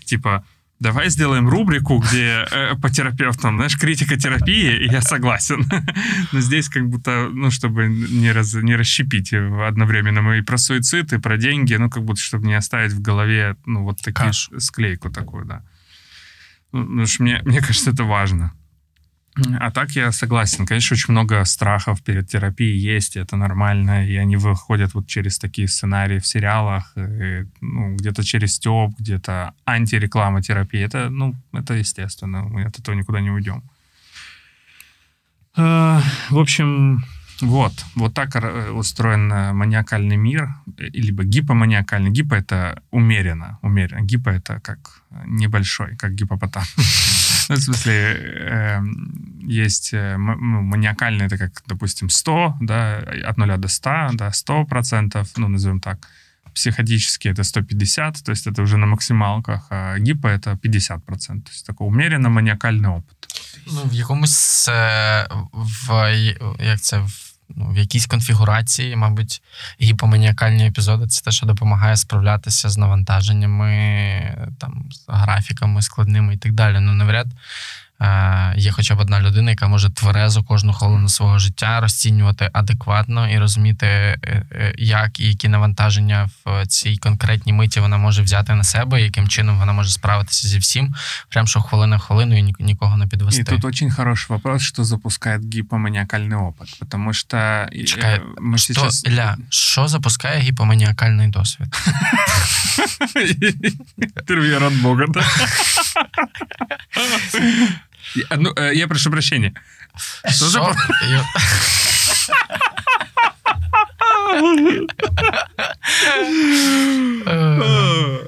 типа, 0.06 0.44
давай 0.80 1.10
сделаем 1.10 1.48
рубрику, 1.48 2.00
где 2.00 2.46
э, 2.52 2.76
по 2.76 2.90
терапевтам, 2.90 3.58
знаешь, 3.58 3.78
критика 3.78 4.18
терапии, 4.18 4.86
и 4.86 4.92
я 4.92 5.02
согласен. 5.02 5.66
Но 6.32 6.40
здесь 6.40 6.70
как 6.70 6.88
будто, 6.88 7.30
ну, 7.32 7.52
чтобы 7.52 7.88
не, 7.88 8.32
раз, 8.32 8.54
не 8.54 8.76
расщепить 8.76 9.34
одновременно 9.34 10.22
мы 10.22 10.40
и 10.40 10.42
про 10.42 10.58
суицид, 10.58 11.14
и 11.14 11.20
про 11.20 11.38
деньги, 11.38 11.76
ну, 11.76 11.90
как 11.90 12.04
будто, 12.04 12.22
чтобы 12.22 12.48
не 12.48 12.54
оставить 12.54 12.94
в 12.94 13.02
голове, 13.02 13.56
ну, 13.66 13.84
вот 13.84 13.98
такие 13.98 14.28
Кашу. 14.28 14.60
склейку 14.60 15.10
такую, 15.10 15.46
да. 15.46 15.64
Ну, 16.72 17.06
что 17.06 17.24
мне, 17.24 17.42
мне 17.46 17.62
кажется, 17.62 17.92
это 17.92 18.04
важно. 18.04 18.54
А 19.60 19.72
так 19.72 19.92
я 19.92 20.12
согласен. 20.12 20.66
Конечно, 20.66 20.96
очень 20.96 21.12
много 21.12 21.46
страхов 21.46 22.02
перед 22.02 22.28
терапией 22.28 22.78
есть, 22.78 23.18
это 23.18 23.36
нормально, 23.36 24.08
и 24.08 24.16
они 24.16 24.38
выходят 24.38 24.94
вот 24.94 25.08
через 25.08 25.40
такие 25.40 25.68
сценарии 25.68 26.20
в 26.20 26.28
сериалах, 26.28 26.94
и, 26.96 27.46
ну, 27.62 27.96
где-то 27.96 28.24
через 28.24 28.56
стёб, 28.56 28.94
где-то 29.00 29.54
антиреклама 29.66 30.42
терапии. 30.42 30.82
Это, 30.82 31.10
ну, 31.10 31.36
это 31.54 31.74
естественно, 31.74 32.44
мы 32.44 32.64
от 32.64 32.80
этого 32.80 32.96
никуда 32.96 33.22
не 33.22 33.32
уйдем. 33.32 33.64
Э, 35.58 36.02
В 36.30 36.38
общем, 36.38 37.04
вот, 37.42 37.74
вот 37.96 38.14
так 38.14 38.36
э, 38.36 38.72
устроен 38.72 39.32
э, 39.32 39.54
маниакальный 39.54 40.18
мир, 40.18 40.50
э, 40.78 40.90
либо 40.94 41.24
гипоманиакальный. 41.24 42.12
Гипо— 42.12 42.36
это 42.36 42.82
умеренно, 42.92 43.60
умеренно. 43.62 44.02
Гипо— 44.02 44.30
это 44.32 44.60
как 44.60 45.02
э, 45.12 45.24
небольшой, 45.26 45.96
как 45.96 46.16
гипопотам. 46.16 46.64
Ну, 47.50 47.56
в 47.56 47.60
смысле, 47.60 47.94
эм, 47.94 49.50
есть 49.50 49.94
э, 49.94 50.18
ну, 50.18 50.62
маниакальный, 50.62 51.26
это 51.26 51.38
как, 51.38 51.64
допустим, 51.68 52.10
100, 52.10 52.58
да, 52.62 53.04
от 53.30 53.38
0 53.38 53.58
до 53.58 53.68
100, 53.68 53.90
да, 54.14 54.32
100 54.32 54.66
процентов, 54.66 55.28
ну, 55.38 55.48
назовем 55.48 55.80
так. 55.80 55.98
Психодический 56.54 57.32
это 57.32 57.44
150, 57.44 58.24
то 58.24 58.32
есть 58.32 58.48
это 58.48 58.62
уже 58.62 58.78
на 58.78 58.86
максималках, 58.86 59.68
а 59.70 59.98
гипо 60.00 60.28
это 60.28 60.58
50 60.58 61.06
процентов, 61.06 61.46
то 61.46 61.52
есть 61.52 61.66
такой 61.66 61.88
умеренно 61.88 62.30
маниакальный 62.30 62.90
опыт. 62.90 63.28
Ну, 63.66 63.82
в 63.86 63.94
якомусь 63.94 64.68
е, 64.70 65.28
в 65.54 66.14
як 66.60 66.82
це 66.82 67.00
в, 67.00 67.29
ну, 67.56 67.72
в 67.72 67.78
якійсь 67.78 68.06
конфігурації, 68.06 68.96
мабуть, 68.96 69.42
гіпоманіакальні 69.82 70.68
епізоди 70.68 71.08
це 71.08 71.22
те, 71.22 71.32
що 71.32 71.46
допомагає 71.46 71.98
справлятися 71.98 72.70
з 72.70 72.78
навантаженнями, 72.78 73.72
там, 74.60 74.86
з 74.92 75.04
графіками 75.08 75.82
складними 75.82 76.34
і 76.34 76.38
так 76.38 76.52
далі. 76.52 76.80
Ну, 76.80 76.94
навряд 76.94 77.28
є 78.57 78.73
хоча 78.73 78.95
б 78.95 79.01
одна 79.01 79.21
людина, 79.21 79.51
яка 79.51 79.69
може 79.69 79.91
тверезо 79.91 80.43
кожну 80.43 80.73
хвилину 80.73 81.09
свого 81.09 81.39
життя 81.39 81.81
розцінювати 81.81 82.51
адекватно 82.53 83.31
і 83.31 83.39
розуміти, 83.39 83.87
е, 83.87 84.19
е, 84.53 84.75
як 84.79 85.21
і 85.21 85.29
які 85.29 85.49
навантаження 85.49 86.31
в 86.45 86.67
цій 86.67 86.97
конкретній 86.97 87.53
миті 87.53 87.81
вона 87.81 87.97
може 87.97 88.23
взяти 88.23 88.55
на 88.55 88.65
себе, 88.65 89.01
і 89.01 89.05
яким 89.05 89.29
чином 89.29 89.59
вона 89.59 89.73
може 89.73 89.91
справитися 89.91 90.49
зі 90.49 90.59
всім, 90.59 90.95
прям 91.29 91.47
що 91.47 91.61
хвилина 91.61 91.97
в 91.97 92.01
хвилину 92.01 92.39
і 92.39 92.43
ні- 92.43 92.55
нікого 92.59 92.97
не 92.97 93.07
підвести. 93.07 93.43
И 93.43 93.45
тут 93.45 93.65
очень 93.65 93.91
хороший 93.91 94.27
вопрос, 94.29 94.63
что 94.63 94.85
запускает 94.85 95.43
гипоманиакальный 95.55 96.37
опыт, 96.37 96.79
потому 96.79 97.13
что 97.13 97.37
э, 97.37 97.85
Чекай, 97.85 98.21
мы 98.43 98.59
Що, 98.59 98.75
сейчас... 98.75 99.05
Ілля, 99.05 99.37
що 99.49 99.89
запускає 99.89 100.41
гіпоманіакальний 100.41 101.29
досвід? 101.29 101.67
Интервью 104.19 104.61
от 104.63 104.75
Бога, 104.75 105.05
да? 105.09 105.25
Я- 108.17 108.37
ну, 108.37 108.51
э, 108.51 108.73
Я 108.73 108.89
прошу 108.89 109.11
прощения. 109.11 109.53
Що 110.25 110.33
Що? 110.33 110.47
за- 110.47 110.77
Я- 111.11 111.25
Е, 117.27 118.19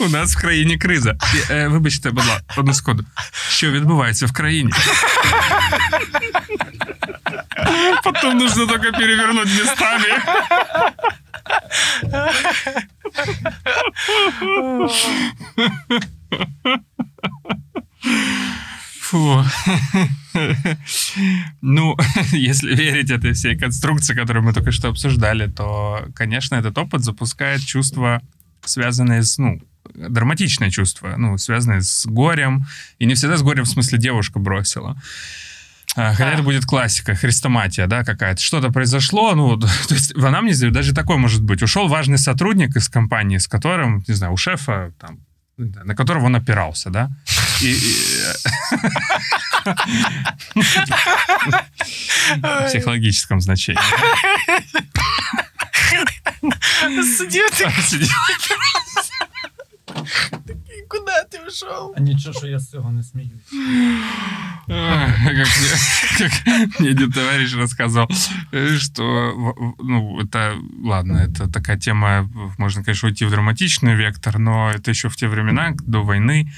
У 0.00 0.08
нас 0.08 0.36
в 0.36 0.40
країні 0.40 0.78
криза. 0.78 1.16
І, 1.34 1.52
е, 1.52 1.68
Вибачте, 1.68 2.10
будь 2.10 2.26
ласка, 2.26 2.44
одну 2.56 2.74
секунду. 2.74 3.04
Що 3.48 3.70
відбувається 3.70 4.26
в 4.26 4.32
країні? 4.32 4.70
Потом 8.04 8.38
нужно 8.38 8.66
только 8.66 8.92
перевернуть 8.92 9.48
местами. 9.58 10.08
Фу. 18.01 19.43
Ну, 21.61 21.97
если 22.31 22.75
верить 22.75 23.09
этой 23.09 23.33
всей 23.33 23.57
конструкции, 23.57 24.13
которую 24.13 24.45
мы 24.45 24.53
только 24.53 24.71
что 24.71 24.89
обсуждали, 24.89 25.47
то, 25.47 26.05
конечно, 26.13 26.55
этот 26.55 26.77
опыт 26.77 27.03
запускает 27.03 27.61
чувства, 27.61 28.21
связанные 28.63 29.23
с, 29.23 29.37
ну, 29.37 29.59
драматичное 29.93 30.69
чувство, 30.69 31.15
ну, 31.17 31.37
связанное 31.37 31.81
с 31.81 32.05
горем. 32.05 32.67
И 32.99 33.05
не 33.05 33.15
всегда 33.15 33.37
с 33.37 33.41
горем, 33.41 33.63
в 33.63 33.69
смысле, 33.69 33.97
девушка 33.97 34.39
бросила. 34.39 34.95
А, 35.95 36.13
Хотя 36.13 36.31
это 36.31 36.43
будет 36.43 36.65
классика, 36.65 37.15
хрестоматия, 37.15 37.87
да, 37.87 38.03
какая-то. 38.03 38.41
Что-то 38.41 38.69
произошло, 38.71 39.33
ну, 39.35 39.57
то 39.59 39.67
есть 39.89 40.15
в 40.15 40.25
анамнезе 40.25 40.69
даже 40.69 40.93
такое 40.93 41.17
может 41.17 41.43
быть. 41.43 41.63
Ушел 41.63 41.87
важный 41.87 42.17
сотрудник 42.17 42.75
из 42.75 42.89
компании, 42.89 43.37
с 43.37 43.47
которым, 43.47 44.03
не 44.07 44.13
знаю, 44.13 44.33
у 44.33 44.37
шефа, 44.37 44.93
там, 44.99 45.19
на 45.59 45.95
которого 45.95 46.25
он 46.25 46.35
опирался, 46.35 46.89
да, 46.89 47.09
и, 47.61 47.75
в 52.41 52.67
психологическом 52.67 53.41
значении. 53.41 53.81
Сидел. 57.03 58.09
куди 60.88 61.12
ти 61.30 61.38
пішов? 61.46 61.94
А 61.96 62.00
нічого, 62.00 62.38
що 62.38 62.46
я 62.46 62.58
з 62.58 62.70
цього 62.70 62.92
не 62.92 63.02
сміюсь. 63.02 63.52
Ах, 64.68 65.10
Как 65.24 65.36
мне, 65.36 65.70
как 66.18 66.80
мне 66.80 66.90
один 66.90 67.12
товарищ 67.12 67.54
рассказывал, 67.54 68.06
э, 68.52 68.78
что, 68.78 69.02
в- 69.36 69.54
в- 69.60 69.74
ну, 69.84 70.20
это, 70.20 70.56
ладно, 70.84 71.18
это 71.28 71.52
такая 71.52 71.76
тема, 71.76 72.28
можно, 72.58 72.84
конечно, 72.84 73.08
уйти 73.08 73.26
в 73.26 73.30
драматичный 73.30 73.94
вектор, 73.96 74.38
но 74.38 74.70
это 74.72 74.90
еще 74.90 75.08
в 75.08 75.16
те 75.16 75.28
времена, 75.28 75.74
до 75.86 76.02
войны, 76.02 76.48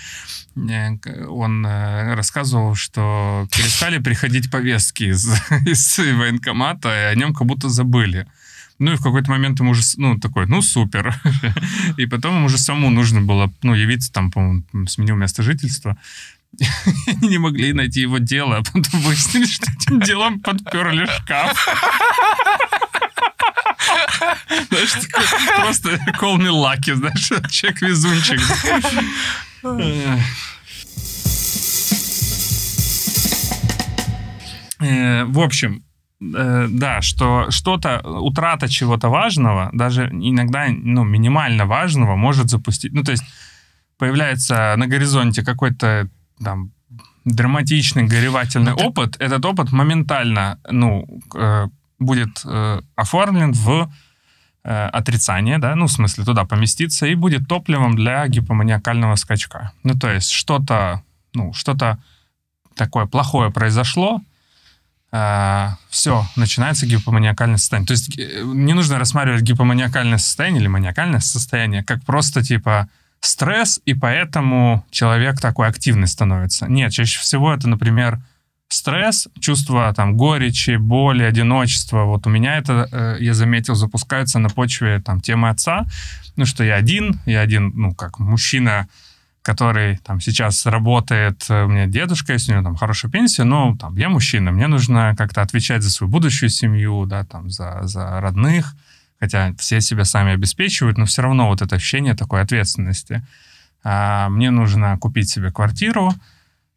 э, 0.57 0.98
к- 0.98 1.27
он 1.31 1.66
э, 1.66 2.15
рассказывал, 2.15 2.77
что 2.77 3.48
перестали 3.57 3.98
приходить 3.98 4.51
повестки 4.51 5.05
из, 5.05 5.28
из 5.66 5.98
военкомата, 5.98 6.89
и 6.89 7.12
о 7.12 7.15
нем 7.15 7.35
как 7.35 7.47
будто 7.47 7.69
забыли. 7.69 8.27
Ну 8.82 8.94
и 8.94 8.95
в 8.95 9.03
какой-то 9.03 9.30
момент 9.30 9.60
ему 9.60 9.72
уже, 9.72 9.84
ну, 9.98 10.18
такой, 10.18 10.48
ну, 10.48 10.64
супер. 10.64 11.14
И 11.98 12.08
потом 12.08 12.38
ему 12.38 12.45
уже 12.48 12.58
самому 12.58 12.90
нужно 12.90 13.22
было, 13.22 13.53
ну, 13.62 13.76
явиться 13.76 14.12
там, 14.12 14.32
по-моему, 14.32 14.64
сменил 14.88 15.16
место 15.16 15.44
жительства. 15.44 15.98
Не 17.22 17.38
могли 17.38 17.74
найти 17.74 18.02
его 18.02 18.18
дело, 18.18 18.58
а 18.58 18.64
потом 18.64 19.02
выяснили, 19.02 19.45
что 19.45 19.72
этим 19.72 19.99
делом 19.99 20.40
подперли 20.40 21.06
шкаф. 21.06 21.68
Знаешь, 24.70 24.94
просто 25.58 25.99
call 26.20 26.38
me 26.38 26.49
lucky, 26.49 26.95
знаешь, 26.95 27.52
человек-везунчик. 27.52 28.41
Э, 34.80 35.26
В 35.26 35.40
общем, 35.40 35.84
э, 36.22 36.68
да, 36.69 37.02
что 37.02 37.49
что-то, 37.52 37.99
утрата 38.22 38.68
чего-то 38.69 39.10
важного, 39.10 39.69
даже 39.73 40.07
иногда, 40.11 40.68
ну, 40.69 41.03
минимально 41.03 41.65
важного, 41.65 42.15
может 42.15 42.49
запустить, 42.49 42.93
ну, 42.93 43.03
то 43.03 43.11
есть 43.11 43.23
появляется 43.98 44.73
на 44.77 44.88
горизонте 44.88 45.43
какой-то 45.43 46.07
там 46.43 46.72
драматичный, 47.26 48.03
горевательный 48.03 48.72
Ну, 48.72 48.77
ты- 48.77 48.84
опыт, 48.85 49.15
этот 49.19 49.45
опыт 49.45 49.72
моментально, 49.72 50.57
ну, 50.69 51.06
э, 51.35 51.68
будет 51.99 52.41
э, 52.45 52.81
оформлен 52.95 53.52
в 53.53 53.91
э, 54.64 54.88
отрицание, 54.88 55.57
да, 55.60 55.76
ну, 55.76 55.85
в 55.85 55.91
смысле, 55.91 56.23
туда 56.23 56.45
поместиться, 56.45 57.06
и 57.07 57.15
будет 57.15 57.48
топливом 57.48 57.95
для 57.95 58.27
гипоманиакального 58.27 59.15
скачка. 59.15 59.72
Ну, 59.84 59.93
то 59.95 60.10
есть 60.11 60.30
что-то, 60.31 61.02
ну, 61.34 61.53
что-то 61.53 61.98
такое 62.76 63.06
плохое 63.06 63.49
произошло, 63.52 64.22
все, 65.12 66.26
начинается 66.38 66.86
гипоманиакальное 66.86 67.58
состояние. 67.58 67.88
То 67.88 67.92
есть 67.92 68.18
э, 68.18 68.44
не 68.44 68.74
нужно 68.74 68.98
рассматривать 68.98 69.42
гипоманиакальное 69.42 70.18
состояние 70.18 70.62
или 70.62 70.68
маниакальное 70.68 71.20
состояние 71.20 71.84
как 71.84 72.04
просто 72.06 72.42
типа 72.42 72.88
стресс, 73.20 73.82
и 73.86 73.94
поэтому 73.94 74.86
человек 74.90 75.40
такой 75.40 75.68
активный 75.68 76.08
становится. 76.08 76.68
Нет, 76.68 76.94
чаще 76.94 77.20
всего 77.20 77.54
это, 77.54 77.68
например, 77.68 78.20
стресс, 78.70 79.28
чувство 79.40 79.94
там 79.94 80.16
горечи, 80.16 80.78
боли, 80.78 81.24
одиночества. 81.24 82.04
Вот 82.06 82.26
у 82.26 82.30
меня 82.30 82.58
это, 82.58 82.88
э, 82.92 83.18
я 83.20 83.34
заметил, 83.34 83.76
запускается 83.76 84.40
на 84.40 84.50
почве 84.50 85.02
там 85.02 85.20
темы 85.20 85.50
отца. 85.50 85.86
Ну, 86.38 86.46
что 86.46 86.64
я 86.64 86.76
один, 86.76 87.20
я 87.26 87.42
один, 87.42 87.74
ну, 87.76 87.94
как 87.94 88.20
мужчина, 88.20 88.88
который 89.41 89.97
там 89.97 90.19
сейчас 90.19 90.65
работает, 90.65 91.45
э, 91.49 91.63
у 91.63 91.68
меня 91.68 91.88
дедушка 91.88 92.34
есть, 92.34 92.49
у 92.49 92.53
него 92.53 92.63
там 92.63 92.76
хорошая 92.76 93.11
пенсия, 93.11 93.43
но 93.43 93.76
там 93.80 93.95
я 93.95 94.09
мужчина, 94.09 94.51
мне 94.51 94.68
нужно 94.68 95.15
как-то 95.18 95.41
отвечать 95.41 95.81
за 95.81 95.89
свою 95.89 96.11
будущую 96.11 96.49
семью, 96.49 97.05
да, 97.05 97.23
там 97.23 97.49
за, 97.49 97.80
за 97.84 98.22
родных, 98.22 98.76
хотя 99.19 99.53
все 99.57 99.81
себя 99.81 100.05
сами 100.05 100.34
обеспечивают, 100.34 100.97
но 100.97 101.05
все 101.05 101.23
равно 101.23 101.47
вот 101.47 101.61
это 101.61 101.76
ощущение 101.76 102.13
такой 102.15 102.41
ответственности. 102.41 103.26
А, 103.84 104.30
мне 104.30 104.51
нужно 104.51 104.97
купить 104.97 105.30
себе 105.30 105.51
квартиру, 105.51 106.13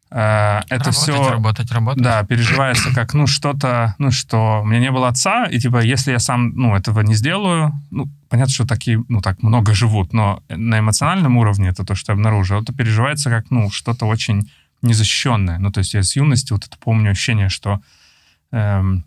это 0.09 0.65
Работать, 0.69 0.95
все 0.95 1.29
работать, 1.29 1.71
работать. 1.71 2.03
да, 2.03 2.23
переживается 2.23 2.93
как, 2.93 3.13
ну, 3.13 3.27
что-то, 3.27 3.95
ну, 3.97 4.11
что 4.11 4.61
у 4.61 4.65
меня 4.65 4.79
не 4.79 4.91
было 4.91 5.07
отца, 5.07 5.45
и, 5.45 5.59
типа, 5.59 5.81
если 5.81 6.11
я 6.11 6.19
сам, 6.19 6.49
ну, 6.55 6.75
этого 6.75 7.01
не 7.01 7.15
сделаю, 7.15 7.73
ну, 7.91 8.07
понятно, 8.29 8.53
что 8.53 8.67
такие, 8.67 9.03
ну, 9.09 9.21
так 9.21 9.41
много 9.41 9.73
живут, 9.73 10.13
но 10.13 10.41
на 10.47 10.79
эмоциональном 10.79 11.37
уровне 11.37 11.69
это 11.69 11.83
то, 11.83 11.95
что 11.95 12.11
я 12.11 12.15
обнаружил, 12.15 12.61
это 12.61 12.73
переживается 12.73 13.29
как, 13.29 13.49
ну, 13.51 13.71
что-то 13.71 14.05
очень 14.05 14.49
незащищенное. 14.81 15.57
Ну, 15.57 15.71
то 15.71 15.79
есть 15.79 15.93
я 15.93 16.03
с 16.03 16.15
юности 16.15 16.53
вот 16.53 16.65
это 16.65 16.77
помню 16.77 17.11
ощущение, 17.11 17.49
что 17.49 17.81
эм, 18.51 19.03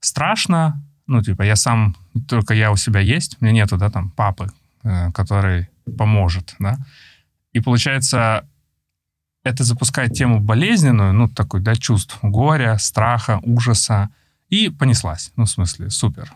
страшно, 0.00 0.82
ну, 1.06 1.22
типа, 1.22 1.42
я 1.42 1.56
сам, 1.56 1.96
только 2.28 2.54
я 2.54 2.70
у 2.70 2.76
себя 2.76 3.00
есть, 3.00 3.40
меня 3.40 3.52
нету, 3.52 3.76
да, 3.76 3.90
там, 3.90 4.10
папы, 4.10 4.50
э, 4.84 5.10
который 5.12 5.68
поможет, 5.96 6.54
да, 6.58 6.78
и 7.52 7.60
получается, 7.60 8.46
это 9.48 9.64
запускает 9.64 10.12
тему 10.12 10.40
болезненную, 10.40 11.12
ну, 11.12 11.28
такой, 11.28 11.60
да, 11.60 11.74
чувств 11.74 12.18
горя, 12.22 12.76
страха, 12.78 13.40
ужаса, 13.42 14.08
и 14.50 14.70
понеслась. 14.70 15.32
Ну, 15.36 15.44
в 15.44 15.50
смысле, 15.50 15.90
супер. 15.90 16.32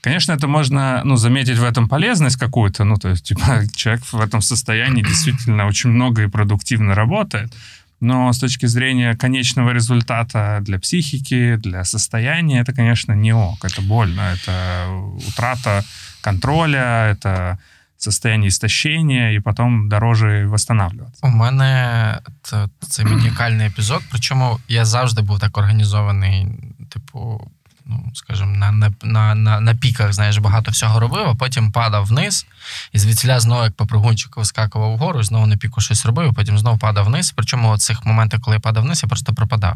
Конечно, 0.00 0.32
это 0.32 0.46
можно, 0.46 1.02
ну, 1.04 1.16
заметить 1.16 1.58
в 1.58 1.64
этом 1.64 1.88
полезность 1.88 2.36
какую-то, 2.36 2.84
ну, 2.84 2.96
то 2.96 3.08
есть, 3.08 3.24
типа, 3.24 3.62
человек 3.74 4.04
в 4.04 4.20
этом 4.20 4.40
состоянии 4.40 5.02
действительно 5.02 5.66
очень 5.66 5.90
много 5.90 6.22
и 6.22 6.28
продуктивно 6.28 6.94
работает, 6.94 7.52
но 8.00 8.32
с 8.32 8.38
точки 8.38 8.66
зрения 8.66 9.16
конечного 9.16 9.70
результата 9.70 10.60
для 10.62 10.78
психики, 10.78 11.56
для 11.56 11.84
состояния, 11.84 12.60
это, 12.60 12.72
конечно, 12.72 13.12
не 13.12 13.32
ок, 13.32 13.64
это 13.64 13.82
больно, 13.82 14.20
это 14.20 14.86
утрата 15.26 15.84
контроля, 16.20 17.10
это 17.10 17.58
состояние 17.98 18.48
истощения, 18.48 19.30
і 19.32 19.40
потім 19.40 19.88
дороже 19.88 20.46
восстанавливаться. 20.46 21.26
У 21.26 21.30
мене 21.30 22.18
т- 22.42 22.68
це 22.88 23.04
манікальний 23.04 23.66
епізод, 23.66 24.02
причому 24.10 24.60
я 24.68 24.84
завжди 24.84 25.22
був 25.22 25.38
так 25.40 25.58
організований, 25.58 26.46
типу, 26.90 27.50
ну, 27.86 28.10
скажімо, 28.14 28.50
на, 28.56 28.72
на, 28.72 28.92
на, 29.02 29.34
на, 29.34 29.60
на 29.60 29.74
піках, 29.74 30.12
знаєш, 30.12 30.38
багато 30.38 30.70
всього 30.70 31.00
робив, 31.00 31.26
а 31.28 31.34
потім 31.34 31.72
падав 31.72 32.06
вниз, 32.06 32.46
і 32.92 32.98
звідсіля 32.98 33.40
знову, 33.40 33.62
як 33.64 33.72
по 33.76 33.86
пригунчику, 33.86 34.40
вискакував 34.40 34.92
вгору, 34.94 35.20
і 35.20 35.24
знову 35.24 35.46
на 35.46 35.56
піку 35.56 35.80
щось 35.80 36.06
робив, 36.06 36.28
а 36.30 36.32
потім 36.32 36.58
знову 36.58 36.78
падав 36.78 37.04
вниз. 37.06 37.32
Причому 37.36 37.72
у 37.74 37.78
цих 37.78 38.06
моментах, 38.06 38.40
коли 38.40 38.56
я 38.56 38.60
падав 38.60 38.82
вниз, 38.84 39.02
я 39.02 39.08
просто 39.08 39.34
пропадав. 39.34 39.74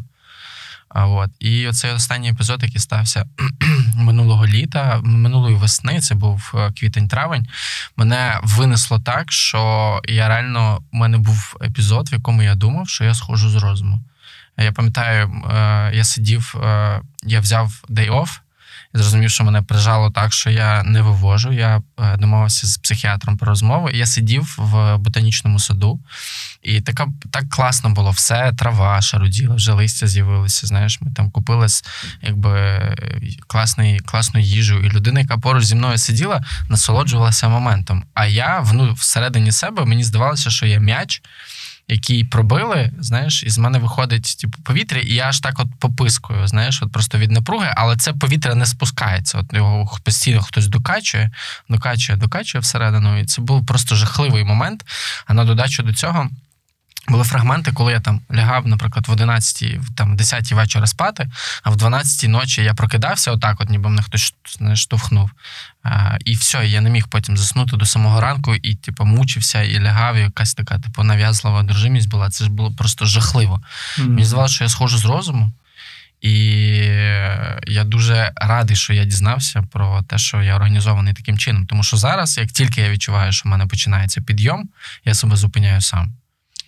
А, 0.95 1.07
от. 1.07 1.31
І 1.39 1.69
оцей 1.69 1.93
останній 1.93 2.31
епізод, 2.31 2.63
який 2.63 2.81
стався 2.81 3.27
минулого 3.97 4.47
літа, 4.47 5.01
минулої 5.05 5.57
весни, 5.57 6.01
це 6.01 6.15
був 6.15 6.53
е, 6.55 6.59
квітень-травень, 6.59 7.45
мене 7.97 8.41
винесло 8.43 8.99
так, 8.99 9.33
що 9.33 10.01
я 10.09 10.29
реально 10.29 10.83
у 10.93 10.97
мене 10.97 11.19
був 11.19 11.57
епізод, 11.63 12.09
в 12.11 12.15
якому 12.15 12.43
я 12.43 12.55
думав, 12.55 12.89
що 12.89 13.05
я 13.05 13.15
схожу 13.15 13.51
з 13.51 13.55
розуму. 13.55 14.01
Я 14.59 14.73
пам'ятаю, 14.73 15.43
е, 15.51 15.91
я 15.95 16.05
сидів, 16.05 16.55
е, 16.65 17.01
я 17.25 17.41
взяв 17.41 17.85
day 17.89 18.11
off, 18.11 18.39
і 18.95 18.99
зрозумів, 18.99 19.31
що 19.31 19.45
мене 19.45 19.63
прижало 19.63 20.11
так, 20.11 20.33
що 20.33 20.51
я 20.51 20.83
не 20.83 21.03
вивожу. 21.03 21.53
Я 21.53 21.83
е, 22.01 22.17
домовився 22.17 22.67
з 22.67 22.79
психіатром 22.79 23.37
про 23.37 23.49
розмову. 23.49 23.91
Я 23.91 24.07
сидів 24.07 24.55
в 24.59 24.97
ботанічному 24.97 25.59
саду, 25.59 26.01
і 26.63 26.81
така 26.81 27.07
так 27.31 27.49
класно 27.51 27.91
було 27.91 28.11
все, 28.11 28.53
трава 28.59 29.01
шаруділа, 29.01 29.55
вже 29.55 29.73
листя 29.73 30.07
з'явилися. 30.07 30.67
Знаєш, 30.67 31.01
ми 31.01 31.11
там 31.13 31.31
купили 31.31 31.67
якби 32.23 32.81
класний, 33.47 33.99
класну 33.99 34.41
їжу, 34.41 34.79
і 34.79 34.91
людина, 34.91 35.21
яка 35.21 35.39
поруч 35.39 35.65
зі 35.65 35.75
мною 35.75 35.99
сиділа, 35.99 36.45
насолоджувалася 36.69 37.49
моментом. 37.49 38.05
А 38.15 38.27
я 38.27 38.61
вну, 38.61 38.93
всередині 38.93 39.53
себе 39.53 39.85
мені 39.85 40.05
здавалося, 40.05 40.51
що 40.51 40.67
я 40.67 40.79
м'яч, 40.79 41.23
який 41.89 42.25
пробили, 42.25 42.93
знаєш, 42.99 43.43
і 43.43 43.51
з 43.51 43.59
мене 43.59 43.79
виходить 43.79 44.37
типу, 44.41 44.59
повітря, 44.63 45.01
і 45.01 45.15
я 45.15 45.29
аж 45.29 45.41
так 45.41 45.61
от 45.61 45.69
попискую, 45.79 46.47
знаєш, 46.47 46.83
от 46.83 46.93
просто 46.93 47.19
від 47.19 47.31
напруги, 47.31 47.75
але 47.77 47.97
це 47.97 48.13
повітря 48.13 48.55
не 48.55 48.67
спускається. 48.67 49.39
От 49.39 49.53
його 49.53 49.99
постійно 50.05 50.43
хтось 50.43 50.69
докачує, 50.69 51.31
докачує, 51.69 52.19
докачує 52.19 52.63
всередину. 52.63 53.19
І 53.19 53.25
це 53.25 53.43
був 53.43 53.67
просто 53.67 53.95
жахливий 53.95 54.45
момент. 54.45 54.85
А 55.27 55.35
на 55.35 55.45
додачу 55.45 55.83
до 55.83 55.95
цього. 55.95 56.29
Були 57.09 57.25
фрагменти, 57.25 57.73
коли 57.73 57.93
я 57.93 58.01
там 58.01 58.21
лягав, 58.35 58.67
наприклад, 58.67 59.09
в 59.09 59.13
11 59.13 59.79
там, 59.97 60.13
в 60.13 60.17
10 60.17 60.53
вечора 60.53 60.87
спати, 60.87 61.31
а 61.63 61.71
в 61.71 61.77
12 61.77 62.31
ночі 62.31 62.63
я 62.63 62.75
прокидався, 62.75 63.33
отак, 63.33 63.61
от 63.61 63.71
ніби 63.71 63.89
мене 63.89 64.03
хтось 64.03 64.35
не 64.61 64.77
штовхнув. 64.77 65.31
А, 65.83 66.17
і 66.25 66.35
все, 66.35 66.67
я 66.67 66.81
не 66.81 66.91
міг 66.91 67.09
потім 67.09 67.37
заснути 67.37 67.77
до 67.77 67.87
самого 67.87 68.21
ранку 68.21 68.55
і, 68.55 68.75
типу, 68.75 69.05
мучився 69.05 69.63
і 69.63 69.81
лягав, 69.81 70.17
і 70.17 70.21
якась 70.21 70.55
така, 70.55 70.79
типу, 70.79 71.03
нав'язлива 71.03 71.61
одержимість 71.61 72.09
була. 72.09 72.31
Це 72.31 72.45
ж 72.45 72.51
було 72.51 72.73
просто 72.73 73.07
жахливо. 73.07 73.61
Мені 73.99 74.25
здавалося, 74.25 74.55
що 74.55 74.65
я 74.65 74.71
схожу 74.71 74.99
з 74.99 75.05
розуму. 75.05 75.53
І 76.21 76.37
я 77.67 77.85
дуже 77.85 78.33
радий, 78.37 78.77
що 78.77 78.93
я 78.93 79.05
дізнався 79.05 79.63
про 79.63 80.03
те, 80.03 80.19
що 80.19 80.43
я 80.43 80.57
організований 80.57 81.15
таким 81.15 81.39
чином. 81.39 81.67
Тому 81.67 81.83
що 81.83 81.97
зараз, 81.97 82.39
як 82.39 82.49
тільки 82.49 82.81
я 82.81 82.91
відчуваю, 82.91 83.33
що 83.33 83.49
в 83.49 83.51
мене 83.53 83.67
починається 83.67 84.21
підйом, 84.21 84.69
я 85.05 85.15
себе 85.15 85.37
зупиняю 85.37 85.81
сам. 85.81 86.13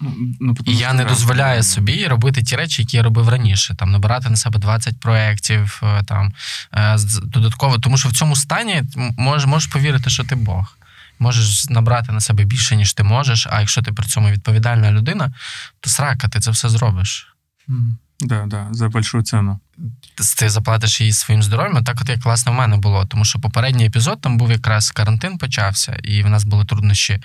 Ну, 0.00 0.14
ну, 0.40 0.56
І 0.64 0.76
я 0.76 0.92
не 0.92 1.04
дозволяю 1.04 1.62
собі 1.62 2.06
робити 2.06 2.42
ті 2.42 2.56
речі, 2.56 2.82
які 2.82 2.96
я 2.96 3.02
робив 3.02 3.28
раніше. 3.28 3.74
Там 3.74 3.90
набирати 3.90 4.30
на 4.30 4.36
себе 4.36 4.58
20 4.58 5.00
проєктів, 5.00 5.82
е, 5.82 6.02
там 6.04 6.32
е, 6.72 6.96
додатково. 7.22 7.78
Тому 7.78 7.98
що 7.98 8.08
в 8.08 8.12
цьому 8.12 8.36
стані 8.36 8.82
можеш, 9.16 9.46
можеш 9.46 9.72
повірити, 9.72 10.10
що 10.10 10.24
ти 10.24 10.34
Бог. 10.34 10.76
Можеш 11.18 11.68
набрати 11.68 12.12
на 12.12 12.20
себе 12.20 12.44
більше, 12.44 12.76
ніж 12.76 12.92
ти 12.92 13.02
можеш. 13.02 13.46
А 13.50 13.60
якщо 13.60 13.82
ти 13.82 13.92
при 13.92 14.06
цьому 14.06 14.30
відповідальна 14.30 14.92
людина, 14.92 15.32
то 15.80 15.90
срака, 15.90 16.28
ти 16.28 16.40
це 16.40 16.50
все 16.50 16.68
зробиш. 16.68 17.34
М, 17.68 17.98
Да, 18.24 18.46
да, 18.46 18.68
за 18.70 18.88
большую 18.88 19.22
цену. 19.22 19.60
ти 20.38 20.50
заплатиш 20.50 21.00
її 21.00 21.12
своїм 21.12 21.42
здоров'ям. 21.42 21.84
Так, 21.84 21.98
от 22.00 22.08
як 22.08 22.24
власне 22.24 22.52
в 22.52 22.54
мене 22.54 22.76
було. 22.76 23.04
Тому 23.04 23.24
що 23.24 23.38
попередній 23.38 23.86
епізод 23.86 24.20
там 24.20 24.38
був 24.38 24.50
якраз 24.50 24.90
карантин 24.90 25.38
почався, 25.38 25.98
і 26.02 26.22
в 26.22 26.28
нас 26.28 26.44
були 26.44 26.64
труднощі, 26.64 27.20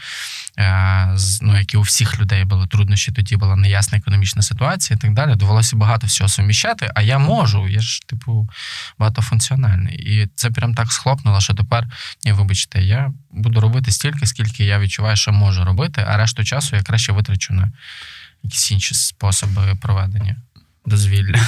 е, 0.58 1.18
ну 1.42 1.58
як 1.58 1.74
і 1.74 1.78
у 1.78 1.82
всіх 1.82 2.20
людей 2.20 2.46
були 2.46 2.68
труднощі, 2.68 3.12
тоді 3.12 3.38
була 3.38 3.56
неясна 3.56 3.98
економічна 3.98 4.42
ситуація 4.42 4.98
і 4.98 5.02
так 5.02 5.14
далі. 5.14 5.36
Довелося 5.36 5.76
багато 5.76 6.08
всього 6.08 6.28
суміщати, 6.28 6.92
а 6.96 7.02
я 7.02 7.20
можу, 7.20 7.68
я 7.68 7.80
ж, 7.80 8.02
типу, 8.08 8.50
багатофункціональний. 9.00 9.96
І 9.96 10.30
це 10.36 10.50
прям 10.50 10.76
так 10.76 10.92
схлопнуло, 10.92 11.42
що 11.42 11.54
тепер, 11.54 11.88
ні, 12.26 12.32
вибачте, 12.32 12.84
я 12.84 13.12
буду 13.32 13.62
робити 13.62 13.92
стільки, 13.92 14.26
скільки 14.26 14.66
я 14.66 14.80
відчуваю, 14.80 15.16
що 15.16 15.32
можу 15.32 15.66
робити, 15.66 16.06
а 16.08 16.18
решту 16.18 16.44
часу 16.44 16.76
я 16.76 16.84
краще 16.84 17.12
витрачу 17.12 17.54
на 17.54 17.72
якісь 18.44 18.72
інші 18.72 18.96
способи 18.96 19.76
проведення 19.82 20.36
дозвілля. 20.87 21.41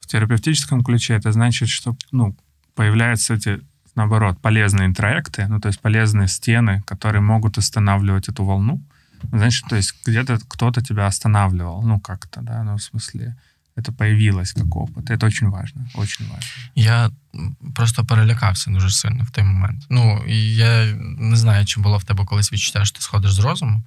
В 0.00 0.06
терапевтическом 0.06 0.84
ключе 0.84 1.14
это 1.14 1.32
значит, 1.32 1.68
что 1.68 1.96
ну, 2.12 2.36
появляются 2.74 3.34
эти, 3.34 3.60
наоборот, 3.94 4.38
полезные 4.40 4.86
интроекты, 4.86 5.46
ну, 5.48 5.60
то 5.60 5.68
есть 5.68 5.80
полезные 5.80 6.28
стены, 6.28 6.82
которые 6.86 7.22
могут 7.22 7.58
останавливать 7.58 8.28
эту 8.28 8.44
волну. 8.44 8.80
Значит, 9.32 9.64
то 9.68 9.76
есть 9.76 9.94
где-то 10.06 10.38
кто-то 10.48 10.82
тебя 10.82 11.06
останавливал, 11.06 11.82
ну, 11.82 12.00
как-то, 12.00 12.40
да, 12.42 12.62
ну, 12.64 12.74
в 12.76 12.82
смысле, 12.82 13.36
это 13.76 13.92
появилось 13.92 14.52
как 14.52 14.76
опыт. 14.76 15.10
Это 15.10 15.26
очень 15.26 15.48
важно, 15.48 15.88
очень 15.94 16.28
важно. 16.28 16.50
Я 16.74 17.10
м, 17.34 17.56
просто 17.74 18.04
перелякався 18.04 18.70
дуже 18.70 18.90
сильно 18.90 19.24
в 19.24 19.30
той 19.30 19.44
момент. 19.44 19.86
Ну, 19.90 20.24
і 20.26 20.54
я 20.54 20.92
не 21.18 21.36
знаю, 21.36 21.64
чи 21.64 21.80
було 21.80 21.98
в 21.98 22.04
тебе 22.04 22.24
колись 22.24 22.52
відчуття, 22.52 22.84
що 22.84 22.96
ти 22.96 23.02
сходиш 23.02 23.32
з 23.32 23.38
розуму. 23.38 23.82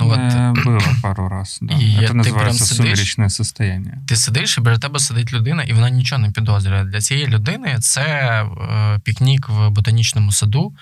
Ну, 0.00 0.08
от 0.10 0.18
Э, 0.18 0.52
Было 0.64 1.00
пару 1.02 1.28
раз, 1.28 1.58
да. 1.62 1.74
И 1.74 1.84
я- 1.84 2.00
это 2.00 2.12
ты 2.12 2.22
прям 2.22 2.36
называется 2.36 2.52
сидишь? 2.52 2.76
сумеречное 2.76 3.28
состояние. 3.30 3.98
ти 4.08 4.16
сидиш, 4.16 4.58
і 4.58 4.60
біля 4.60 4.78
тебе 4.78 4.98
сидить 4.98 5.32
людина, 5.32 5.62
і 5.62 5.72
вона 5.72 5.90
нічого 5.90 6.22
не 6.22 6.30
підозрює. 6.30 6.84
Для 6.84 7.00
цієї 7.00 7.26
людини 7.26 7.78
це 7.80 8.02
е, 8.44 8.98
пікнік 9.04 9.48
в 9.48 9.68
ботанічному 9.70 10.32
саду, 10.32 10.74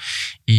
і 0.47 0.59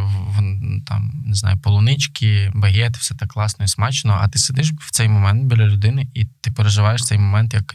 в, 0.00 0.06
в- 0.06 0.84
там, 0.86 1.22
не 1.26 1.34
знаю, 1.34 1.58
полунички, 1.58 2.52
багет, 2.54 2.96
все 2.96 3.14
так 3.14 3.28
класно 3.28 3.64
і 3.64 3.68
смачно. 3.68 4.18
А 4.22 4.28
ти 4.28 4.38
сидиш 4.38 4.72
в 4.80 4.90
цей 4.90 5.08
момент 5.08 5.44
біля 5.44 5.66
людини, 5.66 6.06
і 6.14 6.24
ти 6.40 6.50
переживаєш 6.50 7.04
цей 7.04 7.18
момент 7.18 7.54
як 7.54 7.74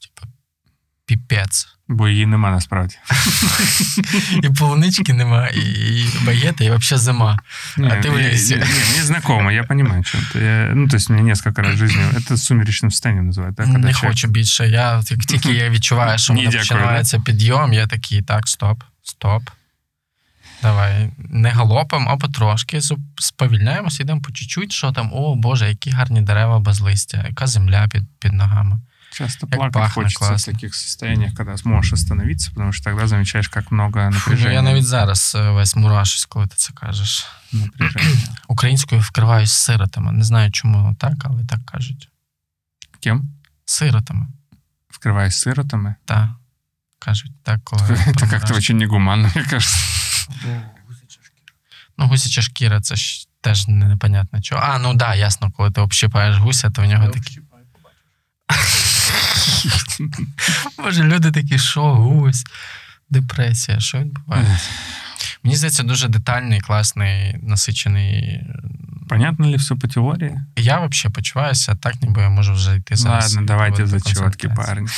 типу, 0.00 0.26
піпець. 1.06 1.68
Бо 1.88 2.08
її 2.08 2.26
нема 2.26 2.50
насправді. 2.50 2.96
І 4.42 4.48
полунички 4.50 5.12
нема, 5.12 5.46
і, 5.48 5.60
і 5.60 6.06
багета, 6.26 6.64
і 6.64 6.70
взагалі 6.70 7.02
зима. 7.04 7.38
Не, 7.76 7.88
А 7.88 7.90
ты 7.92 8.10
в 8.10 8.16
не- 8.16 8.22
лесе. 8.30 8.56
Не, 8.56 8.64
не, 8.98 9.04
знакомо, 9.04 9.52
я 9.52 9.64
понимаю, 9.64 10.04
что 10.04 10.18
это. 10.18 10.42
Я- 10.42 10.74
ну, 10.74 10.88
то 10.88 10.96
есть 10.96 11.10
мне 11.10 11.22
несколько 11.22 11.62
раз 11.62 11.74
в 11.74 11.76
жизни... 11.78 12.02
Это 12.02 12.32
сумеречным 12.36 12.90
состоянием 12.90 13.30
называют, 13.30 13.52
да? 13.54 13.62
когда 13.64 13.78
не 13.78 13.92
человек- 13.92 14.08
хочу 14.08 14.28
більше. 14.28 14.68
Я 14.68 15.02
як 15.10 15.20
тільки 15.20 15.52
я 15.52 15.70
відчуваю, 15.70 16.18
що 16.18 16.32
в 16.32 16.36
Ні, 16.36 16.42
мене 16.42 16.52
дякую, 16.52 16.68
починається 16.80 17.20
підйом, 17.20 17.72
я 17.72 17.86
такий, 17.86 18.22
так, 18.22 18.48
стоп, 18.48 18.82
стоп. 19.02 19.42
Давай, 20.62 21.10
не 21.18 21.50
галопом, 21.50 22.08
а 22.08 22.16
потрошки 22.16 22.78
зуп- 22.78 22.98
сповільняємося, 23.18 24.02
йдемо 24.02 24.20
по 24.20 24.32
чуть-чуть, 24.32 24.72
що 24.72 24.92
там, 24.92 25.10
о 25.12 25.34
Боже, 25.34 25.68
які 25.68 25.90
гарні 25.90 26.22
дерева 26.22 26.58
без 26.58 26.80
листя, 26.80 27.24
яка 27.28 27.46
земля 27.46 27.88
під, 27.92 28.02
під 28.18 28.32
ногами. 28.32 28.80
Часто 29.14 29.46
Как 29.46 29.56
плакать 29.56 29.72
пахнет 29.74 29.94
хочется 29.94 30.18
классно. 30.18 30.52
в 30.52 30.54
таких 30.54 30.74
состояниях, 30.74 31.34
когда 31.34 31.56
сможешь 31.56 31.92
остановиться, 31.92 32.50
потому 32.50 32.72
что 32.72 32.84
тогда 32.84 33.06
замечаешь, 33.06 33.48
как 33.48 33.70
много 33.72 34.00
Фу, 34.00 34.10
ну, 34.10 34.16
напряжения. 34.18 34.54
я 34.54 34.62
навіть 34.62 34.86
зараз 34.86 35.32
е, 35.34 35.50
весь 35.50 35.76
мурашусь, 35.76 36.24
коли 36.24 36.46
ти 36.46 36.54
це 36.56 36.72
кажеш. 36.72 37.26
напряжения. 37.52 38.28
Українською 38.48 39.00
вкриваюсь 39.00 39.52
сиротами. 39.52 40.12
Не 40.12 40.24
знаю, 40.24 40.50
чому 40.52 40.94
так, 40.98 41.12
але 41.24 41.44
так 41.44 41.60
кажуть. 41.66 42.08
Кем? 43.00 43.28
Сиротами. 43.64 44.26
Вкрываясь 44.90 45.30
сиротами. 45.30 45.94
Так. 46.04 46.28
Кажуть, 46.98 47.32
так, 47.42 47.64
коли. 47.64 47.82
Это 47.82 47.96
как-то 48.04 48.26
промираєш. 48.26 48.50
очень 48.56 48.76
негуманно, 48.78 49.30
мне 49.34 49.44
кажется. 49.44 49.78
Ну, 51.98 52.06
гусяча 52.06 52.42
шкіра, 52.42 52.80
це 52.80 52.96
ж 52.96 53.26
теж 53.40 53.68
не- 53.68 53.88
непонятно 53.88 54.40
чого. 54.42 54.62
А, 54.64 54.78
ну 54.78 54.94
да, 54.94 55.14
ясно, 55.14 55.50
коли 55.50 55.70
ти 55.70 55.80
общипаєш 55.80 56.36
гуся, 56.36 56.70
то 56.70 56.82
в 56.82 56.86
нього 56.86 57.08
такі. 57.08 57.40
Боже, 60.78 61.04
люди 61.04 61.30
такі, 61.30 61.58
що 61.58 61.82
гусь, 61.94 62.44
депресія, 63.10 63.80
що 63.80 63.98
відбувається? 63.98 64.70
Мені 65.42 65.56
здається, 65.56 65.82
дуже 65.82 66.08
детальний, 66.08 66.60
класний, 66.60 67.36
насичений. 67.42 68.40
Понятно 69.08 69.48
ли 69.50 69.56
все 69.56 69.74
по 69.74 69.88
теории? 69.88 70.40
Я 70.56 70.74
взагалі 70.86 71.14
почуваюся 71.14 71.74
так, 71.74 72.02
ніби 72.02 72.22
я 72.22 72.28
можу 72.28 72.52
вже 72.52 72.76
йти 72.76 72.96
зараз. 72.96 73.34
Ладно, 73.34 73.46
давайте 73.46 73.76
проводити 73.76 73.98
зачетки, 74.14 74.48
консультацію. 74.48 74.66
парни. 74.66 74.88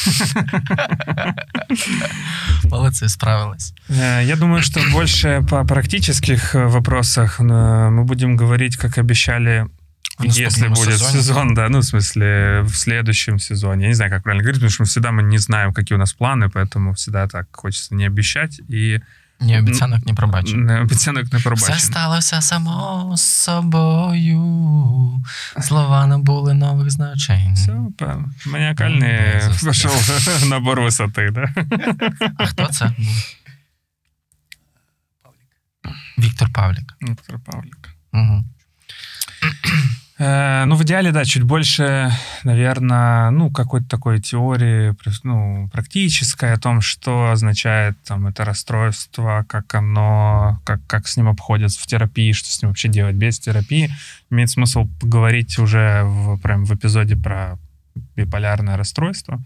Молодці, 2.71 3.09
справились. 3.09 3.75
Э, 3.91 4.25
Я 4.25 4.37
думаю, 4.37 4.63
что 4.63 4.81
больше 4.93 5.43
по 5.51 5.65
практических 5.65 6.55
э, 6.55 6.67
вопросах 6.67 7.41
э, 7.41 7.45
мы 7.91 8.05
будем 8.05 8.37
говорить, 8.39 8.77
как 8.77 8.99
обещали, 8.99 9.67
В 9.76 9.76
если 10.25 10.45
наступному 10.45 10.75
будет 10.75 10.93
сезоні. 10.93 11.13
сезон, 11.13 11.55
да, 11.55 11.69
ну, 11.69 11.79
в 11.79 11.85
смысле, 11.85 12.61
в 12.63 12.75
следующем 12.77 13.39
сезоне. 13.39 13.83
Я 13.83 13.89
не 13.89 13.95
знаю, 13.95 14.11
как 14.11 14.23
правильно 14.23 14.43
говорить, 14.43 14.61
потому 14.61 14.71
что 14.71 14.83
мы 14.83 14.87
всегда 14.87 15.11
мы 15.11 15.23
не 15.23 15.39
знаем, 15.39 15.73
какие 15.73 15.97
у 15.97 15.99
нас 15.99 16.17
планы, 16.21 16.49
поэтому 16.49 16.93
всегда 16.93 17.27
так 17.27 17.47
хочется 17.53 17.95
не 17.95 18.07
обещать 18.07 18.61
и 18.71 19.01
Ні 19.41 19.59
обіцянок, 19.59 20.07
ні 20.07 20.15
пробачень. 20.15 20.65
не 20.65 20.81
обіцянок 20.81 21.33
не 21.33 21.39
Все 21.39 21.49
пробачення. 21.49 21.79
сталося 21.79 22.41
само 22.41 23.15
собою. 23.17 24.41
Слова 25.61 26.07
набули 26.07 26.55
нових 26.55 26.91
значень. 26.91 27.55
Все, 27.55 27.77
маніакальний 28.47 29.21
Ну, 29.35 29.41
застряг. 29.53 29.73
пішов 29.73 30.49
набор 30.49 30.81
висоти, 30.81 31.31
да? 31.33 31.55
А 32.39 32.47
хто 32.47 32.67
це 32.67 32.85
був? 32.99 33.35
Віктор 36.19 36.49
Павлік. 36.53 36.95
Віктор 37.03 37.39
Павлік. 37.47 37.89
Угу. 38.13 38.45
Э, 40.20 40.66
Ну, 40.66 40.76
в 40.76 40.84
идеале, 40.84 41.12
да, 41.12 41.26
чуть 41.26 41.44
больше, 41.44 42.12
наверное, 42.44 43.30
ну, 43.30 43.52
какой-то 43.52 43.88
такой 43.88 44.20
теории, 44.20 44.96
ну, 45.24 45.70
практической 45.72 46.54
о 46.54 46.58
том, 46.58 46.82
что 46.82 47.32
означает 47.32 47.96
там 48.04 48.28
это 48.28 48.44
расстройство, 48.44 49.46
как 49.48 49.76
оно, 49.76 50.60
как, 50.66 50.80
как 50.88 51.08
с 51.08 51.18
ним 51.18 51.28
обходятся 51.28 51.80
в 51.82 51.86
терапии, 51.86 52.32
что 52.32 52.50
с 52.50 52.62
ним 52.62 52.72
вообще 52.72 52.88
делать 52.88 53.16
без 53.16 53.40
терапии. 53.40 53.92
Имеет 54.32 54.50
смысл 54.50 54.88
поговорить 55.00 55.60
уже 55.60 56.04
в, 56.04 56.38
прям 56.40 56.66
в 56.66 56.74
эпизоде 56.74 57.16
про 57.16 57.58
биполярное 58.16 58.76
расстройство, 58.76 59.40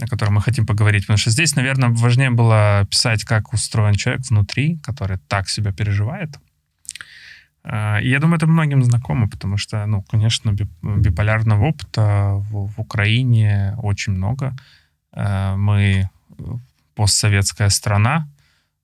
о 0.00 0.06
котором 0.06 0.34
мы 0.34 0.40
хотим 0.40 0.66
поговорить. 0.66 1.02
Потому 1.02 1.18
что 1.18 1.30
здесь, 1.30 1.56
наверное, 1.56 1.90
важнее 1.90 2.30
было 2.30 2.86
писать, 2.90 3.24
как 3.24 3.52
устроен 3.52 3.94
человек 3.94 4.22
внутри, 4.28 4.78
который 4.82 5.18
так 5.28 5.50
себя 5.50 5.72
переживает, 5.72 6.30
И 7.64 8.08
я 8.08 8.18
думаю, 8.20 8.36
это 8.36 8.46
многим 8.46 8.82
знакомо, 8.82 9.28
потому 9.28 9.56
что, 9.58 9.84
ну, 9.86 10.02
конечно, 10.02 10.50
би- 10.52 10.68
биполярного 10.82 11.66
опыта 11.66 12.34
в, 12.50 12.68
в 12.68 12.80
Украине 12.80 13.74
очень 13.82 14.14
много. 14.14 14.54
А, 15.12 15.56
Мы 15.56 16.08
э, 16.38 16.42
постсоветская 16.94 17.68
страна, 17.70 18.26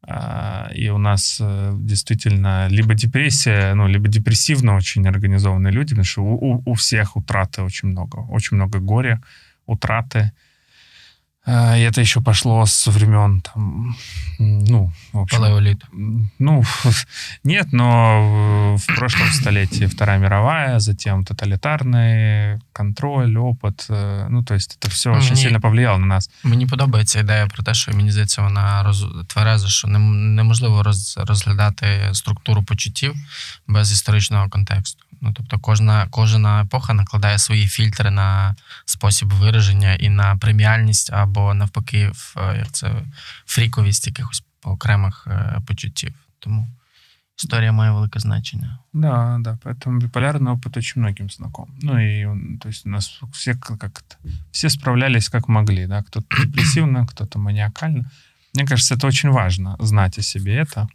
а, 0.02 0.70
и 0.74 0.90
у 0.90 0.98
нас 0.98 1.38
э, 1.40 1.74
действительно 1.78 2.68
либо 2.68 2.94
депрессия, 2.94 3.74
ну, 3.74 3.88
либо 3.88 4.08
депрессивно 4.08 4.76
очень 4.76 5.06
организованные 5.08 5.72
люди, 5.72 5.90
потому 5.94 6.04
что 6.04 6.22
у- 6.22 6.62
у 6.66 6.74
всех 6.74 7.16
утраты 7.16 7.62
очень 7.62 7.88
много, 7.88 8.18
очень 8.30 8.56
много 8.56 8.78
горя, 8.78 9.20
утраты. 9.66 10.32
Э, 11.47 11.77
И 11.79 11.81
это 11.89 12.01
еще 12.01 12.21
пошло 12.21 12.61
с 12.65 12.87
времен 12.91 13.41
там, 13.41 13.95
м, 14.39 14.63
ну, 14.63 14.91
в 15.13 15.17
общем, 15.19 15.39
Палеоліт. 15.39 15.83
м, 15.93 16.29
ну, 16.39 16.63
нет, 17.43 17.73
но 17.73 18.21
в 18.75 18.75
в 18.77 18.85
прошлом 18.95 19.29
столетии 19.31 19.85
Вторая 19.87 20.19
мировая, 20.19 20.79
затем 20.79 21.23
тоталитарный 21.25 22.59
контроль, 22.73 23.37
опыт, 23.37 23.89
э, 23.89 24.27
ну, 24.29 24.43
то 24.43 24.53
есть 24.55 24.77
это 24.81 24.89
все 24.89 25.09
Ну, 25.09 25.15
очень 25.17 25.33
мне- 25.33 25.41
сильно 25.43 25.59
повлияло 25.61 25.97
на 25.97 26.05
нас. 26.05 26.29
Мені 26.43 26.65
подобається 26.67 27.19
ідея 27.19 27.47
про 27.47 27.63
те, 27.63 27.73
що 27.73 27.91
мені 27.91 28.11
здається, 28.11 28.41
вона 28.41 28.83
роз... 28.83 29.05
твереза, 29.27 29.67
що 29.67 29.87
нем- 29.87 30.35
неможливо 30.35 30.83
роз... 30.83 31.17
розглядати 31.27 32.09
структуру 32.13 32.63
почуттів 32.63 33.13
без 33.67 33.91
історичного 33.91 34.49
контексту. 34.49 35.03
Ну, 35.25 35.33
тобто, 35.33 35.59
кожна, 35.59 36.07
кожна 36.09 36.61
епоха 36.61 36.93
накладає 36.93 37.37
свої 37.37 37.67
фільтри 37.67 38.11
на 38.11 38.55
спосіб 38.85 39.33
вираження 39.33 39.93
і 39.93 40.09
на 40.09 40.35
преміальність 40.35 41.13
або 41.13 41.53
навпаки, 41.53 42.11
в 42.13 42.35
е, 42.37 42.57
як 42.57 42.71
це 42.71 42.91
фріковість 43.45 44.07
якихось 44.07 44.43
окремих 44.63 45.27
е, 45.27 45.61
почуттів. 45.67 46.13
Тому 46.39 46.67
історія 47.37 47.71
має 47.71 47.91
велике 47.91 48.19
значення. 48.19 48.79
Да, 48.93 49.37
да, 49.39 49.57
поэтому 49.63 49.99
биполярный 49.99 50.51
опыт 50.51 50.77
очень 50.77 51.01
многим 51.01 51.29
знаком. 51.29 51.69
Ну 51.81 51.97
и, 51.99 52.25
он, 52.25 52.57
то 52.57 52.69
есть 52.69 52.85
у 52.85 52.89
нас 52.89 53.21
все 53.31 53.55
как 53.55 53.83
это, 53.83 54.17
все 54.51 54.69
справлялись 54.69 55.29
как 55.29 55.49
могли, 55.49 55.87
да, 55.87 56.03
кто-то 56.03 56.43
депрессивно, 56.45 57.05
кто-то 57.05 57.39
маниакально. 57.39 58.05
Мне 58.53 58.67
кажется, 58.67 58.95
это 58.95 59.07
очень 59.07 59.31
важно, 59.31 59.77
знать 59.79 60.19
о 60.19 60.21
себе 60.21 60.55
это. 60.55 60.87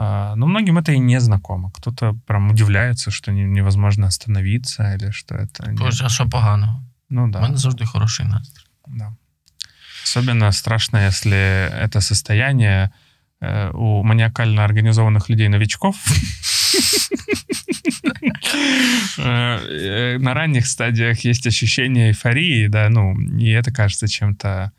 а, 0.00 0.34
Но 0.36 0.46
многим 0.46 0.78
это 0.78 0.92
и 0.92 0.98
не 0.98 1.20
знакомо. 1.20 1.70
Кто-то 1.70 2.14
прям 2.26 2.50
удивляется, 2.50 3.10
что 3.10 3.32
не- 3.32 3.44
невозможно 3.60 4.06
остановиться 4.06 4.94
или 4.94 5.10
что 5.12 5.34
это... 5.34 5.72
Боже, 5.72 6.04
а 6.04 6.08
що 6.08 6.28
поганого? 6.28 6.82
Ну 7.10 7.24
У 7.24 7.28
да, 7.30 7.40
мене 7.40 7.56
завжди 7.56 7.84
хороший 7.84 8.26
настрій. 8.26 8.62
да. 8.86 9.12
Особенно 10.04 10.52
страшно, 10.52 10.98
если 11.06 11.36
это 11.84 12.00
состояние 12.00 12.90
э, 13.42 13.70
у 13.74 14.02
маниакально 14.04 14.62
организованных 14.64 15.30
людей 15.30 15.48
новичков. 15.48 15.96
Э, 19.18 19.58
э, 19.58 20.18
На 20.18 20.34
ранних 20.34 20.66
стадиях 20.66 21.24
есть 21.24 21.46
ощущение 21.46 22.08
эйфории, 22.08 22.68
да, 22.68 22.88
ну, 22.88 23.16
и 23.20 23.50
это 23.50 23.72
кажется 23.72 24.08
чем-то 24.08 24.70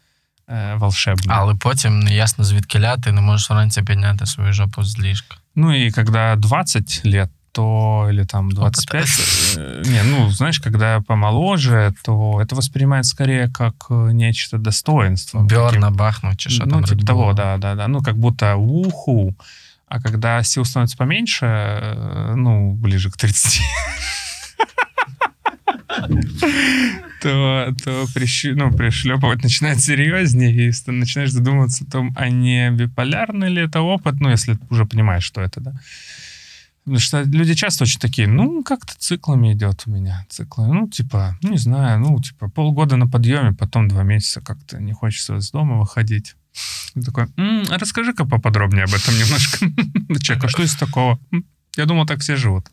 э, 0.48 0.78
волшебным. 0.78 1.26
Але 1.28 1.54
потім 1.54 2.00
неясно 2.00 2.44
звідки 2.44 2.80
ля, 2.80 2.96
ти 2.96 3.12
не 3.12 3.20
можеш 3.20 3.50
вранці 3.50 3.82
підняти 3.82 4.26
свою 4.26 4.52
жопу 4.52 4.84
з 4.84 4.98
ліжка. 4.98 5.36
Ну 5.56 5.86
и 5.86 5.90
когда 5.90 6.36
20 6.36 7.02
лет, 7.04 7.30
то 7.52 8.08
или 8.10 8.24
там 8.24 8.50
25, 8.50 9.04
э, 9.04 9.82
не, 9.86 10.02
ну, 10.02 10.30
знаешь, 10.30 10.58
когда 10.58 11.00
помоложе, 11.00 11.92
то 12.02 12.40
это 12.40 12.56
воспринимается 12.56 13.12
скорее 13.12 13.48
как 13.48 13.74
э, 13.90 14.12
нечто 14.12 14.58
достоинство. 14.58 15.40
Бьорна 15.40 15.90
бахнув, 15.90 16.36
чи 16.36 16.50
що 16.50 16.64
ну, 16.66 16.70
там 16.70 16.84
типа 16.84 17.02
Red 17.02 17.06
того, 17.06 17.30
Bull. 17.30 17.34
да, 17.34 17.56
да, 17.58 17.74
да. 17.74 17.88
Ну, 17.88 18.02
как 18.02 18.16
будто 18.16 18.56
уху. 18.56 19.34
А 19.88 20.00
когда 20.00 20.42
сил 20.42 20.64
становится 20.64 20.96
поменьше, 20.96 21.46
э, 21.46 22.34
ну, 22.36 22.72
ближе 22.72 23.10
к 23.10 23.16
30, 23.16 23.60
то, 27.21 27.73
то 27.83 28.05
прищ- 28.15 28.53
ну, 28.55 28.71
пришлепывать 28.71 29.43
начинает 29.43 29.81
серьезнее, 29.81 30.67
и 30.67 30.71
ст- 30.71 30.87
начинаешь 30.87 31.31
задумываться 31.31 31.83
о 31.83 31.91
том, 31.91 32.13
а 32.15 32.29
не 32.29 32.69
биполярный 32.71 33.49
ли 33.49 33.61
это 33.63 33.81
опыт, 33.81 34.15
ну, 34.19 34.29
если 34.29 34.57
уже 34.69 34.85
понимаешь, 34.85 35.23
что 35.23 35.41
это, 35.41 35.59
да. 35.61 35.73
Потому 36.85 36.99
что 36.99 37.21
люди 37.23 37.53
часто 37.53 37.83
очень 37.83 37.99
такие, 37.99 38.27
ну, 38.27 38.63
как-то 38.63 38.93
циклами 38.97 39.53
идет 39.53 39.83
у 39.85 39.91
меня, 39.91 40.25
циклы. 40.29 40.67
Ну, 40.73 40.87
типа, 40.87 41.37
не 41.43 41.57
знаю, 41.57 41.99
ну, 41.99 42.19
типа, 42.19 42.49
полгода 42.49 42.95
на 42.95 43.07
подъеме, 43.07 43.53
потом 43.53 43.87
два 43.87 44.03
месяца 44.03 44.41
как-то 44.41 44.79
не 44.81 44.93
хочется 44.93 45.35
из 45.37 45.51
дома 45.51 45.77
выходить. 45.77 46.35
И 46.95 47.01
такой, 47.01 47.27
«М, 47.37 47.63
а 47.69 47.77
расскажи-ка 47.77 48.25
поподробнее 48.25 48.85
об 48.85 48.93
этом 48.93 49.13
немножко. 49.19 49.57
Человек, 50.23 50.45
а 50.45 50.49
что 50.49 50.63
из 50.63 50.75
такого? 50.75 51.19
«М, 51.31 51.45
Я 51.77 51.85
думал, 51.85 52.05
так 52.07 52.21
все 52.21 52.35
живут. 52.35 52.65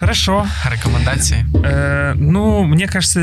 Хорошо. 0.00 0.46
Рекомендації. 0.70 1.44
Э, 1.54 2.14
ну, 2.16 2.64
мне 2.64 2.86
кажется, 2.86 3.20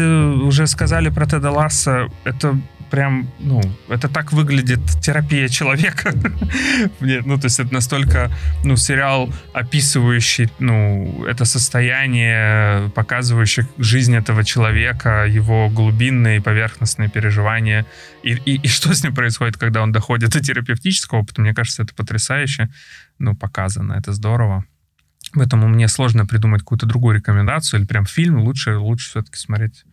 уже 0.48 0.68
сказали 0.68 1.12
про 1.12 1.26
Теда 1.26 1.49
Ласса. 1.49 2.08
Это 2.26 2.58
прям, 2.90 3.28
ну, 3.40 3.62
это 3.90 4.08
так 4.08 4.32
выглядит 4.32 4.80
терапия 5.02 5.49
человека. 5.49 6.14
Нет, 7.02 7.26
ну, 7.26 7.38
то 7.38 7.48
есть 7.48 7.60
это 7.60 7.74
настолько, 7.74 8.30
ну, 8.64 8.78
сериал, 8.78 9.30
описывающий, 9.54 10.49
ну, 10.60 11.26
это 11.26 11.45
состояние, 11.45 12.90
показывающий 12.95 13.64
жизнь 13.80 14.16
этого 14.16 14.44
человека, 14.44 15.26
его 15.38 15.70
глубинные 15.70 16.38
и 16.38 16.41
поверхностные 16.41 17.10
переживания, 17.10 17.86
и, 18.24 18.38
и, 18.45 18.62
и 18.64 18.68
что 18.68 18.94
с 18.94 19.04
ним 19.04 19.16
происходит, 19.16 19.58
когда 19.58 19.82
он 19.82 19.91
доходит 19.91 20.30
до 20.30 20.40
терапевтического 20.40 21.20
опыта. 21.20 21.41
Мне 21.41 21.54
кажется, 21.54 21.84
это 21.84 21.94
потрясающе, 21.95 22.70
ну, 23.20 23.36
показано, 23.36 23.94
это 23.94 24.14
здорово. 24.14 24.64
Поэтому 25.34 25.68
мне 25.68 25.88
сложно 25.88 26.26
придумать 26.26 26.62
какую-то 26.62 26.86
другую 26.86 27.16
рекомендацию 27.16 27.80
или 27.80 27.88
прям 27.88 28.06
фильм. 28.06 28.40
Лучше, 28.40 28.78
лучше 28.78 29.10
все-таки 29.10 29.38
смотреть 29.38 29.86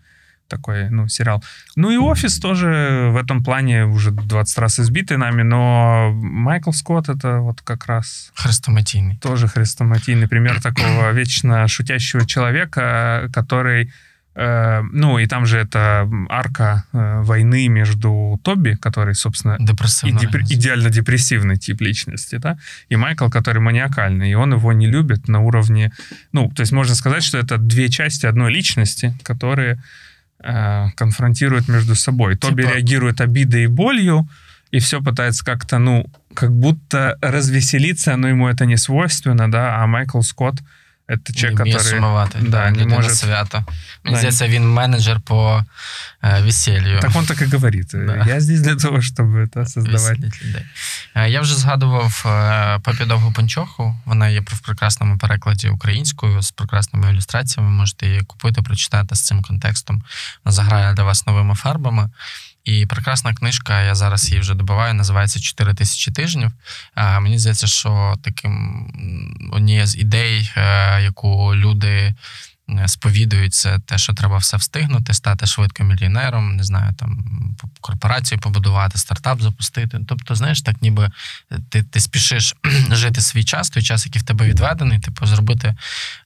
такой, 0.48 0.90
ну, 0.90 1.08
сериал. 1.08 1.42
Ну 1.76 1.90
и 1.90 1.96
«Офис» 1.96 2.38
тоже 2.38 3.10
в 3.12 3.16
этом 3.16 3.42
плане 3.42 3.86
уже 3.86 4.10
20 4.10 4.58
раз 4.58 4.78
избитый 4.78 5.16
нами, 5.16 5.42
но 5.42 6.12
Майкл 6.12 6.70
Скотт— 6.70 7.08
это 7.08 7.38
вот 7.38 7.62
как 7.62 7.86
раз 7.86 8.30
Хрестоматійний. 8.34 9.18
тоже 9.20 9.48
хрестоматийный 9.48 10.28
пример 10.28 10.60
такого 10.60 11.12
вечно 11.12 11.66
шутящего 11.68 12.26
человека, 12.26 13.30
который 13.32 13.90
ну, 14.92 15.18
и 15.18 15.26
там 15.26 15.46
же 15.46 15.58
это 15.58 16.08
арка 16.28 16.84
э, 16.92 17.20
войны 17.22 17.68
между 17.68 18.40
Тоби, 18.42 18.74
который, 18.74 19.14
собственно, 19.14 19.56
и 19.60 19.64
Депресивно. 19.64 20.18
депр- 20.18 20.42
идеально 20.42 20.90
депрессивный 20.90 21.56
тип 21.56 21.80
личности, 21.80 22.36
да, 22.36 22.56
и 22.88 22.96
Майкл, 22.96 23.28
который 23.28 23.60
маниакальный, 23.60 24.30
и 24.30 24.34
он 24.34 24.52
его 24.52 24.72
не 24.72 24.86
любит 24.88 25.28
на 25.28 25.40
уровне, 25.40 25.92
ну, 26.32 26.50
то 26.50 26.62
есть 26.62 26.72
можно 26.72 26.94
сказать, 26.94 27.22
что 27.22 27.38
это 27.38 27.58
две 27.58 27.88
части 27.88 28.26
одной 28.26 28.52
личности, 28.52 29.14
которые 29.22 29.80
э, 30.42 30.86
конфронтируют 30.96 31.68
между 31.68 31.94
собой. 31.94 32.36
Тоби 32.36 32.62
Типа- 32.62 32.72
реагирует 32.74 33.20
обидой 33.20 33.64
и 33.64 33.68
болью, 33.68 34.28
и 34.72 34.78
все 34.80 35.00
пытается 35.00 35.44
как-то, 35.44 35.78
ну, 35.78 36.06
как 36.34 36.50
будто 36.52 37.16
развеселиться, 37.22 38.16
но 38.16 38.28
ему 38.28 38.48
это 38.48 38.66
не 38.66 38.76
свойственно, 38.76 39.48
да, 39.50 39.80
а 39.82 39.86
Майкл 39.86 40.20
Скотт 40.22 40.56
это 41.07 41.33
человек, 41.33 41.57
не 41.59 41.63
вміє 41.63 41.77
который... 41.77 41.89
сумувати. 41.89 42.39
да, 42.41 42.49
Да, 42.49 42.71
не 42.71 42.77
людина 42.79 42.95
може- 42.95 43.09
свято. 43.09 43.65
Мені 44.03 44.15
Да, 44.15 44.17
здається, 44.17 44.47
він 44.47 44.73
менеджер 44.73 45.19
по 45.21 45.65
е, 46.23 46.41
весіллю. 46.41 46.99
Так 46.99 47.15
он 47.15 47.25
так 47.25 47.41
и 47.41 47.45
говорит. 47.45 47.87
Да. 47.93 48.25
Я 48.27 48.39
здесь 48.41 48.61
для 48.61 48.75
того, 48.75 48.97
чтобы 48.97 49.47
это 49.47 49.65
создавать. 49.65 50.01
Веселять 50.19 50.43
людей. 50.43 50.65
Е, 51.15 51.29
Я 51.29 51.41
вже 51.41 51.55
згадував 51.55 52.23
е, 52.25 52.79
Папі 52.83 53.05
Довгу 53.05 53.33
Панчоху. 53.33 53.95
Вона 54.05 54.27
є 54.29 54.39
в 54.41 54.59
прекрасному 54.59 55.17
перекладі 55.17 55.69
українською 55.69 56.41
з 56.41 56.51
прекрасними 56.51 57.11
ілюстраціями. 57.11 57.71
Можете 57.71 58.07
її 58.07 58.21
купити, 58.21 58.61
прочитати 58.61 59.15
з 59.15 59.21
цим 59.21 59.41
контекстом. 59.41 60.03
Вона 60.45 60.53
заграє 60.55 60.93
для 60.93 61.03
вас 61.03 61.27
новими 61.27 61.55
фарбами. 61.55 62.09
І 62.64 62.86
прекрасна 62.86 63.34
книжка, 63.34 63.82
я 63.82 63.94
зараз 63.94 64.28
її 64.28 64.40
вже 64.40 64.54
добиваю, 64.54 64.94
називається 64.94 65.40
«Чотири 65.40 65.74
тисячі 65.74 66.12
тижнів. 66.12 66.50
Е, 66.96 67.20
Мені 67.20 67.38
здається, 67.38 67.66
що 67.66 68.14
таким 68.22 68.86
однією 69.52 69.86
з 69.86 69.96
ідей, 69.96 70.52
е, 70.56 71.02
яку 71.02 71.56
люди 71.56 72.14
е, 72.68 72.88
сповідують, 72.88 73.54
це 73.54 73.78
те, 73.78 73.98
що 73.98 74.14
треба 74.14 74.36
все 74.36 74.56
встигнути, 74.56 75.14
стати 75.14 75.46
швидко 75.46 75.84
мільйонером, 75.84 76.56
не 76.56 76.64
знаю, 76.64 76.94
там 76.94 77.24
корпорацію 77.80 78.38
побудувати, 78.38 78.98
стартап 78.98 79.42
запустити. 79.42 80.00
Тобто, 80.08 80.34
знаєш, 80.34 80.62
так 80.62 80.82
ніби 80.82 81.10
ти, 81.68 81.82
ти 81.82 82.00
спішиш 82.00 82.54
жити 82.90 83.20
свій 83.20 83.44
час, 83.44 83.70
той 83.70 83.82
час, 83.82 84.06
який 84.06 84.22
в 84.22 84.24
тебе 84.24 84.46
відведений, 84.46 84.98
типу, 84.98 85.26
зробити 85.26 85.74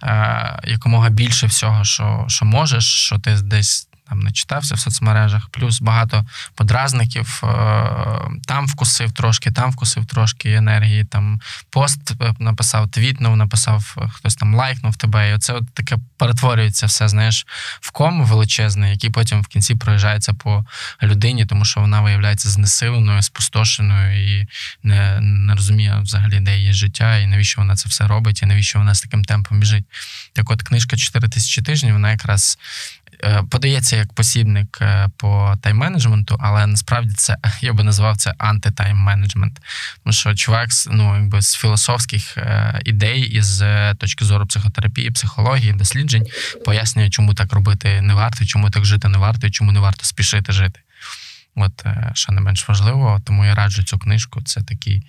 е, 0.02 0.60
якомога 0.64 1.08
більше 1.08 1.46
всього, 1.46 1.84
що, 1.84 2.24
що 2.28 2.44
можеш, 2.44 2.84
що 2.84 3.18
ти 3.18 3.34
десь. 3.42 3.87
Там 4.08 4.20
начитався 4.20 4.74
в 4.74 4.78
соцмережах, 4.78 5.48
плюс 5.48 5.80
багато 5.80 6.26
подразників. 6.54 7.40
е, 7.44 7.48
Там 8.46 8.66
вкусив 8.66 9.12
трошки, 9.12 9.50
там 9.50 9.70
вкусив 9.70 10.06
трошки 10.06 10.52
енергії. 10.52 11.04
Там 11.04 11.40
пост 11.70 12.10
е, 12.20 12.34
написав, 12.38 12.90
твітнув, 12.90 13.36
написав, 13.36 13.94
е, 13.98 14.08
хтось 14.12 14.36
там 14.36 14.54
лайкнув 14.54 14.96
тебе. 14.96 15.30
І 15.30 15.34
оце 15.34 15.52
от 15.52 15.70
таке 15.74 15.96
перетворюється 16.16 16.86
все, 16.86 17.08
знаєш, 17.08 17.46
в 17.80 17.90
ком 17.90 18.24
величезний, 18.24 18.90
який 18.90 19.10
потім 19.10 19.42
в 19.42 19.46
кінці 19.46 19.74
проїжджається 19.74 20.34
по 20.34 20.64
людині, 21.02 21.46
тому 21.46 21.64
що 21.64 21.80
вона 21.80 22.00
виявляється 22.00 22.50
знесиленою, 22.50 23.22
спустошеною 23.22 24.40
і 24.40 24.46
не, 24.82 25.20
не 25.20 25.54
розуміє 25.54 25.98
взагалі, 26.02 26.40
де 26.40 26.58
її 26.58 26.72
життя, 26.72 27.16
і 27.16 27.26
навіщо 27.26 27.60
вона 27.60 27.76
це 27.76 27.88
все 27.88 28.06
робить, 28.06 28.42
і 28.42 28.46
навіщо 28.46 28.78
вона 28.78 28.94
з 28.94 29.00
таким 29.00 29.24
темпом 29.24 29.60
біжить. 29.60 29.84
Так 30.32 30.50
от 30.50 30.62
книжка 30.62 30.96
«4 30.96 31.28
тисячі 31.28 31.62
тижнів, 31.62 31.92
вона 31.92 32.10
якраз. 32.10 32.58
Е, 33.24 33.42
Подається 33.50 33.96
як 33.96 34.12
посібник 34.12 34.78
е, 34.80 35.08
по 35.16 35.54
тайм-менеджменту, 35.62 36.36
але 36.40 36.66
насправді 36.66 37.14
це 37.14 37.36
я 37.60 37.72
би 37.72 37.84
назвав 37.84 38.16
це 38.16 38.34
анти-тайм-менеджмент. 38.38 39.56
Тому 40.04 40.12
що 40.12 40.34
чувак 40.34 40.68
ну, 40.90 41.16
якби 41.16 41.42
з 41.42 41.54
філософських 41.54 42.38
е, 42.38 42.80
ідей 42.84 43.20
і 43.20 43.42
з 43.42 43.94
точки 43.94 44.24
зору 44.24 44.46
психотерапії, 44.46 45.10
психології, 45.10 45.72
досліджень 45.72 46.26
пояснює, 46.64 47.10
чому 47.10 47.34
так 47.34 47.52
робити 47.52 48.00
не 48.00 48.14
варто, 48.14 48.44
чому 48.44 48.70
так 48.70 48.84
жити 48.84 49.08
не 49.08 49.18
варто, 49.18 49.46
і 49.46 49.50
чому 49.50 49.72
не 49.72 49.80
варто 49.80 50.04
спішити 50.04 50.52
жити. 50.52 50.80
От 51.58 51.86
е, 51.86 52.10
що 52.14 52.32
не 52.32 52.40
менш 52.40 52.68
важливо, 52.68 53.20
тому 53.24 53.44
я 53.44 53.54
раджу 53.54 53.82
цю 53.82 53.98
книжку. 53.98 54.42
Це 54.42 54.62
такий 54.62 55.02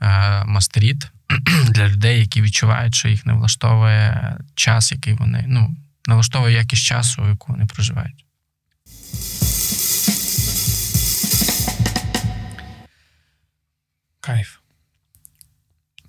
е, 0.00 0.44
мастеріт 0.44 1.10
для 1.68 1.88
людей, 1.88 2.20
які 2.20 2.42
відчувають, 2.42 2.94
що 2.94 3.08
їх 3.08 3.26
не 3.26 3.32
влаштовує 3.32 4.36
час, 4.54 4.92
який 4.92 5.14
вони 5.14 5.44
ну 5.48 5.76
не 6.06 6.14
влаштовує 6.14 6.54
якість 6.54 6.82
часу, 6.82 7.28
яку 7.28 7.52
вони 7.52 7.66
проживають. 7.66 8.24
Кайф. 14.20 14.58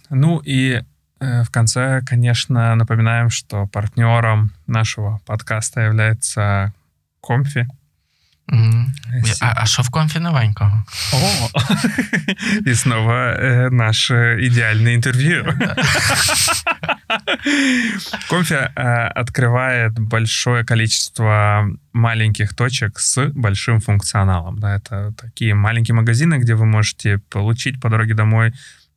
Ну 0.09 0.41
и 0.47 0.83
в 1.19 1.47
конце, 1.51 2.01
конечно, 2.09 2.75
напоминаем, 2.75 3.29
что 3.29 3.67
партнером 3.67 4.51
нашего 4.67 5.19
подкаста 5.25 5.81
является 5.81 6.73
Комфи. 7.21 7.67
А, 9.41 9.53
а 9.55 9.65
що 9.65 9.81
в 9.81 9.89
конфі 9.89 10.19
новенького? 10.19 10.83
О! 11.13 11.49
И 12.65 12.75
снова 12.75 13.11
э, 13.11 13.69
наше 13.71 14.37
идеальное 14.41 14.95
интервью. 14.95 15.45
Комфи 18.29 18.53
э, 18.53 19.07
открывает 19.15 19.99
большое 19.99 20.63
количество 20.63 21.67
маленьких 21.93 22.53
точек 22.53 22.99
с 22.99 23.31
большим 23.35 23.81
функционалом. 23.81 24.59
Да, 24.59 24.75
это 24.75 25.13
такие 25.13 25.55
маленькие 25.55 25.95
магазины, 25.95 26.39
где 26.39 26.53
вы 26.53 26.65
можете 26.65 27.17
получить 27.29 27.81
по 27.81 27.89
дороге 27.89 28.13
домой 28.13 28.53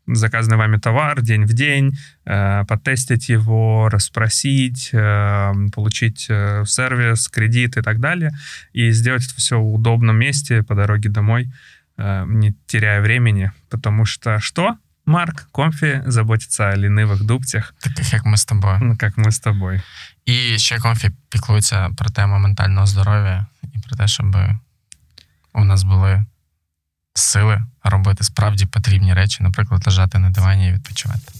заказанный 0.08 0.58
вами 0.58 0.78
товар 0.78 1.22
день 1.22 1.46
в 1.46 1.54
день, 1.54 1.98
э, 2.26 2.66
потестить 2.66 3.30
его, 3.30 3.90
расспросить, 3.90 4.90
э, 4.94 5.54
получить 5.74 6.28
э, 6.30 6.64
сервис, 6.66 7.28
кредит 7.30 7.78
и 7.78 7.82
так 7.82 8.00
далее, 8.00 8.32
и 8.74 8.92
сделать 8.92 9.24
это 9.26 9.36
все 9.36 9.60
в 9.60 9.74
удобном 9.74 10.18
месте 10.18 10.64
по 10.64 10.76
дороге 10.76 11.10
домой, 11.10 11.52
э, 11.98 12.26
не 12.28 12.54
теряя 12.68 13.02
времени, 13.02 13.52
потому 13.70 14.06
что 14.06 14.40
что? 14.40 14.76
Марк 15.06 15.48
Комфи 15.52 16.02
заботится 16.06 16.70
о 16.70 16.76
ленивых 16.76 17.24
дубцях, 17.24 17.74
Таких 17.82 18.14
як 18.14 18.26
ми 18.26 18.38
з 18.38 18.46
тобою. 18.46 18.80
ну, 18.82 18.98
как 18.98 19.18
мы 19.18 19.28
с 19.28 19.40
тобой. 19.40 19.82
І 20.26 20.58
ще 20.58 20.80
конфі 20.80 21.12
піклується 21.30 21.90
про 21.98 22.10
тему 22.10 22.40
ментального 22.40 22.86
здоров'я 22.86 23.46
і 23.64 23.80
про 23.88 23.98
те, 23.98 24.08
щоб 24.08 24.36
у 25.54 25.64
нас 25.64 25.84
були 25.84 26.26
сили 27.19 27.63
робити 27.85 28.25
справді 28.25 28.67
потрібні 28.67 29.15
речі, 29.15 29.43
наприклад, 29.43 29.83
лежати 29.87 30.19
на 30.19 30.31
дивані 30.31 30.69
і 30.69 30.73
відпочивати. 30.73 31.33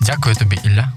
Дякую 0.00 0.36
тобі, 0.36 0.60
Ілля. 0.64 0.92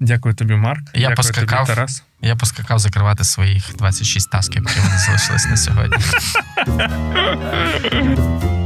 Дякую 0.00 0.34
тобі, 0.34 0.54
Марк. 0.54 0.82
Я 0.94 1.00
Дякую 1.00 1.16
поскакав. 1.16 1.66
тобі, 1.66 1.76
Тарас. 1.76 2.02
Я 2.21 2.35
поскакав 2.35 2.79
закривати 2.79 3.23
своїх 3.23 3.75
26 3.75 4.29
тасків, 4.29 4.63
які 4.67 4.79
в 4.79 4.83
мене 4.83 4.97
залишились 4.97 5.45
на 5.45 5.57
сьогодні. 5.57 5.97